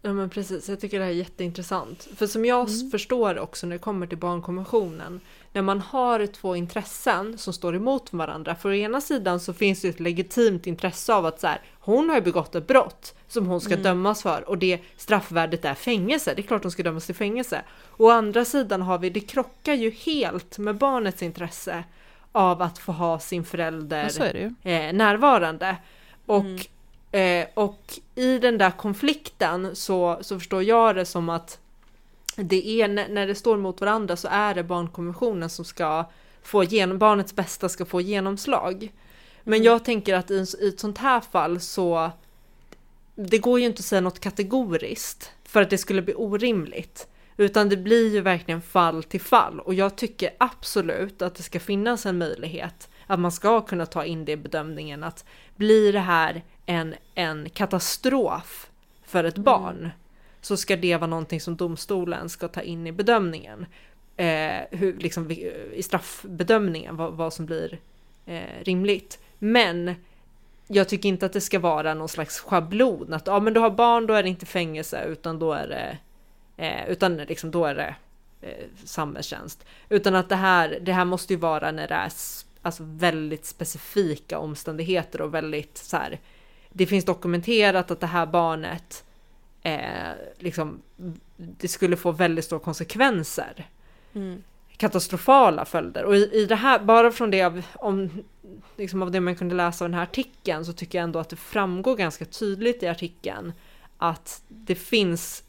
Ja 0.07 0.13
men 0.13 0.31
precis, 0.31 0.69
jag 0.69 0.81
tycker 0.81 0.99
det 0.99 1.05
här 1.05 1.13
är 1.13 1.17
jätteintressant. 1.17 2.09
För 2.17 2.27
som 2.27 2.45
jag 2.45 2.69
mm. 2.69 2.91
förstår 2.91 3.39
också 3.39 3.67
när 3.67 3.75
det 3.75 3.83
kommer 3.83 4.07
till 4.07 4.19
barnkonventionen, 4.19 5.21
när 5.53 5.63
man 5.63 5.81
har 5.81 6.27
två 6.27 6.57
intressen 6.57 7.39
som 7.39 7.53
står 7.53 7.77
emot 7.77 8.13
varandra. 8.13 8.55
För 8.55 8.69
å 8.69 8.75
ena 8.75 9.01
sidan 9.01 9.41
så 9.41 9.53
finns 9.53 9.81
det 9.81 9.89
ett 9.89 10.01
legitimt 10.01 10.67
intresse 10.67 11.15
av 11.15 11.27
att 11.27 11.41
så 11.41 11.47
här, 11.47 11.61
hon 11.81 12.09
har 12.09 12.17
ju 12.17 12.23
begått 12.23 12.55
ett 12.55 12.67
brott 12.67 13.15
som 13.29 13.47
hon 13.47 13.61
ska 13.61 13.73
mm. 13.73 13.83
dömas 13.83 14.23
för 14.23 14.49
och 14.49 14.59
det 14.59 14.81
straffvärdet 14.97 15.65
är 15.65 15.75
fängelse. 15.75 16.35
Det 16.35 16.43
är 16.43 16.47
klart 16.47 16.63
hon 16.63 16.73
ska 16.73 16.83
dömas 16.83 17.07
till 17.07 17.15
fängelse. 17.15 17.63
Å 17.97 18.11
andra 18.11 18.45
sidan 18.45 18.83
har 18.83 18.99
vi, 18.99 19.11
det 19.11 19.21
krockar 19.21 19.75
ju 19.75 19.91
helt 19.91 20.59
med 20.59 20.77
barnets 20.77 21.23
intresse 21.23 21.85
av 22.33 22.63
att 22.63 22.79
få 22.79 22.93
ha 22.93 23.19
sin 23.19 23.45
förälder 23.45 24.11
ja, 24.19 24.71
eh, 24.71 24.93
närvarande. 24.93 25.77
Och, 26.27 26.41
mm. 26.41 26.61
Eh, 27.15 27.47
och 27.55 27.99
i 28.15 28.39
den 28.39 28.59
där 28.59 28.71
konflikten 28.71 29.77
så, 29.77 30.19
så 30.21 30.39
förstår 30.39 30.63
jag 30.63 30.97
det 30.97 31.05
som 31.05 31.29
att 31.29 31.59
det 32.37 32.81
är 32.81 32.89
när 32.89 33.27
det 33.27 33.35
står 33.35 33.57
mot 33.57 33.81
varandra 33.81 34.17
så 34.17 34.29
är 34.31 34.55
det 34.55 34.63
barnkonventionen 34.63 35.51
som 35.51 35.65
ska 35.65 36.05
få 36.43 36.65
genom, 36.65 36.99
barnets 36.99 37.35
bästa 37.35 37.69
ska 37.69 37.85
få 37.85 38.01
genomslag. 38.01 38.93
Men 39.43 39.55
mm. 39.55 39.65
jag 39.65 39.85
tänker 39.85 40.15
att 40.15 40.31
i, 40.31 40.47
i 40.61 40.69
ett 40.69 40.81
sånt 40.81 40.99
här 40.99 41.21
fall 41.21 41.61
så 41.61 42.11
det 43.15 43.39
går 43.39 43.61
ju 43.61 43.67
inte 43.67 43.81
att 43.81 43.85
säga 43.85 44.01
något 44.01 44.21
kategoriskt 44.21 45.33
för 45.45 45.63
att 45.63 45.71
det 45.71 45.79
skulle 45.79 46.03
bli 46.03 46.15
orimligt. 46.15 47.09
Utan 47.37 47.69
det 47.69 47.77
blir 47.77 48.13
ju 48.13 48.21
verkligen 48.21 48.63
fall 48.63 49.03
till 49.03 49.21
fall 49.21 49.61
och 49.61 49.75
jag 49.75 49.97
tycker 49.97 50.31
absolut 50.39 51.23
att 51.23 51.35
det 51.35 51.43
ska 51.43 51.61
finnas 51.61 52.07
en 52.07 52.19
möjlighet 52.19 52.89
att 53.07 53.21
man 53.21 53.33
ska 53.33 53.61
kunna 53.61 53.87
ta 53.87 54.05
in 54.05 54.25
det 54.25 54.33
i 54.33 54.37
bedömningen 54.37 55.05
att 55.05 55.25
blir 55.57 55.93
det 55.93 56.01
här 56.01 56.43
en, 56.67 56.95
en 57.15 57.51
katastrof 57.51 58.71
för 59.05 59.25
ett 59.25 59.39
barn 59.39 59.79
mm. 59.79 59.91
så 60.41 60.57
ska 60.57 60.77
det 60.77 60.97
vara 60.97 61.07
någonting 61.07 61.41
som 61.41 61.57
domstolen 61.57 62.29
ska 62.29 62.49
ta 62.49 62.61
in 62.61 62.87
i 62.87 62.93
bedömningen. 62.93 63.67
Eh, 64.17 64.61
hur, 64.71 64.99
liksom, 64.99 65.31
I 65.73 65.83
straffbedömningen 65.83 66.97
vad, 66.97 67.13
vad 67.13 67.33
som 67.33 67.47
blir 67.47 67.79
eh, 68.27 68.65
rimligt. 68.65 69.19
Men 69.39 69.95
jag 70.67 70.89
tycker 70.89 71.09
inte 71.09 71.27
att 71.27 71.33
det 71.33 71.41
ska 71.41 71.59
vara 71.59 71.95
någon 71.95 72.09
slags 72.09 72.41
schablon 72.41 73.13
att 73.13 73.27
ja, 73.27 73.41
men 73.41 73.55
du 73.55 73.61
har 73.61 73.71
barn, 73.71 74.07
då 74.07 74.15
är 74.15 74.23
det 74.23 74.29
inte 74.29 74.47
fängelse, 74.47 75.05
utan 75.05 75.39
då 75.39 75.53
är 75.53 75.69
det, 75.69 75.99
eh, 76.65 76.89
utan 76.89 77.17
liksom 77.17 77.51
då 77.51 77.65
är 77.65 77.75
det 77.75 77.95
eh, 78.41 78.67
samhällstjänst. 78.85 79.65
Utan 79.89 80.15
att 80.15 80.29
det 80.29 80.37
här, 80.37 80.79
det 80.83 80.93
här 80.93 81.05
måste 81.05 81.33
ju 81.33 81.39
vara 81.39 81.71
när 81.71 81.89
det 81.89 81.95
är 81.95 82.13
alltså 82.63 82.83
väldigt 82.87 83.45
specifika 83.45 84.39
omständigheter 84.39 85.21
och 85.21 85.35
väldigt 85.35 85.79
så 85.79 85.97
här. 85.97 86.21
Det 86.77 86.87
finns 86.87 87.05
dokumenterat 87.05 87.91
att 87.91 88.01
det 88.01 88.07
här 88.07 88.27
barnet 88.27 89.05
eh, 89.63 90.13
liksom, 90.39 90.83
det 91.37 91.69
skulle 91.69 91.97
få 91.97 92.13
väldigt 92.13 92.45
stora 92.45 92.61
konsekvenser. 92.61 93.67
Katastrofala 94.77 95.65
följder. 95.65 96.05
Och 96.05 96.17
i, 96.17 96.31
i 96.33 96.47
det 96.47 96.55
här, 96.55 96.79
bara 96.79 97.11
från 97.11 97.31
det 97.31 97.43
av, 97.43 97.63
om, 97.75 98.25
liksom 98.77 99.03
av 99.03 99.11
det 99.11 99.21
man 99.21 99.37
kunde 99.37 99.55
läsa 99.55 99.85
av 99.85 99.91
den 99.91 99.99
här 99.99 100.03
artikeln 100.03 100.65
så 100.65 100.73
tycker 100.73 100.99
jag 100.99 101.05
ändå 101.05 101.19
att 101.19 101.29
det 101.29 101.37
framgår 101.37 101.97
ganska 101.97 102.25
tydligt 102.25 102.83
i 102.83 102.89
artikeln 102.89 103.53
att 103.99 104.43
det 104.49 104.75
finns 104.75 105.45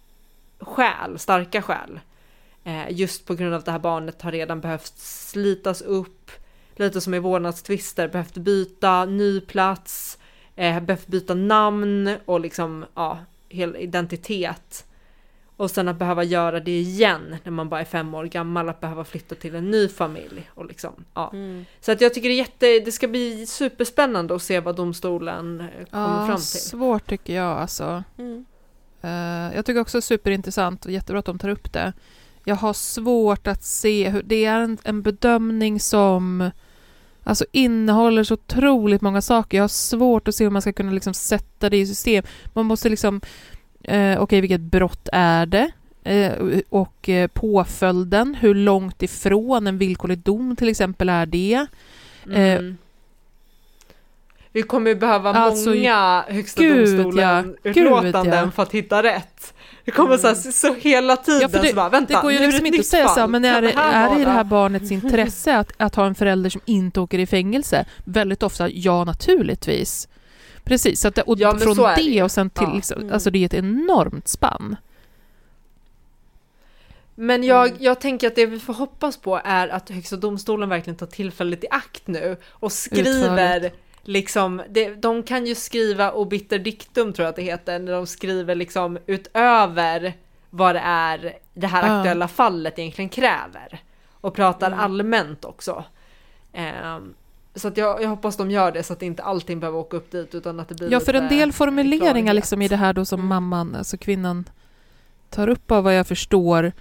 skäl, 0.59 1.19
starka 1.19 1.61
skäl. 1.61 1.99
Eh, 2.63 2.85
just 2.89 3.25
på 3.25 3.35
grund 3.35 3.53
av 3.53 3.59
att 3.59 3.65
det 3.65 3.71
här 3.71 3.79
barnet 3.79 4.21
har 4.21 4.31
redan 4.31 4.61
behövt 4.61 4.97
slitas 4.97 5.81
upp, 5.81 6.31
lite 6.75 7.01
som 7.01 7.13
i 7.13 7.19
vårdnadstvister, 7.19 8.07
behövt 8.07 8.37
byta 8.37 9.05
ny 9.05 9.41
plats, 9.41 10.17
eh, 10.55 10.79
behövt 10.79 11.07
byta 11.07 11.33
namn 11.33 12.15
och 12.25 12.39
liksom, 12.39 12.85
ja, 12.95 13.19
hel 13.49 13.75
identitet. 13.75 14.85
Och 15.57 15.71
sen 15.71 15.87
att 15.87 15.95
behöva 15.95 16.23
göra 16.23 16.59
det 16.59 16.79
igen 16.79 17.35
när 17.43 17.51
man 17.51 17.69
bara 17.69 17.81
är 17.81 17.85
fem 17.85 18.13
år 18.13 18.25
gammal, 18.25 18.69
att 18.69 18.81
behöva 18.81 19.03
flytta 19.03 19.35
till 19.35 19.55
en 19.55 19.71
ny 19.71 19.87
familj. 19.87 20.49
Och 20.53 20.65
liksom, 20.65 20.91
ja. 21.13 21.33
Så 21.81 21.91
att 21.91 22.01
jag 22.01 22.13
tycker 22.13 22.29
det 22.29 22.35
är 22.35 22.37
jätte, 22.37 22.79
det 22.79 22.91
ska 22.91 23.07
bli 23.07 23.45
superspännande 23.45 24.35
att 24.35 24.41
se 24.41 24.59
vad 24.59 24.75
domstolen 24.75 25.59
eh, 25.59 25.85
kommer 25.91 26.19
Ja, 26.21 26.27
fram 26.27 26.37
till. 26.37 26.45
svårt 26.45 27.05
tycker 27.09 27.35
jag 27.35 27.57
alltså. 27.57 28.03
Mm. 28.17 28.45
Eh, 29.01 29.55
jag 29.55 29.65
tycker 29.65 29.81
också 29.81 30.01
superintressant 30.01 30.85
och 30.85 30.91
jättebra 30.91 31.19
att 31.19 31.25
de 31.25 31.39
tar 31.39 31.49
upp 31.49 31.73
det. 31.73 31.93
Jag 32.43 32.55
har 32.55 32.73
svårt 32.73 33.47
att 33.47 33.63
se 33.63 34.09
hur 34.09 34.23
det 34.23 34.45
är 34.45 34.59
en, 34.59 34.77
en 34.83 35.01
bedömning 35.01 35.79
som 35.79 36.51
alltså 37.25 37.45
innehåller 37.51 38.23
så 38.23 38.33
otroligt 38.33 39.01
många 39.01 39.21
saker. 39.21 39.57
Jag 39.57 39.63
har 39.63 39.67
svårt 39.67 40.27
att 40.27 40.35
se 40.35 40.43
hur 40.43 40.51
man 40.51 40.61
ska 40.61 40.73
kunna 40.73 40.91
liksom 40.91 41.13
sätta 41.13 41.69
det 41.69 41.77
i 41.77 41.87
system. 41.87 42.23
Man 42.53 42.65
måste 42.65 42.89
liksom, 42.89 43.21
eh, 43.83 44.21
okej 44.21 44.41
vilket 44.41 44.61
brott 44.61 45.09
är 45.13 45.45
det? 45.45 45.71
Eh, 46.03 46.33
och 46.69 47.09
eh, 47.09 47.27
påföljden, 47.27 48.35
hur 48.35 48.55
långt 48.55 49.03
ifrån 49.03 49.67
en 49.67 49.77
villkorlig 49.77 50.19
dom 50.19 50.55
till 50.55 50.69
exempel 50.69 51.09
är 51.09 51.25
det? 51.25 51.53
Eh, 52.31 52.53
Mm. 52.53 52.77
Vi 54.51 54.61
kommer 54.61 54.95
behöva 54.95 55.33
Alltså, 55.33 55.69
många 55.69 56.23
högsta 56.27 56.61
gud, 56.61 56.97
domstolen 56.97 57.57
ja. 57.63 58.25
ja. 58.25 58.51
för 58.51 58.63
att 58.63 58.71
hitta 58.71 59.03
rätt. 59.03 59.53
Det 59.85 59.91
kommer 59.91 60.17
så, 60.17 60.27
här, 60.27 60.35
så 60.35 60.73
hela 60.73 61.17
tiden 61.17 61.41
Ja, 61.41 61.49
för 61.49 61.61
det, 61.61 61.69
så 61.69 61.75
bara, 61.75 61.89
vänta, 61.89 62.15
det 62.15 62.21
går 62.21 62.31
ju 62.31 62.39
nu 62.39 62.45
liksom 62.45 62.65
ett 62.65 62.73
inte 62.73 62.79
att 62.79 62.85
säga 62.85 63.07
så 63.07 63.19
här, 63.19 63.27
men 63.27 63.45
är, 63.45 63.61
det, 63.61 63.71
är 63.73 64.15
det 64.15 64.21
i 64.21 64.25
det 64.25 64.31
här 64.31 64.43
barnets 64.43 64.91
intresse 64.91 65.57
att, 65.57 65.71
att 65.77 65.95
ha 65.95 66.05
en 66.05 66.15
förälder 66.15 66.49
som 66.49 66.61
inte 66.65 66.99
åker 66.99 67.19
i 67.19 67.25
fängelse? 67.25 67.85
Väldigt 68.03 68.43
ofta, 68.43 68.69
ja 68.69 69.03
naturligtvis. 69.03 70.07
Precis, 70.63 71.01
så 71.01 71.07
att 71.07 71.17
och 71.19 71.39
Ja, 71.39 71.57
från 71.57 71.77
det 71.77 71.93
det 71.95 72.23
och 72.23 72.31
sen 72.31 72.49
till, 72.49 72.63
Ja. 72.67 72.75
liksom, 72.75 73.01
Mm. 73.01 73.13
alltså 73.13 73.29
det 73.31 73.39
är 73.39 73.45
ett 73.45 73.53
enormt 73.53 74.27
spann. 74.27 74.75
Men 77.15 77.43
jag, 77.43 77.67
Mm. 77.67 77.77
jag 77.83 77.99
tänker 78.01 78.27
att 78.27 78.35
det 78.35 78.45
vi 78.45 78.59
får 78.59 78.73
hoppas 78.73 79.17
på 79.17 79.41
är 79.43 79.67
att 79.67 79.89
Högsta 79.89 80.15
domstolen 80.15 80.69
verkligen 80.69 80.97
tar 80.97 81.05
tillfället 81.05 81.63
i 81.63 81.67
akt 81.71 82.07
nu 82.07 82.37
och 82.49 82.71
skriver 82.71 83.09
Utförligt. 83.09 83.75
Liksom, 84.07 84.61
det, 84.69 84.95
de 84.95 85.23
kan 85.23 85.45
ju 85.45 85.55
skriva 85.55 86.11
obiter 86.11 86.59
dictum 86.59 87.13
tror 87.13 87.23
jag 87.23 87.29
att 87.29 87.35
det 87.35 87.41
heter, 87.41 87.79
när 87.79 87.91
de 87.91 88.07
skriver 88.07 88.55
liksom 88.55 88.97
utöver 89.05 90.13
vad 90.49 90.75
det 90.75 90.81
är 90.85 91.37
det 91.53 91.67
här 91.67 91.99
aktuella 91.99 92.27
fallet 92.27 92.79
egentligen 92.79 93.09
kräver. 93.09 93.79
Och 94.11 94.33
pratar 94.33 94.67
Mm. 94.67 94.79
allmänt 94.79 95.45
också. 95.45 95.83
Ehm, 96.53 97.13
så 97.55 97.67
att 97.67 97.77
jag, 97.77 98.01
jag 98.01 98.09
hoppas 98.09 98.37
de 98.37 98.51
gör 98.51 98.71
det 98.71 98.83
så 98.83 98.93
att 98.93 99.01
inte 99.01 99.23
allting 99.23 99.59
behöver 99.59 99.77
åka 99.79 99.97
upp 99.97 100.11
dit 100.11 100.35
utan 100.35 100.59
att 100.59 100.69
det 100.69 100.75
blir 100.75 100.91
Ja, 100.91 100.99
för 100.99 101.13
en 101.13 101.27
del 101.27 101.51
formuleringar 101.53 102.33
liksom 102.33 102.61
i 102.61 102.67
det 102.67 102.75
här 102.75 102.93
då 102.93 103.05
som 103.05 103.27
mamman, 103.27 103.75
alltså 103.75 103.97
kvinnan, 103.97 104.45
tar 105.29 105.47
upp 105.49 105.71
av 105.71 105.83
vad 105.83 105.95
jag 105.95 106.07
förstår 106.07 106.71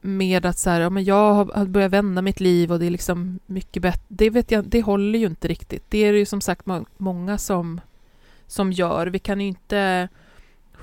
med 0.00 0.46
att 0.46 0.58
så 0.58 0.70
här, 0.70 0.80
ja, 0.80 0.90
men 0.90 1.04
jag 1.04 1.34
har 1.34 1.66
börjat 1.66 1.92
vända 1.92 2.22
mitt 2.22 2.40
liv 2.40 2.72
och 2.72 2.78
det 2.78 2.86
är 2.86 2.90
liksom 2.90 3.38
mycket 3.46 3.82
bättre. 3.82 4.02
Det 4.08 4.30
vet 4.30 4.50
jag, 4.50 4.64
det 4.64 4.82
håller 4.82 5.18
ju 5.18 5.26
inte 5.26 5.48
riktigt. 5.48 5.84
Det 5.88 5.98
är 5.98 6.12
det 6.12 6.18
ju 6.18 6.26
som 6.26 6.40
sagt 6.40 6.66
må- 6.66 6.86
många 6.96 7.38
som, 7.38 7.80
som 8.46 8.72
gör. 8.72 9.06
Vi 9.06 9.18
kan 9.18 9.40
ju 9.40 9.46
inte 9.46 10.08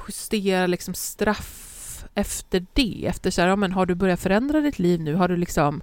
justera 0.07 0.67
liksom 0.67 0.93
straff 0.93 2.05
efter 2.13 2.65
det. 2.73 3.05
Efter 3.05 3.31
så 3.31 3.41
här, 3.41 3.47
ja, 3.47 3.55
men 3.55 3.71
har 3.71 3.85
du 3.85 3.95
börjat 3.95 4.19
förändra 4.19 4.61
ditt 4.61 4.79
liv 4.79 5.01
nu? 5.01 5.15
Har 5.15 5.27
du 5.27 5.37
liksom 5.37 5.81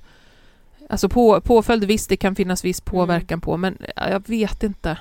Alltså 0.88 1.08
på, 1.08 1.40
påföljd, 1.40 1.84
visst 1.84 2.08
det 2.08 2.16
kan 2.16 2.34
finnas 2.34 2.64
viss 2.64 2.80
påverkan 2.80 3.40
på, 3.40 3.56
men 3.56 3.78
ja, 3.96 4.10
jag 4.10 4.28
vet 4.28 4.62
inte. 4.62 4.98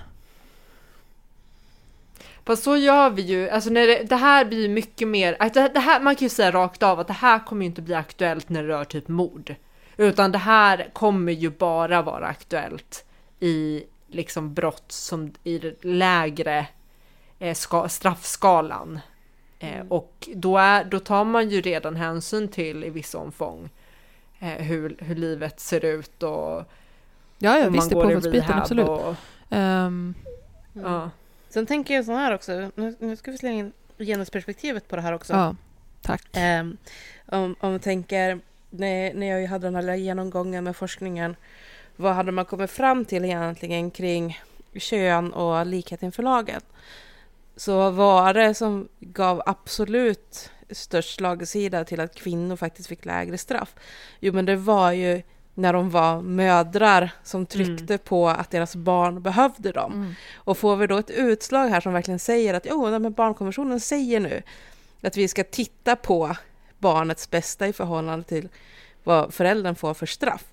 Fast 2.45 2.63
så 2.63 2.77
gör 2.77 3.09
vi 3.09 3.21
ju, 3.21 3.49
alltså 3.49 3.69
när 3.69 3.87
det, 3.87 4.03
det 4.03 4.15
här 4.15 4.45
blir 4.45 4.61
ju 4.61 4.67
mycket 4.67 5.07
mer, 5.07 5.37
det, 5.53 5.71
det 5.73 5.79
här, 5.79 5.99
man 5.99 6.15
kan 6.15 6.25
ju 6.25 6.29
säga 6.29 6.51
rakt 6.51 6.83
av 6.83 6.99
att 6.99 7.07
det 7.07 7.13
här 7.13 7.45
kommer 7.45 7.61
ju 7.61 7.65
inte 7.65 7.81
bli 7.81 7.93
aktuellt 7.93 8.49
när 8.49 8.63
det 8.63 8.69
rör 8.69 8.83
typ 8.83 9.07
mord. 9.07 9.55
Utan 9.97 10.31
det 10.31 10.37
här 10.37 10.89
kommer 10.93 11.31
ju 11.31 11.49
bara 11.49 12.01
vara 12.01 12.27
aktuellt 12.27 13.05
i 13.39 13.83
liksom 14.07 14.53
brott 14.53 14.91
som 14.91 15.31
i 15.43 15.73
lägre 15.81 16.67
eh, 17.39 17.53
ska, 17.53 17.89
straffskalan. 17.89 18.99
Eh, 19.59 19.85
och 19.89 20.29
då, 20.35 20.57
är, 20.57 20.83
då 20.83 20.99
tar 20.99 21.23
man 21.23 21.49
ju 21.49 21.61
redan 21.61 21.95
hänsyn 21.95 22.47
till 22.47 22.83
i 22.83 22.89
viss 22.89 23.15
omfång 23.15 23.69
eh, 24.39 24.47
hur, 24.47 24.95
hur 24.99 25.15
livet 25.15 25.59
ser 25.59 25.85
ut 25.85 26.23
och 26.23 26.63
Ja, 27.37 27.59
ja 27.59 27.69
visst, 27.69 27.89
det 27.89 27.97
är 27.97 28.57
absolut. 28.57 28.89
Och, 28.89 29.15
Ehm, 29.49 30.13
ja. 30.73 31.09
Sen 31.55 31.65
tänker 31.65 31.93
jag 31.93 32.05
så 32.05 32.11
här 32.11 32.33
också, 32.33 32.71
nu, 32.75 32.95
nu 32.99 33.15
ska 33.15 33.31
vi 33.31 33.37
slänga 33.37 33.59
in 33.59 33.73
genusperspektivet 33.97 34.87
på 34.87 34.95
det 34.95 35.01
här 35.01 35.13
också. 35.13 35.33
ja, 35.33 35.55
tack. 36.01 36.27
Ehm, 36.33 36.77
om, 37.25 37.55
om 37.59 37.71
man 37.71 37.79
tänker, 37.79 38.39
när, 38.69 39.13
när 39.13 39.27
jag 39.27 39.47
hade 39.47 39.67
den 39.67 39.75
här 39.75 39.95
genomgången 39.95 40.63
med 40.63 40.75
forskningen, 40.75 41.35
vad 41.95 42.15
hade 42.15 42.31
man 42.31 42.45
kommit 42.45 42.71
fram 42.71 43.05
till 43.05 43.25
egentligen 43.25 43.91
kring 43.91 44.39
kön 44.73 45.33
och 45.33 45.65
likhet 45.65 46.03
inför 46.03 46.23
lagen? 46.23 46.61
Så 47.55 47.89
var 47.89 48.33
det 48.33 48.53
som 48.53 48.87
gav 48.99 49.41
absolut 49.45 50.51
störst 50.69 51.15
slagsida 51.15 51.85
till 51.85 51.99
att 51.99 52.15
kvinnor 52.15 52.55
faktiskt 52.55 52.89
fick 52.89 53.05
lägre 53.05 53.37
straff? 53.37 53.75
Jo, 54.19 54.33
men 54.33 54.45
det 54.45 54.55
var 54.55 54.91
ju 54.91 55.21
när 55.57 55.73
de 55.73 55.89
var 55.89 56.21
mödrar 56.21 57.11
som 57.23 57.45
tryckte 57.45 57.97
på 57.97 58.29
att 58.29 58.51
deras 58.51 58.75
barn 58.75 59.21
behövde 59.21 59.71
dem. 59.71 59.93
Mm. 59.93 60.13
Och 60.35 60.57
får 60.57 60.75
vi 60.75 60.87
då 60.87 60.97
ett 60.97 61.09
utslag 61.09 61.67
här 61.67 61.81
som 61.81 61.93
verkligen 61.93 62.19
säger 62.19 62.53
att 62.53 62.67
jo, 62.69 62.99
men 62.99 63.13
barnkonventionen 63.13 63.79
säger 63.79 64.19
nu 64.19 64.41
att 65.01 65.17
vi 65.17 65.27
ska 65.27 65.43
titta 65.43 65.95
på 65.95 66.35
barnets 66.77 67.29
bästa 67.29 67.67
i 67.67 67.73
förhållande 67.73 68.25
till 68.25 68.49
vad 69.03 69.33
föräldern 69.33 69.75
får 69.75 69.93
för 69.93 70.05
straff, 70.05 70.45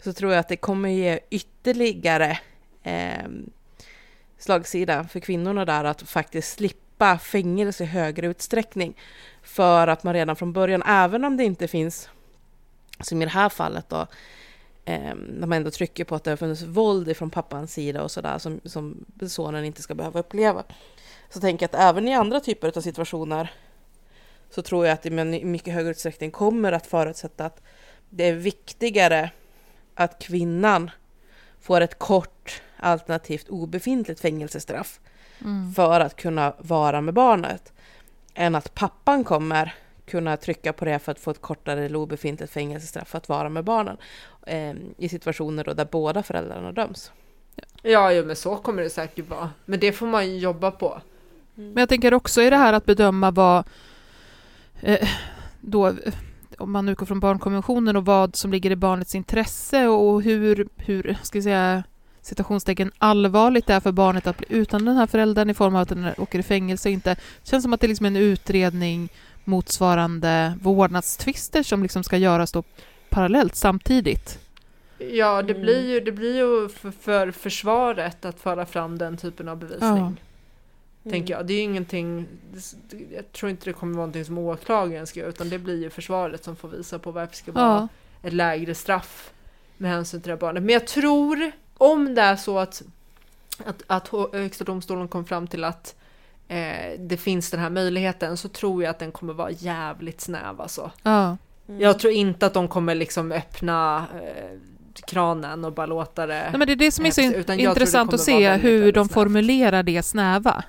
så 0.00 0.12
tror 0.12 0.32
jag 0.32 0.40
att 0.40 0.48
det 0.48 0.56
kommer 0.56 0.88
ge 0.88 1.20
ytterligare 1.30 2.38
eh, 2.82 3.28
slagsida 4.38 5.04
för 5.04 5.20
kvinnorna 5.20 5.64
där 5.64 5.84
att 5.84 6.02
faktiskt 6.02 6.52
slippa 6.52 7.18
fängelse 7.18 7.84
i 7.84 7.86
högre 7.86 8.26
utsträckning. 8.26 8.96
För 9.42 9.88
att 9.88 10.02
man 10.02 10.14
redan 10.14 10.36
från 10.36 10.52
början, 10.52 10.82
även 10.82 11.24
om 11.24 11.36
det 11.36 11.44
inte 11.44 11.68
finns, 11.68 12.08
som 13.00 13.22
i 13.22 13.24
det 13.24 13.30
här 13.30 13.48
fallet 13.48 13.88
då, 13.88 14.06
eh, 14.84 15.14
när 15.14 15.46
man 15.46 15.52
ändå 15.52 15.70
trycker 15.70 16.04
på 16.04 16.14
att 16.14 16.24
det 16.24 16.30
har 16.30 16.36
funnits 16.36 16.62
våld 16.62 17.16
från 17.16 17.30
pappans 17.30 17.72
sida 17.72 18.02
och 18.02 18.10
sådär 18.10 18.38
som, 18.38 18.60
som 18.64 19.04
sonen 19.28 19.64
inte 19.64 19.82
ska 19.82 19.94
behöva 19.94 20.20
uppleva. 20.20 20.64
Så 21.30 21.40
tänker 21.40 21.64
jag 21.64 21.68
att 21.74 21.90
även 21.90 22.08
i 22.08 22.14
andra 22.14 22.40
typer 22.40 22.76
av 22.76 22.80
situationer 22.80 23.52
så 24.50 24.62
tror 24.62 24.86
jag 24.86 24.92
att 24.92 25.02
det 25.02 25.08
i 25.08 25.44
mycket 25.44 25.74
högre 25.74 25.90
utsträckning 25.90 26.30
kommer 26.30 26.72
att 26.72 26.86
förutsätta 26.86 27.46
att 27.46 27.62
det 28.08 28.28
är 28.28 28.34
viktigare 28.34 29.30
att 29.94 30.18
kvinnan 30.18 30.90
får 31.60 31.80
ett 31.80 31.98
kort 31.98 32.62
alternativt 32.76 33.48
obefintligt 33.48 34.20
fängelsestraff 34.20 35.00
Mm. 35.44 35.72
för 35.72 36.00
att 36.00 36.16
kunna 36.16 36.54
vara 36.58 37.00
med 37.00 37.14
barnet 37.14 37.72
än 38.34 38.54
att 38.54 38.74
pappan 38.74 39.24
kommer 39.24 39.74
kunna 40.06 40.36
trycka 40.36 40.72
på 40.72 40.84
det 40.84 40.98
för 40.98 41.12
att 41.12 41.18
få 41.18 41.30
ett 41.30 41.40
kortare 41.40 41.84
eller 41.84 41.98
obefintligt 41.98 42.52
fängelsestraff 42.52 43.08
för 43.08 43.18
att 43.18 43.28
vara 43.28 43.48
med 43.48 43.64
barnen 43.64 43.96
eh, 44.46 44.74
i 44.96 45.08
situationer 45.08 45.64
då 45.64 45.72
där 45.72 45.88
båda 45.90 46.22
föräldrarna 46.22 46.72
döms. 46.72 47.12
Ja, 47.82 48.12
jo, 48.12 48.24
men 48.24 48.36
så 48.36 48.56
kommer 48.56 48.82
det 48.82 48.90
säkert 48.90 49.28
vara. 49.28 49.50
Men 49.64 49.80
det 49.80 49.92
får 49.92 50.06
man 50.06 50.26
ju 50.26 50.38
jobba 50.38 50.70
på. 50.70 51.00
Men 51.54 51.76
jag 51.76 51.88
tänker 51.88 52.14
också 52.14 52.42
i 52.42 52.50
det 52.50 52.56
här 52.56 52.72
att 52.72 52.86
bedöma 52.86 53.30
vad 53.30 53.64
eh, 54.80 55.08
då, 55.60 55.92
om 56.58 56.72
man 56.72 56.88
utgår 56.88 57.06
från 57.06 57.20
barnkonventionen 57.20 57.96
och 57.96 58.04
vad 58.04 58.36
som 58.36 58.52
ligger 58.52 58.70
i 58.70 58.76
barnets 58.76 59.14
intresse 59.14 59.86
och 59.88 60.22
hur, 60.22 60.68
hur 60.76 61.16
ska 61.22 61.38
jag 61.38 61.44
säga, 61.44 61.82
citationstecken 62.22 62.92
allvarligt 62.98 63.66
det 63.66 63.74
är 63.74 63.80
för 63.80 63.92
barnet 63.92 64.26
att 64.26 64.38
bli 64.38 64.46
utan 64.50 64.84
den 64.84 64.96
här 64.96 65.06
föräldern 65.06 65.50
i 65.50 65.54
form 65.54 65.74
av 65.74 65.82
att 65.82 65.88
den 65.88 66.10
åker 66.18 66.38
i 66.38 66.42
fängelse 66.42 66.88
och 66.88 66.92
inte. 66.92 67.10
Det 67.14 67.50
känns 67.50 67.62
som 67.62 67.72
att 67.72 67.80
det 67.80 67.86
är 67.86 67.88
liksom 67.88 68.06
en 68.06 68.16
utredning 68.16 69.08
motsvarande 69.44 70.54
vårdnadstvister 70.62 71.62
som 71.62 71.82
liksom 71.82 72.04
ska 72.04 72.16
göras 72.16 72.52
då 72.52 72.62
parallellt 73.10 73.54
samtidigt. 73.56 74.38
Ja, 74.98 75.42
det 75.42 75.50
Mm. 75.52 75.62
blir 75.62 75.88
ju, 75.88 76.00
det 76.00 76.12
blir 76.12 76.36
ju 76.36 76.68
för, 76.68 76.90
för 76.90 77.30
försvaret 77.30 78.24
att 78.24 78.40
föra 78.40 78.66
fram 78.66 78.98
den 78.98 79.16
typen 79.16 79.48
av 79.48 79.56
bevisning. 79.56 80.20
Tänker 81.10 81.34
jag. 81.34 81.46
Det 81.46 81.52
är 81.52 81.56
ju 81.56 81.62
ingenting, 81.62 82.26
det- 82.90 83.14
jag 83.16 83.32
tror 83.32 83.50
inte 83.50 83.64
det 83.64 83.72
kommer 83.72 83.92
vara 83.92 84.00
någonting 84.06 84.24
som 84.24 84.38
åklagaren 84.38 85.06
ska 85.06 85.20
göra, 85.20 85.28
utan 85.30 85.48
det 85.48 85.58
blir 85.58 85.82
ju 85.82 85.90
försvaret 85.90 86.44
som 86.44 86.56
får 86.56 86.68
visa 86.68 86.98
på 86.98 87.10
varför 87.10 87.30
det 87.30 87.36
ska 87.36 87.52
vara 87.52 87.64
Ja. 88.22 88.28
ett 88.28 88.32
lägre 88.32 88.74
straff 88.74 89.30
med 89.76 89.90
hänsyn 89.90 90.20
till 90.20 90.28
det 90.28 90.34
här 90.34 90.40
barnet. 90.40 90.62
Men 90.62 90.72
jag 90.72 90.86
tror, 90.86 91.52
om 91.76 92.14
det 92.14 92.22
är 92.22 92.36
så 92.36 92.58
att, 92.58 92.82
att, 93.64 93.82
att 93.86 94.08
Högsta 94.32 94.64
domstolen 94.64 95.08
kom 95.08 95.24
fram 95.24 95.46
till 95.46 95.64
att 95.64 95.94
eh, 96.48 96.98
det 96.98 97.16
finns 97.16 97.50
den 97.50 97.60
här 97.60 97.70
möjligheten, 97.70 98.36
så 98.36 98.48
tror 98.48 98.82
jag 98.82 98.90
att 98.90 98.98
den 98.98 99.12
kommer 99.12 99.32
vara 99.32 99.50
jävligt 99.50 100.20
snäv 100.20 100.60
alltså. 100.60 100.90
Ja. 101.02 101.36
Jag 101.78 101.98
tror 101.98 102.12
inte 102.12 102.46
att 102.46 102.54
de 102.54 102.68
kommer 102.68 102.94
liksom 102.94 103.32
öppna 103.32 104.06
eh, 104.14 104.58
kranen 105.06 105.64
och 105.64 105.72
bara 105.72 105.86
låta 105.86 106.26
det... 106.26 106.34
Nej, 106.34 106.58
men 106.58 106.66
det 106.66 106.72
är 106.72 106.76
det 106.76 106.90
som 106.90 107.06
är 107.06 107.10
så 107.10 107.20
det 107.20 107.56
intressant 107.56 108.14
att 108.14 108.20
se 108.20 108.50
hur 108.50 108.92
de 108.92 109.04
snävt. 109.04 109.14
formulerar 109.14 109.82
det 109.82 110.02
snäva. 110.02 110.64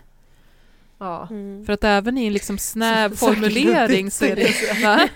Ja. 1.01 1.27
Mm. 1.29 1.65
För 1.65 1.73
att 1.73 1.83
även 1.83 2.17
i 2.17 2.25
en 2.27 2.33
liksom 2.33 2.57
snäv 2.57 3.15
formulering 3.15 4.11
så 4.11 4.25
är 4.25 4.35
det... 4.35 4.53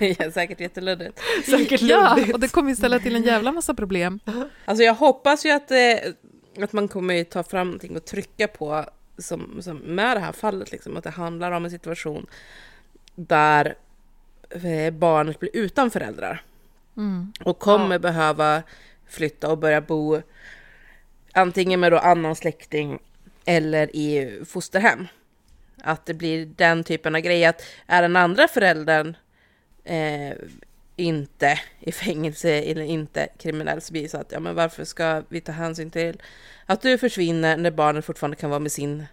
Ja, 0.20 0.32
säkert 0.32 0.60
jätteluddigt. 0.60 1.20
Säkert 1.45 1.82
Ja, 1.82 2.20
och 2.34 2.40
det 2.40 2.48
kommer 2.48 2.70
ju 2.70 2.76
ställa 2.76 2.99
till 2.99 3.16
en 3.16 3.24
jävla 3.24 3.52
massa 3.52 3.74
problem. 3.74 4.20
Alltså 4.66 4.84
jag 4.84 4.94
hoppas 4.94 5.45
ju 5.45 5.52
att, 5.52 5.72
eh, 5.72 6.64
att 6.64 6.74
man 6.74 6.88
kommer 6.88 7.24
ta 7.24 7.44
fram 7.44 7.68
någonting 7.68 7.95
och 7.95 8.06
trycka 8.06 8.48
på 8.48 8.86
som, 9.18 9.57
som 9.62 9.78
med 9.78 10.18
det 10.18 10.22
här 10.22 10.32
fallet, 10.32 10.72
liksom, 10.72 10.98
att 10.98 11.03
det 11.03 11.10
handlar 11.10 11.52
om 11.52 11.66
en 11.66 11.72
situation 11.72 12.26
där 13.16 13.76
barnet 14.93 15.39
blir 15.39 15.49
utan 15.53 15.91
föräldrar 15.91 16.41
Mm. 16.97 17.34
och 17.45 17.59
kommer 17.59 17.95
Ja. 17.95 17.99
behöva 17.99 18.63
flytta 19.07 19.49
och 19.51 19.57
börja 19.57 19.81
bo 19.81 20.22
antingen 21.34 21.80
med 21.80 21.91
då 21.91 21.97
annan 21.97 22.35
släkting 22.35 22.99
eller 23.45 23.95
i 23.95 24.39
fosterhem. 24.45 25.07
Att 25.84 26.05
det 26.05 26.13
blir 26.13 26.45
den 26.45 26.84
typen 26.84 27.15
av 27.15 27.22
grej 27.22 27.45
att 27.45 27.61
är 27.88 28.01
den 28.01 28.15
andra 28.15 28.47
föräldern 28.47 29.17
eh, 29.84 30.34
inte 30.95 31.59
i 31.80 31.91
fängelse 31.91 32.51
eller 32.51 32.81
inte 32.84 33.27
kriminell 33.38 33.81
så 33.81 33.91
blir 33.93 34.03
det 34.03 34.09
så 34.09 34.17
att 34.17 34.31
ja 34.31 34.39
men 34.39 34.55
varför 34.55 34.84
ska 34.85 35.23
vi 35.30 35.41
ta 35.41 35.51
hänsyn 35.51 35.91
till 35.91 36.22
att 36.65 36.81
du 36.81 36.97
försvinner 36.97 37.57
när 37.57 37.72
barnet 37.72 38.05
fortfarande 38.05 38.38
kan 38.38 38.49
vara 38.49 38.59
med 38.59 38.72
sin 38.72 39.05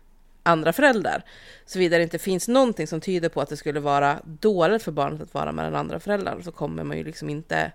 andra 0.42 0.72
föräldrar. 0.72 1.22
Såvida 1.66 1.96
det 1.96 2.02
inte 2.02 2.18
finns 2.18 2.48
någonting 2.48 2.86
som 2.86 3.00
tyder 3.00 3.28
på 3.28 3.40
att 3.40 3.48
det 3.48 3.56
skulle 3.56 3.80
vara 3.80 4.20
dåligt 4.24 4.82
för 4.82 4.92
barnet 4.92 5.20
att 5.20 5.34
vara 5.34 5.52
med 5.52 5.64
den 5.64 5.74
andra 5.74 6.00
föräldern 6.00 6.42
så 6.42 6.52
kommer 6.52 6.84
man 6.84 6.96
ju 6.96 7.04
liksom 7.04 7.30
inte 7.30 7.72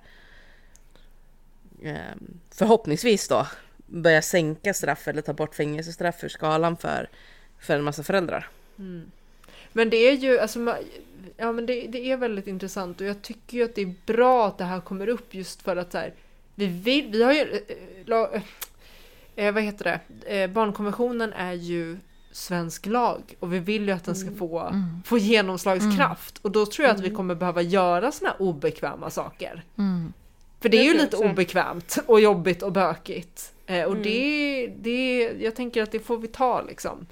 ehm, 1.83 2.39
förhoppningsvis 2.51 3.27
då 3.27 3.47
börja 3.85 4.21
sänka 4.21 4.73
straff 4.73 5.07
eller 5.07 5.21
ta 5.21 5.33
bort 5.33 5.55
fängelsestraff 5.55 6.23
ur 6.23 6.29
skalan 6.29 6.77
för, 6.77 7.09
för 7.59 7.75
en 7.75 7.83
massa 7.83 8.03
föräldrar. 8.03 8.49
Mm. 8.79 9.11
Men 9.73 9.89
det 9.89 9.97
är 9.97 10.13
ju, 10.13 10.39
alltså, 10.39 10.77
ja 11.37 11.51
men 11.51 11.65
det, 11.65 11.87
det 11.87 12.11
är 12.11 12.17
väldigt 12.17 12.47
intressant 12.47 13.01
och 13.01 13.07
jag 13.07 13.21
tycker 13.21 13.57
ju 13.57 13.63
att 13.63 13.75
det 13.75 13.81
är 13.81 13.93
bra 14.05 14.47
att 14.47 14.57
det 14.57 14.63
här 14.63 14.79
kommer 14.79 15.09
upp 15.09 15.33
just 15.33 15.61
för 15.61 15.75
att 15.75 15.91
så 15.91 15.97
här, 15.97 16.13
vi 16.55 16.67
vill, 16.67 17.11
vi 17.11 17.23
har 17.23 17.33
ju, 17.33 17.41
äh, 17.41 17.77
la, 18.05 18.29
eh, 19.35 19.53
vad 19.53 19.63
heter 19.63 20.01
det, 20.07 20.41
äh, 20.41 20.49
barnkonventionen 20.49 21.33
är 21.33 21.53
ju 21.53 21.97
svensk 22.37 22.85
lag 22.85 23.35
och 23.39 23.53
vi 23.53 23.59
vill 23.59 23.85
ju 23.87 23.91
att 23.91 24.03
den 24.03 24.15
ska 24.15 24.31
få, 24.31 24.83
få 25.05 25.17
genomslagskraft 25.17 26.37
och 26.41 26.51
då 26.51 26.65
tror 26.65 26.87
jag 26.87 26.95
att 26.95 27.01
vi 27.01 27.09
kommer 27.09 27.35
behöva 27.35 27.61
göra 27.61 28.11
såna 28.11 28.29
här 28.29 28.41
obekväma 28.41 29.09
saker. 29.09 29.63
Mm. 29.77 30.13
För 30.59 30.69
det 30.69 30.77
är 30.77 30.81
Det 30.81 30.85
ju 30.85 30.97
lite 30.97 31.17
obekvämt 31.17 31.97
och 32.07 32.21
jobbigt 32.21 32.63
och 32.63 32.71
bökigt. 32.71 33.53
Eh, 33.65 33.83
och 33.83 33.97
det, 33.97 34.67
det, 34.67 35.31
jag 35.39 35.55
tänker 35.55 35.83
att 35.83 35.91
det 35.91 35.99
får 35.99 36.17
vi 36.17 36.27
ta 36.27 36.61
liksom. 36.61 37.05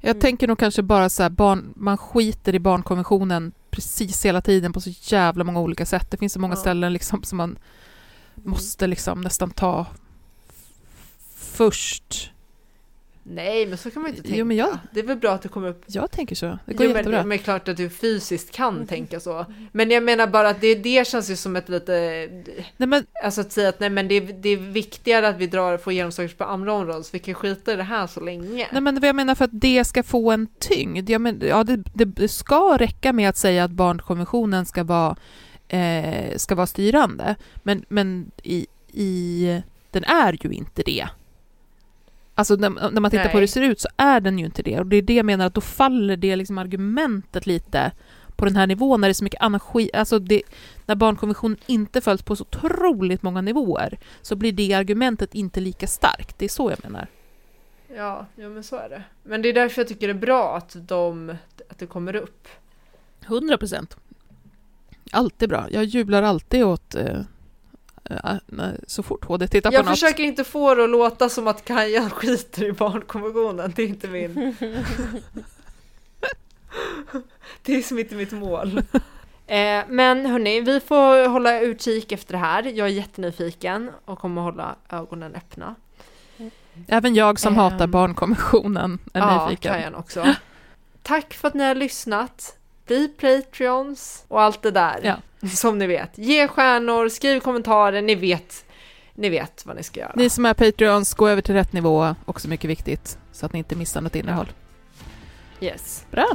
Jag 0.00 0.20
tänker 0.20 0.48
nog 0.48 0.58
kanske 0.58 0.82
bara 0.82 1.08
så 1.08 1.22
här, 1.22 1.30
barn, 1.30 1.72
man 1.76 1.98
skiter 1.98 2.54
i 2.54 2.58
barnkonventionen 2.58 3.52
precis 3.70 4.24
hela 4.24 4.40
tiden 4.40 4.72
på 4.72 4.80
så 4.80 4.90
jävla 5.00 5.44
många 5.44 5.60
olika 5.60 5.86
sätt. 5.86 6.10
Det 6.10 6.16
finns 6.16 6.32
så 6.32 6.40
många 6.40 6.54
Ja. 6.54 6.60
ställen 6.60 6.92
liksom 6.92 7.22
som 7.22 7.38
man 7.38 7.58
måste 8.34 8.86
liksom 8.86 9.20
nästan 9.20 9.50
ta 9.50 9.86
först. 11.36 12.30
Nej, 13.26 13.66
men 13.66 13.78
så 13.78 13.90
kan 13.90 14.02
man 14.02 14.10
ju 14.10 14.16
inte 14.16 14.22
tänka. 14.28 14.38
Jo, 14.38 14.44
men 14.44 14.56
jag- 14.56 14.78
Det 14.92 15.00
är 15.00 15.04
väl 15.04 15.16
bra 15.16 15.32
att 15.32 15.42
det 15.42 15.48
kommer 15.48 15.68
upp 15.68 15.84
Jag 15.86 16.10
tänker 16.10 16.34
så. 16.36 16.58
Det 16.66 16.74
går 16.74 16.86
jo, 16.86 16.92
jättebra. 16.92 17.18
men, 17.18 17.28
men 17.28 17.38
klart 17.38 17.68
att 17.68 17.76
du 17.76 17.90
fysiskt 17.90 18.50
kan 18.50 18.86
tänka 18.86 19.20
så. 19.20 19.46
Men 19.72 19.90
jag 19.90 20.02
menar 20.02 20.26
bara 20.26 20.48
att 20.48 20.60
det, 20.60 20.74
det 20.74 21.06
känns 21.06 21.30
ju 21.30 21.36
som 21.36 21.56
ett 21.56 21.68
lite, 21.68 21.92
Nej, 22.76 22.88
men, 22.88 23.06
alltså 23.24 23.40
att 23.40 23.52
säga 23.52 23.68
att 23.68 23.80
nej 23.80 23.90
men 23.90 24.08
det, 24.08 24.14
är- 24.14 24.32
det 24.40 24.48
är 24.48 24.56
viktigare 24.56 25.28
att 25.28 25.36
vi 25.36 25.46
drar, 25.46 25.76
får 25.78 25.92
genomslag 25.92 26.38
på 26.38 26.44
andra 26.44 26.72
områden 26.72 27.04
så 27.04 27.10
vi 27.12 27.18
kan 27.18 27.34
skita 27.34 27.72
i 27.72 27.76
det 27.76 27.82
här 27.82 28.06
så 28.06 28.20
länge. 28.20 28.68
nej, 28.72 28.80
men 28.82 28.94
vad 29.00 29.08
jag 29.08 29.16
menar 29.16 29.34
för 29.34 29.44
att 29.44 29.60
det 29.60 29.84
ska 29.84 30.02
få 30.02 30.30
en 30.30 30.46
tyngd. 30.58 31.10
Jag 31.10 31.20
men, 31.20 31.42
ja, 31.48 31.64
det, 31.64 31.76
det, 31.94 32.04
det 32.04 32.28
ska 32.28 32.76
räcka 32.80 33.12
med 33.12 33.28
att 33.28 33.36
säga 33.36 33.64
att 33.64 33.70
barnkonventionen 33.70 34.66
ska 34.66 34.84
vara, 34.84 35.16
eh, 35.68 36.36
ska 36.36 36.54
vara 36.54 36.66
styrande. 36.66 37.36
Men, 37.62 37.84
men 37.88 38.30
i, 38.42 38.66
i, 38.92 39.62
den 39.90 40.04
är 40.04 40.38
ju 40.42 40.52
inte 40.52 40.82
det. 40.86 41.06
Alltså 42.34 42.54
när, 42.54 42.70
när 42.70 43.00
man 43.00 43.10
tittar 43.10 43.24
på 43.24 43.28
Nej. 43.28 43.34
hur 43.34 43.40
det 43.40 43.48
ser 43.48 43.62
ut 43.62 43.80
så 43.80 43.88
är 43.96 44.20
den 44.20 44.38
ju 44.38 44.44
inte 44.44 44.62
det. 44.62 44.78
Och 44.78 44.86
det 44.86 44.96
är 44.96 45.02
det 45.02 45.14
jag 45.14 45.26
menar 45.26 45.46
att 45.46 45.54
då 45.54 45.60
faller 45.60 46.16
det 46.16 46.36
liksom 46.36 46.58
argumentet 46.58 47.46
lite 47.46 47.92
på 48.36 48.44
den 48.44 48.56
här 48.56 48.66
nivån 48.66 49.00
när 49.00 49.08
det 49.08 49.12
är 49.12 49.14
så 49.14 49.24
mycket 49.24 49.42
annan 49.42 49.60
skit. 49.60 49.90
Alltså 49.94 50.18
det, 50.18 50.42
när 50.86 50.94
barnkonventionen 50.94 51.58
inte 51.66 52.00
följs 52.00 52.22
på 52.22 52.36
så 52.36 52.42
otroligt 52.42 53.22
många 53.22 53.40
nivåer 53.40 53.98
så 54.22 54.36
blir 54.36 54.52
det 54.52 54.74
argumentet 54.74 55.34
inte 55.34 55.60
lika 55.60 55.86
starkt. 55.86 56.38
Det 56.38 56.44
är 56.44 56.48
så 56.48 56.70
jag 56.70 56.78
menar. 56.82 57.06
Ja, 57.96 58.26
ja 58.34 58.48
men 58.48 58.62
så 58.62 58.76
är 58.76 58.88
det. 58.88 59.02
Men 59.22 59.42
det 59.42 59.48
är 59.48 59.52
därför 59.52 59.80
jag 59.80 59.88
tycker 59.88 60.06
det 60.06 60.12
är 60.12 60.18
bra 60.18 60.56
att, 60.56 60.76
de, 60.88 61.36
att 61.68 61.78
det 61.78 61.86
kommer 61.86 62.16
upp. 62.16 62.48
100 63.26 63.58
procent. 63.58 63.96
Alltid 65.12 65.48
bra. 65.48 65.66
Jag 65.70 65.84
jublar 65.84 66.22
alltid 66.22 66.64
åt 66.64 66.94
eh, 66.94 67.20
så 68.86 69.02
fort 69.02 69.24
HD 69.24 69.48
tittar 69.48 69.70
på 69.70 69.74
Jag 69.76 69.84
något. 69.84 69.94
försöker 69.94 70.22
inte 70.22 70.44
få 70.44 70.74
det 70.74 70.84
att 70.84 70.90
låta 70.90 71.28
som 71.28 71.46
att 71.46 71.64
Kajan 71.64 72.10
skiter 72.10 72.64
i 72.64 72.72
barnkonventionen, 72.72 73.72
det 73.76 73.82
är 73.82 73.86
inte 73.86 74.08
min... 74.08 74.34
det 77.62 77.76
är 77.76 77.82
som 77.82 77.98
inte 77.98 78.14
mitt 78.14 78.32
mål. 78.32 78.82
Eh, 79.46 79.84
men 79.88 80.26
hörni, 80.26 80.60
vi 80.60 80.80
får 80.80 81.28
hålla 81.28 81.60
utkik 81.60 82.12
efter 82.12 82.32
det 82.32 82.38
här. 82.38 82.62
Jag 82.62 82.86
är 82.86 82.92
jättenyfiken 82.92 83.90
och 84.04 84.18
kommer 84.18 84.42
hålla 84.42 84.76
ögonen 84.88 85.34
öppna. 85.34 85.74
Även 86.88 87.14
jag 87.14 87.40
som 87.40 87.52
Ehm, 87.52 87.58
hatar 87.58 87.86
barnkonventionen 87.86 88.98
är 89.12 89.20
ja, 89.20 89.46
nyfiken. 89.46 89.72
Kajan 89.72 89.94
också. 89.94 90.34
Tack 91.02 91.34
för 91.34 91.48
att 91.48 91.54
ni 91.54 91.64
har 91.64 91.74
lyssnat. 91.74 92.56
Bli 92.86 93.08
Patreons 93.08 94.24
och 94.28 94.42
allt 94.42 94.62
det 94.62 94.70
där. 94.70 95.00
Ja. 95.02 95.16
Som 95.54 95.78
ni 95.78 95.86
vet. 95.86 96.18
Ge 96.18 96.48
stjärnor, 96.48 97.08
skriv 97.08 97.40
kommentarer, 97.40 98.02
ni 98.02 98.14
vet, 98.14 98.64
ni 99.14 99.28
vet 99.28 99.66
vad 99.66 99.76
ni 99.76 99.82
ska 99.82 100.00
göra. 100.00 100.12
Ni 100.16 100.30
som 100.30 100.46
är 100.46 100.54
Patreons, 100.54 101.14
gå 101.14 101.28
över 101.28 101.42
till 101.42 101.54
rätt 101.54 101.72
nivå, 101.72 102.14
också 102.24 102.48
mycket 102.48 102.70
viktigt, 102.70 103.18
så 103.32 103.46
att 103.46 103.52
ni 103.52 103.58
inte 103.58 103.76
missar 103.76 104.00
något 104.00 104.14
innehåll. 104.16 104.52
Yes. 105.60 106.04
Bra, 106.10 106.26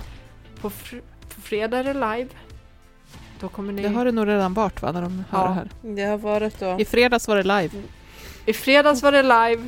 På, 0.61 0.69
fr- 0.69 1.02
på 1.36 1.41
fredag 1.41 1.77
är 1.80 1.84
det 1.84 1.94
live. 1.94 2.27
Då 3.40 3.49
kommer 3.49 3.73
ni... 3.73 3.81
det 3.81 3.90
har 3.90 4.06
det 4.06 4.11
nog 4.11 4.27
redan 4.27 4.53
varit 4.53 4.81
va, 4.81 4.91
när 4.91 5.02
de 5.02 5.23
hör 5.30 5.41
Ja. 5.41 5.48
det 5.48 5.53
här. 5.53 5.69
Det 5.95 6.03
har 6.03 6.18
varit 6.18 6.60
då. 6.60 6.76
I 6.80 6.86
fredags 6.86 7.27
var 7.27 7.36
det 7.36 7.44
live. 7.44 7.69
I 8.45 8.53
fredags 8.53 9.03
var 9.03 9.11
det 9.11 9.23
live. 9.23 9.68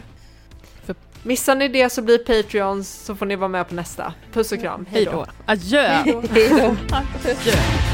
För- 0.86 0.96
Missar 1.24 1.56
ni 1.56 1.68
det 1.68 1.90
så 1.90 2.02
blir 2.02 2.18
Patreons 2.18 2.90
så 3.06 3.16
får 3.16 3.26
ni 3.26 3.36
vara 3.36 3.48
med 3.48 3.68
på 3.70 3.76
nästa. 3.76 4.14
Puss 4.34 4.52
och 4.52 4.60
kram. 4.60 4.86
Hej 4.90 5.06
då. 5.06 5.26
Adjö! 5.46 5.88
Hej 6.32 6.50
då. 6.50 6.76